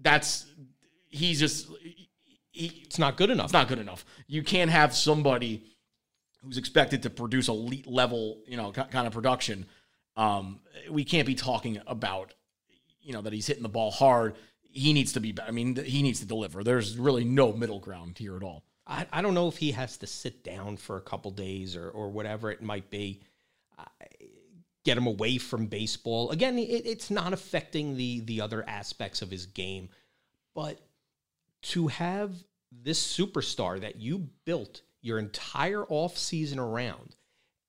that's 0.00 0.44
he's 1.12 1.38
just 1.38 1.68
he, 2.50 2.82
It's 2.84 2.98
not 2.98 3.16
good 3.16 3.30
enough. 3.30 3.46
it's 3.46 3.52
not 3.52 3.68
good 3.68 3.78
enough. 3.78 4.04
You 4.26 4.42
can't 4.42 4.70
have 4.70 4.94
somebody 4.94 5.64
who's 6.42 6.58
expected 6.58 7.04
to 7.04 7.10
produce 7.10 7.48
elite 7.48 7.86
level, 7.86 8.40
you 8.46 8.56
know, 8.56 8.72
kind 8.72 9.06
of 9.06 9.12
production. 9.12 9.66
Um, 10.16 10.60
we 10.90 11.04
can't 11.04 11.26
be 11.26 11.36
talking 11.36 11.80
about, 11.86 12.34
you 13.00 13.12
know, 13.12 13.22
that 13.22 13.32
he's 13.32 13.46
hitting 13.46 13.62
the 13.62 13.68
ball 13.68 13.90
hard. 13.90 14.34
He 14.62 14.92
needs 14.92 15.12
to 15.12 15.20
be. 15.20 15.34
I 15.46 15.52
mean, 15.52 15.76
he 15.76 16.02
needs 16.02 16.20
to 16.20 16.26
deliver. 16.26 16.64
There's 16.64 16.98
really 16.98 17.24
no 17.24 17.52
middle 17.52 17.78
ground 17.78 18.18
here 18.18 18.36
at 18.36 18.42
all. 18.42 18.64
I, 18.86 19.06
I 19.12 19.22
don't 19.22 19.34
know 19.34 19.48
if 19.48 19.56
he 19.56 19.72
has 19.72 19.96
to 19.98 20.06
sit 20.06 20.42
down 20.42 20.76
for 20.76 20.96
a 20.96 21.00
couple 21.00 21.30
days 21.30 21.76
or, 21.76 21.88
or 21.90 22.10
whatever 22.10 22.50
it 22.50 22.62
might 22.62 22.90
be. 22.90 23.22
Uh, 23.78 23.84
get 24.84 24.98
him 24.98 25.06
away 25.06 25.38
from 25.38 25.66
baseball. 25.66 26.30
Again, 26.30 26.58
it, 26.58 26.86
it's 26.86 27.10
not 27.10 27.32
affecting 27.32 27.96
the 27.96 28.20
the 28.20 28.40
other 28.40 28.64
aspects 28.68 29.22
of 29.22 29.30
his 29.30 29.46
game, 29.46 29.88
but 30.54 30.80
to 31.62 31.88
have 31.88 32.32
this 32.70 33.04
superstar 33.04 33.80
that 33.80 33.96
you 34.00 34.28
built 34.44 34.82
your 35.00 35.18
entire 35.18 35.82
offseason 35.84 36.58
around 36.58 37.16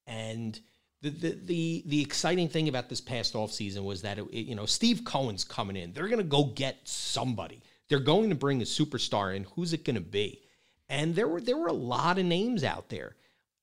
and 0.07 0.59
the, 1.01 1.09
the 1.09 1.31
the 1.43 1.83
the 1.87 2.01
exciting 2.01 2.47
thing 2.47 2.69
about 2.69 2.87
this 2.89 3.01
past 3.01 3.33
offseason 3.33 3.83
was 3.83 4.01
that 4.03 4.17
it, 4.19 4.25
it- 4.31 4.45
you 4.47 4.55
know 4.55 4.65
Steve 4.65 5.03
Cohen's 5.03 5.43
coming 5.43 5.75
in. 5.75 5.91
They're 5.93 6.07
going 6.07 6.19
to 6.19 6.23
go 6.23 6.45
get 6.45 6.77
somebody. 6.85 7.61
They're 7.89 7.99
going 7.99 8.29
to 8.29 8.35
bring 8.35 8.61
a 8.61 8.65
superstar 8.65 9.35
in. 9.35 9.43
Who's 9.55 9.73
it 9.73 9.83
going 9.83 9.95
to 9.95 10.01
be? 10.01 10.41
And 10.87 11.13
there 11.15 11.27
were 11.27 11.41
there 11.41 11.57
were 11.57 11.67
a 11.67 11.73
lot 11.73 12.17
of 12.19 12.25
names 12.25 12.63
out 12.63 12.87
there. 12.89 13.15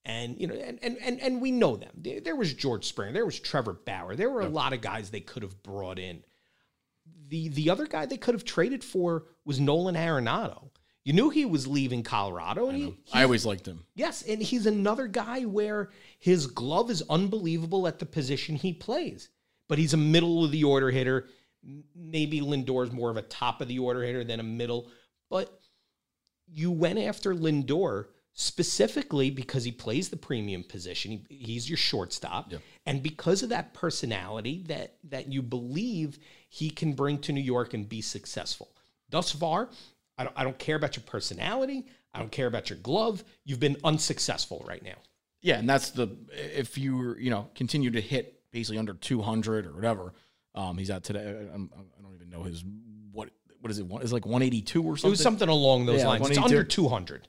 And 0.04 0.38
you 0.38 0.46
know, 0.46 0.54
and 0.54 0.78
and 0.82 0.98
and, 1.00 1.20
and 1.20 1.40
we 1.40 1.50
know 1.50 1.76
them. 1.76 1.92
There, 1.96 2.20
there 2.20 2.36
was 2.36 2.52
George 2.52 2.84
Springer, 2.86 3.12
there 3.12 3.24
was 3.26 3.40
Trevor 3.40 3.72
Bauer. 3.72 4.16
There 4.16 4.30
were 4.30 4.42
a 4.42 4.48
lot 4.48 4.72
of 4.74 4.80
guys 4.82 5.08
they 5.10 5.20
could 5.20 5.42
have 5.42 5.62
brought 5.62 5.98
in. 5.98 6.22
The 7.30 7.48
the 7.48 7.70
other 7.70 7.86
guy 7.86 8.06
they 8.06 8.16
could 8.16 8.34
have 8.34 8.44
traded 8.44 8.84
for 8.84 9.24
was 9.44 9.60
Nolan 9.60 9.94
Arenado. 9.94 10.70
You 11.04 11.14
knew 11.14 11.30
he 11.30 11.46
was 11.46 11.66
leaving 11.66 12.02
Colorado, 12.02 12.68
and 12.68 12.76
he, 12.76 12.94
I 13.12 13.22
always 13.22 13.46
liked 13.46 13.66
him. 13.66 13.84
Yes, 13.94 14.22
and 14.22 14.42
he's 14.42 14.66
another 14.66 15.06
guy 15.06 15.44
where 15.44 15.90
his 16.18 16.46
glove 16.46 16.90
is 16.90 17.02
unbelievable 17.08 17.88
at 17.88 17.98
the 17.98 18.06
position 18.06 18.54
he 18.54 18.74
plays. 18.74 19.30
But 19.68 19.78
he's 19.78 19.94
a 19.94 19.96
middle 19.96 20.44
of 20.44 20.50
the 20.50 20.64
order 20.64 20.90
hitter. 20.90 21.28
Maybe 21.94 22.40
Lindor's 22.40 22.92
more 22.92 23.10
of 23.10 23.16
a 23.16 23.22
top 23.22 23.60
of 23.62 23.68
the 23.68 23.78
order 23.78 24.02
hitter 24.02 24.24
than 24.24 24.40
a 24.40 24.44
middle. 24.44 24.90
But 25.30 25.60
you 26.46 26.70
went 26.70 26.98
after 26.98 27.34
Lindor 27.34 28.06
specifically 28.34 29.30
because 29.30 29.64
he 29.64 29.72
plays 29.72 30.08
the 30.08 30.16
premium 30.16 30.64
position. 30.64 31.24
He, 31.28 31.36
he's 31.36 31.68
your 31.68 31.76
shortstop. 31.76 32.52
And 32.86 33.02
because 33.02 33.42
of 33.42 33.48
that 33.50 33.74
personality 33.74 34.64
that 34.68 34.96
that 35.04 35.32
you 35.32 35.42
believe 35.42 36.18
he 36.52 36.68
can 36.68 36.92
bring 36.92 37.16
to 37.20 37.32
New 37.32 37.40
York 37.40 37.72
and 37.74 37.88
be 37.88 38.02
successful. 38.02 38.68
Thus 39.08 39.30
far, 39.32 39.70
I 40.18 40.24
don't, 40.24 40.34
I 40.36 40.44
don't 40.44 40.58
care 40.58 40.76
about 40.76 40.96
your 40.96 41.04
personality. 41.04 41.86
I 42.12 42.18
don't 42.18 42.30
care 42.32 42.46
about 42.48 42.68
your 42.68 42.78
glove. 42.80 43.24
You've 43.44 43.60
been 43.60 43.76
unsuccessful 43.84 44.62
right 44.68 44.82
now. 44.82 44.96
Yeah, 45.42 45.58
and 45.58 45.68
that's 45.70 45.90
the 45.90 46.08
if 46.32 46.76
you 46.76 47.14
you 47.18 47.30
know 47.30 47.48
continue 47.54 47.90
to 47.92 48.00
hit 48.00 48.40
basically 48.50 48.78
under 48.78 48.92
200 48.94 49.66
or 49.66 49.72
whatever. 49.72 50.12
Um, 50.54 50.76
he's 50.76 50.90
at 50.90 51.04
today. 51.04 51.20
I, 51.24 51.52
I'm- 51.52 51.70
I 51.74 52.02
don't 52.02 52.14
even 52.14 52.28
know 52.28 52.42
his 52.42 52.62
what 53.12 53.30
what 53.60 53.70
is 53.70 53.78
it? 53.78 53.86
One 53.86 54.02
is 54.02 54.12
like 54.12 54.26
182 54.26 54.82
or 54.82 54.96
something. 54.96 55.08
It 55.08 55.10
was 55.12 55.20
something 55.22 55.48
along 55.48 55.86
those 55.86 56.00
Yeah, 56.00 56.08
lines. 56.08 56.28
It's 56.28 56.38
under 56.38 56.64
200. 56.64 57.28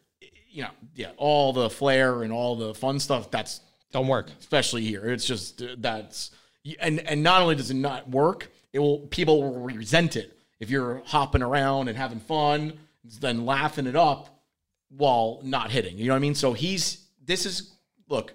you 0.49 0.63
know, 0.63 0.69
yeah, 0.95 1.11
all 1.17 1.53
the 1.53 1.69
flair 1.69 2.23
and 2.23 2.33
all 2.33 2.55
the 2.55 2.73
fun 2.73 2.99
stuff. 2.99 3.29
That's 3.31 3.61
Don't 3.93 4.07
work. 4.07 4.29
especially 4.39 4.83
here. 4.83 5.05
It's 5.09 5.25
just 5.25 5.61
uh, 5.61 5.75
that's 5.77 6.31
and 6.79 6.99
and 7.01 7.21
not 7.23 7.41
only 7.43 7.55
does 7.55 7.69
it 7.71 7.75
not 7.75 8.09
work, 8.09 8.51
it 8.73 8.79
will 8.79 8.99
people 9.07 9.41
will 9.41 9.59
resent 9.61 10.15
it 10.15 10.37
if 10.59 10.69
you're 10.69 11.01
hopping 11.05 11.41
around 11.41 11.87
and 11.87 11.97
having 11.97 12.19
fun, 12.19 12.79
then 13.19 13.45
laughing 13.45 13.87
it 13.87 13.95
up 13.95 14.41
while 14.89 15.39
not 15.43 15.71
hitting. 15.71 15.97
You 15.97 16.07
know 16.07 16.13
what 16.13 16.17
I 16.17 16.21
mean? 16.21 16.35
So 16.35 16.53
he's 16.53 17.05
this 17.23 17.45
is 17.45 17.73
look 18.07 18.33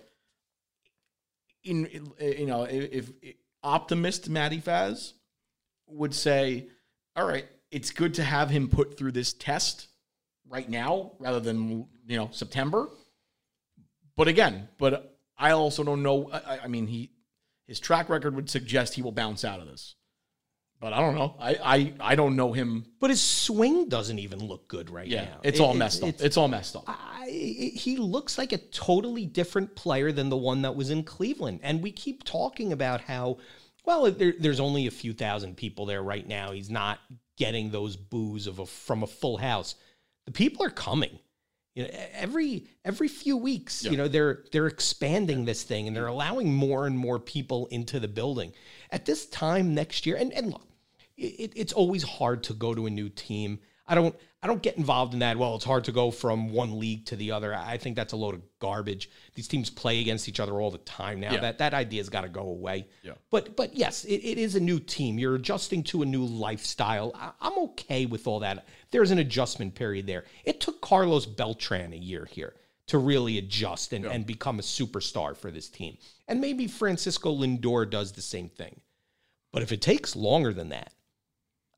in 1.64 1.88
you 2.20 2.46
know 2.46 2.64
if, 2.64 3.10
if 3.22 3.34
optimist 3.62 4.28
Matty 4.28 4.60
Faz 4.60 5.12
would 5.88 6.14
say, 6.14 6.68
all 7.14 7.26
right, 7.26 7.46
it's 7.70 7.90
good 7.90 8.14
to 8.14 8.24
have 8.24 8.50
him 8.50 8.68
put 8.68 8.98
through 8.98 9.12
this 9.12 9.32
test 9.32 9.88
right 10.48 10.68
now 10.68 11.12
rather 11.18 11.40
than 11.40 11.86
you 12.06 12.16
know 12.16 12.28
September. 12.32 12.88
But 14.16 14.28
again, 14.28 14.68
but 14.78 15.18
I 15.38 15.50
also 15.50 15.84
don't 15.84 16.02
know. 16.02 16.30
I, 16.32 16.60
I 16.64 16.68
mean, 16.68 16.86
he 16.86 17.10
his 17.66 17.80
track 17.80 18.08
record 18.08 18.34
would 18.34 18.48
suggest 18.48 18.94
he 18.94 19.02
will 19.02 19.12
bounce 19.12 19.44
out 19.44 19.60
of 19.60 19.66
this. 19.66 19.94
But 20.86 20.92
I 20.92 21.00
don't 21.00 21.16
know. 21.16 21.34
I 21.40 21.54
I, 21.64 21.92
I 22.12 22.14
don't 22.14 22.36
know 22.36 22.52
him. 22.52 22.84
But 23.00 23.10
his 23.10 23.20
swing 23.20 23.88
doesn't 23.88 24.20
even 24.20 24.38
look 24.38 24.68
good 24.68 24.88
right 24.88 25.08
Yeah, 25.08 25.24
now. 25.24 25.40
it's 25.42 25.58
It- 25.58 25.62
all 25.62 25.74
messed 25.74 26.00
up. 26.04 26.10
it's- 26.10 26.22
It's, 26.24 26.36
all 26.36 26.46
messed 26.46 26.76
up. 26.76 26.84
I, 26.86 27.26
he 27.28 27.96
looks 27.96 28.38
like 28.38 28.52
a 28.52 28.58
totally 28.58 29.26
different 29.26 29.74
player 29.74 30.12
than 30.12 30.28
the 30.28 30.36
one 30.36 30.62
that 30.62 30.76
was 30.76 30.90
in 30.90 31.02
Cleveland. 31.02 31.58
And 31.64 31.82
we 31.82 31.90
keep 31.90 32.22
talking 32.22 32.72
about 32.72 33.00
how, 33.00 33.38
well, 33.84 34.08
there, 34.12 34.34
there's 34.38 34.60
only 34.60 34.86
a 34.86 34.92
few 34.92 35.12
thousand 35.12 35.56
people 35.56 35.86
there 35.86 36.04
right 36.04 36.24
now. 36.24 36.52
He's 36.52 36.70
not 36.70 37.00
getting 37.36 37.70
those 37.72 37.96
boos 37.96 38.46
of 38.46 38.60
a, 38.60 38.66
from 38.66 39.02
a 39.02 39.08
full 39.08 39.38
house. 39.38 39.74
The 40.26 40.30
people 40.30 40.64
are 40.64 40.70
coming. 40.70 41.18
You 41.74 41.82
know, 41.82 41.90
every 42.12 42.68
every 42.84 43.08
few 43.08 43.36
weeks, 43.36 43.84
you 43.84 43.96
know, 43.96 44.06
they're 44.08 44.44
they're 44.52 44.68
expanding 44.68 45.44
this 45.46 45.62
thing 45.64 45.88
and 45.88 45.94
they're 45.96 46.06
allowing 46.06 46.54
more 46.54 46.86
and 46.86 46.96
more 46.96 47.18
people 47.18 47.66
into 47.72 47.98
the 48.00 48.08
building. 48.08 48.52
At 48.92 49.04
this 49.04 49.26
time 49.26 49.74
next 49.74 50.06
year, 50.06 50.16
and, 50.16 50.32
and 50.32 50.52
look, 50.52 50.62
it, 51.16 51.52
it's 51.56 51.72
always 51.72 52.02
hard 52.02 52.42
to 52.44 52.54
go 52.54 52.74
to 52.74 52.86
a 52.86 52.90
new 52.90 53.08
team. 53.08 53.60
I 53.88 53.94
don't 53.94 54.16
I 54.42 54.48
don't 54.48 54.62
get 54.62 54.76
involved 54.76 55.12
in 55.12 55.20
that. 55.20 55.38
Well, 55.38 55.56
it's 55.56 55.64
hard 55.64 55.84
to 55.84 55.92
go 55.92 56.10
from 56.10 56.50
one 56.50 56.78
league 56.78 57.06
to 57.06 57.16
the 57.16 57.32
other. 57.32 57.54
I 57.54 57.78
think 57.78 57.96
that's 57.96 58.12
a 58.12 58.16
load 58.16 58.34
of 58.34 58.42
garbage. 58.58 59.10
These 59.34 59.48
teams 59.48 59.70
play 59.70 60.00
against 60.00 60.28
each 60.28 60.40
other 60.40 60.60
all 60.60 60.70
the 60.70 60.78
time 60.78 61.20
now. 61.20 61.32
Yeah. 61.32 61.40
That 61.40 61.58
that 61.58 61.74
idea's 61.74 62.08
got 62.08 62.22
to 62.22 62.28
go 62.28 62.42
away. 62.42 62.86
Yeah. 63.02 63.12
But 63.30 63.56
but 63.56 63.74
yes, 63.74 64.04
it, 64.04 64.22
it 64.22 64.38
is 64.38 64.54
a 64.54 64.60
new 64.60 64.78
team. 64.78 65.18
You're 65.18 65.36
adjusting 65.36 65.82
to 65.84 66.02
a 66.02 66.06
new 66.06 66.24
lifestyle. 66.24 67.12
I, 67.14 67.32
I'm 67.40 67.58
okay 67.58 68.06
with 68.06 68.26
all 68.26 68.40
that. 68.40 68.66
There's 68.90 69.10
an 69.10 69.18
adjustment 69.18 69.74
period 69.74 70.06
there. 70.06 70.24
It 70.44 70.60
took 70.60 70.80
Carlos 70.80 71.26
Beltran 71.26 71.92
a 71.92 71.96
year 71.96 72.26
here 72.30 72.54
to 72.88 72.98
really 72.98 73.38
adjust 73.38 73.92
and, 73.92 74.04
and 74.04 74.24
become 74.24 74.58
a 74.60 74.62
superstar 74.62 75.36
for 75.36 75.50
this 75.50 75.68
team. 75.68 75.98
And 76.28 76.40
maybe 76.40 76.68
Francisco 76.68 77.34
Lindor 77.34 77.90
does 77.90 78.12
the 78.12 78.22
same 78.22 78.48
thing. 78.48 78.80
But 79.52 79.62
if 79.62 79.72
it 79.72 79.82
takes 79.82 80.14
longer 80.14 80.52
than 80.52 80.68
that, 80.68 80.92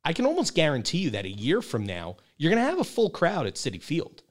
I 0.05 0.13
can 0.13 0.27
almost 0.27 0.55
guarantee 0.55 0.99
you 0.99 1.11
that 1.11 1.25
a 1.25 1.31
year 1.31 1.61
from 1.61 1.85
now, 1.85 2.17
you're 2.37 2.51
going 2.51 2.63
to 2.63 2.69
have 2.69 2.81
a 2.81 2.85
full 2.85 3.11
crowd 3.11 3.47
at 3.47 3.55
Citi 3.55 3.83
Field. 3.83 4.23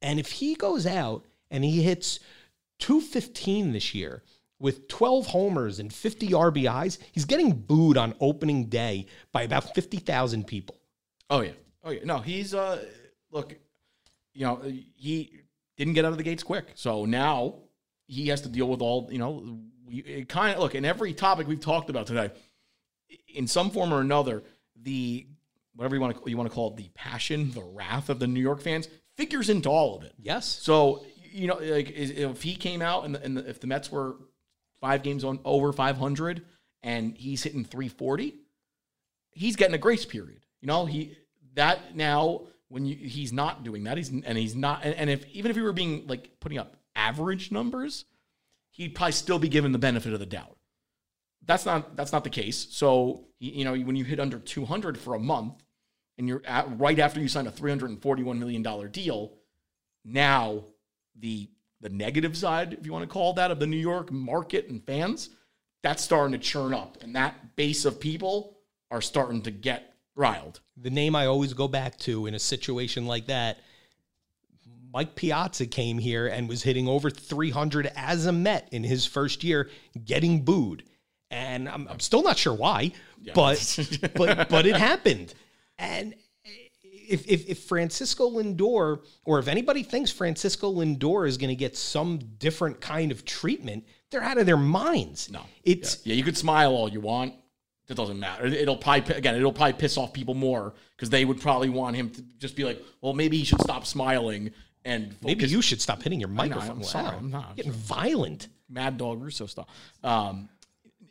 And 0.00 0.18
if 0.18 0.30
he 0.32 0.54
goes 0.54 0.86
out 0.86 1.24
and 1.50 1.64
he 1.64 1.82
hits 1.82 2.18
215 2.80 3.72
this 3.72 3.94
year 3.94 4.22
with 4.58 4.88
12 4.88 5.26
homers 5.26 5.78
and 5.78 5.92
50 5.92 6.30
RBIs, 6.30 6.98
he's 7.12 7.24
getting 7.24 7.52
booed 7.52 7.96
on 7.96 8.14
opening 8.20 8.66
day 8.66 9.06
by 9.32 9.42
about 9.42 9.74
50,000 9.74 10.46
people. 10.46 10.78
Oh 11.30 11.40
yeah. 11.40 11.52
Oh 11.84 11.90
yeah. 11.90 12.04
No, 12.04 12.18
he's 12.18 12.54
uh 12.54 12.84
look, 13.30 13.56
you 14.34 14.46
know, 14.46 14.60
he 14.96 15.40
didn't 15.76 15.94
get 15.94 16.04
out 16.04 16.12
of 16.12 16.18
the 16.18 16.24
gates 16.24 16.42
quick. 16.42 16.66
So 16.74 17.04
now 17.04 17.56
he 18.06 18.28
has 18.28 18.42
to 18.42 18.48
deal 18.48 18.68
with 18.68 18.80
all, 18.82 19.08
you 19.10 19.18
know, 19.18 19.58
we 19.86 20.24
kind 20.28 20.54
of 20.54 20.60
look, 20.60 20.74
in 20.74 20.84
every 20.84 21.12
topic 21.12 21.46
we've 21.46 21.60
talked 21.60 21.90
about 21.90 22.06
today, 22.06 22.30
in 23.34 23.46
some 23.46 23.70
form 23.70 23.92
or 23.92 24.00
another, 24.00 24.42
the 24.82 25.26
whatever 25.74 25.94
you 25.94 26.00
want 26.00 26.22
to 26.22 26.30
you 26.30 26.36
want 26.36 26.48
to 26.48 26.54
call 26.54 26.70
it, 26.70 26.76
the 26.76 26.90
passion, 26.94 27.50
the 27.52 27.62
wrath 27.62 28.08
of 28.08 28.18
the 28.18 28.26
New 28.26 28.40
York 28.40 28.60
fans 28.60 28.88
figures 29.16 29.48
into 29.48 29.68
all 29.68 29.96
of 29.96 30.04
it. 30.04 30.12
Yes. 30.18 30.46
So 30.46 31.04
you 31.32 31.46
know, 31.46 31.56
like 31.56 31.90
if 31.90 32.42
he 32.42 32.54
came 32.54 32.82
out 32.82 33.04
and, 33.04 33.14
the, 33.14 33.22
and 33.22 33.36
the, 33.36 33.48
if 33.48 33.60
the 33.60 33.66
Mets 33.66 33.90
were 33.90 34.16
five 34.80 35.02
games 35.02 35.24
on 35.24 35.40
over 35.44 35.72
500 35.72 36.44
and 36.82 37.16
he's 37.16 37.42
hitting 37.42 37.64
340, 37.64 38.34
he's 39.30 39.56
getting 39.56 39.74
a 39.74 39.78
grace 39.78 40.04
period. 40.04 40.42
You 40.60 40.66
know, 40.66 40.84
he 40.84 41.16
that 41.54 41.96
now 41.96 42.42
when 42.68 42.86
you 42.86 42.96
he's 42.96 43.32
not 43.32 43.64
doing 43.64 43.84
that, 43.84 43.96
he's 43.96 44.08
and 44.08 44.38
he's 44.38 44.54
not, 44.54 44.84
and, 44.84 44.94
and 44.94 45.10
if 45.10 45.26
even 45.32 45.50
if 45.50 45.56
he 45.56 45.62
were 45.62 45.72
being 45.72 46.06
like 46.06 46.30
putting 46.40 46.58
up 46.58 46.76
average 46.94 47.50
numbers, 47.50 48.04
he'd 48.70 48.94
probably 48.94 49.12
still 49.12 49.38
be 49.38 49.48
given 49.48 49.72
the 49.72 49.78
benefit 49.78 50.12
of 50.12 50.20
the 50.20 50.26
doubt. 50.26 50.56
That's 51.46 51.66
not 51.66 51.96
that's 51.96 52.12
not 52.12 52.24
the 52.24 52.30
case. 52.30 52.68
So 52.70 53.26
you 53.38 53.64
know 53.64 53.74
when 53.74 53.96
you 53.96 54.04
hit 54.04 54.20
under 54.20 54.38
200 54.38 54.98
for 54.98 55.14
a 55.14 55.18
month, 55.18 55.62
and 56.18 56.28
you're 56.28 56.42
at, 56.46 56.78
right 56.78 56.98
after 56.98 57.20
you 57.20 57.28
sign 57.28 57.46
a 57.46 57.50
341 57.50 58.38
million 58.38 58.62
dollar 58.62 58.88
deal, 58.88 59.32
now 60.04 60.64
the 61.18 61.48
the 61.80 61.88
negative 61.88 62.36
side, 62.36 62.74
if 62.74 62.86
you 62.86 62.92
want 62.92 63.02
to 63.02 63.12
call 63.12 63.32
that, 63.34 63.50
of 63.50 63.58
the 63.58 63.66
New 63.66 63.76
York 63.76 64.12
market 64.12 64.68
and 64.68 64.84
fans, 64.84 65.30
that's 65.82 66.02
starting 66.02 66.32
to 66.32 66.38
churn 66.38 66.72
up, 66.72 66.98
and 67.02 67.16
that 67.16 67.56
base 67.56 67.84
of 67.84 67.98
people 67.98 68.58
are 68.90 69.00
starting 69.00 69.42
to 69.42 69.50
get 69.50 69.94
riled. 70.14 70.60
The 70.76 70.90
name 70.90 71.16
I 71.16 71.26
always 71.26 71.54
go 71.54 71.66
back 71.66 71.96
to 71.98 72.26
in 72.26 72.34
a 72.34 72.38
situation 72.38 73.06
like 73.06 73.26
that, 73.26 73.58
Mike 74.92 75.16
Piazza 75.16 75.66
came 75.66 75.98
here 75.98 76.26
and 76.26 76.48
was 76.48 76.62
hitting 76.62 76.86
over 76.86 77.10
300 77.10 77.90
as 77.96 78.26
a 78.26 78.32
Met 78.32 78.68
in 78.70 78.84
his 78.84 79.06
first 79.06 79.42
year, 79.42 79.70
getting 80.04 80.44
booed. 80.44 80.84
And 81.32 81.66
I'm, 81.68 81.88
I'm 81.88 81.98
still 82.00 82.22
not 82.22 82.36
sure 82.36 82.52
why, 82.54 82.92
but 83.34 83.78
but 84.14 84.48
but 84.50 84.66
it 84.66 84.76
happened. 84.76 85.32
And 85.78 86.14
if, 86.84 87.26
if 87.26 87.48
if 87.48 87.58
Francisco 87.64 88.28
Lindor, 88.30 89.00
or 89.24 89.38
if 89.38 89.48
anybody 89.48 89.82
thinks 89.82 90.10
Francisco 90.12 90.70
Lindor 90.72 91.26
is 91.26 91.38
going 91.38 91.48
to 91.48 91.56
get 91.56 91.74
some 91.76 92.18
different 92.38 92.80
kind 92.82 93.10
of 93.10 93.24
treatment, 93.24 93.84
they're 94.10 94.22
out 94.22 94.36
of 94.36 94.44
their 94.46 94.56
minds. 94.58 95.30
No, 95.30 95.40
it's 95.64 96.04
yeah, 96.06 96.14
you 96.14 96.22
could 96.22 96.36
smile 96.36 96.72
all 96.72 96.88
you 96.88 97.00
want. 97.00 97.34
It 97.88 97.96
doesn't 97.96 98.18
matter. 98.20 98.46
It- 98.46 98.52
It'll 98.52 98.76
probably 98.76 99.14
again, 99.14 99.34
it'll 99.34 99.52
probably 99.54 99.72
piss 99.74 99.96
off 99.96 100.12
people 100.12 100.34
more 100.34 100.74
because 100.96 101.08
they 101.10 101.24
would 101.24 101.40
probably 101.40 101.70
want 101.70 101.96
him 101.96 102.10
to 102.10 102.22
just 102.38 102.56
be 102.56 102.64
like, 102.64 102.80
well, 103.00 103.14
maybe 103.14 103.38
he 103.38 103.44
should 103.44 103.60
stop 103.62 103.86
smiling 103.86 104.50
and 104.84 105.14
maybe 105.22 105.46
you 105.46 105.62
should 105.62 105.80
stop 105.80 106.02
hitting 106.02 106.20
your 106.20 106.28
microphone. 106.28 106.70
I'm 106.72 106.76
Wow. 106.80 106.82
sorry, 106.86 107.16
I'm 107.16 107.30
not. 107.30 107.56
getting 107.56 107.72
violent. 107.72 108.48
Mad 108.68 108.98
Dog 108.98 109.22
Russo 109.22 109.46
stuff. 109.46 109.66
Um, 110.04 110.48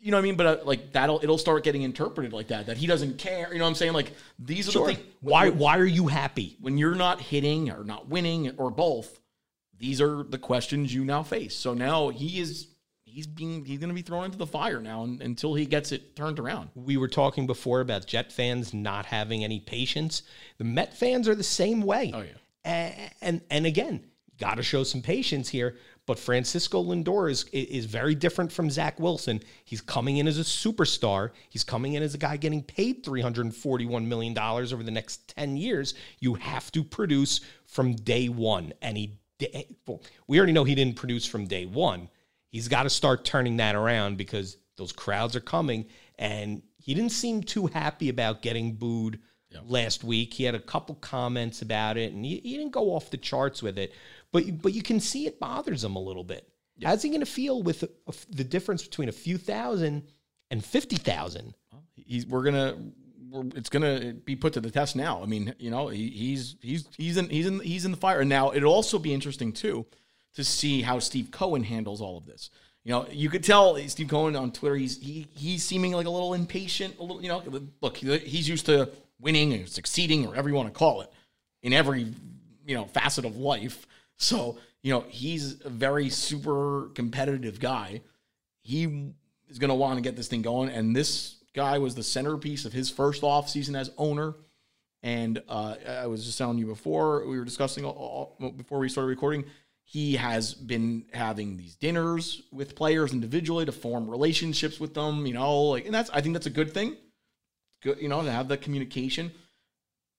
you 0.01 0.11
know 0.11 0.17
what 0.17 0.21
I 0.21 0.23
mean? 0.23 0.35
But 0.35 0.45
uh, 0.47 0.57
like 0.65 0.91
that'll 0.93 1.19
it'll 1.23 1.37
start 1.37 1.63
getting 1.63 1.83
interpreted 1.83 2.33
like 2.33 2.47
that. 2.47 2.65
That 2.65 2.77
he 2.77 2.87
doesn't 2.87 3.17
care. 3.17 3.51
You 3.53 3.59
know 3.59 3.65
what 3.65 3.69
I'm 3.69 3.75
saying? 3.75 3.93
Like 3.93 4.13
these 4.39 4.67
are 4.67 4.71
Sure. 4.71 4.87
the 4.87 4.95
things. 4.95 5.07
Why 5.21 5.49
why 5.49 5.77
are 5.77 5.85
you 5.85 6.07
happy? 6.07 6.57
when 6.59 6.77
you're 6.77 6.95
not 6.95 7.21
hitting 7.21 7.69
or 7.69 7.83
not 7.83 8.07
winning 8.09 8.51
or 8.57 8.71
both, 8.71 9.19
these 9.77 10.01
are 10.01 10.23
the 10.23 10.37
questions 10.37 10.93
you 10.93 11.05
now 11.05 11.23
face. 11.23 11.55
So 11.55 11.73
now 11.73 12.09
he 12.09 12.39
is 12.39 12.67
he's 13.05 13.27
being 13.27 13.65
he's 13.65 13.77
going 13.79 13.89
to 13.89 13.95
be 13.95 14.01
thrown 14.01 14.25
into 14.25 14.37
the 14.37 14.47
fire 14.47 14.79
now 14.79 15.03
un- 15.03 15.19
until 15.21 15.53
he 15.53 15.65
gets 15.65 15.91
it 15.91 16.15
turned 16.15 16.39
around. 16.39 16.69
We 16.75 16.97
were 16.97 17.07
talking 17.09 17.45
before 17.45 17.81
about 17.81 18.07
Jet 18.07 18.31
fans 18.31 18.73
not 18.73 19.05
having 19.05 19.43
any 19.43 19.59
patience. 19.59 20.23
The 20.57 20.63
Met 20.63 20.95
fans 20.97 21.27
are 21.27 21.35
the 21.35 21.43
same 21.43 21.81
way. 21.81 22.11
Oh, 22.13 22.21
yeah. 22.21 22.31
A- 22.65 23.11
And 23.21 23.41
and 23.51 23.65
again, 23.65 24.05
got 24.39 24.55
to 24.55 24.63
show 24.63 24.83
some 24.83 25.01
patience 25.01 25.49
here. 25.49 25.75
But 26.11 26.19
Francisco 26.19 26.83
Lindor 26.83 27.31
is 27.31 27.45
is 27.53 27.85
very 27.85 28.15
different 28.15 28.51
from 28.51 28.69
Zach 28.69 28.99
Wilson. 28.99 29.39
He's 29.63 29.79
coming 29.79 30.17
in 30.17 30.27
as 30.27 30.37
a 30.37 30.43
superstar. 30.43 31.29
He's 31.47 31.63
coming 31.63 31.93
in 31.93 32.03
as 32.03 32.13
a 32.13 32.17
guy 32.17 32.35
getting 32.35 32.61
paid 32.61 33.05
three 33.05 33.21
hundred 33.21 33.45
and 33.45 33.55
forty 33.55 33.85
one 33.85 34.09
million 34.09 34.33
dollars 34.33 34.73
over 34.73 34.83
the 34.83 34.91
next 34.91 35.29
ten 35.29 35.55
years. 35.55 35.93
You 36.19 36.33
have 36.33 36.69
to 36.73 36.83
produce 36.83 37.39
from 37.65 37.95
day 37.95 38.27
one, 38.27 38.73
and 38.81 38.97
he. 38.97 39.19
Eh, 39.39 39.63
well, 39.87 40.03
We 40.27 40.37
already 40.37 40.51
know 40.51 40.65
he 40.65 40.75
didn't 40.75 40.97
produce 40.97 41.25
from 41.25 41.47
day 41.47 41.65
one. 41.65 42.09
He's 42.49 42.67
got 42.67 42.83
to 42.83 42.89
start 42.89 43.23
turning 43.23 43.55
that 43.55 43.75
around 43.75 44.17
because 44.17 44.57
those 44.75 44.91
crowds 44.91 45.37
are 45.37 45.39
coming. 45.39 45.85
And 46.19 46.61
he 46.77 46.93
didn't 46.93 47.13
seem 47.13 47.41
too 47.41 47.67
happy 47.67 48.09
about 48.09 48.41
getting 48.41 48.73
booed 48.73 49.17
last 49.65 50.03
week. 50.03 50.33
He 50.33 50.43
had 50.43 50.55
a 50.55 50.59
couple 50.59 50.95
comments 50.95 51.61
about 51.61 51.97
it, 51.97 52.13
and 52.13 52.25
he, 52.25 52.41
he 52.43 52.57
didn't 52.57 52.71
go 52.71 52.93
off 52.93 53.09
the 53.09 53.17
charts 53.17 53.63
with 53.63 53.77
it. 53.77 53.93
But 54.31 54.61
but 54.61 54.73
you 54.73 54.81
can 54.81 54.99
see 54.99 55.25
it 55.27 55.39
bothers 55.39 55.83
him 55.83 55.95
a 55.95 56.01
little 56.01 56.23
bit. 56.23 56.47
How's 56.83 57.01
he 57.03 57.09
going 57.09 57.19
to 57.19 57.25
feel 57.25 57.61
with 57.61 57.83
a- 57.83 57.89
a- 58.07 58.13
the 58.35 58.43
difference 58.43 58.83
between 58.83 59.09
a 59.09 59.11
few 59.11 59.37
thousand 59.37 60.03
and 60.49 60.63
fifty 60.63 60.95
thousand? 60.95 61.53
He's 61.95 62.25
we're 62.25 62.43
gonna 62.43 62.77
we're, 63.29 63.45
it's 63.55 63.69
gonna 63.69 64.13
be 64.13 64.35
put 64.35 64.53
to 64.53 64.61
the 64.61 64.71
test 64.71 64.95
now. 64.95 65.21
I 65.21 65.25
mean, 65.25 65.53
you 65.59 65.69
know, 65.69 65.89
he, 65.89 66.09
he's 66.09 66.55
he's 66.61 66.87
he's 66.97 67.17
in 67.17 67.29
he's 67.29 67.45
in 67.45 67.59
he's 67.59 67.85
in 67.85 67.91
the 67.91 67.97
fire. 67.97 68.21
And 68.21 68.29
now 68.29 68.51
it'll 68.53 68.73
also 68.73 68.97
be 68.99 69.13
interesting 69.13 69.51
too 69.51 69.85
to 70.35 70.43
see 70.43 70.81
how 70.81 70.99
Steve 70.99 71.29
Cohen 71.31 71.63
handles 71.63 72.01
all 72.01 72.17
of 72.17 72.25
this. 72.25 72.49
You 72.83 72.93
know, 72.93 73.05
you 73.11 73.29
could 73.29 73.43
tell 73.43 73.77
Steve 73.89 74.07
Cohen 74.07 74.35
on 74.35 74.51
Twitter. 74.51 74.75
He's 74.75 74.97
he 74.97 75.27
he's 75.35 75.63
seeming 75.63 75.91
like 75.91 76.07
a 76.07 76.09
little 76.09 76.33
impatient. 76.33 76.97
A 76.99 77.03
little, 77.03 77.21
you 77.21 77.27
know, 77.29 77.43
look, 77.81 77.97
he's 77.97 78.49
used 78.49 78.65
to 78.65 78.89
winning 79.19 79.53
and 79.53 79.69
succeeding, 79.69 80.25
or 80.25 80.29
whatever 80.29 80.49
you 80.49 80.55
want 80.55 80.73
to 80.73 80.77
call 80.77 81.01
it, 81.01 81.11
in 81.61 81.73
every 81.73 82.07
you 82.65 82.75
know 82.75 82.85
facet 82.85 83.23
of 83.25 83.37
life. 83.37 83.85
So 84.21 84.57
you 84.83 84.91
know, 84.93 85.05
he's 85.07 85.63
a 85.63 85.69
very 85.69 86.09
super 86.09 86.89
competitive 86.95 87.59
guy. 87.59 88.01
He 88.63 89.13
is 89.49 89.59
going 89.59 89.69
to 89.69 89.75
want 89.75 89.97
to 89.97 90.01
get 90.01 90.15
this 90.15 90.27
thing 90.27 90.41
going, 90.41 90.69
and 90.69 90.95
this 90.95 91.37
guy 91.53 91.77
was 91.77 91.95
the 91.95 92.03
centerpiece 92.03 92.65
of 92.65 92.73
his 92.73 92.89
first 92.89 93.23
off 93.23 93.49
season 93.49 93.75
as 93.75 93.91
owner. 93.97 94.35
And 95.03 95.41
uh, 95.49 95.75
I 95.87 96.07
was 96.07 96.25
just 96.25 96.37
telling 96.37 96.57
you 96.57 96.67
before 96.67 97.25
we 97.27 97.37
were 97.37 97.45
discussing 97.45 97.83
all, 97.83 98.35
all- 98.39 98.51
before 98.51 98.79
we 98.79 98.89
started 98.89 99.07
recording. 99.09 99.45
He 99.83 100.15
has 100.15 100.53
been 100.53 101.05
having 101.11 101.57
these 101.57 101.75
dinners 101.75 102.43
with 102.51 102.75
players 102.75 103.11
individually 103.11 103.65
to 103.65 103.73
form 103.73 104.09
relationships 104.09 104.79
with 104.79 104.93
them. 104.93 105.25
You 105.25 105.33
know, 105.33 105.63
like, 105.63 105.85
and 105.85 105.93
that's 105.93 106.09
I 106.11 106.21
think 106.21 106.33
that's 106.33 106.45
a 106.45 106.51
good 106.51 106.73
thing. 106.73 106.95
Good, 107.81 107.99
you 107.99 108.07
know, 108.07 108.21
to 108.21 108.31
have 108.31 108.47
that 108.49 108.61
communication. 108.61 109.31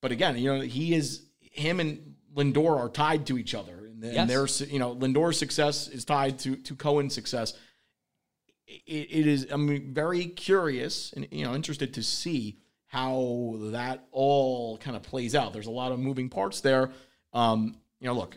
But 0.03 0.13
again, 0.13 0.37
you 0.37 0.53
know, 0.53 0.61
he 0.61 0.95
is 0.95 1.23
him 1.41 1.81
and 1.81 2.17
Lindor 2.35 2.79
are 2.79 2.89
tied 2.89 3.27
to 3.29 3.39
each 3.39 3.55
other, 3.55 3.82
and, 4.03 4.13
Yes. 4.15 4.59
their 4.59 4.69
you 4.69 4.79
know 4.79 4.93
Lindor's 4.93 5.39
success 5.39 5.89
is 5.89 6.05
tied 6.05 6.39
to 6.41 6.57
to 6.57 6.75
Cohen's 6.75 7.15
success. 7.15 7.55
it, 8.67 8.83
it 9.11 9.27
is. 9.27 9.47
I'm 9.51 9.93
very 9.95 10.27
curious 10.27 11.13
and 11.15 11.27
you 11.31 11.45
know 11.45 11.55
interested 11.55 11.95
to 11.95 12.03
see 12.03 12.59
how 12.87 13.55
that 13.73 14.07
all 14.13 14.77
kind 14.79 14.97
of 14.97 15.03
plays 15.03 15.35
out. 15.35 15.53
There's 15.53 15.67
a 15.67 15.71
lot 15.71 15.93
of 15.93 15.99
moving 15.99 16.29
parts 16.29 16.61
there. 16.61 16.91
Um, 17.33 17.77
you 18.01 18.07
know, 18.07 18.13
look, 18.15 18.37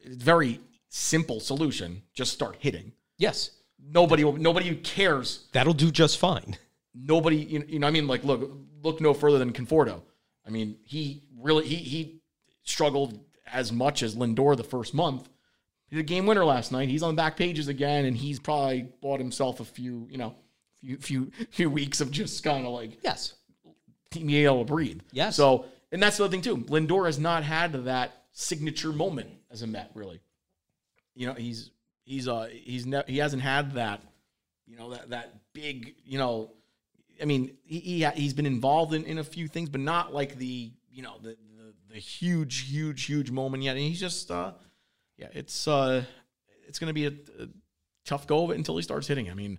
it's 0.00 0.22
very 0.22 0.60
simple 0.88 1.40
solution. 1.40 2.02
Just 2.14 2.32
start 2.32 2.56
hitting. 2.60 2.92
Yes, 3.18 3.50
Nobody, 3.88 4.24
will- 4.24 4.36
nobody 4.36 4.74
cares. 4.76 5.46
that'll 5.52 5.72
do 5.74 5.90
just 5.90 6.18
fine. 6.18 6.56
Nobody, 6.94 7.36
you 7.36 7.58
know, 7.60 7.64
you 7.68 7.78
know, 7.80 7.86
I 7.86 7.90
mean, 7.90 8.06
like, 8.06 8.24
look, 8.24 8.50
look 8.82 9.00
no 9.00 9.14
further 9.14 9.38
than 9.38 9.52
Conforto. 9.52 10.00
I 10.46 10.50
mean, 10.50 10.76
he 10.84 11.22
really 11.38 11.66
he 11.66 11.76
he 11.76 12.20
struggled 12.62 13.18
as 13.52 13.72
much 13.72 14.02
as 14.02 14.16
Lindor 14.16 14.56
the 14.56 14.64
first 14.64 14.94
month. 14.94 15.28
He 15.88 15.96
did 15.96 16.04
a 16.04 16.08
game 16.08 16.26
winner 16.26 16.44
last 16.44 16.72
night. 16.72 16.88
He's 16.88 17.02
on 17.02 17.14
the 17.14 17.20
back 17.20 17.36
pages 17.36 17.68
again, 17.68 18.06
and 18.06 18.16
he's 18.16 18.40
probably 18.40 18.88
bought 19.00 19.20
himself 19.20 19.60
a 19.60 19.64
few, 19.64 20.08
you 20.10 20.18
know, 20.18 20.34
few 20.80 20.96
few 20.98 21.30
few 21.50 21.70
weeks 21.70 22.00
of 22.00 22.10
just 22.10 22.42
kind 22.42 22.66
of 22.66 22.72
like 22.72 22.98
Yes, 23.02 23.34
being 24.10 24.30
able 24.30 24.64
to 24.64 24.72
breathe. 24.72 25.00
Yes. 25.12 25.36
So, 25.36 25.66
and 25.92 26.02
that's 26.02 26.16
the 26.16 26.24
other 26.24 26.32
thing 26.32 26.42
too. 26.42 26.56
Lindor 26.56 27.06
has 27.06 27.18
not 27.18 27.44
had 27.44 27.72
that 27.84 28.24
signature 28.32 28.92
moment 28.92 29.30
as 29.50 29.62
a 29.62 29.66
Met, 29.66 29.90
really. 29.94 30.20
You 31.14 31.28
know, 31.28 31.34
he's 31.34 31.70
he's 32.04 32.26
uh 32.26 32.48
he's 32.50 32.84
ne- 32.84 33.04
he 33.06 33.18
hasn't 33.18 33.42
had 33.42 33.74
that, 33.74 34.00
you 34.66 34.76
know, 34.76 34.90
that 34.90 35.10
that 35.10 35.34
big, 35.52 35.94
you 36.04 36.18
know, 36.18 36.50
I 37.22 37.24
mean, 37.26 37.56
he, 37.64 37.78
he 37.78 38.02
ha- 38.02 38.12
he's 38.14 38.34
been 38.34 38.46
involved 38.46 38.92
in, 38.92 39.04
in 39.04 39.18
a 39.18 39.24
few 39.24 39.46
things, 39.48 39.68
but 39.68 39.80
not 39.80 40.12
like 40.12 40.36
the 40.36 40.72
you 40.90 41.02
know 41.02 41.14
the 41.22 41.36
the 41.96 42.00
huge 42.02 42.68
huge 42.70 43.04
huge 43.04 43.30
moment 43.30 43.62
yet. 43.62 43.72
And 43.76 43.80
he's 43.84 44.00
just 44.00 44.30
uh 44.30 44.52
yeah, 45.18 45.28
it's 45.32 45.66
uh 45.66 46.04
it's 46.68 46.78
gonna 46.78 46.92
be 46.92 47.06
a, 47.06 47.10
a 47.40 47.48
tough 48.04 48.26
go 48.26 48.44
of 48.44 48.50
it 48.50 48.56
until 48.56 48.76
he 48.76 48.82
starts 48.82 49.06
hitting. 49.06 49.30
I 49.30 49.34
mean, 49.34 49.58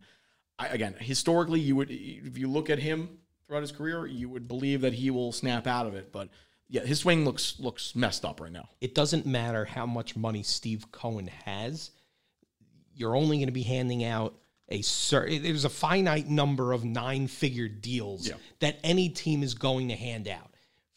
I, 0.60 0.68
again, 0.68 0.96
historically, 1.00 1.60
you 1.60 1.76
would 1.76 1.90
if 1.92 2.38
you 2.38 2.48
look 2.50 2.70
at 2.70 2.80
him 2.80 3.18
throughout 3.46 3.62
his 3.62 3.72
career, 3.72 4.06
you 4.06 4.30
would 4.30 4.48
believe 4.48 4.82
that 4.82 4.94
he 4.94 5.10
will 5.12 5.32
snap 5.32 5.68
out 5.68 5.86
of 5.88 5.96
it. 5.96 6.12
But 6.12 6.30
yeah, 6.70 6.82
his 6.82 7.00
swing 7.00 7.26
looks 7.26 7.60
looks 7.60 7.96
messed 7.96 8.24
up 8.26 8.40
right 8.42 8.52
now. 8.52 8.70
it 8.82 8.94
doesn't 8.94 9.26
matter 9.26 9.66
how 9.66 9.86
much 9.86 10.16
money 10.16 10.44
Steve 10.44 10.92
Cohen 10.92 11.28
has. 11.46 11.92
You're 12.94 13.16
only 13.16 13.38
going 13.38 13.48
to 13.48 13.54
be 13.54 13.64
handing 13.64 14.04
out 14.04 14.34
a 14.70 14.82
certain. 14.82 15.44
There's 15.44 15.66
a 15.66 15.70
finite 15.70 16.28
number 16.28 16.74
of 16.74 16.84
nine-figure 16.84 17.68
deals 17.70 18.28
Yeah. 18.28 18.36
that 18.60 18.80
any 18.84 19.08
team 19.10 19.44
is 19.44 19.54
going 19.54 19.90
to 19.90 19.96
hand 19.96 20.28
out. 20.28 20.52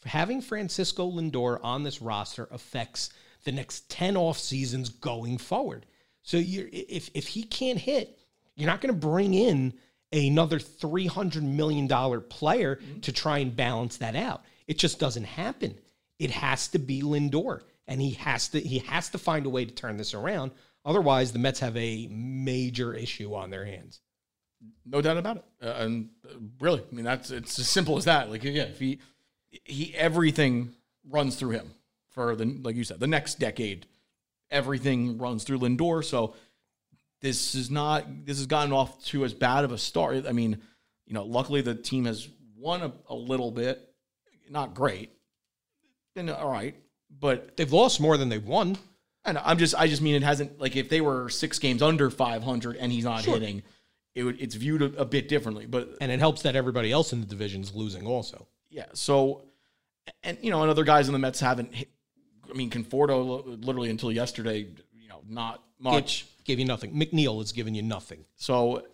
Having 0.05 0.43
Francisco 0.43 1.11
Lindor 1.11 1.59
on 1.63 1.83
this 1.83 2.01
roster 2.01 2.49
affects 2.51 3.11
the 3.45 3.53
next 3.53 3.91
ten 3.91 4.17
off 4.17 4.39
seasons 4.39 4.89
going 4.89 5.39
forward. 5.39 5.87
So 6.23 6.37
you're, 6.37 6.69
if 6.73 7.11
if 7.15 7.29
he 7.29 7.43
can't 7.43 7.79
hit, 7.79 8.19
you're 8.57 8.67
not 8.67 8.81
going 8.81 8.95
to 8.95 9.01
bring 9.01 9.35
in 9.35 9.75
another 10.13 10.59
three 10.59 11.07
hundred 11.07 11.45
million 11.45 11.87
dollar 11.87 12.21
player 12.21 12.81
to 13.03 13.13
try 13.13 13.39
and 13.39 13.55
balance 13.55 13.99
that 13.99 14.17
out. 14.17 14.43
It 14.67 14.79
just 14.79 14.99
doesn't 14.99 15.25
happen. 15.25 15.79
It 16.19 16.31
has 16.31 16.69
to 16.69 16.79
be 16.79 17.03
Lindor, 17.03 17.63
and 17.87 18.01
he 18.01 18.13
has 18.13 18.49
to 18.49 18.61
he 18.61 18.79
has 18.81 19.09
to 19.11 19.19
find 19.19 19.47
a 19.47 19.51
way 19.51 19.65
to 19.65 19.75
turn 19.75 19.97
this 19.97 20.15
around. 20.15 20.53
Otherwise, 20.85 21.33
the 21.33 21.39
Mets 21.39 21.61
have 21.61 21.77
a 21.77 22.09
major 22.11 22.95
issue 22.95 23.35
on 23.35 23.51
their 23.51 23.65
hands. 23.65 24.01
No 24.85 25.01
doubt 25.01 25.17
about 25.17 25.39
it. 25.39 25.45
Uh, 25.63 25.75
and 25.79 26.11
uh, 26.27 26.35
really, 26.59 26.81
I 26.81 26.95
mean, 26.95 27.05
that's 27.05 27.31
it's 27.31 27.59
as 27.59 27.69
simple 27.69 27.97
as 27.97 28.05
that. 28.05 28.31
Like, 28.31 28.45
yeah, 28.45 28.65
if 28.65 28.79
he 28.79 28.99
he 29.51 29.95
everything 29.95 30.73
runs 31.09 31.37
through 31.37 31.51
him 31.51 31.71
for 32.11 32.35
the 32.37 32.45
like 32.45 32.77
you 32.77 32.85
said, 32.85 33.01
the 33.01 33.07
next 33.07 33.39
decade, 33.39 33.87
everything 34.51 35.19
runs 35.19 35.45
through 35.45 35.59
Lindor. 35.61 36.05
So 36.05 36.35
this 37.21 37.55
is 37.55 37.71
not 37.71 38.27
this 38.27 38.39
has 38.39 38.47
gotten 38.47 38.73
off 38.73 39.03
to 39.07 39.25
as 39.25 39.35
bad 39.35 39.65
of 39.65 39.73
a 39.73 39.79
start. 39.79 40.27
I 40.27 40.33
mean, 40.33 40.61
you 41.07 41.15
know, 41.15 41.25
luckily 41.25 41.61
the 41.61 41.75
team 41.75 42.05
has 42.07 42.29
won 42.57 42.83
a, 42.83 42.93
a 43.09 43.15
little 43.15 43.51
bit, 43.51 43.93
not 44.51 44.75
great, 44.75 45.11
been 46.15 46.29
all 46.29 46.51
right, 46.51 46.75
but 47.19 47.57
They've 47.57 47.73
lost 47.73 48.01
more 48.01 48.17
than 48.17 48.29
they've 48.29 48.45
won. 48.45 48.77
and 49.25 49.39
I'm 49.39 49.59
just 49.59 49.75
I 49.75 49.87
just 49.87 50.03
mean 50.03 50.15
it 50.15 50.23
hasn't 50.23 50.61
like 50.61 50.77
if 50.77 50.89
they 50.89 51.01
were 51.01 51.29
six 51.29 51.59
games 51.59 51.83
under 51.83 52.11
500 52.11 52.77
and 52.77 52.91
he's 52.93 53.05
not 53.05 53.25
hitting, 53.25 53.63
it 54.15 54.25
would 54.25 54.41
it's 54.41 54.55
viewed 54.55 54.83
a, 54.83 55.01
a 55.01 55.05
bit 55.05 55.29
differently. 55.29 55.67
But 55.67 55.97
And 56.01 56.11
it 56.11 56.19
helps 56.19 56.43
that 56.43 56.57
everybody 56.57 56.91
else 56.93 57.13
in 57.13 57.21
the 57.21 57.27
division 57.27 57.63
is 57.63 57.75
losing 57.75 58.07
also. 58.07 58.47
Yeah, 58.71 58.87
so 58.95 59.43
and 60.23 60.39
you 60.41 60.51
know, 60.51 60.63
and 60.63 60.71
other 60.71 60.85
guys 60.85 61.09
in 61.09 61.13
the 61.13 61.19
Mets 61.19 61.41
haven't 61.41 61.75
hit. 61.75 61.89
I 62.49 62.55
mean, 62.55 62.71
Conforto 62.71 63.65
literally 63.65 63.91
until 63.91 64.11
yesterday, 64.11 64.67
you 64.93 65.09
know, 65.09 65.23
not 65.29 65.63
much. 65.79 66.27
Gave 66.45 66.59
you 66.59 66.65
nothing. 66.65 66.93
McNeil 66.93 67.39
has 67.39 67.53
given 67.53 67.75
you 67.75 67.83
nothing. 67.83 68.25
So 68.37 68.87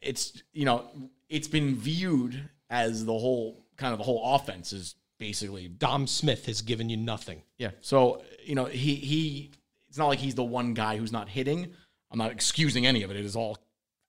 it's 0.00 0.42
you 0.52 0.64
know, 0.64 0.84
it's 1.28 1.48
been 1.48 1.76
viewed 1.76 2.48
as 2.70 3.04
the 3.04 3.12
whole 3.12 3.64
kind 3.76 3.92
of 3.92 3.98
the 3.98 4.04
whole 4.04 4.34
offense 4.34 4.72
is 4.72 4.94
basically 5.18 5.68
Dom 5.68 6.06
Smith 6.06 6.46
has 6.46 6.62
given 6.62 6.88
you 6.88 6.96
nothing. 6.96 7.42
Yeah. 7.58 7.70
So, 7.80 8.22
you 8.44 8.54
know, 8.54 8.64
he 8.64 8.94
he 8.96 9.50
it's 9.88 9.98
not 9.98 10.08
like 10.08 10.18
he's 10.18 10.34
the 10.34 10.44
one 10.44 10.74
guy 10.74 10.96
who's 10.96 11.12
not 11.12 11.28
hitting. 11.28 11.72
I'm 12.10 12.18
not 12.18 12.32
excusing 12.32 12.86
any 12.86 13.02
of 13.02 13.10
it. 13.10 13.16
It 13.16 13.24
is 13.24 13.36
all 13.36 13.58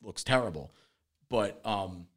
looks 0.02 0.24
terrible. 0.24 0.72
But 1.30 1.60
um 1.66 2.08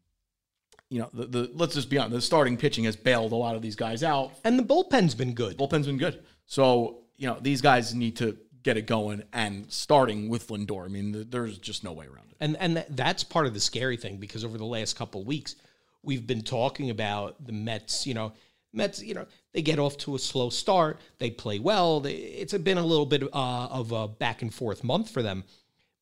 you 0.91 0.99
know, 0.99 1.09
the, 1.15 1.27
the 1.27 1.51
let's 1.55 1.75
just 1.75 1.89
be 1.89 1.97
honest, 1.97 2.15
the 2.15 2.21
starting 2.21 2.57
pitching 2.57 2.85
has 2.85 2.97
bailed 2.97 3.33
a 3.33 3.37
lot 3.37 3.55
of 3.55 3.63
these 3.63 3.77
guys 3.77 4.03
out. 4.03 4.33
And 4.45 4.59
the 4.59 4.65
bullpen's 4.65 5.15
been 5.15 5.35
good. 5.35 5.57
Bullpen's 5.57 5.87
been 5.87 5.99
good. 5.99 6.23
So, 6.47 7.05
you 7.17 7.29
know, 7.29 7.39
these 7.41 7.63
guys 7.63 7.95
need 7.95 8.17
to 8.17 8.37
get 8.63 8.77
it 8.77 8.87
going 8.87 9.23
and 9.33 9.71
starting 9.73 10.29
with 10.29 10.49
Lindor. 10.49 10.85
I 10.85 10.89
mean, 10.89 11.13
th- 11.13 11.27
there's 11.31 11.59
just 11.59 11.85
no 11.85 11.93
way 11.93 12.07
around 12.07 12.31
it. 12.31 12.37
And 12.41 12.57
and 12.59 12.77
that, 12.77 12.97
that's 12.97 13.23
part 13.23 13.47
of 13.47 13.55
the 13.55 13.61
scary 13.61 13.97
thing 13.97 14.17
because 14.17 14.45
over 14.45 14.59
the 14.59 14.65
last 14.65 14.97
couple 14.97 15.21
of 15.21 15.29
weeks, 15.29 15.55
we've 16.03 16.27
been 16.27 16.43
talking 16.43 16.91
about 16.91 17.43
the 17.45 17.53
Mets. 17.53 18.05
You 18.05 18.15
know, 18.15 18.33
Mets. 18.73 19.01
You 19.01 19.15
know, 19.15 19.27
they 19.53 19.63
get 19.63 19.79
off 19.79 19.97
to 19.99 20.17
a 20.17 20.19
slow 20.19 20.51
start. 20.51 20.99
They 21.19 21.31
play 21.31 21.61
well. 21.61 22.01
They, 22.01 22.15
it's 22.15 22.53
been 22.53 22.79
a 22.79 22.85
little 22.85 23.07
bit 23.07 23.23
uh, 23.23 23.67
of 23.67 23.93
a 23.93 24.09
back 24.09 24.43
and 24.43 24.53
forth 24.53 24.83
month 24.83 25.09
for 25.09 25.23
them. 25.23 25.45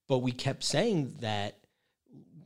But 0.08 0.18
we 0.18 0.32
kept 0.32 0.64
saying 0.64 1.16
that. 1.20 1.56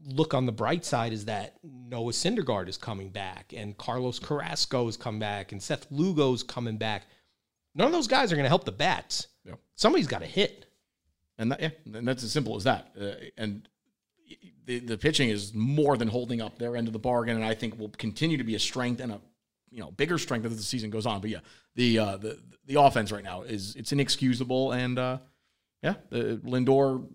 Look 0.04 0.34
on 0.34 0.46
the 0.46 0.52
bright 0.52 0.84
side 0.84 1.12
is 1.12 1.26
that 1.26 1.56
Noah 1.62 2.12
Syndergaard 2.12 2.68
is 2.68 2.76
coming 2.76 3.10
back, 3.10 3.52
and 3.56 3.76
Carlos 3.76 4.18
Carrasco 4.18 4.88
is 4.88 4.96
coming 4.96 5.20
back, 5.20 5.52
and 5.52 5.62
Seth 5.62 5.86
Lugo's 5.90 6.42
coming 6.42 6.76
back. 6.76 7.06
None 7.74 7.86
of 7.86 7.92
those 7.92 8.08
guys 8.08 8.32
are 8.32 8.36
going 8.36 8.44
to 8.44 8.50
help 8.50 8.64
the 8.64 8.72
bats. 8.72 9.28
Yeah. 9.44 9.54
Somebody's 9.76 10.06
got 10.06 10.20
to 10.20 10.26
hit. 10.26 10.66
And 11.38 11.52
that, 11.52 11.60
yeah, 11.60 11.70
and 11.94 12.06
that's 12.06 12.22
as 12.22 12.32
simple 12.32 12.56
as 12.56 12.64
that. 12.64 12.92
Uh, 13.00 13.12
and 13.38 13.68
the 14.66 14.78
the 14.80 14.98
pitching 14.98 15.28
is 15.28 15.54
more 15.54 15.96
than 15.96 16.08
holding 16.08 16.40
up 16.40 16.58
their 16.58 16.76
end 16.76 16.86
of 16.86 16.92
the 16.92 16.98
bargain, 16.98 17.36
and 17.36 17.44
I 17.44 17.54
think 17.54 17.78
will 17.78 17.88
continue 17.90 18.36
to 18.36 18.44
be 18.44 18.54
a 18.54 18.58
strength 18.58 19.00
and 19.00 19.12
a 19.12 19.20
you 19.70 19.80
know 19.80 19.90
bigger 19.90 20.18
strength 20.18 20.44
as 20.44 20.56
the 20.56 20.62
season 20.62 20.90
goes 20.90 21.06
on. 21.06 21.20
But 21.20 21.30
yeah, 21.30 21.40
the 21.74 21.98
uh, 21.98 22.16
the 22.18 22.38
the 22.66 22.80
offense 22.80 23.10
right 23.10 23.24
now 23.24 23.42
is 23.42 23.74
it's 23.76 23.92
inexcusable, 23.92 24.72
and 24.72 24.98
uh, 24.98 25.18
yeah, 25.82 25.94
the 26.10 26.40
Lindor 26.44 27.06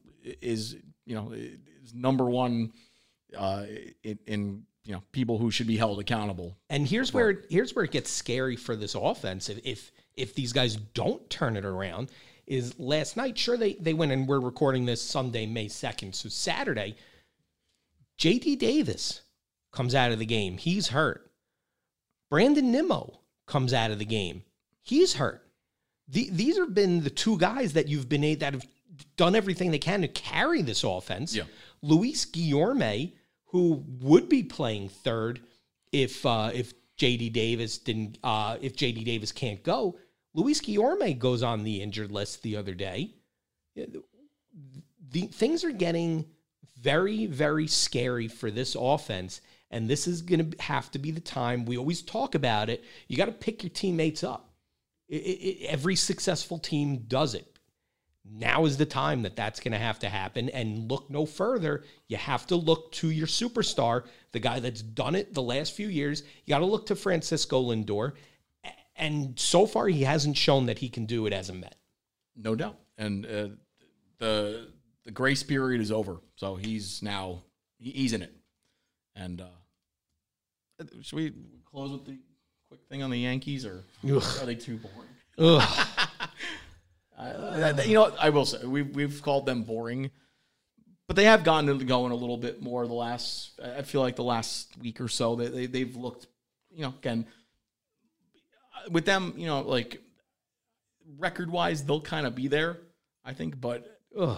is 0.42 0.76
you 1.06 1.16
know 1.16 1.34
number 1.94 2.26
one 2.26 2.74
uh, 3.38 3.66
in, 4.04 4.20
in 4.26 4.64
you 4.84 4.94
know 4.94 5.04
people 5.12 5.38
who 5.38 5.52
should 5.52 5.68
be 5.68 5.78
held 5.78 6.00
accountable. 6.00 6.58
And 6.70 6.88
here's 6.88 7.14
where 7.14 7.44
here's 7.50 7.76
where 7.76 7.86
it 7.86 7.92
gets 7.92 8.10
scary 8.10 8.56
for 8.56 8.76
this 8.76 8.96
offense. 8.96 9.50
If 9.50 9.60
if, 9.66 9.92
if 10.16 10.34
these 10.36 10.54
guys 10.54 10.76
don't 10.76 11.30
turn 11.30 11.58
it 11.58 11.66
around, 11.66 12.12
is 12.46 12.80
last 12.80 13.18
night. 13.18 13.38
Sure, 13.38 13.58
they 13.58 13.74
they 13.74 13.94
went 13.94 14.12
and 14.12 14.28
we're 14.28 14.40
recording 14.40 14.86
this 14.86 15.02
Sunday, 15.02 15.46
May 15.46 15.68
second. 15.68 16.16
So 16.16 16.30
Saturday, 16.30 16.96
J.D. 18.18 18.56
Davis 18.56 19.22
comes 19.72 19.94
out 19.94 20.12
of 20.12 20.20
the 20.20 20.26
game. 20.26 20.58
He's 20.58 20.88
hurt. 20.88 21.30
Brandon 22.30 22.72
Nimmo 22.72 23.20
comes 23.46 23.74
out 23.74 23.92
of 23.92 24.00
the 24.00 24.06
game. 24.06 24.44
He's 24.82 25.14
hurt. 25.16 25.44
The, 26.08 26.30
these 26.32 26.58
have 26.58 26.74
been 26.74 27.04
the 27.04 27.10
two 27.10 27.38
guys 27.38 27.74
that 27.74 27.88
you've 27.88 28.08
been 28.10 28.24
a- 28.24 28.36
that 28.36 28.54
have 28.54 28.66
done 29.18 29.36
everything 29.36 29.72
they 29.72 29.80
can 29.80 30.02
to 30.02 30.08
carry 30.08 30.62
this 30.62 30.84
offense. 30.84 31.36
Yeah. 31.36 31.44
Luis 31.82 32.26
Guillorme, 32.26 33.14
who 33.46 33.84
would 34.02 34.30
be 34.30 34.44
playing 34.44 34.90
third 34.90 35.42
if 35.92 36.26
uh, 36.26 36.52
if 36.54 36.74
JD 36.98 37.34
Davis 37.34 37.78
didn't 37.78 38.18
uh, 38.24 38.58
if 38.62 38.76
JD 38.76 39.06
Davis 39.06 39.32
can't 39.32 39.64
go. 39.64 39.98
Luis 40.34 40.62
Guillorme 40.62 41.18
goes 41.18 41.42
on 41.44 41.64
the 41.64 41.82
injured 41.82 42.12
list 42.12 42.44
the 42.44 42.58
other 42.58 42.74
day. 42.74 43.16
The 43.76 45.22
things 45.22 45.64
are 45.64 45.72
getting 45.72 46.26
very 46.80 47.26
very 47.26 47.68
scary 47.68 48.28
for 48.28 48.52
this 48.52 48.76
offense 48.80 49.42
and 49.72 49.90
this 49.90 50.08
is 50.08 50.22
going 50.22 50.52
to 50.52 50.62
have 50.62 50.92
to 50.92 51.00
be 51.00 51.12
the 51.12 51.20
time 51.20 51.66
we 51.66 51.78
always 51.78 52.02
talk 52.02 52.36
about 52.36 52.70
it. 52.70 52.84
You 53.08 53.18
got 53.18 53.26
to 53.26 53.32
pick 53.32 53.64
your 53.64 53.70
teammates 53.70 54.24
up. 54.24 54.54
It, 55.10 55.16
it, 55.16 55.66
every 55.68 55.96
successful 55.96 56.60
team 56.60 57.06
does 57.08 57.34
it 57.34 57.57
now 58.32 58.66
is 58.66 58.78
the 58.78 58.86
time 58.86 59.22
that 59.24 59.36
that's 59.36 59.60
going 59.60 59.72
to 59.72 59.78
have 59.78 60.00
to 60.00 60.10
happen 60.10 60.50
and 60.50 60.90
look 60.92 61.10
no 61.10 61.26
further 61.26 61.84
you 62.08 62.18
have 62.18 62.46
to 62.48 62.56
look 62.56 62.92
to 62.92 63.10
your 63.10 63.28
superstar 63.28 64.04
the 64.32 64.40
guy 64.40 64.60
that's 64.60 64.82
done 64.82 65.16
it 65.16 65.34
the 65.34 65.42
last 65.42 65.74
few 65.74 65.88
years 65.88 66.24
you 66.46 66.52
got 66.54 66.60
to 66.60 66.66
look 66.66 66.86
to 66.86 66.96
francisco 66.96 67.62
lindor 67.64 68.14
and 68.96 69.40
so 69.40 69.66
far 69.66 69.88
he 69.88 70.04
hasn't 70.04 70.36
shown 70.36 70.66
that 70.66 70.80
he 70.80 70.90
can 70.90 71.06
do 71.06 71.26
it 71.26 71.34
as 71.34 71.50
a 71.50 71.54
met 71.54 71.76
No 72.36 72.56
doubt. 72.56 72.78
And 72.98 73.26
uh, 73.26 73.48
the 74.20 74.72
the 75.06 75.12
grace 75.12 75.44
period 75.44 75.82
is 75.82 75.92
over, 75.92 76.18
so 76.36 76.56
he's 76.56 77.02
now 77.02 77.44
he's 77.80 78.14
in 78.14 78.22
it. 78.22 78.34
And 79.16 79.42
uh, 79.42 80.84
should 81.02 81.16
we 81.16 81.34
close 81.66 81.92
with 81.92 82.06
the 82.06 82.18
quick 82.68 82.82
thing 82.90 83.02
on 83.04 83.10
the 83.10 83.20
Yankees, 83.20 83.66
or 83.66 83.84
are 84.42 84.46
they 84.46 84.56
too 84.56 84.80
boring? 85.38 85.62
Uh, 87.18 87.82
you 87.86 87.96
know, 87.96 88.14
I 88.20 88.30
will 88.30 88.46
say 88.46 88.66
we've 88.66 88.96
we've 88.96 89.22
called 89.22 89.46
them 89.46 89.64
boring, 89.64 90.12
but 91.08 91.16
they 91.16 91.24
have 91.24 91.44
gotten 91.44 91.86
going 91.86 92.12
a 92.12 92.16
little 92.16 92.38
bit 92.38 92.62
more 92.62 92.86
the 92.86 92.94
last. 92.94 93.60
I 93.60 93.82
feel 93.82 94.02
like 94.02 94.16
the 94.16 94.24
last 94.24 94.78
week 94.78 95.02
or 95.02 95.08
so 95.08 95.36
they, 95.36 95.48
they 95.48 95.66
they've 95.66 95.96
looked, 95.96 96.28
you 96.72 96.84
know, 96.84 96.94
again 97.00 97.26
with 98.90 99.06
them, 99.06 99.34
you 99.38 99.48
know, 99.48 99.62
like 99.62 100.02
record 101.18 101.50
wise, 101.50 101.84
they'll 101.84 102.02
kind 102.02 102.28
of 102.28 102.36
be 102.36 102.48
there, 102.48 102.80
I 103.24 103.34
think, 103.34 103.60
but 103.60 104.00
Ugh. 104.18 104.38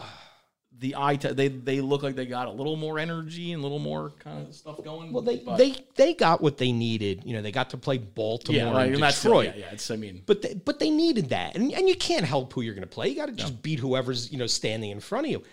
The 0.80 0.96
eye 0.98 1.18
t- 1.18 1.34
they 1.34 1.50
they 1.50 1.82
look 1.82 2.04
like 2.04 2.16
they 2.16 2.26
got 2.26 2.48
a 2.48 2.52
little 2.52 2.76
more 2.78 3.00
energy 3.00 3.52
and 3.52 3.60
a 3.60 3.64
little 3.64 3.80
more 3.80 4.12
kind 4.20 4.48
of 4.48 4.56
stuff 4.56 4.84
going. 4.84 5.12
Well, 5.12 5.22
they 5.24 5.38
but- 5.38 5.58
they 5.58 5.76
they 5.96 6.14
got 6.14 6.42
what 6.42 6.58
they 6.58 6.72
needed. 6.72 7.24
You 7.26 7.34
know, 7.34 7.42
they 7.42 7.52
got 7.52 7.70
to 7.72 7.78
play 7.78 7.98
Baltimore 7.98 8.62
yeah, 8.62 8.72
like, 8.72 8.86
and 8.88 8.96
and 8.96 9.04
that's 9.04 9.22
Detroit. 9.22 9.54
yeah, 9.56 9.62
yeah. 9.62 9.74
It's 9.74 9.92
I 9.92 9.98
mean, 9.98 10.24
But 10.26 10.42
they, 10.42 10.54
but 10.54 10.80
they 10.80 10.90
needed 10.90 11.30
that, 11.30 11.56
and 11.56 11.72
and 11.74 11.88
you 11.88 11.96
can't 11.96 12.26
help 12.26 12.54
who 12.54 12.62
you're 12.62 12.74
going 12.76 12.88
to 12.88 12.96
play. 12.96 13.10
You 13.10 13.16
got 13.16 13.28
to 13.28 13.34
just 13.34 13.62
beat 13.62 13.80
whoever's 13.80 14.32
you 14.32 14.38
know 14.38 14.48
standing 14.48 14.92
in 14.92 15.00
front 15.00 15.26
of 15.28 15.32
you. 15.32 15.44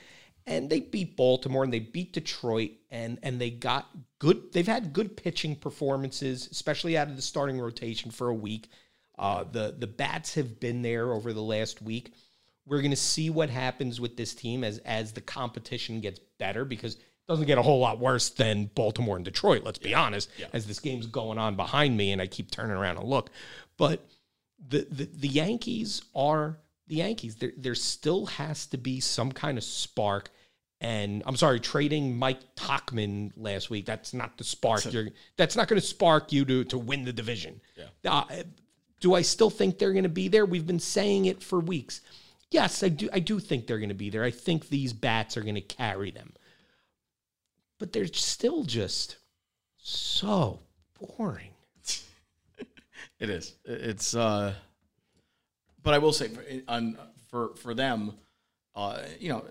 And 0.48 0.70
they 0.70 0.78
beat 0.78 1.16
Baltimore 1.16 1.64
and 1.64 1.72
they 1.72 1.80
beat 1.80 2.12
Detroit, 2.12 2.70
and 2.92 3.18
and 3.24 3.40
they 3.40 3.50
got 3.50 3.88
good. 4.20 4.52
They've 4.52 4.64
had 4.64 4.92
good 4.92 5.16
pitching 5.16 5.56
performances, 5.56 6.48
especially 6.52 6.96
out 6.96 7.08
of 7.08 7.16
the 7.16 7.22
starting 7.22 7.60
rotation 7.60 8.12
for 8.12 8.28
a 8.28 8.34
week. 8.34 8.68
Uh, 9.18 9.42
the 9.42 9.74
the 9.76 9.88
bats 9.88 10.34
have 10.34 10.60
been 10.60 10.82
there 10.82 11.12
over 11.12 11.32
the 11.32 11.42
last 11.42 11.82
week. 11.82 12.12
We're 12.66 12.80
going 12.80 12.90
to 12.90 12.96
see 12.96 13.30
what 13.30 13.48
happens 13.48 14.00
with 14.00 14.16
this 14.16 14.34
team 14.34 14.64
as 14.64 14.78
as 14.78 15.12
the 15.12 15.20
competition 15.20 16.00
gets 16.00 16.18
better 16.38 16.64
because 16.64 16.94
it 16.94 17.02
doesn't 17.28 17.46
get 17.46 17.58
a 17.58 17.62
whole 17.62 17.78
lot 17.78 17.98
worse 17.98 18.30
than 18.30 18.70
Baltimore 18.74 19.16
and 19.16 19.24
Detroit. 19.24 19.62
Let's 19.64 19.78
be 19.78 19.94
honest. 19.94 20.30
As 20.52 20.66
this 20.66 20.80
game's 20.80 21.06
going 21.06 21.38
on 21.38 21.56
behind 21.56 21.96
me, 21.96 22.12
and 22.12 22.20
I 22.20 22.26
keep 22.26 22.50
turning 22.50 22.76
around 22.76 22.98
and 22.98 23.08
look, 23.08 23.30
but 23.76 24.06
the 24.68 24.86
the, 24.90 25.04
the 25.04 25.28
Yankees 25.28 26.02
are 26.14 26.58
the 26.88 26.96
Yankees. 26.96 27.36
There 27.36 27.52
there 27.56 27.74
still 27.74 28.26
has 28.26 28.66
to 28.66 28.78
be 28.78 29.00
some 29.00 29.32
kind 29.32 29.58
of 29.58 29.64
spark. 29.64 30.30
And 30.78 31.22
I'm 31.24 31.36
sorry, 31.36 31.58
trading 31.58 32.18
Mike 32.18 32.54
Tauchman 32.54 33.32
last 33.34 33.70
week. 33.70 33.86
That's 33.86 34.12
not 34.12 34.36
the 34.36 34.44
spark. 34.44 34.92
You're, 34.92 35.08
that's 35.38 35.56
not 35.56 35.68
going 35.68 35.80
to 35.80 35.86
spark 35.86 36.32
you 36.32 36.44
to 36.44 36.64
to 36.64 36.78
win 36.78 37.04
the 37.04 37.14
division. 37.14 37.60
Yeah. 37.76 38.12
Uh, 38.12 38.42
do 39.00 39.14
I 39.14 39.22
still 39.22 39.50
think 39.50 39.78
they're 39.78 39.92
going 39.92 40.02
to 40.02 40.08
be 40.10 40.28
there? 40.28 40.44
We've 40.44 40.66
been 40.66 40.80
saying 40.80 41.26
it 41.26 41.42
for 41.42 41.60
weeks. 41.60 42.02
Yes, 42.56 42.82
I 42.82 42.88
do. 42.88 43.10
I 43.12 43.18
do 43.18 43.38
think 43.38 43.66
they're 43.66 43.78
going 43.78 43.90
to 43.90 43.94
be 43.94 44.08
there. 44.08 44.24
I 44.24 44.30
think 44.30 44.70
these 44.70 44.94
bats 44.94 45.36
are 45.36 45.42
going 45.42 45.56
to 45.56 45.60
carry 45.60 46.10
them, 46.10 46.32
but 47.78 47.92
they're 47.92 48.06
still 48.06 48.64
just 48.64 49.16
so 49.76 50.60
boring. 50.98 51.50
It 53.18 53.30
is. 53.30 53.54
It's 53.64 54.14
uh 54.14 54.54
but 55.82 55.94
I 55.94 55.98
will 55.98 56.12
say 56.12 56.28
for 56.28 56.42
on 56.68 56.98
for 57.30 57.54
for 57.56 57.72
them 57.72 58.12
uh 58.74 59.02
you 59.18 59.30
know 59.30 59.44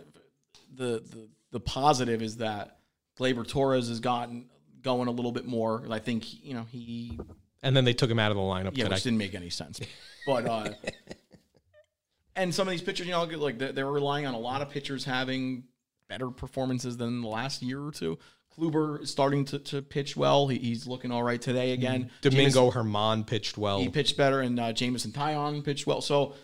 the 0.75 1.03
the 1.11 1.27
the 1.51 1.59
positive 1.59 2.21
is 2.21 2.37
that 2.37 2.77
Gleyber 3.19 3.47
Torres 3.47 3.87
has 3.87 3.99
gotten 3.99 4.45
going 4.83 5.07
a 5.07 5.11
little 5.11 5.31
bit 5.31 5.45
more. 5.45 5.83
I 5.89 5.99
think 5.99 6.43
you 6.43 6.53
know 6.53 6.65
he 6.71 7.19
And 7.63 7.75
then 7.75 7.85
they 7.85 7.93
took 7.93 8.09
him 8.09 8.19
out 8.19 8.29
of 8.29 8.37
the 8.37 8.43
lineup 8.43 8.77
yeah, 8.77 8.83
today. 8.83 8.95
which 8.95 9.03
didn't 9.03 9.19
make 9.19 9.33
any 9.35 9.49
sense. 9.49 9.79
But 10.27 10.45
uh 10.47 10.69
and 12.35 12.53
some 12.53 12.67
of 12.67 12.71
these 12.71 12.81
pitchers, 12.81 13.05
you 13.05 13.11
know, 13.11 13.23
like 13.23 13.57
they're, 13.57 13.85
relying 13.85 14.25
on 14.25 14.33
a 14.33 14.39
lot 14.39 14.61
of 14.61 14.69
pitchers 14.69 15.05
having 15.05 15.63
better 16.09 16.29
performances 16.29 16.97
than 16.97 17.21
the 17.21 17.27
last 17.27 17.61
year 17.61 17.81
or 17.81 17.91
two. 17.91 18.17
Kluber 18.57 19.01
is 19.01 19.09
starting 19.09 19.45
to, 19.45 19.59
to 19.59 19.81
pitch 19.81 20.15
well. 20.15 20.47
He, 20.47 20.57
he's 20.57 20.87
looking 20.87 21.11
all 21.11 21.23
right 21.23 21.41
today 21.41 21.71
again. 21.71 22.09
Domingo 22.21 22.71
Germán 22.71 23.25
pitched 23.27 23.57
well. 23.57 23.79
He 23.79 23.89
pitched 23.89 24.15
better, 24.15 24.41
and 24.41 24.59
uh, 24.59 24.71
Jameson 24.71 25.11
Taillon 25.11 25.63
pitched 25.63 25.85
well. 25.85 26.01
So 26.01 26.35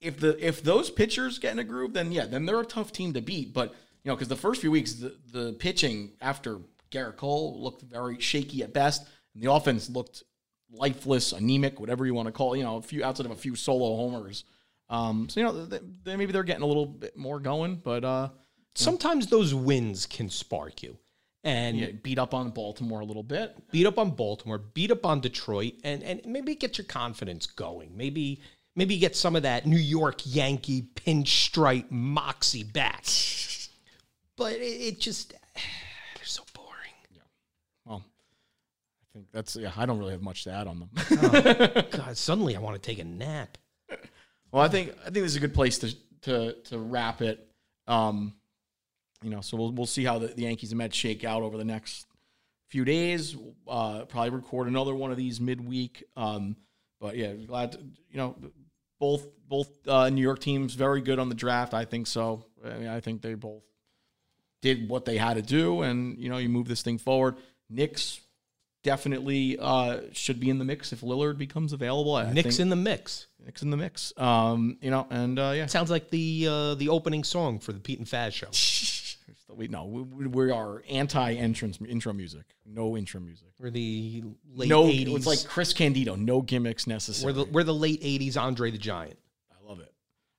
if 0.00 0.20
the 0.20 0.44
if 0.44 0.62
those 0.62 0.90
pitchers 0.90 1.38
get 1.38 1.52
in 1.52 1.58
a 1.58 1.64
groove, 1.64 1.92
then 1.92 2.12
yeah, 2.12 2.26
then 2.26 2.46
they're 2.46 2.60
a 2.60 2.66
tough 2.66 2.92
team 2.92 3.14
to 3.14 3.20
beat. 3.20 3.52
But 3.52 3.70
you 4.04 4.10
know, 4.10 4.14
because 4.14 4.28
the 4.28 4.36
first 4.36 4.60
few 4.60 4.70
weeks, 4.70 4.94
the, 4.94 5.16
the 5.32 5.52
pitching 5.54 6.12
after 6.20 6.60
Gerrit 6.92 7.16
Cole 7.16 7.60
looked 7.60 7.82
very 7.82 8.20
shaky 8.20 8.62
at 8.62 8.72
best, 8.72 9.04
and 9.34 9.42
the 9.42 9.50
offense 9.50 9.90
looked 9.90 10.22
lifeless, 10.70 11.32
anemic, 11.32 11.80
whatever 11.80 12.06
you 12.06 12.14
want 12.14 12.26
to 12.26 12.32
call. 12.32 12.54
it, 12.54 12.58
You 12.58 12.64
know, 12.64 12.76
a 12.76 12.82
few 12.82 13.04
outside 13.04 13.26
of 13.26 13.32
a 13.32 13.36
few 13.36 13.56
solo 13.56 13.96
homers. 13.96 14.44
Um, 14.88 15.28
so 15.28 15.40
you 15.40 15.46
know, 15.46 15.66
they, 15.66 15.80
they, 16.04 16.16
maybe 16.16 16.32
they're 16.32 16.42
getting 16.42 16.62
a 16.62 16.66
little 16.66 16.86
bit 16.86 17.16
more 17.16 17.40
going, 17.40 17.76
but 17.76 18.04
uh, 18.04 18.28
Sometimes 18.76 19.26
those 19.28 19.54
wins 19.54 20.06
can 20.06 20.28
spark 20.28 20.82
you. 20.82 20.96
And 21.44 21.78
yeah, 21.78 21.88
beat 22.02 22.18
up 22.18 22.34
on 22.34 22.50
Baltimore 22.50 23.00
a 23.00 23.04
little 23.04 23.22
bit. 23.22 23.56
beat 23.70 23.86
up 23.86 23.98
on 23.98 24.10
Baltimore, 24.10 24.58
beat 24.58 24.90
up 24.90 25.06
on 25.06 25.20
Detroit, 25.20 25.74
and 25.84 26.02
and 26.02 26.20
maybe 26.26 26.56
get 26.56 26.76
your 26.76 26.86
confidence 26.86 27.46
going. 27.46 27.96
Maybe 27.96 28.40
maybe 28.74 28.98
get 28.98 29.14
some 29.14 29.36
of 29.36 29.44
that 29.44 29.64
New 29.64 29.76
York 29.76 30.22
Yankee 30.24 30.88
pinstripe 30.94 31.90
moxie 31.90 32.64
back. 32.64 33.04
But 34.38 34.52
it, 34.56 34.64
it 34.64 35.00
just 35.00 35.32
they're 35.54 36.24
so 36.24 36.42
boring. 36.52 36.68
Yeah. 37.10 37.22
Well, 37.86 38.04
I 38.04 39.06
think 39.14 39.26
that's 39.32 39.56
yeah. 39.56 39.72
I 39.74 39.86
don't 39.86 39.98
really 39.98 40.12
have 40.12 40.20
much 40.20 40.44
to 40.44 40.52
add 40.52 40.66
on 40.66 40.80
them. 40.80 41.84
God, 41.90 42.18
suddenly 42.18 42.54
I 42.54 42.60
want 42.60 42.74
to 42.74 42.82
take 42.82 42.98
a 42.98 43.04
nap. 43.04 43.56
Well, 44.52 44.62
I 44.62 44.68
think 44.68 44.92
I 45.00 45.04
think 45.04 45.14
this 45.14 45.32
is 45.32 45.36
a 45.36 45.40
good 45.40 45.54
place 45.54 45.78
to 45.78 45.94
to 46.22 46.52
to 46.64 46.78
wrap 46.78 47.22
it. 47.22 47.46
Um, 47.86 48.34
you 49.22 49.30
know, 49.30 49.40
so 49.40 49.56
we'll 49.56 49.72
we'll 49.72 49.86
see 49.86 50.04
how 50.04 50.18
the, 50.18 50.28
the 50.28 50.42
Yankees 50.42 50.72
and 50.72 50.78
Mets 50.78 50.96
shake 50.96 51.24
out 51.24 51.42
over 51.42 51.56
the 51.56 51.64
next 51.64 52.06
few 52.68 52.84
days. 52.84 53.36
Uh, 53.66 54.04
probably 54.04 54.30
record 54.30 54.68
another 54.68 54.94
one 54.94 55.10
of 55.10 55.16
these 55.16 55.40
midweek. 55.40 56.04
Um, 56.16 56.56
but 57.00 57.16
yeah, 57.16 57.32
glad 57.32 57.72
to, 57.72 57.78
you 58.10 58.16
know 58.16 58.36
both 58.98 59.26
both 59.48 59.68
uh, 59.86 60.08
New 60.10 60.22
York 60.22 60.40
teams 60.40 60.74
very 60.74 61.00
good 61.00 61.18
on 61.18 61.28
the 61.28 61.34
draft. 61.34 61.74
I 61.74 61.84
think 61.84 62.06
so. 62.06 62.46
I 62.64 62.74
mean, 62.74 62.88
I 62.88 63.00
think 63.00 63.22
they 63.22 63.34
both 63.34 63.62
did 64.62 64.88
what 64.88 65.04
they 65.04 65.16
had 65.16 65.34
to 65.34 65.42
do, 65.42 65.82
and 65.82 66.18
you 66.18 66.28
know, 66.28 66.38
you 66.38 66.48
move 66.48 66.68
this 66.68 66.82
thing 66.82 66.98
forward. 66.98 67.36
Knicks 67.68 68.20
definitely 68.82 69.58
uh, 69.58 70.00
should 70.12 70.40
be 70.40 70.50
in 70.50 70.58
the 70.58 70.64
mix 70.64 70.92
if 70.92 71.00
Lillard 71.00 71.38
becomes 71.38 71.72
available. 71.72 72.14
I 72.14 72.32
Nick's 72.32 72.56
think- 72.56 72.60
in 72.60 72.68
the 72.70 72.76
mix. 72.76 73.26
Nick's 73.46 73.62
in 73.62 73.70
the 73.70 73.76
mix. 73.76 74.12
Um, 74.16 74.76
you 74.80 74.90
know, 74.90 75.06
and 75.08 75.38
uh, 75.38 75.52
yeah, 75.54 75.66
Sounds 75.66 75.90
like 75.90 76.10
the 76.10 76.46
uh, 76.50 76.74
the 76.74 76.88
opening 76.88 77.24
song 77.24 77.60
for 77.60 77.72
the 77.72 77.78
Pete 77.78 77.98
and 77.98 78.06
Faz 78.06 78.32
show. 78.32 78.48
we 79.56 79.68
no, 79.68 79.84
we, 79.84 80.26
we- 80.26 80.50
are 80.50 80.82
anti-entrance 80.90 81.78
intro 81.88 82.12
music. 82.12 82.44
No 82.66 82.96
intro 82.96 83.20
music. 83.20 83.48
We're 83.58 83.70
the 83.70 84.24
late 84.52 84.68
no, 84.68 84.84
80s. 84.84 85.16
it's 85.16 85.26
like 85.26 85.44
Chris 85.46 85.72
Candido. 85.72 86.16
No 86.16 86.42
gimmicks 86.42 86.86
necessary. 86.86 87.32
we're 87.32 87.44
the 87.44 87.50
we're 87.50 87.64
the 87.64 87.74
late 87.74 88.02
80s 88.02 88.36
Andre 88.36 88.70
the 88.72 88.78
Giant. 88.78 89.18
I 89.50 89.68
love 89.68 89.80
it. 89.80 89.92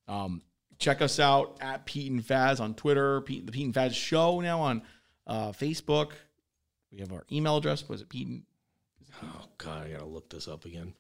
Um, 0.07 0.41
check 0.77 1.01
us 1.01 1.19
out 1.19 1.57
at 1.61 1.85
Pete 1.85 2.11
and 2.11 2.21
Faz 2.21 2.59
on 2.59 2.73
Twitter. 2.73 3.21
Pete, 3.21 3.45
the 3.45 3.51
Pete 3.51 3.65
and 3.65 3.73
Faz 3.73 3.93
Show 3.93 4.41
now 4.41 4.59
on 4.59 4.81
uh, 5.25 5.51
Facebook. 5.51 6.11
We 6.91 6.99
have 6.99 7.11
our 7.13 7.25
email 7.31 7.57
address. 7.57 7.87
Was 7.87 8.01
it 8.01 8.09
Pete 8.09 8.27
and 8.27 8.43
Oh 9.23 9.45
god, 9.57 9.87
I 9.87 9.91
got 9.91 9.99
to 9.99 10.05
look 10.05 10.29
this 10.29 10.47
up 10.47 10.65
again. 10.65 10.93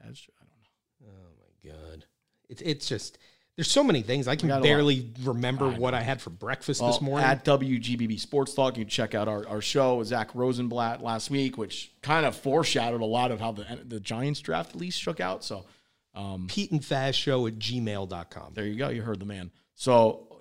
Faz? 0.00 0.16
Show? 0.16 0.32
I 0.40 0.44
don't 0.44 1.12
know. 1.12 1.14
Oh 1.14 1.30
my 1.38 1.44
god. 1.64 2.04
It's 2.48 2.62
it's 2.62 2.88
just 2.88 3.18
there's 3.56 3.70
so 3.70 3.84
many 3.84 4.02
things 4.02 4.26
I 4.26 4.36
can 4.36 4.48
got 4.48 4.54
a 4.54 4.56
lot. 4.56 4.62
barely 4.64 5.12
remember 5.22 5.70
what 5.70 5.94
I 5.94 6.00
had 6.00 6.20
for 6.20 6.30
breakfast 6.30 6.80
this 6.80 7.00
morning. 7.00 7.24
At 7.24 7.44
WGBB 7.44 8.18
Sports 8.18 8.52
Talk, 8.52 8.76
you 8.76 8.84
check 8.84 9.14
out 9.14 9.28
our, 9.28 9.46
our 9.46 9.60
show 9.60 9.96
with 9.96 10.08
Zack 10.08 10.34
Rosenblatt 10.34 11.02
last 11.02 11.30
week, 11.30 11.56
which 11.56 11.92
kind 12.02 12.26
of 12.26 12.34
foreshadowed 12.34 13.00
a 13.00 13.06
lot 13.06 13.30
of 13.30 13.40
how 13.40 13.52
the 13.52 13.64
the 13.84 14.00
Giants 14.00 14.40
draft 14.40 14.70
at 14.70 14.76
least 14.76 15.00
shook 15.00 15.20
out. 15.20 15.44
So 15.44 15.64
um, 16.14 16.46
Pete 16.48 16.72
and 16.72 16.80
Faz 16.80 17.14
show 17.14 17.46
at 17.46 17.58
gmail.com. 17.58 18.54
there 18.54 18.66
you 18.66 18.76
go. 18.76 18.88
You 18.88 19.02
heard 19.02 19.20
the 19.20 19.26
man. 19.26 19.50
So 19.74 20.34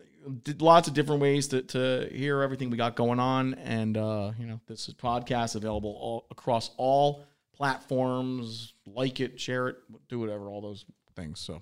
did 0.44 0.62
lots 0.62 0.88
of 0.88 0.94
different 0.94 1.22
ways 1.22 1.48
to, 1.50 1.62
to 1.62 2.10
hear 2.12 2.42
everything 2.42 2.70
we 2.70 2.78
got 2.78 2.96
going 2.96 3.20
on. 3.20 3.56
And, 3.56 3.98
uh, 3.98 4.32
you 4.38 4.46
know, 4.46 4.60
this 4.68 4.88
is 4.88 4.94
podcast 4.94 5.56
available 5.56 5.98
all 6.00 6.26
across 6.32 6.72
all 6.78 7.26
platforms. 7.56 8.74
Like 8.86 9.20
it, 9.20 9.40
share 9.40 9.70
it, 9.70 9.78
do 10.10 10.20
whatever, 10.20 10.50
all 10.50 10.62
those 10.62 10.86
things. 11.16 11.40
So 11.40 11.62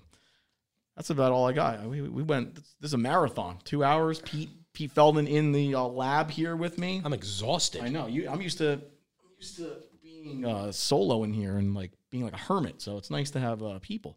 that's 0.96 1.10
about 1.10 1.32
all 1.32 1.46
I 1.46 1.52
got. 1.52 1.84
We, 1.84 2.02
we 2.02 2.22
went, 2.22 2.54
this 2.54 2.90
is 2.90 2.94
a 2.94 2.98
marathon, 2.98 3.58
two 3.64 3.82
hours. 3.82 4.20
Pete, 4.20 4.50
Pete 4.72 4.92
Feldman 4.92 5.26
in 5.26 5.52
the 5.52 5.74
uh, 5.74 5.82
lab 5.82 6.30
here 6.30 6.56
with 6.56 6.78
me. 6.78 7.02
I'm 7.04 7.12
exhausted. 7.12 7.82
I 7.82 7.88
know 7.88 8.06
you. 8.06 8.28
I'm 8.28 8.40
used 8.40 8.58
to 8.58 8.72
I'm 8.72 9.36
used 9.38 9.56
to 9.56 9.76
being 10.02 10.44
uh, 10.44 10.72
solo 10.72 11.24
in 11.24 11.32
here 11.32 11.56
and 11.56 11.74
like 11.74 11.92
being 12.10 12.24
like 12.24 12.32
a 12.32 12.38
hermit. 12.38 12.80
So 12.80 12.96
it's 12.96 13.10
nice 13.10 13.30
to 13.32 13.40
have 13.40 13.62
uh, 13.62 13.78
people. 13.80 14.16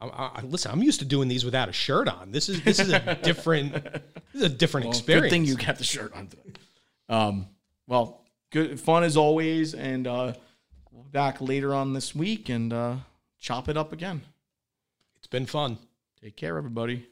I, 0.00 0.06
I, 0.36 0.40
listen, 0.42 0.70
I'm 0.70 0.82
used 0.82 1.00
to 1.00 1.04
doing 1.04 1.28
these 1.28 1.44
without 1.44 1.68
a 1.68 1.72
shirt 1.72 2.08
on. 2.08 2.32
This 2.32 2.48
is 2.48 2.62
this 2.62 2.78
is 2.78 2.90
a 2.90 3.18
different 3.22 3.72
this 3.74 4.02
is 4.34 4.42
a 4.42 4.48
different 4.48 4.86
Well, 4.86 4.92
experience. 4.92 5.24
Good 5.24 5.30
thing 5.30 5.44
you 5.44 5.56
got 5.56 5.76
the 5.76 5.84
shirt 5.84 6.14
on 6.14 6.28
today. 6.28 6.52
Um, 7.08 7.48
well, 7.86 8.22
good 8.50 8.80
fun 8.80 9.04
as 9.04 9.16
always, 9.16 9.74
and 9.74 10.06
uh, 10.06 10.32
we'll 10.90 11.04
be 11.04 11.10
back 11.10 11.40
later 11.40 11.74
on 11.74 11.92
this 11.92 12.14
week 12.14 12.48
and 12.48 12.72
uh, 12.72 12.96
chop 13.38 13.68
it 13.68 13.76
up 13.76 13.92
again. 13.92 14.22
Been 15.30 15.46
fun. 15.46 15.78
Take 16.20 16.36
care, 16.36 16.58
everybody. 16.58 17.06